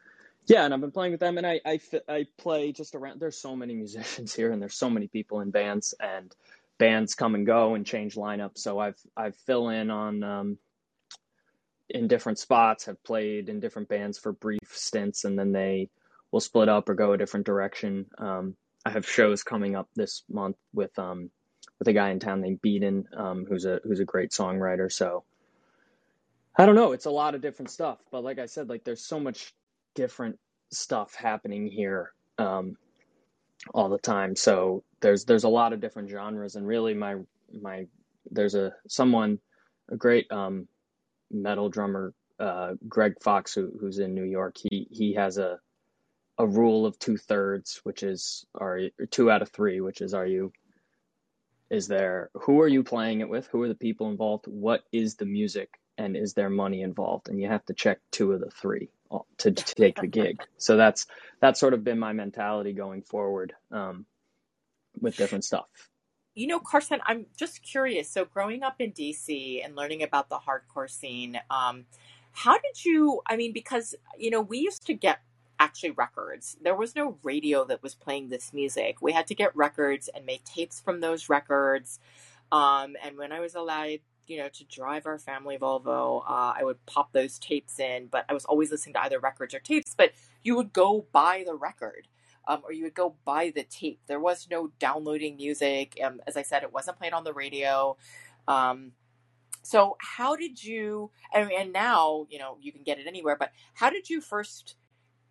yeah, 0.47 0.63
and 0.63 0.73
I've 0.73 0.81
been 0.81 0.91
playing 0.91 1.11
with 1.11 1.19
them, 1.19 1.37
and 1.37 1.45
I, 1.45 1.59
I 1.65 1.79
I 2.07 2.25
play 2.37 2.71
just 2.71 2.95
around. 2.95 3.19
There's 3.19 3.37
so 3.37 3.55
many 3.55 3.75
musicians 3.75 4.33
here, 4.35 4.51
and 4.51 4.61
there's 4.61 4.77
so 4.77 4.89
many 4.89 5.07
people 5.07 5.41
in 5.41 5.51
bands, 5.51 5.93
and 5.99 6.33
bands 6.77 7.15
come 7.15 7.35
and 7.35 7.45
go 7.45 7.75
and 7.75 7.85
change 7.85 8.15
lineups. 8.15 8.59
So 8.59 8.79
I've 8.79 8.99
I've 9.15 9.35
fill 9.35 9.69
in 9.69 9.91
on 9.91 10.23
um, 10.23 10.57
in 11.89 12.07
different 12.07 12.39
spots, 12.39 12.85
have 12.85 13.01
played 13.03 13.49
in 13.49 13.59
different 13.59 13.88
bands 13.88 14.18
for 14.18 14.34
brief 14.34 14.72
stints, 14.72 15.23
and 15.23 15.38
then 15.38 15.51
they 15.51 15.89
will 16.31 16.39
split 16.39 16.69
up 16.69 16.89
or 16.89 16.95
go 16.95 17.14
a 17.14 17.18
different 17.18 17.45
direction. 17.45 18.05
Um, 18.18 18.55
I 18.85 18.91
have 18.91 19.07
shows 19.07 19.43
coming 19.43 19.76
up 19.76 19.89
this 19.95 20.23
month 20.30 20.57
with 20.73 20.97
um, 20.99 21.30
with 21.80 21.88
a 21.88 21.93
guy 21.93 22.09
in 22.09 22.19
town 22.19 22.41
named 22.41 22.61
Beaton, 22.61 23.05
um, 23.15 23.45
who's 23.47 23.65
a 23.65 23.80
who's 23.84 23.99
a 23.99 24.05
great 24.05 24.31
songwriter. 24.31 24.91
So 24.91 25.23
I 26.57 26.65
don't 26.65 26.76
know, 26.76 26.91
it's 26.91 27.05
a 27.05 27.11
lot 27.11 27.35
of 27.35 27.41
different 27.41 27.69
stuff. 27.69 27.99
But 28.11 28.23
like 28.23 28.39
I 28.39 28.45
said, 28.45 28.69
like 28.69 28.84
there's 28.84 29.03
so 29.03 29.19
much 29.19 29.53
different 29.95 30.39
stuff 30.72 31.15
happening 31.15 31.68
here 31.68 32.14
um, 32.38 32.77
all 33.73 33.89
the 33.89 33.97
time. 33.97 34.35
So 34.35 34.84
there's 35.01 35.26
there's 35.26 35.43
a 35.43 35.49
lot 35.49 35.73
of 35.73 35.80
different 35.80 36.09
genres, 36.09 36.55
and 36.55 36.68
really 36.68 36.93
my 36.93 37.15
my 37.61 37.88
there's 38.31 38.55
a 38.55 38.73
someone 38.88 39.39
a 39.89 39.95
great 39.95 40.31
um, 40.31 40.68
metal 41.31 41.69
drummer 41.69 42.13
uh, 42.39 42.73
Greg 42.87 43.15
Fox 43.21 43.53
who, 43.53 43.71
who's 43.79 43.99
in 43.99 44.13
New 44.13 44.23
York. 44.23 44.55
He 44.69 44.87
he 44.91 45.13
has 45.15 45.37
a 45.37 45.59
a 46.37 46.47
rule 46.47 46.85
of 46.85 46.99
two 46.99 47.17
thirds, 47.17 47.81
which 47.83 48.03
is 48.03 48.45
are 48.55 48.81
two 49.09 49.31
out 49.31 49.41
of 49.41 49.49
three, 49.49 49.81
which 49.81 50.01
is 50.01 50.13
are 50.13 50.25
you 50.25 50.51
is 51.69 51.87
there 51.87 52.29
who 52.33 52.61
are 52.61 52.67
you 52.67 52.83
playing 52.83 53.21
it 53.21 53.29
with? 53.29 53.47
Who 53.47 53.61
are 53.63 53.67
the 53.67 53.75
people 53.75 54.09
involved? 54.09 54.45
What 54.47 54.83
is 54.91 55.15
the 55.15 55.25
music? 55.25 55.79
And 55.97 56.15
is 56.15 56.33
there 56.33 56.49
money 56.49 56.81
involved? 56.83 57.27
And 57.27 57.41
you 57.41 57.47
have 57.47 57.65
to 57.65 57.73
check 57.73 57.99
two 58.11 58.31
of 58.33 58.39
the 58.39 58.51
three 58.51 58.89
uh, 59.09 59.19
to, 59.39 59.51
to 59.51 59.75
take 59.75 59.99
the 59.99 60.07
gig. 60.07 60.41
So 60.57 60.77
that's 60.77 61.07
that's 61.41 61.59
sort 61.59 61.73
of 61.73 61.83
been 61.83 61.99
my 61.99 62.13
mentality 62.13 62.73
going 62.73 63.01
forward 63.01 63.53
um, 63.71 64.05
with 65.01 65.17
different 65.17 65.43
stuff. 65.43 65.67
You 66.38 66.45
know, 66.45 66.59
Carson, 66.59 66.99
I'm 67.07 67.26
just 67.35 67.64
curious. 67.64 68.07
So, 68.11 68.23
growing 68.23 68.61
up 68.61 68.76
in 68.80 68.91
DC 68.91 69.65
and 69.65 69.76
learning 69.76 70.03
about 70.03 70.30
the 70.30 70.38
hardcore 70.38 70.88
scene, 70.88 71.39
um, 71.49 71.85
how 72.31 72.59
did 72.59 72.85
you? 72.85 73.22
I 73.27 73.35
mean, 73.35 73.53
because 73.53 73.95
you 74.19 74.30
know, 74.30 74.41
we 74.41 74.59
used 74.59 74.85
to 74.85 74.93
get 74.93 75.22
actually 75.59 75.89
records. 75.91 76.55
There 76.61 76.76
was 76.76 76.95
no 76.95 77.18
radio 77.23 77.65
that 77.65 77.81
was 77.81 77.95
playing 77.95 78.30
this 78.30 78.53
music. 78.53 79.01
We 79.01 79.14
had 79.14 79.26
to 79.27 79.35
get 79.35 79.55
records 79.55 80.09
and 80.14 80.27
make 80.27 80.43
tapes 80.43 80.80
from 80.80 81.01
those 81.01 81.27
records. 81.27 81.99
Um, 82.51 82.95
and 83.03 83.18
when 83.18 83.31
I 83.31 83.39
was 83.39 83.55
allowed, 83.55 84.01
you 84.27 84.38
know, 84.38 84.49
to 84.49 84.64
drive 84.65 85.07
our 85.07 85.18
family 85.18 85.57
Volvo, 85.57 86.22
uh, 86.22 86.53
I 86.55 86.64
would 86.64 86.85
pop 86.85 87.14
those 87.14 87.39
tapes 87.39 87.80
in. 87.80 88.09
But 88.11 88.26
I 88.30 88.35
was 88.35 88.45
always 88.45 88.69
listening 88.69 88.93
to 88.93 89.01
either 89.01 89.19
records 89.19 89.55
or 89.55 89.59
tapes. 89.59 89.95
But 89.97 90.11
you 90.43 90.55
would 90.55 90.72
go 90.72 91.07
buy 91.11 91.43
the 91.47 91.55
record 91.55 92.07
um, 92.48 92.61
or 92.64 92.72
you 92.72 92.84
would 92.84 92.94
go 92.95 93.15
buy 93.26 93.52
the 93.53 93.64
tape. 93.64 93.99
There 94.07 94.19
was 94.19 94.48
no 94.49 94.72
downloading 94.80 95.36
music. 95.36 95.98
Um, 96.03 96.22
as 96.28 96.38
I 96.38 96.41
said, 96.41 96.64
it 96.64 96.74
wasn't 96.74 96.98
played 96.98 97.14
on 97.14 97.24
the 97.24 97.34
radio. 97.34 97.98
Um, 98.48 98.94
so 99.64 99.98
how 99.99 100.36
did 100.36 100.64
you? 100.64 101.11
And, 101.34 101.52
and 101.52 101.74
now 101.74 102.26
you 102.30 102.40
know 102.40 102.57
you 102.61 102.72
can 102.72 102.84
get 102.84 102.99
it 102.99 103.07
anywhere. 103.07 103.36
But 103.38 103.52
how 103.74 103.90
did 103.90 104.10
you 104.10 104.22
first? 104.22 104.76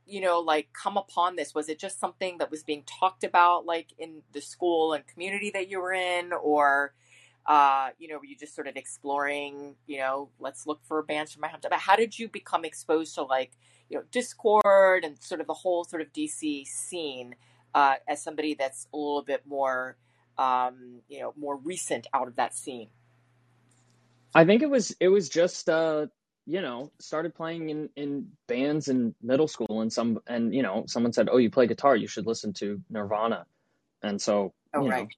you 0.08 0.20
know 0.20 0.38
like 0.38 0.68
come 0.72 0.96
upon 0.96 1.34
this 1.34 1.52
was 1.52 1.68
it 1.68 1.80
just 1.80 1.98
something 1.98 2.38
that 2.38 2.48
was 2.48 2.62
being 2.62 2.84
talked 2.84 3.24
about 3.24 3.66
like 3.66 3.88
in 3.98 4.22
the 4.34 4.40
school 4.40 4.92
and 4.92 5.04
community 5.08 5.50
that 5.50 5.68
you 5.68 5.80
were 5.80 5.92
in 5.92 6.32
or 6.32 6.94
uh, 7.46 7.90
you 7.98 8.08
know, 8.08 8.18
were 8.18 8.24
you 8.24 8.36
just 8.36 8.54
sort 8.54 8.66
of 8.66 8.76
exploring, 8.76 9.76
you 9.86 9.98
know, 9.98 10.28
let's 10.40 10.66
look 10.66 10.80
for 10.84 11.02
bands 11.02 11.32
from 11.32 11.42
my 11.42 11.48
hometown? 11.48 11.70
But 11.70 11.78
how 11.78 11.96
did 11.96 12.18
you 12.18 12.28
become 12.28 12.64
exposed 12.64 13.14
to 13.14 13.22
like, 13.22 13.52
you 13.88 13.98
know, 13.98 14.04
Dischord 14.12 15.04
and 15.04 15.22
sort 15.22 15.40
of 15.40 15.46
the 15.46 15.54
whole 15.54 15.84
sort 15.84 16.02
of 16.02 16.12
DC 16.12 16.66
scene 16.66 17.34
uh, 17.74 17.94
as 18.08 18.22
somebody 18.22 18.54
that's 18.54 18.88
a 18.92 18.96
little 18.96 19.22
bit 19.22 19.46
more, 19.46 19.96
um, 20.38 21.00
you 21.08 21.20
know, 21.20 21.34
more 21.36 21.56
recent 21.56 22.06
out 22.14 22.28
of 22.28 22.36
that 22.36 22.54
scene? 22.54 22.88
I 24.34 24.44
think 24.44 24.62
it 24.62 24.70
was 24.70 24.94
it 25.00 25.08
was 25.08 25.28
just 25.28 25.68
uh, 25.68 26.06
you 26.46 26.60
know 26.60 26.92
started 26.98 27.34
playing 27.34 27.70
in 27.70 27.88
in 27.96 28.28
bands 28.46 28.88
in 28.88 29.14
middle 29.22 29.48
school 29.48 29.80
and 29.80 29.92
some 29.92 30.20
and 30.26 30.54
you 30.54 30.62
know 30.62 30.84
someone 30.86 31.12
said 31.12 31.28
oh 31.30 31.38
you 31.38 31.50
play 31.50 31.66
guitar 31.66 31.96
you 31.96 32.06
should 32.06 32.26
listen 32.26 32.52
to 32.54 32.80
Nirvana 32.88 33.46
and 34.02 34.20
so 34.20 34.52
oh, 34.74 34.84
you 34.84 34.90
right. 34.90 35.04
know 35.04 35.08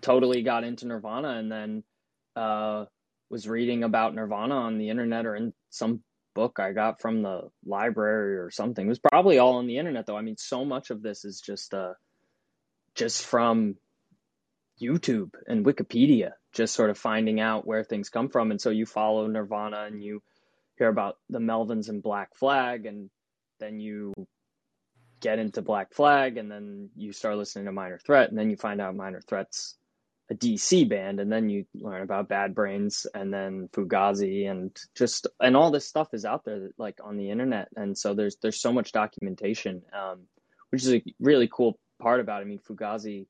totally 0.00 0.42
got 0.42 0.64
into 0.64 0.86
Nirvana 0.86 1.30
and 1.38 1.50
then 1.50 1.82
uh, 2.36 2.84
was 3.30 3.48
reading 3.48 3.84
about 3.84 4.14
Nirvana 4.14 4.54
on 4.54 4.76
the 4.76 4.90
internet 4.90 5.24
or 5.24 5.34
in 5.34 5.52
some 5.70 6.02
book 6.34 6.58
I 6.58 6.72
got 6.72 7.00
from 7.00 7.22
the 7.22 7.50
library 7.64 8.36
or 8.36 8.50
something. 8.50 8.84
It 8.84 8.88
was 8.88 8.98
probably 8.98 9.38
all 9.38 9.56
on 9.56 9.66
the 9.66 9.78
internet 9.78 10.06
though. 10.06 10.16
I 10.16 10.22
mean, 10.22 10.36
so 10.36 10.64
much 10.64 10.90
of 10.90 11.02
this 11.02 11.24
is 11.24 11.40
just 11.40 11.72
uh, 11.74 11.94
just 12.94 13.24
from 13.24 13.76
YouTube 14.80 15.34
and 15.46 15.64
Wikipedia, 15.64 16.32
just 16.52 16.74
sort 16.74 16.90
of 16.90 16.98
finding 16.98 17.40
out 17.40 17.66
where 17.66 17.84
things 17.84 18.08
come 18.08 18.28
from. 18.28 18.50
And 18.50 18.60
so 18.60 18.70
you 18.70 18.86
follow 18.86 19.26
Nirvana 19.26 19.84
and 19.84 20.02
you 20.02 20.22
hear 20.76 20.88
about 20.88 21.18
the 21.30 21.38
Melvins 21.38 21.88
and 21.88 22.02
Black 22.02 22.34
Flag, 22.34 22.86
and 22.86 23.08
then 23.60 23.78
you 23.78 24.12
get 25.20 25.38
into 25.38 25.62
Black 25.62 25.94
Flag, 25.94 26.36
and 26.36 26.50
then 26.50 26.90
you 26.96 27.12
start 27.12 27.36
listening 27.36 27.66
to 27.66 27.72
Minor 27.72 27.98
Threat, 27.98 28.28
and 28.28 28.38
then 28.38 28.50
you 28.50 28.56
find 28.56 28.80
out 28.80 28.96
Minor 28.96 29.20
Threat's 29.20 29.76
a 30.30 30.34
DC 30.34 30.88
band, 30.88 31.20
and 31.20 31.30
then 31.30 31.48
you 31.48 31.66
learn 31.74 32.02
about 32.02 32.28
Bad 32.28 32.54
Brains, 32.54 33.06
and 33.14 33.32
then 33.32 33.68
Fugazi, 33.72 34.50
and 34.50 34.76
just 34.94 35.26
and 35.40 35.56
all 35.56 35.70
this 35.70 35.86
stuff 35.86 36.14
is 36.14 36.24
out 36.24 36.44
there, 36.44 36.70
like 36.78 36.98
on 37.02 37.16
the 37.16 37.30
internet, 37.30 37.68
and 37.76 37.96
so 37.96 38.14
there's 38.14 38.36
there's 38.36 38.60
so 38.60 38.72
much 38.72 38.92
documentation, 38.92 39.82
um, 39.92 40.20
which 40.70 40.82
is 40.82 40.94
a 40.94 41.02
really 41.20 41.48
cool 41.52 41.78
part 42.00 42.20
about. 42.20 42.40
It. 42.40 42.46
I 42.46 42.48
mean, 42.48 42.58
Fugazi 42.58 43.26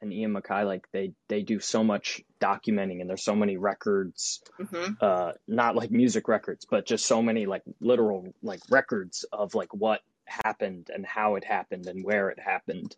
and 0.00 0.12
Ian 0.12 0.34
MacKaye, 0.34 0.66
like 0.66 0.86
they 0.92 1.12
they 1.28 1.42
do 1.42 1.60
so 1.60 1.84
much 1.84 2.20
documenting, 2.40 3.00
and 3.00 3.08
there's 3.08 3.24
so 3.24 3.36
many 3.36 3.56
records, 3.56 4.42
mm-hmm. 4.60 4.94
uh, 5.00 5.32
not 5.46 5.76
like 5.76 5.92
music 5.92 6.26
records, 6.26 6.66
but 6.68 6.86
just 6.86 7.06
so 7.06 7.22
many 7.22 7.46
like 7.46 7.62
literal 7.80 8.34
like 8.42 8.60
records 8.68 9.24
of 9.32 9.54
like 9.54 9.72
what 9.72 10.00
happened 10.24 10.90
and 10.92 11.06
how 11.06 11.36
it 11.36 11.44
happened 11.44 11.86
and 11.86 12.04
where 12.04 12.30
it 12.30 12.38
happened 12.40 12.96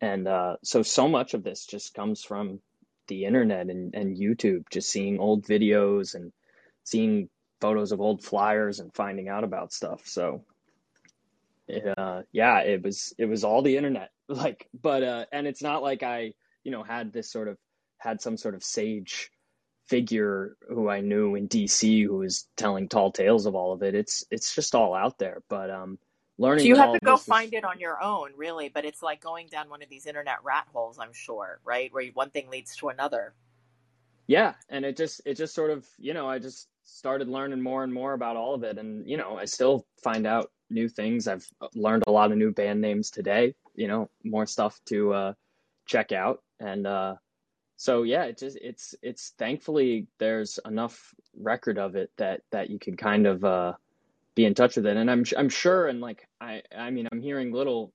and 0.00 0.26
uh, 0.26 0.56
so 0.62 0.82
so 0.82 1.08
much 1.08 1.34
of 1.34 1.42
this 1.42 1.66
just 1.66 1.94
comes 1.94 2.24
from 2.24 2.60
the 3.10 3.26
internet 3.26 3.68
and, 3.68 3.94
and 3.94 4.16
YouTube, 4.16 4.62
just 4.70 4.88
seeing 4.88 5.18
old 5.18 5.44
videos 5.44 6.14
and 6.14 6.32
seeing 6.84 7.28
photos 7.60 7.92
of 7.92 8.00
old 8.00 8.24
flyers 8.24 8.80
and 8.80 8.94
finding 8.94 9.28
out 9.28 9.44
about 9.44 9.74
stuff. 9.74 10.02
So, 10.06 10.44
uh, 11.98 12.22
yeah, 12.32 12.60
it 12.60 12.82
was 12.82 13.12
it 13.18 13.26
was 13.26 13.44
all 13.44 13.60
the 13.62 13.76
internet. 13.76 14.10
Like, 14.30 14.68
but 14.72 15.02
uh, 15.02 15.24
and 15.32 15.48
it's 15.48 15.60
not 15.60 15.82
like 15.82 16.04
I 16.04 16.34
you 16.62 16.70
know 16.70 16.84
had 16.84 17.12
this 17.12 17.32
sort 17.32 17.48
of 17.48 17.58
had 17.98 18.20
some 18.20 18.36
sort 18.36 18.54
of 18.54 18.62
sage 18.62 19.28
figure 19.88 20.56
who 20.68 20.88
I 20.88 21.00
knew 21.00 21.34
in 21.34 21.48
DC 21.48 22.04
who 22.06 22.18
was 22.18 22.46
telling 22.56 22.88
tall 22.88 23.10
tales 23.10 23.46
of 23.46 23.56
all 23.56 23.72
of 23.72 23.82
it. 23.82 23.96
It's 23.96 24.24
it's 24.30 24.54
just 24.54 24.76
all 24.76 24.94
out 24.94 25.18
there. 25.18 25.42
But 25.48 25.68
um, 25.68 25.98
learning. 26.40 26.64
So 26.64 26.68
you 26.68 26.76
have 26.76 26.92
to 26.94 27.00
go 27.04 27.16
find 27.16 27.52
it 27.54 27.64
on 27.64 27.78
your 27.78 28.02
own, 28.02 28.30
really. 28.36 28.68
But 28.68 28.84
it's 28.84 29.02
like 29.02 29.20
going 29.20 29.46
down 29.48 29.68
one 29.68 29.82
of 29.82 29.88
these 29.88 30.06
internet 30.06 30.42
rat 30.42 30.66
holes, 30.72 30.98
I'm 30.98 31.12
sure, 31.12 31.60
right? 31.64 31.92
Where 31.92 32.06
one 32.14 32.30
thing 32.30 32.50
leads 32.50 32.74
to 32.76 32.88
another. 32.88 33.34
Yeah, 34.26 34.54
and 34.68 34.84
it 34.84 34.96
just 34.96 35.20
it 35.26 35.34
just 35.34 35.54
sort 35.54 35.70
of 35.70 35.86
you 35.98 36.14
know 36.14 36.28
I 36.28 36.38
just 36.38 36.68
started 36.84 37.28
learning 37.28 37.60
more 37.60 37.84
and 37.84 37.92
more 37.92 38.14
about 38.14 38.36
all 38.36 38.54
of 38.54 38.64
it, 38.64 38.78
and 38.78 39.08
you 39.08 39.16
know 39.16 39.36
I 39.36 39.44
still 39.44 39.86
find 40.02 40.26
out 40.26 40.50
new 40.70 40.88
things. 40.88 41.28
I've 41.28 41.46
learned 41.74 42.04
a 42.06 42.12
lot 42.12 42.32
of 42.32 42.38
new 42.38 42.52
band 42.52 42.80
names 42.80 43.10
today. 43.10 43.54
You 43.74 43.88
know, 43.88 44.10
more 44.24 44.46
stuff 44.46 44.80
to 44.86 45.12
uh, 45.12 45.32
check 45.86 46.12
out, 46.12 46.42
and 46.58 46.86
uh, 46.86 47.16
so 47.76 48.02
yeah, 48.02 48.24
it 48.24 48.38
just 48.38 48.58
it's 48.62 48.94
it's 49.02 49.32
thankfully 49.38 50.06
there's 50.18 50.58
enough 50.64 51.14
record 51.36 51.78
of 51.78 51.96
it 51.96 52.10
that 52.18 52.42
that 52.52 52.70
you 52.70 52.78
can 52.78 52.96
kind 52.96 53.26
of 53.26 53.44
uh, 53.44 53.72
be 54.34 54.44
in 54.44 54.54
touch 54.54 54.76
with 54.76 54.86
it. 54.86 54.96
And 54.96 55.10
I'm 55.10 55.24
I'm 55.36 55.48
sure, 55.48 55.86
and 55.88 56.00
like 56.00 56.26
I 56.40 56.62
I 56.76 56.90
mean, 56.90 57.08
I'm 57.12 57.20
hearing 57.20 57.52
little 57.52 57.92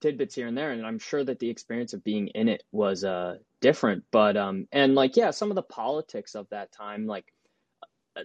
tidbits 0.00 0.34
here 0.34 0.46
and 0.46 0.56
there, 0.56 0.72
and 0.72 0.86
I'm 0.86 0.98
sure 0.98 1.24
that 1.24 1.38
the 1.38 1.50
experience 1.50 1.92
of 1.92 2.04
being 2.04 2.28
in 2.28 2.48
it 2.48 2.62
was 2.72 3.04
uh 3.04 3.36
different. 3.60 4.04
But 4.10 4.36
um 4.36 4.66
and 4.72 4.94
like 4.94 5.16
yeah, 5.16 5.30
some 5.30 5.50
of 5.50 5.56
the 5.56 5.62
politics 5.62 6.34
of 6.34 6.46
that 6.50 6.72
time, 6.72 7.06
like 7.06 7.26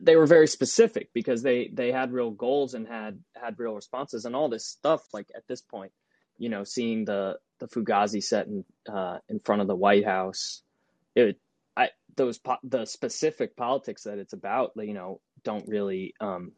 they 0.01 0.15
were 0.15 0.25
very 0.25 0.47
specific 0.47 1.09
because 1.13 1.41
they 1.43 1.69
they 1.73 1.91
had 1.91 2.11
real 2.11 2.31
goals 2.31 2.73
and 2.73 2.87
had 2.87 3.19
had 3.35 3.59
real 3.59 3.75
responses 3.75 4.25
and 4.25 4.35
all 4.35 4.49
this 4.49 4.65
stuff. 4.65 5.03
Like 5.13 5.27
at 5.35 5.47
this 5.47 5.61
point, 5.61 5.91
you 6.37 6.49
know, 6.49 6.63
seeing 6.63 7.05
the 7.05 7.37
the 7.59 7.67
Fugazi 7.67 8.21
set 8.23 8.47
in 8.47 8.65
uh, 8.91 9.19
in 9.29 9.39
front 9.39 9.61
of 9.61 9.67
the 9.67 9.75
White 9.75 10.05
House, 10.05 10.61
it 11.15 11.39
I 11.75 11.89
those 12.15 12.37
po- 12.37 12.57
the 12.63 12.85
specific 12.85 13.55
politics 13.55 14.03
that 14.03 14.17
it's 14.17 14.33
about, 14.33 14.71
you 14.77 14.93
know, 14.93 15.21
don't 15.43 15.67
really 15.67 16.13
um 16.19 16.51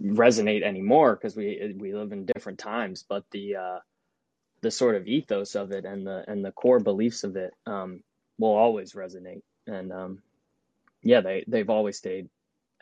resonate 0.00 0.62
anymore 0.62 1.14
because 1.14 1.36
we 1.36 1.74
we 1.78 1.94
live 1.94 2.12
in 2.12 2.26
different 2.26 2.58
times. 2.58 3.04
But 3.08 3.24
the 3.30 3.56
uh, 3.56 3.78
the 4.62 4.70
sort 4.70 4.96
of 4.96 5.06
ethos 5.06 5.54
of 5.54 5.72
it 5.72 5.84
and 5.84 6.06
the 6.06 6.24
and 6.26 6.44
the 6.44 6.52
core 6.52 6.80
beliefs 6.80 7.24
of 7.24 7.36
it 7.36 7.52
um, 7.66 8.02
will 8.38 8.54
always 8.54 8.92
resonate. 8.92 9.42
And 9.66 9.92
um, 9.92 10.22
yeah, 11.02 11.20
they 11.20 11.44
they've 11.46 11.70
always 11.70 11.98
stayed 11.98 12.28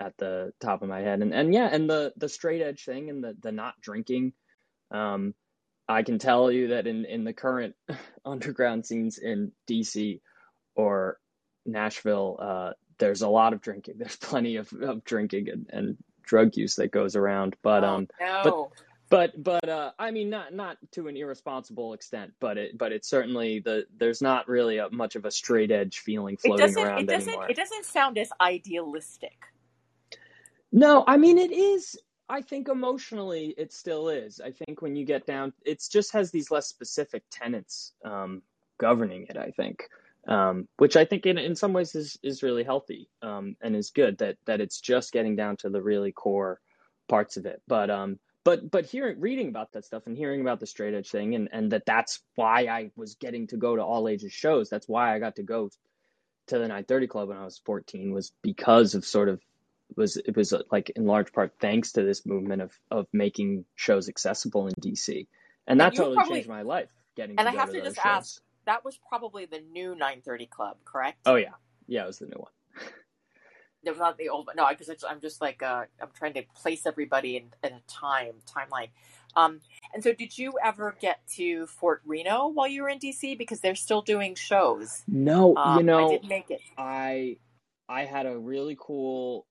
at 0.01 0.17
the 0.17 0.53
top 0.61 0.83
of 0.83 0.89
my 0.89 1.01
head. 1.01 1.21
And 1.23 1.35
and 1.35 1.53
yeah, 1.53 1.69
and 1.71 1.89
the 1.89 2.13
the 2.17 2.29
straight 2.29 2.63
edge 2.63 2.85
thing 2.85 3.11
and 3.11 3.23
the 3.23 3.37
the 3.41 3.53
not 3.53 3.81
drinking. 3.81 4.33
Um, 4.91 5.35
I 5.89 6.03
can 6.03 6.19
tell 6.19 6.51
you 6.51 6.69
that 6.69 6.87
in 6.87 7.05
in 7.05 7.25
the 7.25 7.33
current 7.33 7.75
underground 8.25 8.87
scenes 8.87 9.19
in 9.19 9.53
DC 9.69 10.21
or 10.75 11.19
Nashville, 11.67 12.39
uh, 12.41 12.71
there's 12.99 13.23
a 13.23 13.29
lot 13.29 13.53
of 13.53 13.61
drinking. 13.61 13.95
There's 13.99 14.17
plenty 14.17 14.57
of, 14.57 14.73
of 14.73 15.05
drinking 15.05 15.49
and, 15.49 15.67
and 15.71 15.97
drug 16.33 16.57
use 16.57 16.77
that 16.77 16.91
goes 16.91 17.15
around. 17.15 17.57
But 17.63 17.85
Oh 17.85 17.95
um, 17.95 18.09
but 18.19 18.45
no. 18.47 18.73
but 19.11 19.43
but 19.43 19.69
uh, 19.69 19.91
I 19.99 20.11
mean, 20.11 20.31
not 20.31 20.55
not 20.55 20.79
to 20.93 21.09
an 21.09 21.17
irresponsible 21.17 21.93
extent, 21.93 22.33
but 22.41 22.57
it 22.57 22.79
but 22.79 22.91
it's 22.91 23.07
certainly 23.07 23.61
the 23.61 23.85
there's 23.99 24.23
not 24.23 24.49
really 24.49 24.79
a, 24.79 24.89
much 24.91 25.15
of 25.15 25.27
a 25.27 25.31
straight 25.31 25.71
edge 25.71 25.99
feeling 25.99 26.39
floating 26.39 26.65
doesn't 26.67 26.83
it 26.83 26.87
around 26.87 27.07
doesn't 27.07 27.29
anymore. 27.29 27.51
it 27.51 27.57
doesn't 27.57 27.85
sound 27.85 28.17
as 28.17 28.31
idealistic. 28.41 29.37
No, 30.73 31.05
I 31.07 31.19
mean 31.19 31.37
it 31.37 31.53
is. 31.53 31.99
I 32.31 32.41
think 32.41 32.69
emotionally 32.69 33.55
it 33.59 33.75
still 33.75 34.09
is. 34.09 34.41
I 34.41 34.53
think 34.53 34.81
when 34.81 34.97
you 34.97 35.05
get 35.05 35.27
down, 35.27 35.53
it 35.67 35.87
just 35.91 36.15
has 36.15 36.31
these 36.31 36.51
less 36.51 36.67
specific 36.67 37.25
tenets 37.31 37.93
um, 38.07 38.41
governing 38.79 39.27
it. 39.29 39.37
I 39.37 39.51
think, 39.51 39.87
um, 40.29 40.69
which 40.77 40.97
I 40.97 41.05
think 41.05 41.27
in 41.27 41.39
in 41.39 41.57
some 41.57 41.73
ways 41.73 41.95
is 41.95 42.19
is 42.23 42.43
really 42.43 42.65
healthy 42.65 43.09
um, 43.23 43.57
and 43.61 43.75
is 43.75 43.91
good 43.91 44.19
that 44.19 44.37
that 44.47 44.61
it's 44.61 44.81
just 44.81 45.13
getting 45.13 45.37
down 45.37 45.57
to 45.59 45.71
the 45.71 45.83
really 45.83 46.13
core 46.13 46.61
parts 47.09 47.37
of 47.37 47.47
it. 47.47 47.63
But 47.67 47.91
um, 47.91 48.19
but 48.45 48.71
but 48.71 48.87
hearing 48.87 49.21
reading 49.21 49.49
about 49.49 49.73
that 49.73 49.85
stuff 49.85 50.07
and 50.07 50.17
hearing 50.17 50.41
about 50.41 50.61
the 50.61 50.67
straight 50.67 50.95
edge 50.95 51.11
thing 51.11 51.35
and 51.35 51.49
and 51.53 51.73
that 51.73 51.87
that's 51.87 52.21
why 52.35 52.67
I 52.67 52.91
was 52.97 53.15
getting 53.17 53.47
to 53.49 53.57
go 53.57 53.77
to 53.77 53.83
all 53.83 54.09
ages 54.09 54.33
shows. 54.33 54.69
That's 54.71 54.89
why 54.89 55.15
I 55.15 55.19
got 55.19 55.37
to 55.37 55.43
go 55.43 55.71
to 56.49 56.55
the 56.55 56.63
930 56.63 57.07
club 57.07 57.29
when 57.29 57.37
I 57.37 57.45
was 57.45 57.61
14 57.65 58.13
was 58.13 58.33
because 58.43 58.95
of 58.95 59.05
sort 59.05 59.29
of 59.29 59.41
was 59.97 60.17
it 60.17 60.37
was 60.37 60.53
uh, 60.53 60.63
like 60.71 60.91
in 60.91 61.07
large 61.07 61.33
part 61.33 61.53
thanks 61.61 61.93
to 61.93 62.03
this 62.03 62.25
movement 62.27 62.63
of 62.63 62.73
of 62.91 63.07
making 63.13 63.65
shows 63.75 64.09
accessible 64.09 64.67
in 64.67 64.75
DC, 64.75 65.27
and 65.67 65.81
that 65.81 65.95
totally 65.95 66.17
probably 66.17 66.37
changed 66.37 66.49
my 66.49 66.63
life. 66.63 66.89
Getting 67.15 67.39
and 67.39 67.47
to 67.47 67.53
I 67.53 67.57
have 67.57 67.71
to 67.73 67.81
to 67.81 67.85
just 67.85 67.99
ask, 67.99 68.35
shows. 68.37 68.41
That 68.67 68.85
was 68.85 68.99
probably 69.09 69.47
the 69.47 69.61
new 69.73 69.91
930 69.91 70.47
club, 70.47 70.77
correct? 70.85 71.19
Oh 71.27 71.37
yeah, 71.37 71.55
yeah, 71.87 72.05
it 72.05 72.07
was 72.07 72.19
the 72.19 72.27
new 72.27 72.39
one. 72.39 72.53
It 73.85 73.91
was 73.91 73.99
not 73.99 74.17
the 74.17 74.29
old, 74.29 74.47
one. 74.47 74.57
no, 74.57 74.69
because 74.69 75.05
I'm 75.09 75.21
just 75.21 75.41
like 75.41 75.63
uh, 75.63 75.85
I'm 76.01 76.11
trying 76.17 76.35
to 76.35 76.43
place 76.55 76.87
everybody 76.87 77.37
in, 77.37 77.45
in 77.65 77.73
a 77.73 77.83
time 77.89 78.35
timeline. 78.49 78.91
Um, 79.35 79.61
and 79.93 80.05
so, 80.05 80.13
did 80.13 80.39
you 80.39 80.53
ever 80.63 80.95
get 81.01 81.21
to 81.37 81.67
Fort 81.67 82.03
Reno 82.05 82.49
while 82.49 82.69
you 82.69 82.83
were 82.83 82.89
in 82.89 82.99
DC? 82.99 83.37
Because 83.37 83.61
they're 83.61 83.75
still 83.75 84.03
doing 84.03 84.37
shows. 84.37 85.03
No, 85.09 85.55
you 85.77 85.83
know, 85.83 86.07
I 86.07 86.09
didn't 86.11 86.29
make 86.29 86.51
it. 86.51 86.61
I 86.79 87.39
I 87.89 88.05
had 88.05 88.27
a 88.27 88.39
really 88.39 88.77
cool 88.81 89.47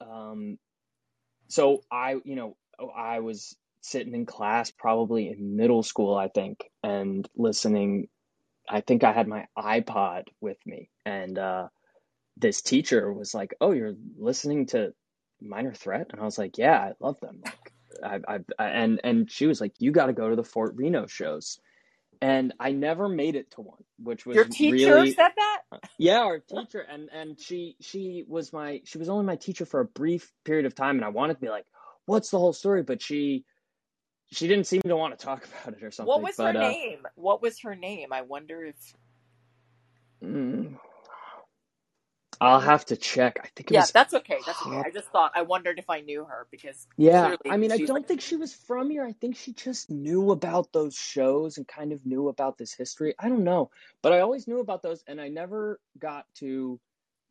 um 0.00 0.58
so 1.48 1.82
I 1.90 2.16
you 2.24 2.36
know 2.36 2.56
I 2.96 3.20
was 3.20 3.56
sitting 3.82 4.14
in 4.14 4.26
class 4.26 4.70
probably 4.70 5.28
in 5.28 5.56
middle 5.56 5.82
school 5.82 6.14
I 6.14 6.28
think 6.28 6.70
and 6.82 7.28
listening 7.36 8.08
I 8.70 8.82
think 8.82 9.04
I 9.04 9.12
had 9.12 9.28
my 9.28 9.46
iPod 9.58 10.24
with 10.42 10.58
me 10.66 10.90
and 11.06 11.38
uh 11.38 11.68
this 12.38 12.62
teacher 12.62 13.12
was 13.14 13.34
like, 13.34 13.54
"Oh, 13.62 13.72
you're 13.72 13.94
listening 14.18 14.66
to 14.68 14.94
Minor 15.42 15.74
Threat?" 15.74 16.08
And 16.12 16.20
I 16.22 16.26
was 16.26 16.38
like, 16.38 16.58
"Yeah, 16.58 16.78
I 16.78 16.92
love 17.00 17.20
them." 17.20 17.42
Like 17.44 17.72
I 18.04 18.40
I 18.60 18.64
and 18.68 19.00
and 19.04 19.32
she 19.32 19.48
was 19.48 19.62
like, 19.62 19.74
"You 19.80 19.92
got 19.92 20.08
to 20.08 20.14
go 20.14 20.30
to 20.30 20.36
the 20.36 20.44
Fort 20.44 20.74
Reno 20.76 21.06
shows." 21.08 21.60
And 22.22 22.54
I 22.60 22.72
never 22.72 23.08
made 23.08 23.36
it 23.36 23.52
to 23.52 23.62
one, 23.62 23.84
which 23.98 24.26
was 24.26 24.38
Your 24.38 24.46
teacher 24.46 25.06
really 25.06 25.06
said 25.06 25.30
that? 25.36 25.62
yeah, 25.98 26.20
our 26.20 26.40
teacher, 26.40 26.80
and 26.80 27.08
and 27.12 27.40
she 27.40 27.76
she 27.80 28.24
was 28.28 28.52
my 28.52 28.82
she 28.84 28.98
was 28.98 29.08
only 29.08 29.24
my 29.26 29.36
teacher 29.36 29.66
for 29.66 29.80
a 29.80 29.84
brief 29.86 30.32
period 30.44 30.66
of 30.66 30.74
time, 30.74 30.96
and 30.96 31.04
I 31.04 31.10
wanted 31.10 31.34
to 31.34 31.40
be 31.40 31.50
like, 31.50 31.66
what's 32.06 32.30
the 32.30 32.38
whole 32.38 32.52
story? 32.52 32.82
But 32.82 33.02
she 33.02 33.44
she 34.32 34.48
didn't 34.48 34.66
seem 34.66 34.82
to 34.82 34.96
want 34.96 35.18
to 35.18 35.24
talk 35.24 35.46
about 35.64 35.74
it 35.76 35.84
or 35.84 35.90
something. 35.90 36.12
What 36.12 36.22
was 36.22 36.40
her 36.40 36.54
uh, 36.56 36.74
name? 36.74 37.06
What 37.16 37.42
was 37.42 37.60
her 37.62 37.76
name? 37.76 38.12
I 38.12 38.22
wonder 38.22 38.64
if. 38.64 38.76
mm, 40.24 40.76
I'll 42.40 42.60
have 42.60 42.86
to 42.86 42.96
check. 42.96 43.40
I 43.44 43.48
think 43.56 43.70
it 43.72 43.74
Yeah, 43.74 43.76
was 43.76 43.92
that's 43.92 44.14
okay. 44.14 44.42
That's 44.46 44.62
okay. 44.62 44.78
I 44.84 44.90
just 44.90 45.10
thought 45.12 45.32
I 45.36 45.42
wondered 45.42 45.78
if 45.78 45.90
I 45.90 46.00
knew 46.00 46.24
her 46.24 46.46
because 46.50 46.86
Yeah, 46.98 47.34
I 47.50 47.58
mean, 47.58 47.72
I 47.72 47.80
don't 47.80 48.06
like 48.06 48.08
think 48.08 48.22
she 48.22 48.36
was 48.36 48.54
from 48.54 48.92
here. 48.92 49.04
I 49.04 49.14
think 49.14 49.36
she 49.36 49.52
just 49.54 49.90
knew 49.90 50.30
about 50.32 50.72
those 50.72 50.96
shows 50.96 51.58
and 51.58 51.68
kind 51.68 51.92
of 51.92 52.06
knew 52.06 52.28
about 52.28 52.58
this 52.58 52.72
history. 52.74 53.16
I 53.18 53.30
don't 53.30 53.44
know, 53.44 53.72
but 54.04 54.14
I 54.14 54.20
always 54.20 54.48
knew 54.48 54.60
about 54.60 54.84
those, 54.84 55.04
and 55.08 55.20
I 55.20 55.28
never 55.30 55.80
got 55.98 56.26
to 56.36 56.80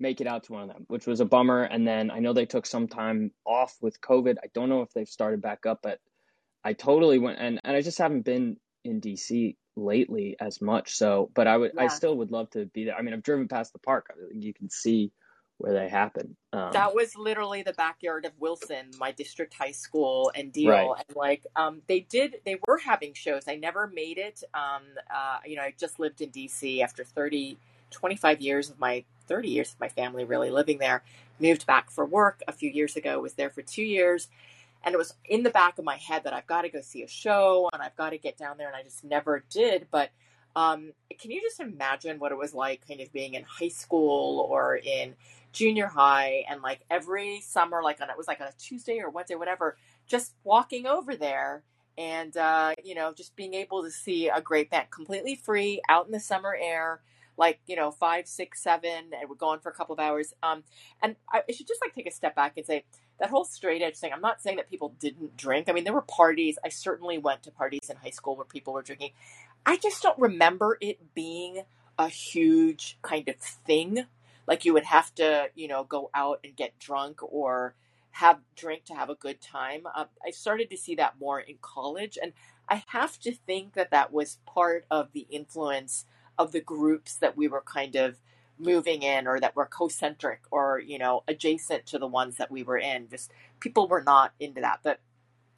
make 0.01 0.21
it 0.21 0.27
out 0.27 0.43
to 0.45 0.53
one 0.55 0.63
of 0.65 0.69
them, 0.69 0.85
which 0.89 1.07
was 1.07 1.21
a 1.21 1.25
bummer. 1.25 1.63
And 1.63 1.87
then 1.87 2.11
I 2.11 2.19
know 2.19 2.33
they 2.33 2.45
took 2.47 2.67
some 2.67 2.89
time 2.89 3.31
off 3.47 3.77
with 3.81 4.01
COVID. 4.01 4.37
I 4.43 4.49
don't 4.53 4.69
know 4.69 4.83
if 4.83 4.93
they've 4.93 5.07
started 5.09 5.41
back 5.41 5.65
up, 5.65 5.79
but 5.83 6.01
I 6.63 6.73
totally 6.73 7.19
went, 7.19 7.39
and 7.39 7.59
and 7.63 7.75
I 7.75 7.81
just 7.81 7.97
haven't 7.97 8.21
been 8.21 8.57
in 8.83 9.01
DC 9.01 9.55
lately 9.75 10.35
as 10.39 10.61
much. 10.61 10.95
So, 10.95 11.31
but 11.33 11.47
I 11.47 11.57
would, 11.57 11.77
I 11.77 11.87
still 11.87 12.17
would 12.17 12.31
love 12.31 12.49
to 12.51 12.65
be 12.65 12.85
there. 12.85 12.95
I 12.95 13.01
mean, 13.01 13.13
I've 13.13 13.23
driven 13.23 13.47
past 13.47 13.73
the 13.73 13.79
park. 13.79 14.07
You 14.33 14.53
can 14.53 14.69
see 14.69 15.11
where 15.59 15.73
they 15.73 15.89
happen. 15.89 16.35
Um, 16.53 16.71
That 16.71 16.95
was 16.95 17.15
literally 17.15 17.63
the 17.63 17.73
backyard 17.73 18.25
of 18.25 18.31
Wilson, 18.39 18.91
my 18.97 19.11
district 19.11 19.53
high 19.53 19.71
school, 19.71 20.31
and 20.33 20.47
right. 20.47 20.53
Deal. 20.53 20.95
And 20.95 21.15
like, 21.15 21.45
um, 21.55 21.81
they 21.87 21.99
did, 21.99 22.37
they 22.45 22.57
were 22.67 22.77
having 22.77 23.13
shows. 23.13 23.43
I 23.47 23.55
never 23.55 23.87
made 23.87 24.17
it. 24.17 24.41
Um, 24.53 24.83
uh, 25.13 25.39
you 25.45 25.57
know, 25.57 25.63
I 25.63 25.73
just 25.77 25.99
lived 25.99 26.21
in 26.21 26.29
DC 26.29 26.81
after 26.81 27.03
30, 27.03 27.57
25 27.91 28.41
years 28.41 28.69
of 28.69 28.79
my 28.79 29.03
30 29.27 29.49
years 29.49 29.73
of 29.73 29.79
my 29.79 29.89
family 29.89 30.23
really 30.23 30.49
living 30.49 30.79
there. 30.79 31.03
Moved 31.39 31.65
back 31.65 31.91
for 31.91 32.05
work 32.05 32.41
a 32.47 32.53
few 32.53 32.69
years 32.69 32.95
ago. 32.95 33.19
Was 33.19 33.33
there 33.33 33.49
for 33.49 33.61
two 33.61 33.83
years, 33.83 34.27
and 34.83 34.93
it 34.93 34.97
was 34.97 35.13
in 35.25 35.43
the 35.43 35.49
back 35.49 35.77
of 35.77 35.85
my 35.85 35.97
head 35.97 36.23
that 36.23 36.33
I've 36.33 36.47
got 36.47 36.61
to 36.63 36.69
go 36.69 36.81
see 36.81 37.03
a 37.03 37.07
show 37.07 37.69
and 37.73 37.81
I've 37.81 37.95
got 37.95 38.11
to 38.11 38.17
get 38.17 38.37
down 38.37 38.57
there, 38.57 38.67
and 38.67 38.75
I 38.75 38.83
just 38.83 39.03
never 39.03 39.43
did. 39.49 39.87
But 39.91 40.11
um, 40.55 40.91
can 41.19 41.31
you 41.31 41.41
just 41.41 41.59
imagine 41.59 42.19
what 42.19 42.31
it 42.31 42.37
was 42.37 42.53
like, 42.53 42.87
kind 42.87 43.01
of 43.01 43.11
being 43.13 43.35
in 43.35 43.43
high 43.43 43.67
school 43.69 44.47
or 44.49 44.77
in 44.77 45.15
junior 45.51 45.87
high 45.87 46.43
and 46.49 46.61
like 46.61 46.81
every 46.89 47.41
summer 47.41 47.81
like 47.81 48.01
on 48.01 48.09
it 48.09 48.17
was 48.17 48.27
like 48.27 48.39
on 48.39 48.47
a 48.47 48.53
tuesday 48.59 48.99
or 48.99 49.09
wednesday 49.09 49.35
whatever 49.35 49.77
just 50.07 50.35
walking 50.43 50.85
over 50.85 51.15
there 51.15 51.63
and 51.97 52.37
uh 52.37 52.73
you 52.83 52.93
know 52.93 53.13
just 53.13 53.35
being 53.35 53.53
able 53.53 53.83
to 53.83 53.89
see 53.89 54.29
a 54.29 54.41
great 54.41 54.69
band 54.69 54.89
completely 54.91 55.35
free 55.35 55.81
out 55.89 56.05
in 56.05 56.11
the 56.11 56.19
summer 56.19 56.55
air 56.61 57.01
like 57.37 57.59
you 57.65 57.75
know 57.75 57.89
five 57.89 58.27
six 58.27 58.61
seven 58.61 59.11
and 59.19 59.27
we're 59.29 59.35
going 59.35 59.59
for 59.59 59.69
a 59.69 59.73
couple 59.73 59.93
of 59.93 59.99
hours 59.99 60.33
um 60.43 60.63
and 61.01 61.15
i 61.31 61.41
I 61.47 61.51
should 61.51 61.67
just 61.67 61.81
like 61.81 61.95
take 61.95 62.07
a 62.07 62.11
step 62.11 62.35
back 62.35 62.53
and 62.57 62.65
say 62.65 62.83
that 63.19 63.29
whole 63.29 63.45
straight 63.45 63.81
edge 63.81 63.97
thing 63.97 64.11
i'm 64.13 64.21
not 64.21 64.41
saying 64.41 64.57
that 64.57 64.69
people 64.69 64.93
didn't 64.99 65.35
drink. 65.37 65.69
I 65.69 65.73
mean 65.73 65.83
there 65.83 65.93
were 65.93 66.01
parties. 66.01 66.57
I 66.63 66.69
certainly 66.69 67.17
went 67.17 67.43
to 67.43 67.51
parties 67.51 67.89
in 67.89 67.97
high 67.97 68.09
school 68.11 68.35
where 68.35 68.45
people 68.45 68.73
were 68.73 68.81
drinking. 68.81 69.11
I 69.65 69.77
just 69.77 70.01
don't 70.01 70.17
remember 70.19 70.77
it 70.81 71.13
being 71.13 71.63
a 71.97 72.07
huge 72.07 72.97
kind 73.01 73.27
of 73.27 73.35
thing. 73.37 74.05
Like 74.47 74.65
you 74.65 74.73
would 74.73 74.85
have 74.85 75.13
to 75.15 75.49
you 75.55 75.67
know 75.67 75.83
go 75.83 76.09
out 76.13 76.39
and 76.43 76.55
get 76.55 76.79
drunk 76.79 77.21
or 77.21 77.75
have 78.11 78.39
drink 78.55 78.85
to 78.85 78.93
have 78.95 79.09
a 79.09 79.15
good 79.15 79.41
time. 79.41 79.83
Um, 79.95 80.07
i 80.25 80.31
started 80.31 80.69
to 80.71 80.77
see 80.77 80.95
that 80.95 81.19
more 81.19 81.39
in 81.39 81.57
college 81.61 82.17
and 82.21 82.33
i 82.67 82.83
have 82.87 83.19
to 83.19 83.31
think 83.31 83.73
that 83.73 83.91
that 83.91 84.11
was 84.11 84.39
part 84.45 84.85
of 84.89 85.11
the 85.13 85.27
influence 85.29 86.05
of 86.37 86.51
the 86.51 86.61
groups 86.61 87.15
that 87.15 87.37
we 87.37 87.47
were 87.47 87.61
kind 87.61 87.95
of 87.95 88.17
moving 88.59 89.03
in 89.03 89.27
or 89.27 89.39
that 89.39 89.55
were 89.55 89.65
concentric 89.65 90.41
or 90.51 90.79
you 90.79 90.99
know 90.99 91.23
adjacent 91.27 91.85
to 91.87 91.99
the 91.99 92.07
ones 92.07 92.37
that 92.37 92.51
we 92.51 92.63
were 92.63 92.77
in 92.77 93.09
just 93.09 93.31
people 93.59 93.87
were 93.87 94.03
not 94.03 94.33
into 94.39 94.61
that 94.61 94.79
but 94.83 94.99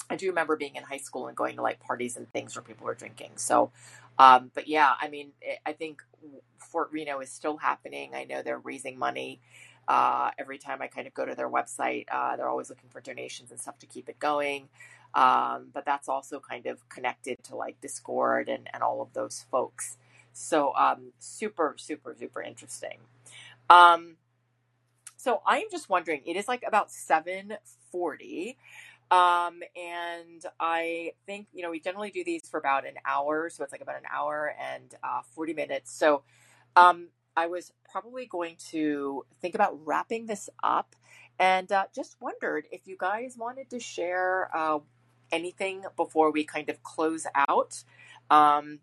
I 0.09 0.17
do 0.17 0.29
remember 0.29 0.57
being 0.57 0.77
in 0.77 0.83
high 0.83 0.99
school 0.99 1.27
and 1.27 1.37
going 1.37 1.57
to 1.57 1.63
like 1.63 1.81
parties 1.81 2.17
and 2.17 2.31
things 2.33 2.55
where 2.55 2.63
people 2.63 2.87
were 2.87 2.95
drinking. 2.95 3.33
So, 3.37 3.71
um, 4.19 4.51
but 4.55 4.69
yeah, 4.69 4.93
I 5.01 5.09
mean, 5.09 5.31
I 5.65 5.73
think 5.73 6.03
Fort 6.59 6.89
Reno 6.93 7.21
is 7.21 7.31
still 7.31 7.57
happening. 7.57 8.13
I 8.15 8.25
know 8.25 8.43
they're 8.43 8.59
raising 8.59 8.99
money. 8.99 9.41
Uh, 9.89 10.31
every 10.39 10.59
time 10.59 10.81
I 10.81 10.87
kind 10.87 11.07
of 11.07 11.15
go 11.15 11.25
to 11.25 11.35
their 11.35 11.49
website, 11.49 12.07
uh, 12.11 12.37
they're 12.37 12.49
always 12.49 12.69
looking 12.69 12.89
for 12.89 13.01
donations 13.01 13.51
and 13.51 13.59
stuff 13.59 13.79
to 13.79 13.87
keep 13.87 14.09
it 14.09 14.19
going. 14.19 14.69
Um, 15.15 15.67
but 15.73 15.85
that's 15.85 16.09
also 16.09 16.41
kind 16.41 16.67
of 16.67 16.87
connected 16.89 17.43
to 17.45 17.57
like 17.57 17.81
Dischord 17.81 18.49
and, 18.53 18.69
and 18.73 18.83
all 18.83 19.01
of 19.01 19.13
those 19.13 19.45
folks. 19.51 19.97
So, 20.33 20.73
um, 20.75 21.11
super, 21.19 21.75
super, 21.77 22.15
super 22.17 22.41
interesting. 22.41 22.99
Um, 23.69 24.17
so 25.17 25.41
I'm 25.45 25.65
just 25.71 25.89
wondering, 25.89 26.21
it 26.25 26.35
is 26.35 26.47
like 26.47 26.63
about 26.65 26.91
740. 26.91 28.57
Um, 29.11 29.59
and 29.75 30.43
I 30.59 31.11
think, 31.25 31.47
you 31.53 31.61
know, 31.63 31.69
we 31.69 31.79
generally 31.79 32.11
do 32.11 32.23
these 32.23 32.47
for 32.49 32.59
about 32.59 32.87
an 32.87 32.95
hour. 33.05 33.49
So 33.49 33.63
it's 33.63 33.71
like 33.71 33.81
about 33.81 33.97
an 33.97 34.07
hour 34.11 34.55
and 34.59 34.95
uh, 35.03 35.21
40 35.35 35.53
minutes. 35.53 35.91
So 35.91 36.23
um, 36.75 37.09
I 37.35 37.47
was 37.47 37.71
probably 37.91 38.25
going 38.25 38.55
to 38.71 39.25
think 39.41 39.53
about 39.53 39.85
wrapping 39.85 40.25
this 40.27 40.49
up 40.63 40.95
and 41.37 41.71
uh, 41.71 41.85
just 41.93 42.17
wondered 42.21 42.67
if 42.71 42.87
you 42.87 42.95
guys 42.97 43.35
wanted 43.37 43.69
to 43.69 43.79
share 43.79 44.49
uh, 44.55 44.79
anything 45.31 45.83
before 45.97 46.31
we 46.31 46.43
kind 46.43 46.69
of 46.69 46.81
close 46.83 47.25
out. 47.35 47.83
Um, 48.29 48.79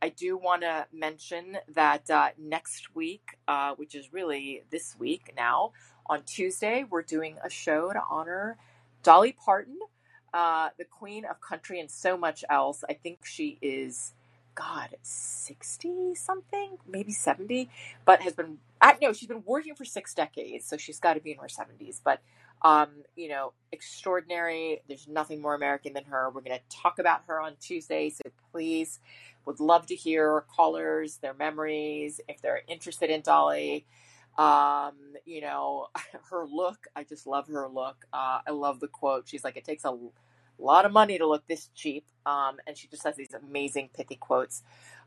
I 0.00 0.10
do 0.10 0.36
want 0.36 0.62
to 0.62 0.86
mention 0.92 1.58
that 1.74 2.08
uh, 2.10 2.28
next 2.38 2.94
week, 2.94 3.36
uh, 3.48 3.74
which 3.76 3.94
is 3.94 4.12
really 4.12 4.62
this 4.70 4.94
week 4.98 5.32
now, 5.36 5.72
on 6.06 6.22
Tuesday, 6.22 6.84
we're 6.88 7.02
doing 7.02 7.36
a 7.44 7.50
show 7.50 7.92
to 7.92 8.00
honor 8.08 8.56
Dolly 9.02 9.32
Parton, 9.32 9.78
uh, 10.32 10.70
the 10.78 10.84
queen 10.84 11.24
of 11.24 11.40
country 11.40 11.80
and 11.80 11.90
so 11.90 12.16
much 12.16 12.44
else. 12.48 12.84
I 12.88 12.94
think 12.94 13.26
she 13.26 13.58
is 13.60 14.14
God, 14.54 14.94
60 15.02 16.14
something, 16.14 16.78
maybe 16.88 17.12
70, 17.12 17.68
but 18.04 18.22
has 18.22 18.34
been, 18.34 18.58
no, 19.02 19.12
she's 19.12 19.28
been 19.28 19.42
working 19.46 19.74
for 19.74 19.84
six 19.84 20.14
decades, 20.14 20.64
so 20.66 20.76
she's 20.76 21.00
got 21.00 21.14
to 21.14 21.20
be 21.20 21.32
in 21.32 21.38
her 21.38 21.48
70s. 21.48 22.00
But, 22.04 22.20
um, 22.62 22.88
you 23.16 23.28
know, 23.28 23.52
extraordinary. 23.72 24.82
There's 24.88 25.06
nothing 25.08 25.42
more 25.42 25.54
American 25.54 25.92
than 25.92 26.04
her. 26.04 26.30
We're 26.30 26.40
going 26.42 26.58
to 26.58 26.76
talk 26.76 26.98
about 26.98 27.22
her 27.26 27.40
on 27.40 27.54
Tuesday, 27.60 28.10
so 28.10 28.22
please 28.52 28.98
would 29.48 29.60
love 29.60 29.86
to 29.88 29.96
hear 29.96 30.44
callers, 30.54 31.18
their 31.18 31.34
memories, 31.34 32.20
if 32.28 32.42
they're 32.42 32.62
interested 32.68 33.10
in 33.10 33.22
Dolly. 33.22 33.86
Um, 34.38 34.94
you 35.26 35.42
know, 35.42 35.88
her 36.30 36.46
look, 36.46 36.86
I 36.96 37.04
just 37.04 37.26
love 37.26 37.48
her 37.48 37.68
look. 37.68 38.06
Uh, 38.12 38.40
I 38.46 38.52
love 38.52 38.80
the 38.80 38.88
quote. 38.88 39.28
She's 39.28 39.44
like, 39.44 39.56
it 39.58 39.64
takes 39.64 39.86
a 39.86 39.98
lot 40.58 40.86
of 40.86 40.92
money 40.92 41.18
to 41.18 41.26
look 41.26 41.48
this 41.48 41.70
cheap. 41.74 42.06
Um, 42.26 42.58
and 42.68 42.78
she 42.78 42.88
just 42.88 43.04
has 43.04 43.16
these 43.16 43.34
amazing 43.34 43.90
pithy 43.96 44.16
quotes. 44.16 44.62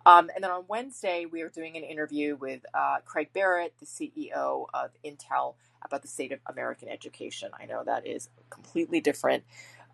Um, 0.05 0.31
and 0.35 0.43
then 0.43 0.51
on 0.51 0.65
Wednesday, 0.68 1.27
we 1.31 1.43
are 1.43 1.49
doing 1.49 1.77
an 1.77 1.84
interview 1.84 2.35
with 2.35 2.61
uh, 2.73 2.97
Craig 3.05 3.30
Barrett, 3.34 3.76
the 3.80 3.88
CEO 3.88 4.65
of 4.73 4.91
Intel, 5.05 5.55
about 5.85 6.01
the 6.01 6.09
state 6.09 6.34
of 6.34 6.39
American 6.47 6.89
education. 6.89 7.51
I 7.59 7.68
know 7.68 7.84
that 7.85 8.07
is 8.07 8.30
completely 8.49 9.01
different 9.01 9.43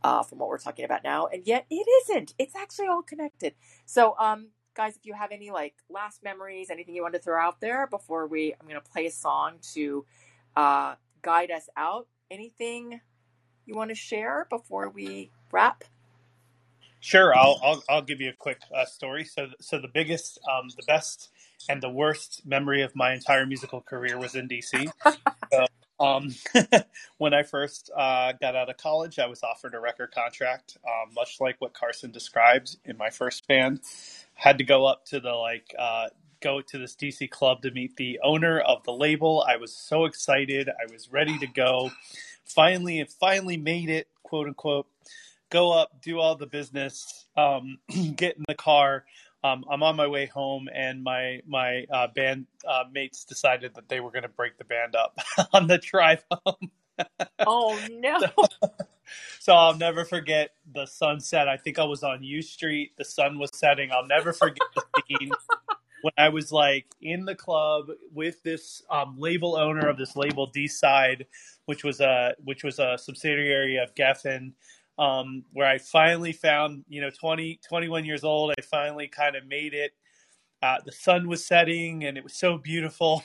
uh, 0.04 0.24
from 0.24 0.40
what 0.40 0.50
we're 0.50 0.58
talking 0.58 0.86
about 0.86 1.04
now, 1.04 1.28
and 1.28 1.46
yet 1.46 1.66
it 1.70 1.88
isn't. 2.04 2.34
It's 2.38 2.56
actually 2.56 2.88
all 2.88 3.02
connected. 3.02 3.54
So, 3.86 4.16
um, 4.20 4.48
guys, 4.76 4.96
if 4.96 5.06
you 5.06 5.14
have 5.14 5.32
any 5.32 5.52
like 5.52 5.76
last 5.90 6.24
memories, 6.24 6.70
anything 6.70 6.96
you 6.96 7.02
want 7.02 7.16
to 7.16 7.20
throw 7.20 7.42
out 7.42 7.60
there 7.60 7.88
before 7.88 8.28
we, 8.28 8.54
I'm 8.60 8.68
going 8.68 8.82
to 8.82 8.90
play 8.90 9.08
a 9.08 9.12
song 9.12 9.56
to 9.74 10.06
uh, 10.56 10.96
guide 11.22 11.52
us 11.52 11.70
out. 11.76 12.08
Anything 12.30 13.00
you 13.66 13.76
want 13.76 13.90
to 13.90 13.96
share 13.96 14.48
before 14.50 14.90
we 14.90 15.32
wrap? 15.52 15.84
Sure, 17.00 17.36
I'll 17.36 17.60
I'll, 17.64 17.84
I'll 17.90 18.02
give 18.02 18.20
you 18.22 18.30
a 18.30 18.34
quick 18.34 18.60
uh, 18.76 18.86
story. 18.86 19.24
So 19.24 19.48
so 19.62 19.80
the 19.80 19.88
biggest, 19.88 20.40
um, 20.52 20.70
the 20.76 20.84
best, 20.88 21.30
and 21.70 21.82
the 21.82 21.90
worst 21.90 22.42
memory 22.46 22.82
of 22.82 22.96
my 22.96 23.14
entire 23.14 23.46
musical 23.46 23.82
career 23.82 24.18
was 24.18 24.36
in 24.36 24.48
DC. 24.48 24.92
so, 25.04 25.66
um, 26.00 26.34
when 27.18 27.34
I 27.34 27.44
first 27.44 27.90
uh, 27.96 28.34
got 28.34 28.56
out 28.56 28.70
of 28.70 28.78
college, 28.78 29.20
I 29.20 29.28
was 29.28 29.44
offered 29.44 29.74
a 29.74 29.80
record 29.80 30.12
contract, 30.12 30.78
um, 30.86 31.14
much 31.14 31.40
like 31.40 31.56
what 31.60 31.74
Carson 31.74 32.12
described 32.12 32.78
in 32.86 32.98
my 32.98 33.10
first 33.10 33.48
band. 33.48 33.82
Had 34.34 34.58
to 34.60 34.64
go 34.64 34.86
up 34.86 35.06
to 35.06 35.20
the 35.20 35.32
like 35.32 35.74
uh, 35.78 36.08
go 36.42 36.62
to 36.62 36.78
this 36.78 36.96
DC 36.96 37.30
club 37.30 37.62
to 37.64 37.72
meet 37.72 37.96
the 37.96 38.20
owner 38.24 38.60
of 38.60 38.84
the 38.84 38.94
label. 38.94 39.44
I 39.48 39.58
was 39.58 39.76
so 39.76 40.06
excited. 40.06 40.70
I 40.70 40.92
was 40.92 41.12
ready 41.12 41.38
to 41.40 41.48
go. 41.48 41.92
Finally, 42.46 43.00
it 43.00 43.12
finally 43.12 43.58
made 43.58 43.90
it, 43.90 44.08
quote 44.24 44.48
unquote 44.48 44.88
go 45.50 45.72
up, 45.72 46.02
do 46.02 46.20
all 46.20 46.36
the 46.36 46.46
business, 46.46 47.26
um, 47.36 47.80
get 48.16 48.38
in 48.38 48.44
the 48.48 48.56
car. 48.56 49.06
Um, 49.44 49.64
I'm 49.70 49.84
on 49.84 49.96
my 49.96 50.08
way 50.08 50.26
home, 50.26 50.68
and 50.74 51.04
my 51.04 51.42
my 51.48 51.86
uh, 51.92 52.08
band 52.16 52.48
uh, 52.68 52.86
mates 52.92 53.24
decided 53.24 53.76
that 53.76 53.88
they 53.88 54.00
were 54.00 54.12
going 54.12 54.24
to 54.24 54.30
break 54.30 54.58
the 54.58 54.66
band 54.66 54.96
up 54.96 55.20
on 55.54 55.68
the 55.68 55.78
drive 55.78 56.24
home. 56.32 56.72
oh 57.40 57.80
no! 57.92 58.20
So, 58.20 58.70
so, 59.40 59.54
I'll 59.54 59.78
never 59.78 60.04
forget 60.04 60.52
the 60.74 60.86
sunset. 60.86 61.48
I 61.48 61.58
think 61.58 61.78
I 61.78 61.86
was 61.86 62.04
on 62.04 62.24
U 62.24 62.42
Street. 62.42 62.94
The 62.98 63.06
sun 63.06 63.38
was 63.38 63.52
setting. 63.54 63.92
I'll 63.92 64.08
never 64.08 64.34
forget 64.34 64.68
the 64.76 64.84
scene 65.08 65.32
when 66.02 66.14
I 66.18 66.30
was 66.30 66.52
like 66.52 66.88
in 67.02 67.26
the 67.26 67.36
club 67.36 67.88
with 68.12 68.42
this 68.44 68.82
um, 68.90 69.16
label 69.20 69.56
owner 69.56 69.88
of 69.88 69.98
this 69.98 70.16
label 70.16 70.48
D 70.48 70.68
Side, 70.68 71.28
which 71.66 71.84
was 71.84 72.02
a 72.02 72.34
which 72.44 72.64
was 72.64 72.80
a 72.80 72.98
subsidiary 72.98 73.78
of 73.78 73.94
Geffen 73.94 74.54
um, 74.98 75.44
where 75.54 75.68
I 75.68 75.78
finally 75.78 76.32
found, 76.32 76.84
you 76.90 77.02
know, 77.02 77.10
20, 77.10 77.60
21 77.68 78.06
years 78.06 78.24
old, 78.24 78.54
I 78.58 78.62
finally 78.62 79.08
kind 79.08 79.36
of 79.36 79.46
made 79.46 79.74
it. 79.74 79.92
Uh, 80.64 80.78
the 80.84 80.92
sun 80.92 81.28
was 81.28 81.46
setting 81.46 82.04
and 82.04 82.18
it 82.18 82.24
was 82.24 82.34
so 82.34 82.58
beautiful. 82.58 83.24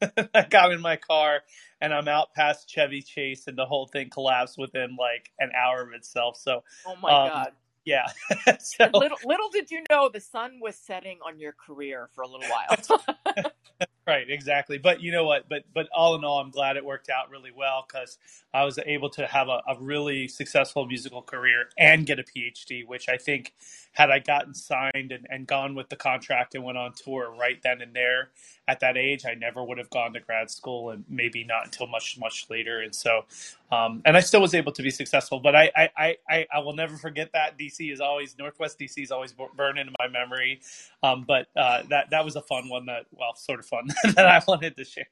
I 0.34 0.42
got 0.50 0.70
in 0.70 0.82
my 0.82 0.96
car 0.96 1.40
and 1.80 1.94
I'm 1.94 2.08
out 2.08 2.34
past 2.34 2.68
Chevy 2.68 3.00
Chase 3.00 3.46
and 3.46 3.56
the 3.56 3.64
whole 3.64 3.86
thing 3.86 4.10
collapsed 4.10 4.58
within 4.58 4.96
like 4.98 5.30
an 5.38 5.50
hour 5.56 5.82
of 5.82 5.94
itself. 5.94 6.36
So, 6.36 6.62
oh 6.86 6.96
my 7.00 7.10
um, 7.10 7.28
God. 7.30 7.52
Yeah. 7.86 8.06
so, 8.58 8.88
little, 8.92 9.18
little 9.24 9.48
did 9.50 9.70
you 9.70 9.82
know 9.90 10.10
the 10.12 10.20
sun 10.20 10.58
was 10.60 10.76
setting 10.76 11.18
on 11.26 11.38
your 11.38 11.52
career 11.52 12.08
for 12.14 12.22
a 12.22 12.28
little 12.28 12.48
while. 12.48 13.50
right, 14.06 14.28
exactly. 14.28 14.78
But 14.78 15.00
you 15.02 15.12
know 15.12 15.24
what? 15.24 15.48
But 15.48 15.64
but 15.74 15.88
all 15.94 16.14
in 16.14 16.24
all, 16.24 16.40
I'm 16.40 16.50
glad 16.50 16.76
it 16.76 16.84
worked 16.84 17.10
out 17.10 17.30
really 17.30 17.52
well 17.56 17.84
because 17.86 18.18
I 18.52 18.64
was 18.64 18.78
able 18.86 19.10
to 19.10 19.26
have 19.26 19.48
a, 19.48 19.62
a 19.68 19.76
really 19.80 20.28
successful 20.28 20.86
musical 20.86 21.22
career 21.22 21.68
and 21.78 22.06
get 22.06 22.18
a 22.18 22.22
PhD, 22.22 22.86
which 22.86 23.08
I 23.08 23.16
think 23.16 23.52
had 23.92 24.10
I 24.10 24.18
gotten 24.18 24.54
signed 24.54 25.12
and, 25.12 25.26
and 25.30 25.46
gone 25.46 25.74
with 25.74 25.88
the 25.88 25.96
contract 25.96 26.54
and 26.54 26.64
went 26.64 26.76
on 26.76 26.92
tour 26.92 27.34
right 27.38 27.60
then 27.62 27.80
and 27.80 27.94
there 27.94 28.30
at 28.66 28.80
that 28.80 28.96
age, 28.96 29.24
I 29.26 29.34
never 29.34 29.62
would 29.62 29.78
have 29.78 29.90
gone 29.90 30.12
to 30.14 30.20
grad 30.20 30.50
school 30.50 30.90
and 30.90 31.04
maybe 31.08 31.44
not 31.44 31.66
until 31.66 31.86
much, 31.86 32.18
much 32.18 32.46
later. 32.50 32.80
And 32.80 32.94
so, 32.94 33.24
um, 33.70 34.02
and 34.04 34.16
I 34.16 34.20
still 34.20 34.40
was 34.40 34.54
able 34.54 34.72
to 34.72 34.82
be 34.82 34.90
successful, 34.90 35.38
but 35.38 35.54
I, 35.54 35.70
I, 35.76 36.16
I, 36.28 36.46
I 36.52 36.58
will 36.60 36.74
never 36.74 36.96
forget 36.96 37.30
that 37.34 37.58
DC 37.58 37.92
is 37.92 38.00
always, 38.00 38.36
Northwest 38.38 38.78
DC 38.78 39.02
is 39.02 39.10
always 39.12 39.34
burned 39.56 39.78
into 39.78 39.92
my 39.98 40.08
memory. 40.08 40.60
Um, 41.02 41.24
but 41.26 41.48
uh, 41.56 41.82
that, 41.90 42.10
that 42.10 42.24
was 42.24 42.36
a 42.36 42.42
fun 42.42 42.68
one 42.68 42.86
that, 42.86 43.06
well, 43.12 43.34
sort 43.36 43.60
of 43.60 43.66
fun 43.66 43.88
that 44.14 44.26
I 44.26 44.42
wanted 44.46 44.76
to 44.76 44.84
share. 44.84 45.06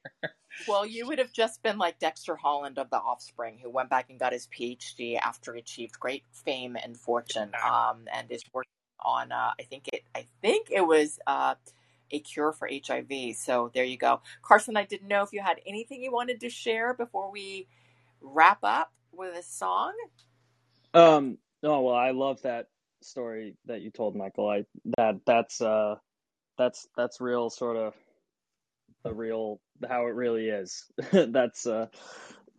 Well, 0.67 0.85
you 0.85 1.07
would 1.07 1.19
have 1.19 1.31
just 1.33 1.63
been 1.63 1.77
like 1.77 1.99
Dexter 1.99 2.35
Holland 2.35 2.77
of 2.77 2.89
The 2.89 2.97
Offspring, 2.97 3.59
who 3.61 3.69
went 3.69 3.89
back 3.89 4.09
and 4.09 4.19
got 4.19 4.33
his 4.33 4.47
PhD 4.47 5.17
after 5.19 5.53
he 5.53 5.59
achieved 5.59 5.99
great 5.99 6.23
fame 6.31 6.77
and 6.81 6.97
fortune, 6.97 7.51
um, 7.65 8.05
and 8.13 8.31
is 8.31 8.43
working 8.53 8.69
on. 8.99 9.31
Uh, 9.31 9.51
I 9.59 9.63
think 9.63 9.87
it. 9.91 10.03
I 10.15 10.25
think 10.41 10.67
it 10.71 10.85
was 10.85 11.19
uh, 11.25 11.55
a 12.11 12.19
cure 12.19 12.51
for 12.53 12.69
HIV. 12.69 13.35
So 13.35 13.71
there 13.73 13.83
you 13.83 13.97
go, 13.97 14.21
Carson. 14.41 14.77
I 14.77 14.85
didn't 14.85 15.07
know 15.07 15.23
if 15.23 15.33
you 15.33 15.41
had 15.41 15.59
anything 15.65 16.03
you 16.03 16.11
wanted 16.11 16.39
to 16.41 16.49
share 16.49 16.93
before 16.93 17.31
we 17.31 17.67
wrap 18.21 18.59
up 18.63 18.91
with 19.11 19.35
a 19.35 19.43
song. 19.43 19.93
Um. 20.93 21.37
Oh 21.63 21.81
well, 21.81 21.95
I 21.95 22.11
love 22.11 22.41
that 22.43 22.67
story 23.01 23.55
that 23.65 23.81
you 23.81 23.89
told, 23.89 24.15
Michael. 24.15 24.49
I 24.49 24.65
that 24.97 25.19
that's 25.25 25.61
uh 25.61 25.95
that's 26.57 26.87
that's 26.95 27.19
real 27.19 27.49
sort 27.49 27.77
of 27.77 27.93
the 29.03 29.13
real 29.13 29.59
how 29.87 30.07
it 30.07 30.15
really 30.15 30.49
is. 30.49 30.85
that's 31.11 31.67
uh 31.67 31.87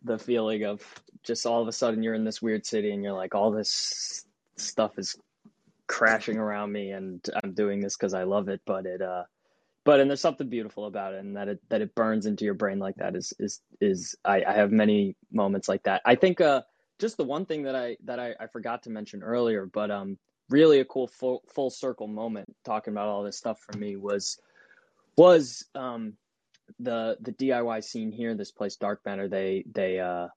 the 0.03 0.19
feeling 0.19 0.65
of 0.65 0.83
just 1.23 1.47
all 1.47 1.63
of 1.63 1.69
a 1.69 1.73
sudden 1.73 2.03
you're 2.03 2.15
in 2.15 2.25
this 2.25 2.43
weird 2.43 2.67
city 2.67 2.91
and 2.93 3.03
you're 3.03 3.15
like 3.15 3.35
all 3.35 3.51
this 3.51 4.25
stuff 4.57 4.99
is 4.99 5.17
crashing 5.87 6.37
around 6.37 6.71
me 6.71 6.91
and 6.91 7.25
I'm 7.43 7.55
doing 7.55 7.81
this 7.81 7.97
because 7.97 8.15
I 8.15 8.25
love 8.25 8.49
it, 8.49 8.61
but 8.67 8.87
it 8.87 9.03
uh 9.03 9.25
but 9.85 10.01
and 10.01 10.09
there's 10.09 10.21
something 10.21 10.49
beautiful 10.49 10.87
about 10.87 11.15
it 11.15 11.21
and 11.21 11.37
that 11.37 11.49
it 11.49 11.61
that 11.71 11.81
it 11.81 11.95
burns 11.95 12.27
into 12.27 12.45
your 12.45 12.55
brain 12.55 12.79
like 12.79 12.97
that 12.97 13.17
is 13.17 13.33
is 13.39 13.61
is 13.81 14.15
I, 14.25 14.45
I 14.45 14.53
have 14.53 14.71
many 14.71 15.17
moments 15.33 15.69
like 15.69 15.83
that. 15.85 16.03
I 16.05 16.15
think 16.15 16.41
uh 16.41 16.63
just 16.99 17.17
the 17.17 17.25
one 17.25 17.47
thing 17.47 17.65
that 17.65 17.75
I 17.75 17.97
that 18.05 18.21
I, 18.21 18.35
I 18.39 18.47
forgot 18.47 18.83
to 18.85 18.91
mention 18.91 19.23
earlier, 19.23 19.67
but 19.67 19.91
um 19.91 20.19
really 20.51 20.81
a 20.81 20.85
cool 20.85 21.09
full 21.09 21.43
full 21.55 21.71
circle 21.71 22.07
moment 22.07 22.55
talking 22.65 22.93
about 22.93 23.09
all 23.09 23.23
this 23.23 23.39
stuff 23.39 23.59
for 23.61 23.77
me 23.79 23.97
was 23.97 24.39
was 25.17 25.65
um 25.75 26.15
the 26.79 27.17
the 27.21 27.33
DIY 27.33 27.85
scene 27.85 28.13
here, 28.13 28.35
this 28.35 28.51
place 28.53 28.77
Dark 28.77 29.01
Matter, 29.05 29.29
they 29.29 29.65
they 29.73 30.01
uh 30.01 30.29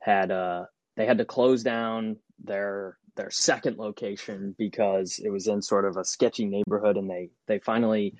had 0.00 0.30
uh 0.30 0.64
they 0.96 1.06
had 1.06 1.18
to 1.18 1.24
close 1.24 1.62
down 1.62 2.16
their 2.42 2.98
their 3.16 3.30
second 3.30 3.78
location 3.78 4.54
because 4.58 5.18
it 5.22 5.30
was 5.30 5.48
in 5.48 5.60
sort 5.60 5.84
of 5.84 5.96
a 5.96 6.04
sketchy 6.04 6.44
neighborhood 6.44 6.96
and 6.96 7.10
they 7.10 7.30
they 7.46 7.58
finally 7.58 8.14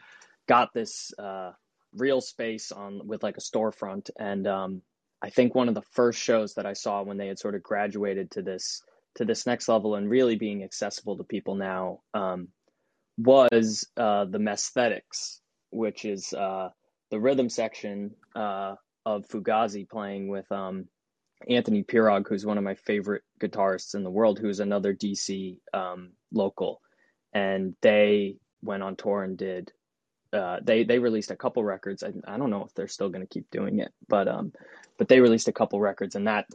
got 0.48 0.72
this 0.74 1.12
uh 1.18 1.52
real 1.94 2.20
space 2.20 2.72
on 2.72 3.06
with 3.06 3.22
like 3.22 3.36
a 3.36 3.40
storefront. 3.40 4.10
And 4.18 4.46
um 4.46 4.82
I 5.20 5.30
think 5.30 5.54
one 5.54 5.68
of 5.68 5.74
the 5.74 5.82
first 5.92 6.20
shows 6.20 6.54
that 6.54 6.66
I 6.66 6.72
saw 6.72 7.02
when 7.02 7.16
they 7.16 7.26
had 7.28 7.38
sort 7.38 7.54
of 7.54 7.62
graduated 7.62 8.30
to 8.32 8.42
this 8.42 8.82
to 9.16 9.24
this 9.24 9.46
next 9.46 9.68
level 9.68 9.94
and 9.94 10.08
really 10.08 10.36
being 10.36 10.62
accessible 10.62 11.16
to 11.16 11.24
people 11.24 11.54
now 11.54 12.00
um 12.14 12.48
was 13.18 13.86
uh 13.96 14.24
the 14.24 14.38
Messthetics, 14.38 15.40
which 15.70 16.04
is 16.04 16.32
uh 16.32 16.70
the 17.10 17.20
rhythm 17.20 17.48
section 17.48 18.14
uh, 18.34 18.74
of 19.06 19.26
Fugazi 19.28 19.88
playing 19.88 20.28
with 20.28 20.50
um, 20.52 20.86
Anthony 21.48 21.82
Pirog, 21.82 22.26
who's 22.28 22.46
one 22.46 22.58
of 22.58 22.64
my 22.64 22.74
favorite 22.74 23.22
guitarists 23.40 23.94
in 23.94 24.02
the 24.02 24.10
world, 24.10 24.38
who's 24.38 24.60
another 24.60 24.94
DC 24.94 25.58
um, 25.72 26.12
local, 26.32 26.80
and 27.32 27.74
they 27.80 28.36
went 28.62 28.82
on 28.82 28.96
tour 28.96 29.22
and 29.22 29.36
did. 29.38 29.72
Uh, 30.32 30.58
they 30.62 30.84
they 30.84 30.98
released 30.98 31.30
a 31.30 31.36
couple 31.36 31.64
records. 31.64 32.02
I, 32.02 32.12
I 32.26 32.36
don't 32.36 32.50
know 32.50 32.64
if 32.64 32.74
they're 32.74 32.88
still 32.88 33.08
going 33.08 33.26
to 33.26 33.32
keep 33.32 33.50
doing 33.50 33.78
it, 33.78 33.92
but 34.08 34.28
um, 34.28 34.52
but 34.98 35.08
they 35.08 35.20
released 35.20 35.48
a 35.48 35.52
couple 35.52 35.80
records, 35.80 36.16
and 36.16 36.26
that 36.26 36.46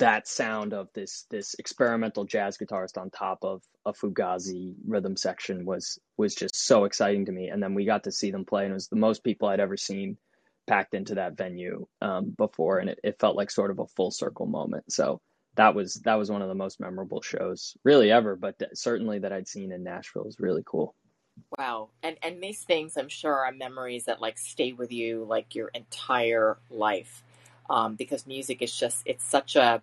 that 0.00 0.26
sound 0.26 0.72
of 0.72 0.88
this 0.94 1.26
this 1.30 1.54
experimental 1.58 2.24
jazz 2.24 2.56
guitarist 2.56 2.98
on 2.98 3.10
top 3.10 3.38
of 3.42 3.62
a 3.84 3.92
Fugazi 3.92 4.74
rhythm 4.86 5.16
section 5.16 5.64
was 5.64 5.98
was 6.16 6.34
just 6.34 6.56
so 6.56 6.84
exciting 6.84 7.26
to 7.26 7.32
me. 7.32 7.48
And 7.48 7.62
then 7.62 7.74
we 7.74 7.84
got 7.84 8.04
to 8.04 8.12
see 8.12 8.30
them 8.30 8.44
play, 8.44 8.64
and 8.64 8.72
it 8.72 8.74
was 8.74 8.88
the 8.88 8.96
most 8.96 9.22
people 9.22 9.48
I'd 9.48 9.60
ever 9.60 9.76
seen 9.76 10.16
packed 10.66 10.94
into 10.94 11.16
that 11.16 11.36
venue 11.36 11.86
um, 12.00 12.34
before, 12.36 12.78
and 12.78 12.90
it, 12.90 12.98
it 13.04 13.20
felt 13.20 13.36
like 13.36 13.50
sort 13.50 13.70
of 13.70 13.78
a 13.78 13.86
full 13.86 14.10
circle 14.10 14.46
moment. 14.46 14.90
So 14.90 15.20
that 15.56 15.74
was 15.74 15.94
that 16.04 16.14
was 16.14 16.30
one 16.30 16.42
of 16.42 16.48
the 16.48 16.54
most 16.54 16.80
memorable 16.80 17.20
shows 17.20 17.76
really 17.84 18.10
ever, 18.10 18.36
but 18.36 18.56
certainly 18.74 19.18
that 19.18 19.32
I'd 19.32 19.48
seen 19.48 19.70
in 19.70 19.84
Nashville 19.84 20.24
was 20.24 20.40
really 20.40 20.62
cool. 20.64 20.94
Wow. 21.58 21.90
And 22.02 22.16
and 22.22 22.42
these 22.42 22.62
things 22.62 22.96
I'm 22.96 23.08
sure 23.08 23.34
are 23.34 23.52
memories 23.52 24.04
that 24.06 24.20
like 24.20 24.38
stay 24.38 24.72
with 24.72 24.92
you 24.92 25.26
like 25.28 25.54
your 25.54 25.68
entire 25.74 26.58
life. 26.70 27.22
Um, 27.70 27.94
because 27.94 28.26
music 28.26 28.62
is 28.62 28.76
just 28.76 29.02
it's 29.06 29.24
such 29.24 29.54
a 29.56 29.80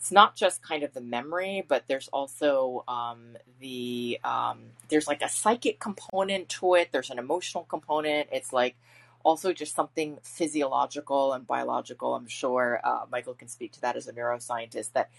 it's 0.00 0.10
not 0.10 0.34
just 0.34 0.62
kind 0.62 0.82
of 0.82 0.94
the 0.94 1.02
memory, 1.02 1.62
but 1.68 1.84
there's 1.86 2.08
also 2.08 2.84
um, 2.88 3.36
the 3.60 4.18
um, 4.24 4.60
there's 4.88 5.06
like 5.06 5.20
a 5.20 5.28
psychic 5.28 5.78
component 5.78 6.48
to 6.48 6.74
it. 6.74 6.88
There's 6.90 7.10
an 7.10 7.18
emotional 7.18 7.64
component. 7.64 8.30
It's 8.32 8.50
like 8.50 8.76
also 9.24 9.52
just 9.52 9.74
something 9.74 10.18
physiological 10.22 11.34
and 11.34 11.46
biological. 11.46 12.14
I'm 12.14 12.28
sure 12.28 12.80
uh, 12.82 13.00
Michael 13.12 13.34
can 13.34 13.48
speak 13.48 13.72
to 13.72 13.80
that 13.82 13.94
as 13.94 14.08
a 14.08 14.14
neuroscientist. 14.14 14.92
That 14.94 15.10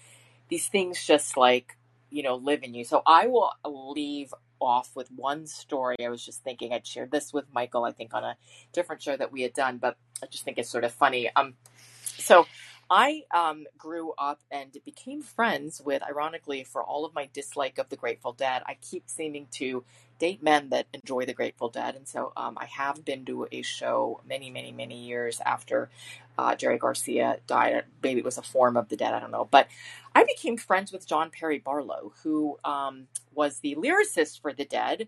these 0.49 0.65
things 0.65 1.05
just 1.05 1.37
like 1.37 1.77
you 2.09 2.23
know 2.23 2.35
live 2.35 2.63
in 2.63 2.73
you. 2.73 2.83
So 2.83 3.03
I 3.05 3.27
will 3.27 3.53
leave 3.63 4.33
off 4.61 4.95
with 4.95 5.09
one 5.11 5.47
story. 5.47 5.95
I 6.03 6.09
was 6.09 6.23
just 6.23 6.43
thinking 6.43 6.73
I'd 6.73 6.87
shared 6.87 7.11
this 7.11 7.33
with 7.33 7.45
Michael. 7.53 7.83
I 7.83 7.91
think 7.91 8.13
on 8.13 8.23
a 8.23 8.37
different 8.73 9.01
show 9.01 9.17
that 9.17 9.31
we 9.31 9.41
had 9.41 9.53
done, 9.53 9.77
but 9.77 9.97
I 10.23 10.27
just 10.27 10.43
think 10.43 10.57
it's 10.57 10.69
sort 10.69 10.83
of 10.83 10.91
funny. 10.91 11.29
Um, 11.35 11.55
so 12.03 12.45
I 12.89 13.23
um, 13.33 13.67
grew 13.77 14.13
up 14.17 14.41
and 14.51 14.75
became 14.83 15.21
friends 15.21 15.81
with, 15.83 16.03
ironically, 16.03 16.65
for 16.65 16.83
all 16.83 17.05
of 17.05 17.15
my 17.15 17.29
dislike 17.33 17.77
of 17.77 17.89
the 17.89 17.95
Grateful 17.95 18.33
Dead, 18.33 18.63
I 18.65 18.77
keep 18.81 19.03
seeming 19.07 19.47
to 19.53 19.85
date 20.19 20.43
men 20.43 20.69
that 20.69 20.87
enjoy 20.93 21.25
the 21.25 21.33
Grateful 21.33 21.69
Dead. 21.69 21.95
And 21.95 22.07
so 22.07 22.33
um, 22.35 22.57
I 22.59 22.65
have 22.65 23.03
been 23.05 23.23
to 23.25 23.47
a 23.51 23.61
show 23.61 24.19
many, 24.27 24.49
many, 24.49 24.73
many 24.73 25.05
years 25.05 25.39
after 25.45 25.89
uh, 26.37 26.55
Jerry 26.55 26.77
Garcia 26.77 27.37
died. 27.47 27.85
Maybe 28.03 28.19
it 28.19 28.25
was 28.25 28.37
a 28.37 28.43
form 28.43 28.75
of 28.75 28.89
the 28.89 28.97
dead, 28.97 29.13
I 29.13 29.19
don't 29.19 29.31
know. 29.31 29.47
But 29.49 29.67
I 30.13 30.23
became 30.23 30.57
friends 30.57 30.91
with 30.91 31.07
John 31.07 31.29
Perry 31.29 31.59
Barlow, 31.59 32.13
who 32.23 32.57
um, 32.65 33.07
was 33.33 33.59
the 33.59 33.75
lyricist 33.75 34.41
for 34.41 34.53
the 34.53 34.65
Dead. 34.65 35.07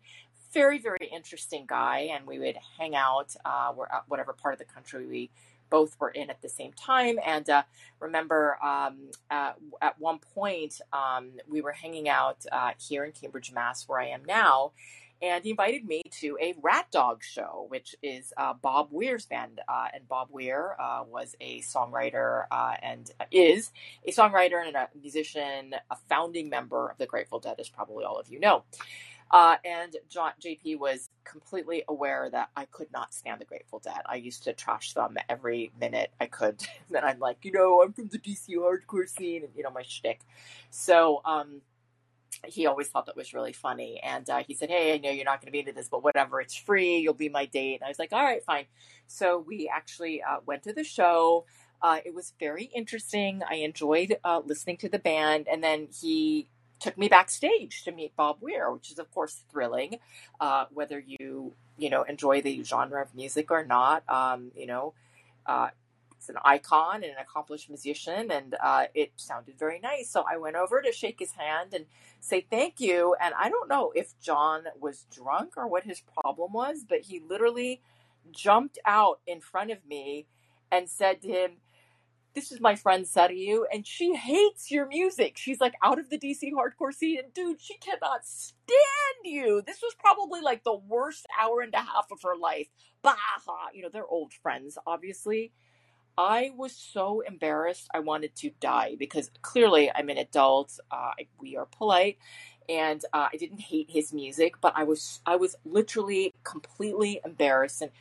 Very, 0.54 0.80
very 0.80 1.10
interesting 1.12 1.66
guy. 1.68 2.10
And 2.14 2.26
we 2.26 2.40
would 2.40 2.58
hang 2.78 2.96
out 2.96 3.36
uh, 3.44 3.74
whatever 4.08 4.34
part 4.34 4.54
of 4.54 4.60
the 4.60 4.74
country 4.74 5.06
we 5.06 5.30
both 5.70 6.00
were 6.00 6.10
in 6.10 6.30
at 6.30 6.42
the 6.42 6.50
same 6.50 6.72
time. 6.74 7.18
And 7.26 7.50
uh, 7.50 7.64
remember, 8.00 8.64
um, 8.64 9.10
at, 9.32 9.58
at, 9.82 10.00
one 10.00 10.20
point, 10.20 10.80
um, 10.94 11.32
we 11.50 11.62
were 11.62 11.72
hanging 11.72 12.08
out 12.08 12.46
uh, 12.52 12.72
here 12.78 13.04
in 13.06 13.12
Cambridge, 13.12 13.52
Mass, 13.52 13.88
where 13.88 14.00
I 14.00 14.10
am 14.10 14.24
now. 14.26 14.74
And 15.24 15.42
he 15.42 15.52
invited 15.52 15.86
me 15.86 16.02
to 16.20 16.38
a 16.42 16.54
RatDog 16.56 17.24
show, 17.24 17.66
which 17.70 17.96
is 18.04 18.34
uh, 18.36 18.54
Bob 18.62 18.90
Weir's 18.92 19.26
band. 19.26 19.62
Uh, 19.70 19.88
and 19.94 20.06
Bob 20.10 20.28
Weir 20.30 20.76
uh, 20.78 21.06
was 21.08 21.34
a 21.40 21.62
songwriter 21.62 22.44
uh, 22.52 22.74
and 22.84 23.10
is 23.32 23.72
a 24.06 24.12
songwriter 24.12 24.68
and 24.68 24.76
a 24.76 24.90
musician, 25.02 25.76
a 25.90 25.96
founding 26.10 26.50
member 26.50 26.90
of 26.90 26.98
the 26.98 27.06
Grateful 27.06 27.40
Dead, 27.40 27.56
as 27.58 27.70
probably 27.70 28.04
all 28.04 28.20
of 28.20 28.28
you 28.28 28.38
know. 28.38 28.66
Uh, 29.32 29.56
and 29.64 29.96
John, 30.10 30.34
JP 30.44 30.78
was 30.80 31.10
completely 31.24 31.84
aware 31.88 32.30
that 32.30 32.50
I 32.58 32.66
could 32.66 32.92
not 32.92 33.14
stand 33.14 33.40
the 33.40 33.46
Grateful 33.46 33.80
Dead. 33.80 34.02
I 34.06 34.16
used 34.18 34.44
to 34.44 34.54
trash 34.54 34.92
them 34.92 35.16
every 35.30 35.72
minute 35.80 36.12
I 36.20 36.26
could. 36.26 36.62
then 36.92 37.06
I'm 37.06 37.20
like, 37.20 37.38
you 37.44 37.54
know, 37.54 37.82
I'm 37.82 37.94
from 37.94 38.10
the 38.10 38.20
DC 38.20 38.50
hardcore 38.58 39.08
scene, 39.08 39.44
and 39.46 39.54
you 39.56 39.64
know 39.64 39.72
my 39.72 39.84
shtick. 39.84 40.20
So 40.70 41.22
um, 41.24 41.62
he 42.46 42.66
always 42.66 42.88
thought 42.88 43.06
that 43.08 43.16
was 43.16 43.34
really 43.34 43.54
funny. 43.54 44.00
And 44.04 44.30
uh, 44.30 44.44
he 44.48 44.54
said, 44.54 44.70
Hey, 44.70 44.94
I 44.94 44.98
know 44.98 45.10
you're 45.10 45.26
not 45.26 45.42
going 45.42 45.48
to 45.48 45.52
be 45.52 45.60
into 45.60 45.74
this, 45.74 45.90
but 45.90 46.04
whatever, 46.04 46.42
it's 46.42 46.56
free. 46.56 46.98
You'll 46.98 47.14
be 47.14 47.30
my 47.30 47.46
date. 47.46 47.76
And 47.76 47.84
I 47.84 47.88
was 47.88 48.00
like, 48.00 48.14
All 48.14 48.24
right, 48.24 48.44
fine. 48.44 48.66
So 49.08 49.44
we 49.46 49.72
actually 49.74 50.22
uh, 50.22 50.38
went 50.46 50.64
to 50.64 50.74
the 50.74 50.84
show. 50.84 51.46
Uh, 51.82 52.00
it 52.06 52.14
was 52.14 52.34
very 52.40 52.66
interesting. 52.66 53.42
I 53.50 53.56
enjoyed 53.56 54.18
uh, 54.24 54.42
listening 54.46 54.78
to 54.78 54.90
the 54.90 55.00
band. 55.00 55.48
And 55.52 55.64
then 55.64 55.90
he 56.02 56.48
took 56.80 56.98
me 56.98 57.08
backstage 57.08 57.84
to 57.84 57.92
meet 57.92 58.16
Bob 58.16 58.38
Weir, 58.42 58.72
which 58.72 58.92
is 58.92 59.00
of 59.00 59.10
course 59.12 59.44
thrilling, 59.52 60.00
uh, 60.40 60.66
whether 60.74 61.00
you 61.00 61.54
you 61.78 61.90
know 61.90 62.04
enjoy 62.04 62.42
the 62.42 62.64
genre 62.64 63.02
of 63.02 63.16
music 63.16 63.52
or 63.52 63.66
not. 63.66 64.04
Um, 64.10 64.52
you 64.56 64.68
know, 64.68 64.94
uh, 65.46 65.70
it's 66.24 66.30
an 66.30 66.38
icon 66.46 67.04
and 67.04 67.12
an 67.12 67.18
accomplished 67.20 67.70
musician, 67.70 68.32
and 68.32 68.56
uh, 68.64 68.86
it 68.94 69.12
sounded 69.18 69.60
very 69.60 69.82
nice. 69.82 70.10
So 70.10 70.24
I 70.26 70.38
went 70.38 70.56
over 70.56 70.82
to 70.82 70.90
shake 70.94 71.20
his 71.20 71.34
hand 71.34 71.74
and 71.74 71.86
say 72.22 72.48
thank 72.50 72.80
you. 72.80 73.14
And 73.22 73.34
I 73.38 73.50
don't 73.50 73.68
know 73.68 73.92
if 73.94 74.18
John 74.22 74.64
was 74.80 75.06
drunk 75.14 75.58
or 75.58 75.68
what 75.68 75.84
his 75.84 76.00
problem 76.00 76.54
was, 76.54 76.86
but 76.88 77.02
he 77.02 77.20
literally 77.20 77.82
jumped 78.32 78.80
out 78.86 79.20
in 79.28 79.42
front 79.42 79.72
of 79.72 79.86
me 79.86 80.28
and 80.72 80.90
said 80.90 81.22
to 81.24 81.28
him 81.28 81.52
this 82.34 82.52
is 82.54 82.62
my 82.62 82.76
friend 82.76 83.06
Sarayu, 83.06 83.64
and 83.72 83.86
she 83.86 84.16
hates 84.16 84.72
your 84.72 84.88
music. 84.88 85.38
She's 85.38 85.60
like 85.60 85.74
out 85.84 86.00
of 86.00 86.10
the 86.10 86.18
DC 86.18 86.52
hardcore 86.54 86.94
scene, 86.94 87.20
and 87.20 87.34
dude, 87.34 87.62
she 87.62 87.76
cannot 87.78 88.26
stand 88.26 89.26
you. 89.26 89.62
This 89.68 89.82
was 89.84 89.94
probably 90.00 90.42
like 90.42 90.64
the 90.64 90.74
worst 90.74 91.28
hour 91.40 91.60
and 91.62 91.74
a 91.74 91.82
half 91.82 92.08
of 92.12 92.22
her 92.24 92.36
life. 92.36 92.68
Baha, 93.04 93.18
you 93.74 93.84
know, 93.84 93.90
they're 93.92 94.08
old 94.08 94.34
friends, 94.34 94.78
obviously. 94.88 95.52
I 96.18 96.52
was 96.56 96.76
so 96.76 97.22
embarrassed. 97.22 97.90
I 97.94 98.00
wanted 98.00 98.36
to 98.38 98.52
die 98.60 98.96
because 99.00 99.32
clearly 99.42 99.92
I'm 99.94 100.10
an 100.10 100.18
adult. 100.18 100.80
Uh, 100.92 101.12
we 101.40 101.58
are 101.58 101.66
polite, 101.66 102.18
and 102.70 103.04
uh, 103.14 103.30
I 103.34 103.38
didn't 103.38 103.62
hate 103.62 103.90
his 103.90 104.14
music, 104.14 104.56
but 104.62 104.74
I 104.76 104.84
was 104.84 105.22
I 105.26 105.38
was 105.38 105.56
literally 105.66 106.34
completely 106.44 107.20
embarrassed. 107.26 107.82
And 107.82 107.92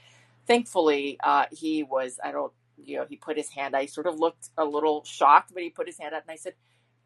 thankfully, 0.47 1.19
uh, 1.23 1.47
he 1.51 1.83
was 1.83 2.21
I 2.23 2.33
don't 2.33 2.53
you 2.85 2.99
know, 2.99 3.07
he 3.09 3.17
put 3.17 3.37
his 3.37 3.51
hand, 3.51 3.77
I 3.77 3.87
sort 3.87 4.07
of 4.07 4.19
looked 4.19 4.49
a 4.59 4.65
little 4.65 5.05
shocked, 5.05 5.53
but 5.55 5.63
he 5.63 5.71
put 5.71 5.87
his 5.87 5.99
hand 5.99 6.15
up 6.15 6.23
and 6.23 6.33
I 6.33 6.37
said, 6.37 6.55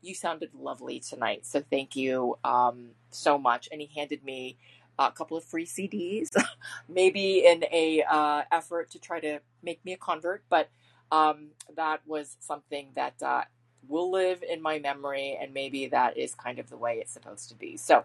you 0.02 0.14
sounded 0.14 0.50
lovely 0.54 1.00
tonight. 1.00 1.46
So 1.46 1.62
thank 1.70 1.96
you 1.96 2.38
um, 2.44 2.90
so 3.10 3.38
much. 3.38 3.68
And 3.72 3.80
he 3.80 3.90
handed 3.98 4.24
me 4.24 4.56
a 4.98 5.10
couple 5.10 5.36
of 5.36 5.44
free 5.44 5.66
CDs, 5.66 6.28
maybe 6.88 7.44
in 7.44 7.64
a 7.64 8.02
uh, 8.08 8.42
effort 8.52 8.90
to 8.92 8.98
try 8.98 9.20
to 9.20 9.40
make 9.62 9.84
me 9.84 9.92
a 9.92 9.96
convert. 9.96 10.44
But 10.48 10.70
um, 11.12 11.48
that 11.76 12.00
was 12.06 12.36
something 12.40 12.88
that 12.94 13.14
uh, 13.22 13.42
will 13.88 14.10
live 14.10 14.42
in 14.42 14.62
my 14.62 14.78
memory, 14.78 15.38
and 15.40 15.54
maybe 15.54 15.86
that 15.88 16.16
is 16.16 16.34
kind 16.34 16.58
of 16.58 16.68
the 16.68 16.76
way 16.76 16.98
it's 16.98 17.12
supposed 17.12 17.48
to 17.50 17.54
be. 17.54 17.76
So 17.76 18.04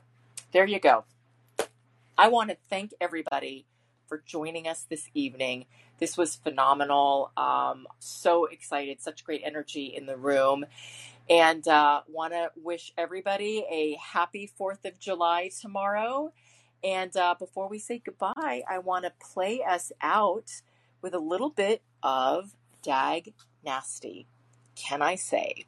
there 0.51 0.65
you 0.65 0.79
go. 0.79 1.03
I 2.17 2.27
want 2.27 2.49
to 2.49 2.57
thank 2.69 2.93
everybody 3.01 3.65
for 4.07 4.21
joining 4.25 4.67
us 4.67 4.85
this 4.89 5.09
evening. 5.13 5.65
This 5.99 6.17
was 6.17 6.35
phenomenal. 6.35 7.31
Um, 7.37 7.87
so 7.99 8.45
excited, 8.45 9.01
such 9.01 9.23
great 9.23 9.41
energy 9.43 9.85
in 9.85 10.05
the 10.05 10.17
room. 10.17 10.65
And 11.29 11.65
uh, 11.67 12.01
want 12.09 12.33
to 12.33 12.51
wish 12.61 12.91
everybody 12.97 13.65
a 13.71 13.97
happy 14.01 14.51
4th 14.59 14.83
of 14.85 14.99
July 14.99 15.49
tomorrow. 15.61 16.33
And 16.83 17.15
uh, 17.15 17.35
before 17.39 17.69
we 17.69 17.79
say 17.79 18.01
goodbye, 18.03 18.63
I 18.69 18.79
want 18.79 19.05
to 19.05 19.13
play 19.19 19.61
us 19.63 19.91
out 20.01 20.51
with 21.01 21.13
a 21.13 21.19
little 21.19 21.49
bit 21.49 21.81
of 22.03 22.53
Dag 22.81 23.33
nasty, 23.63 24.27
can 24.75 25.01
I 25.01 25.15
say. 25.15 25.65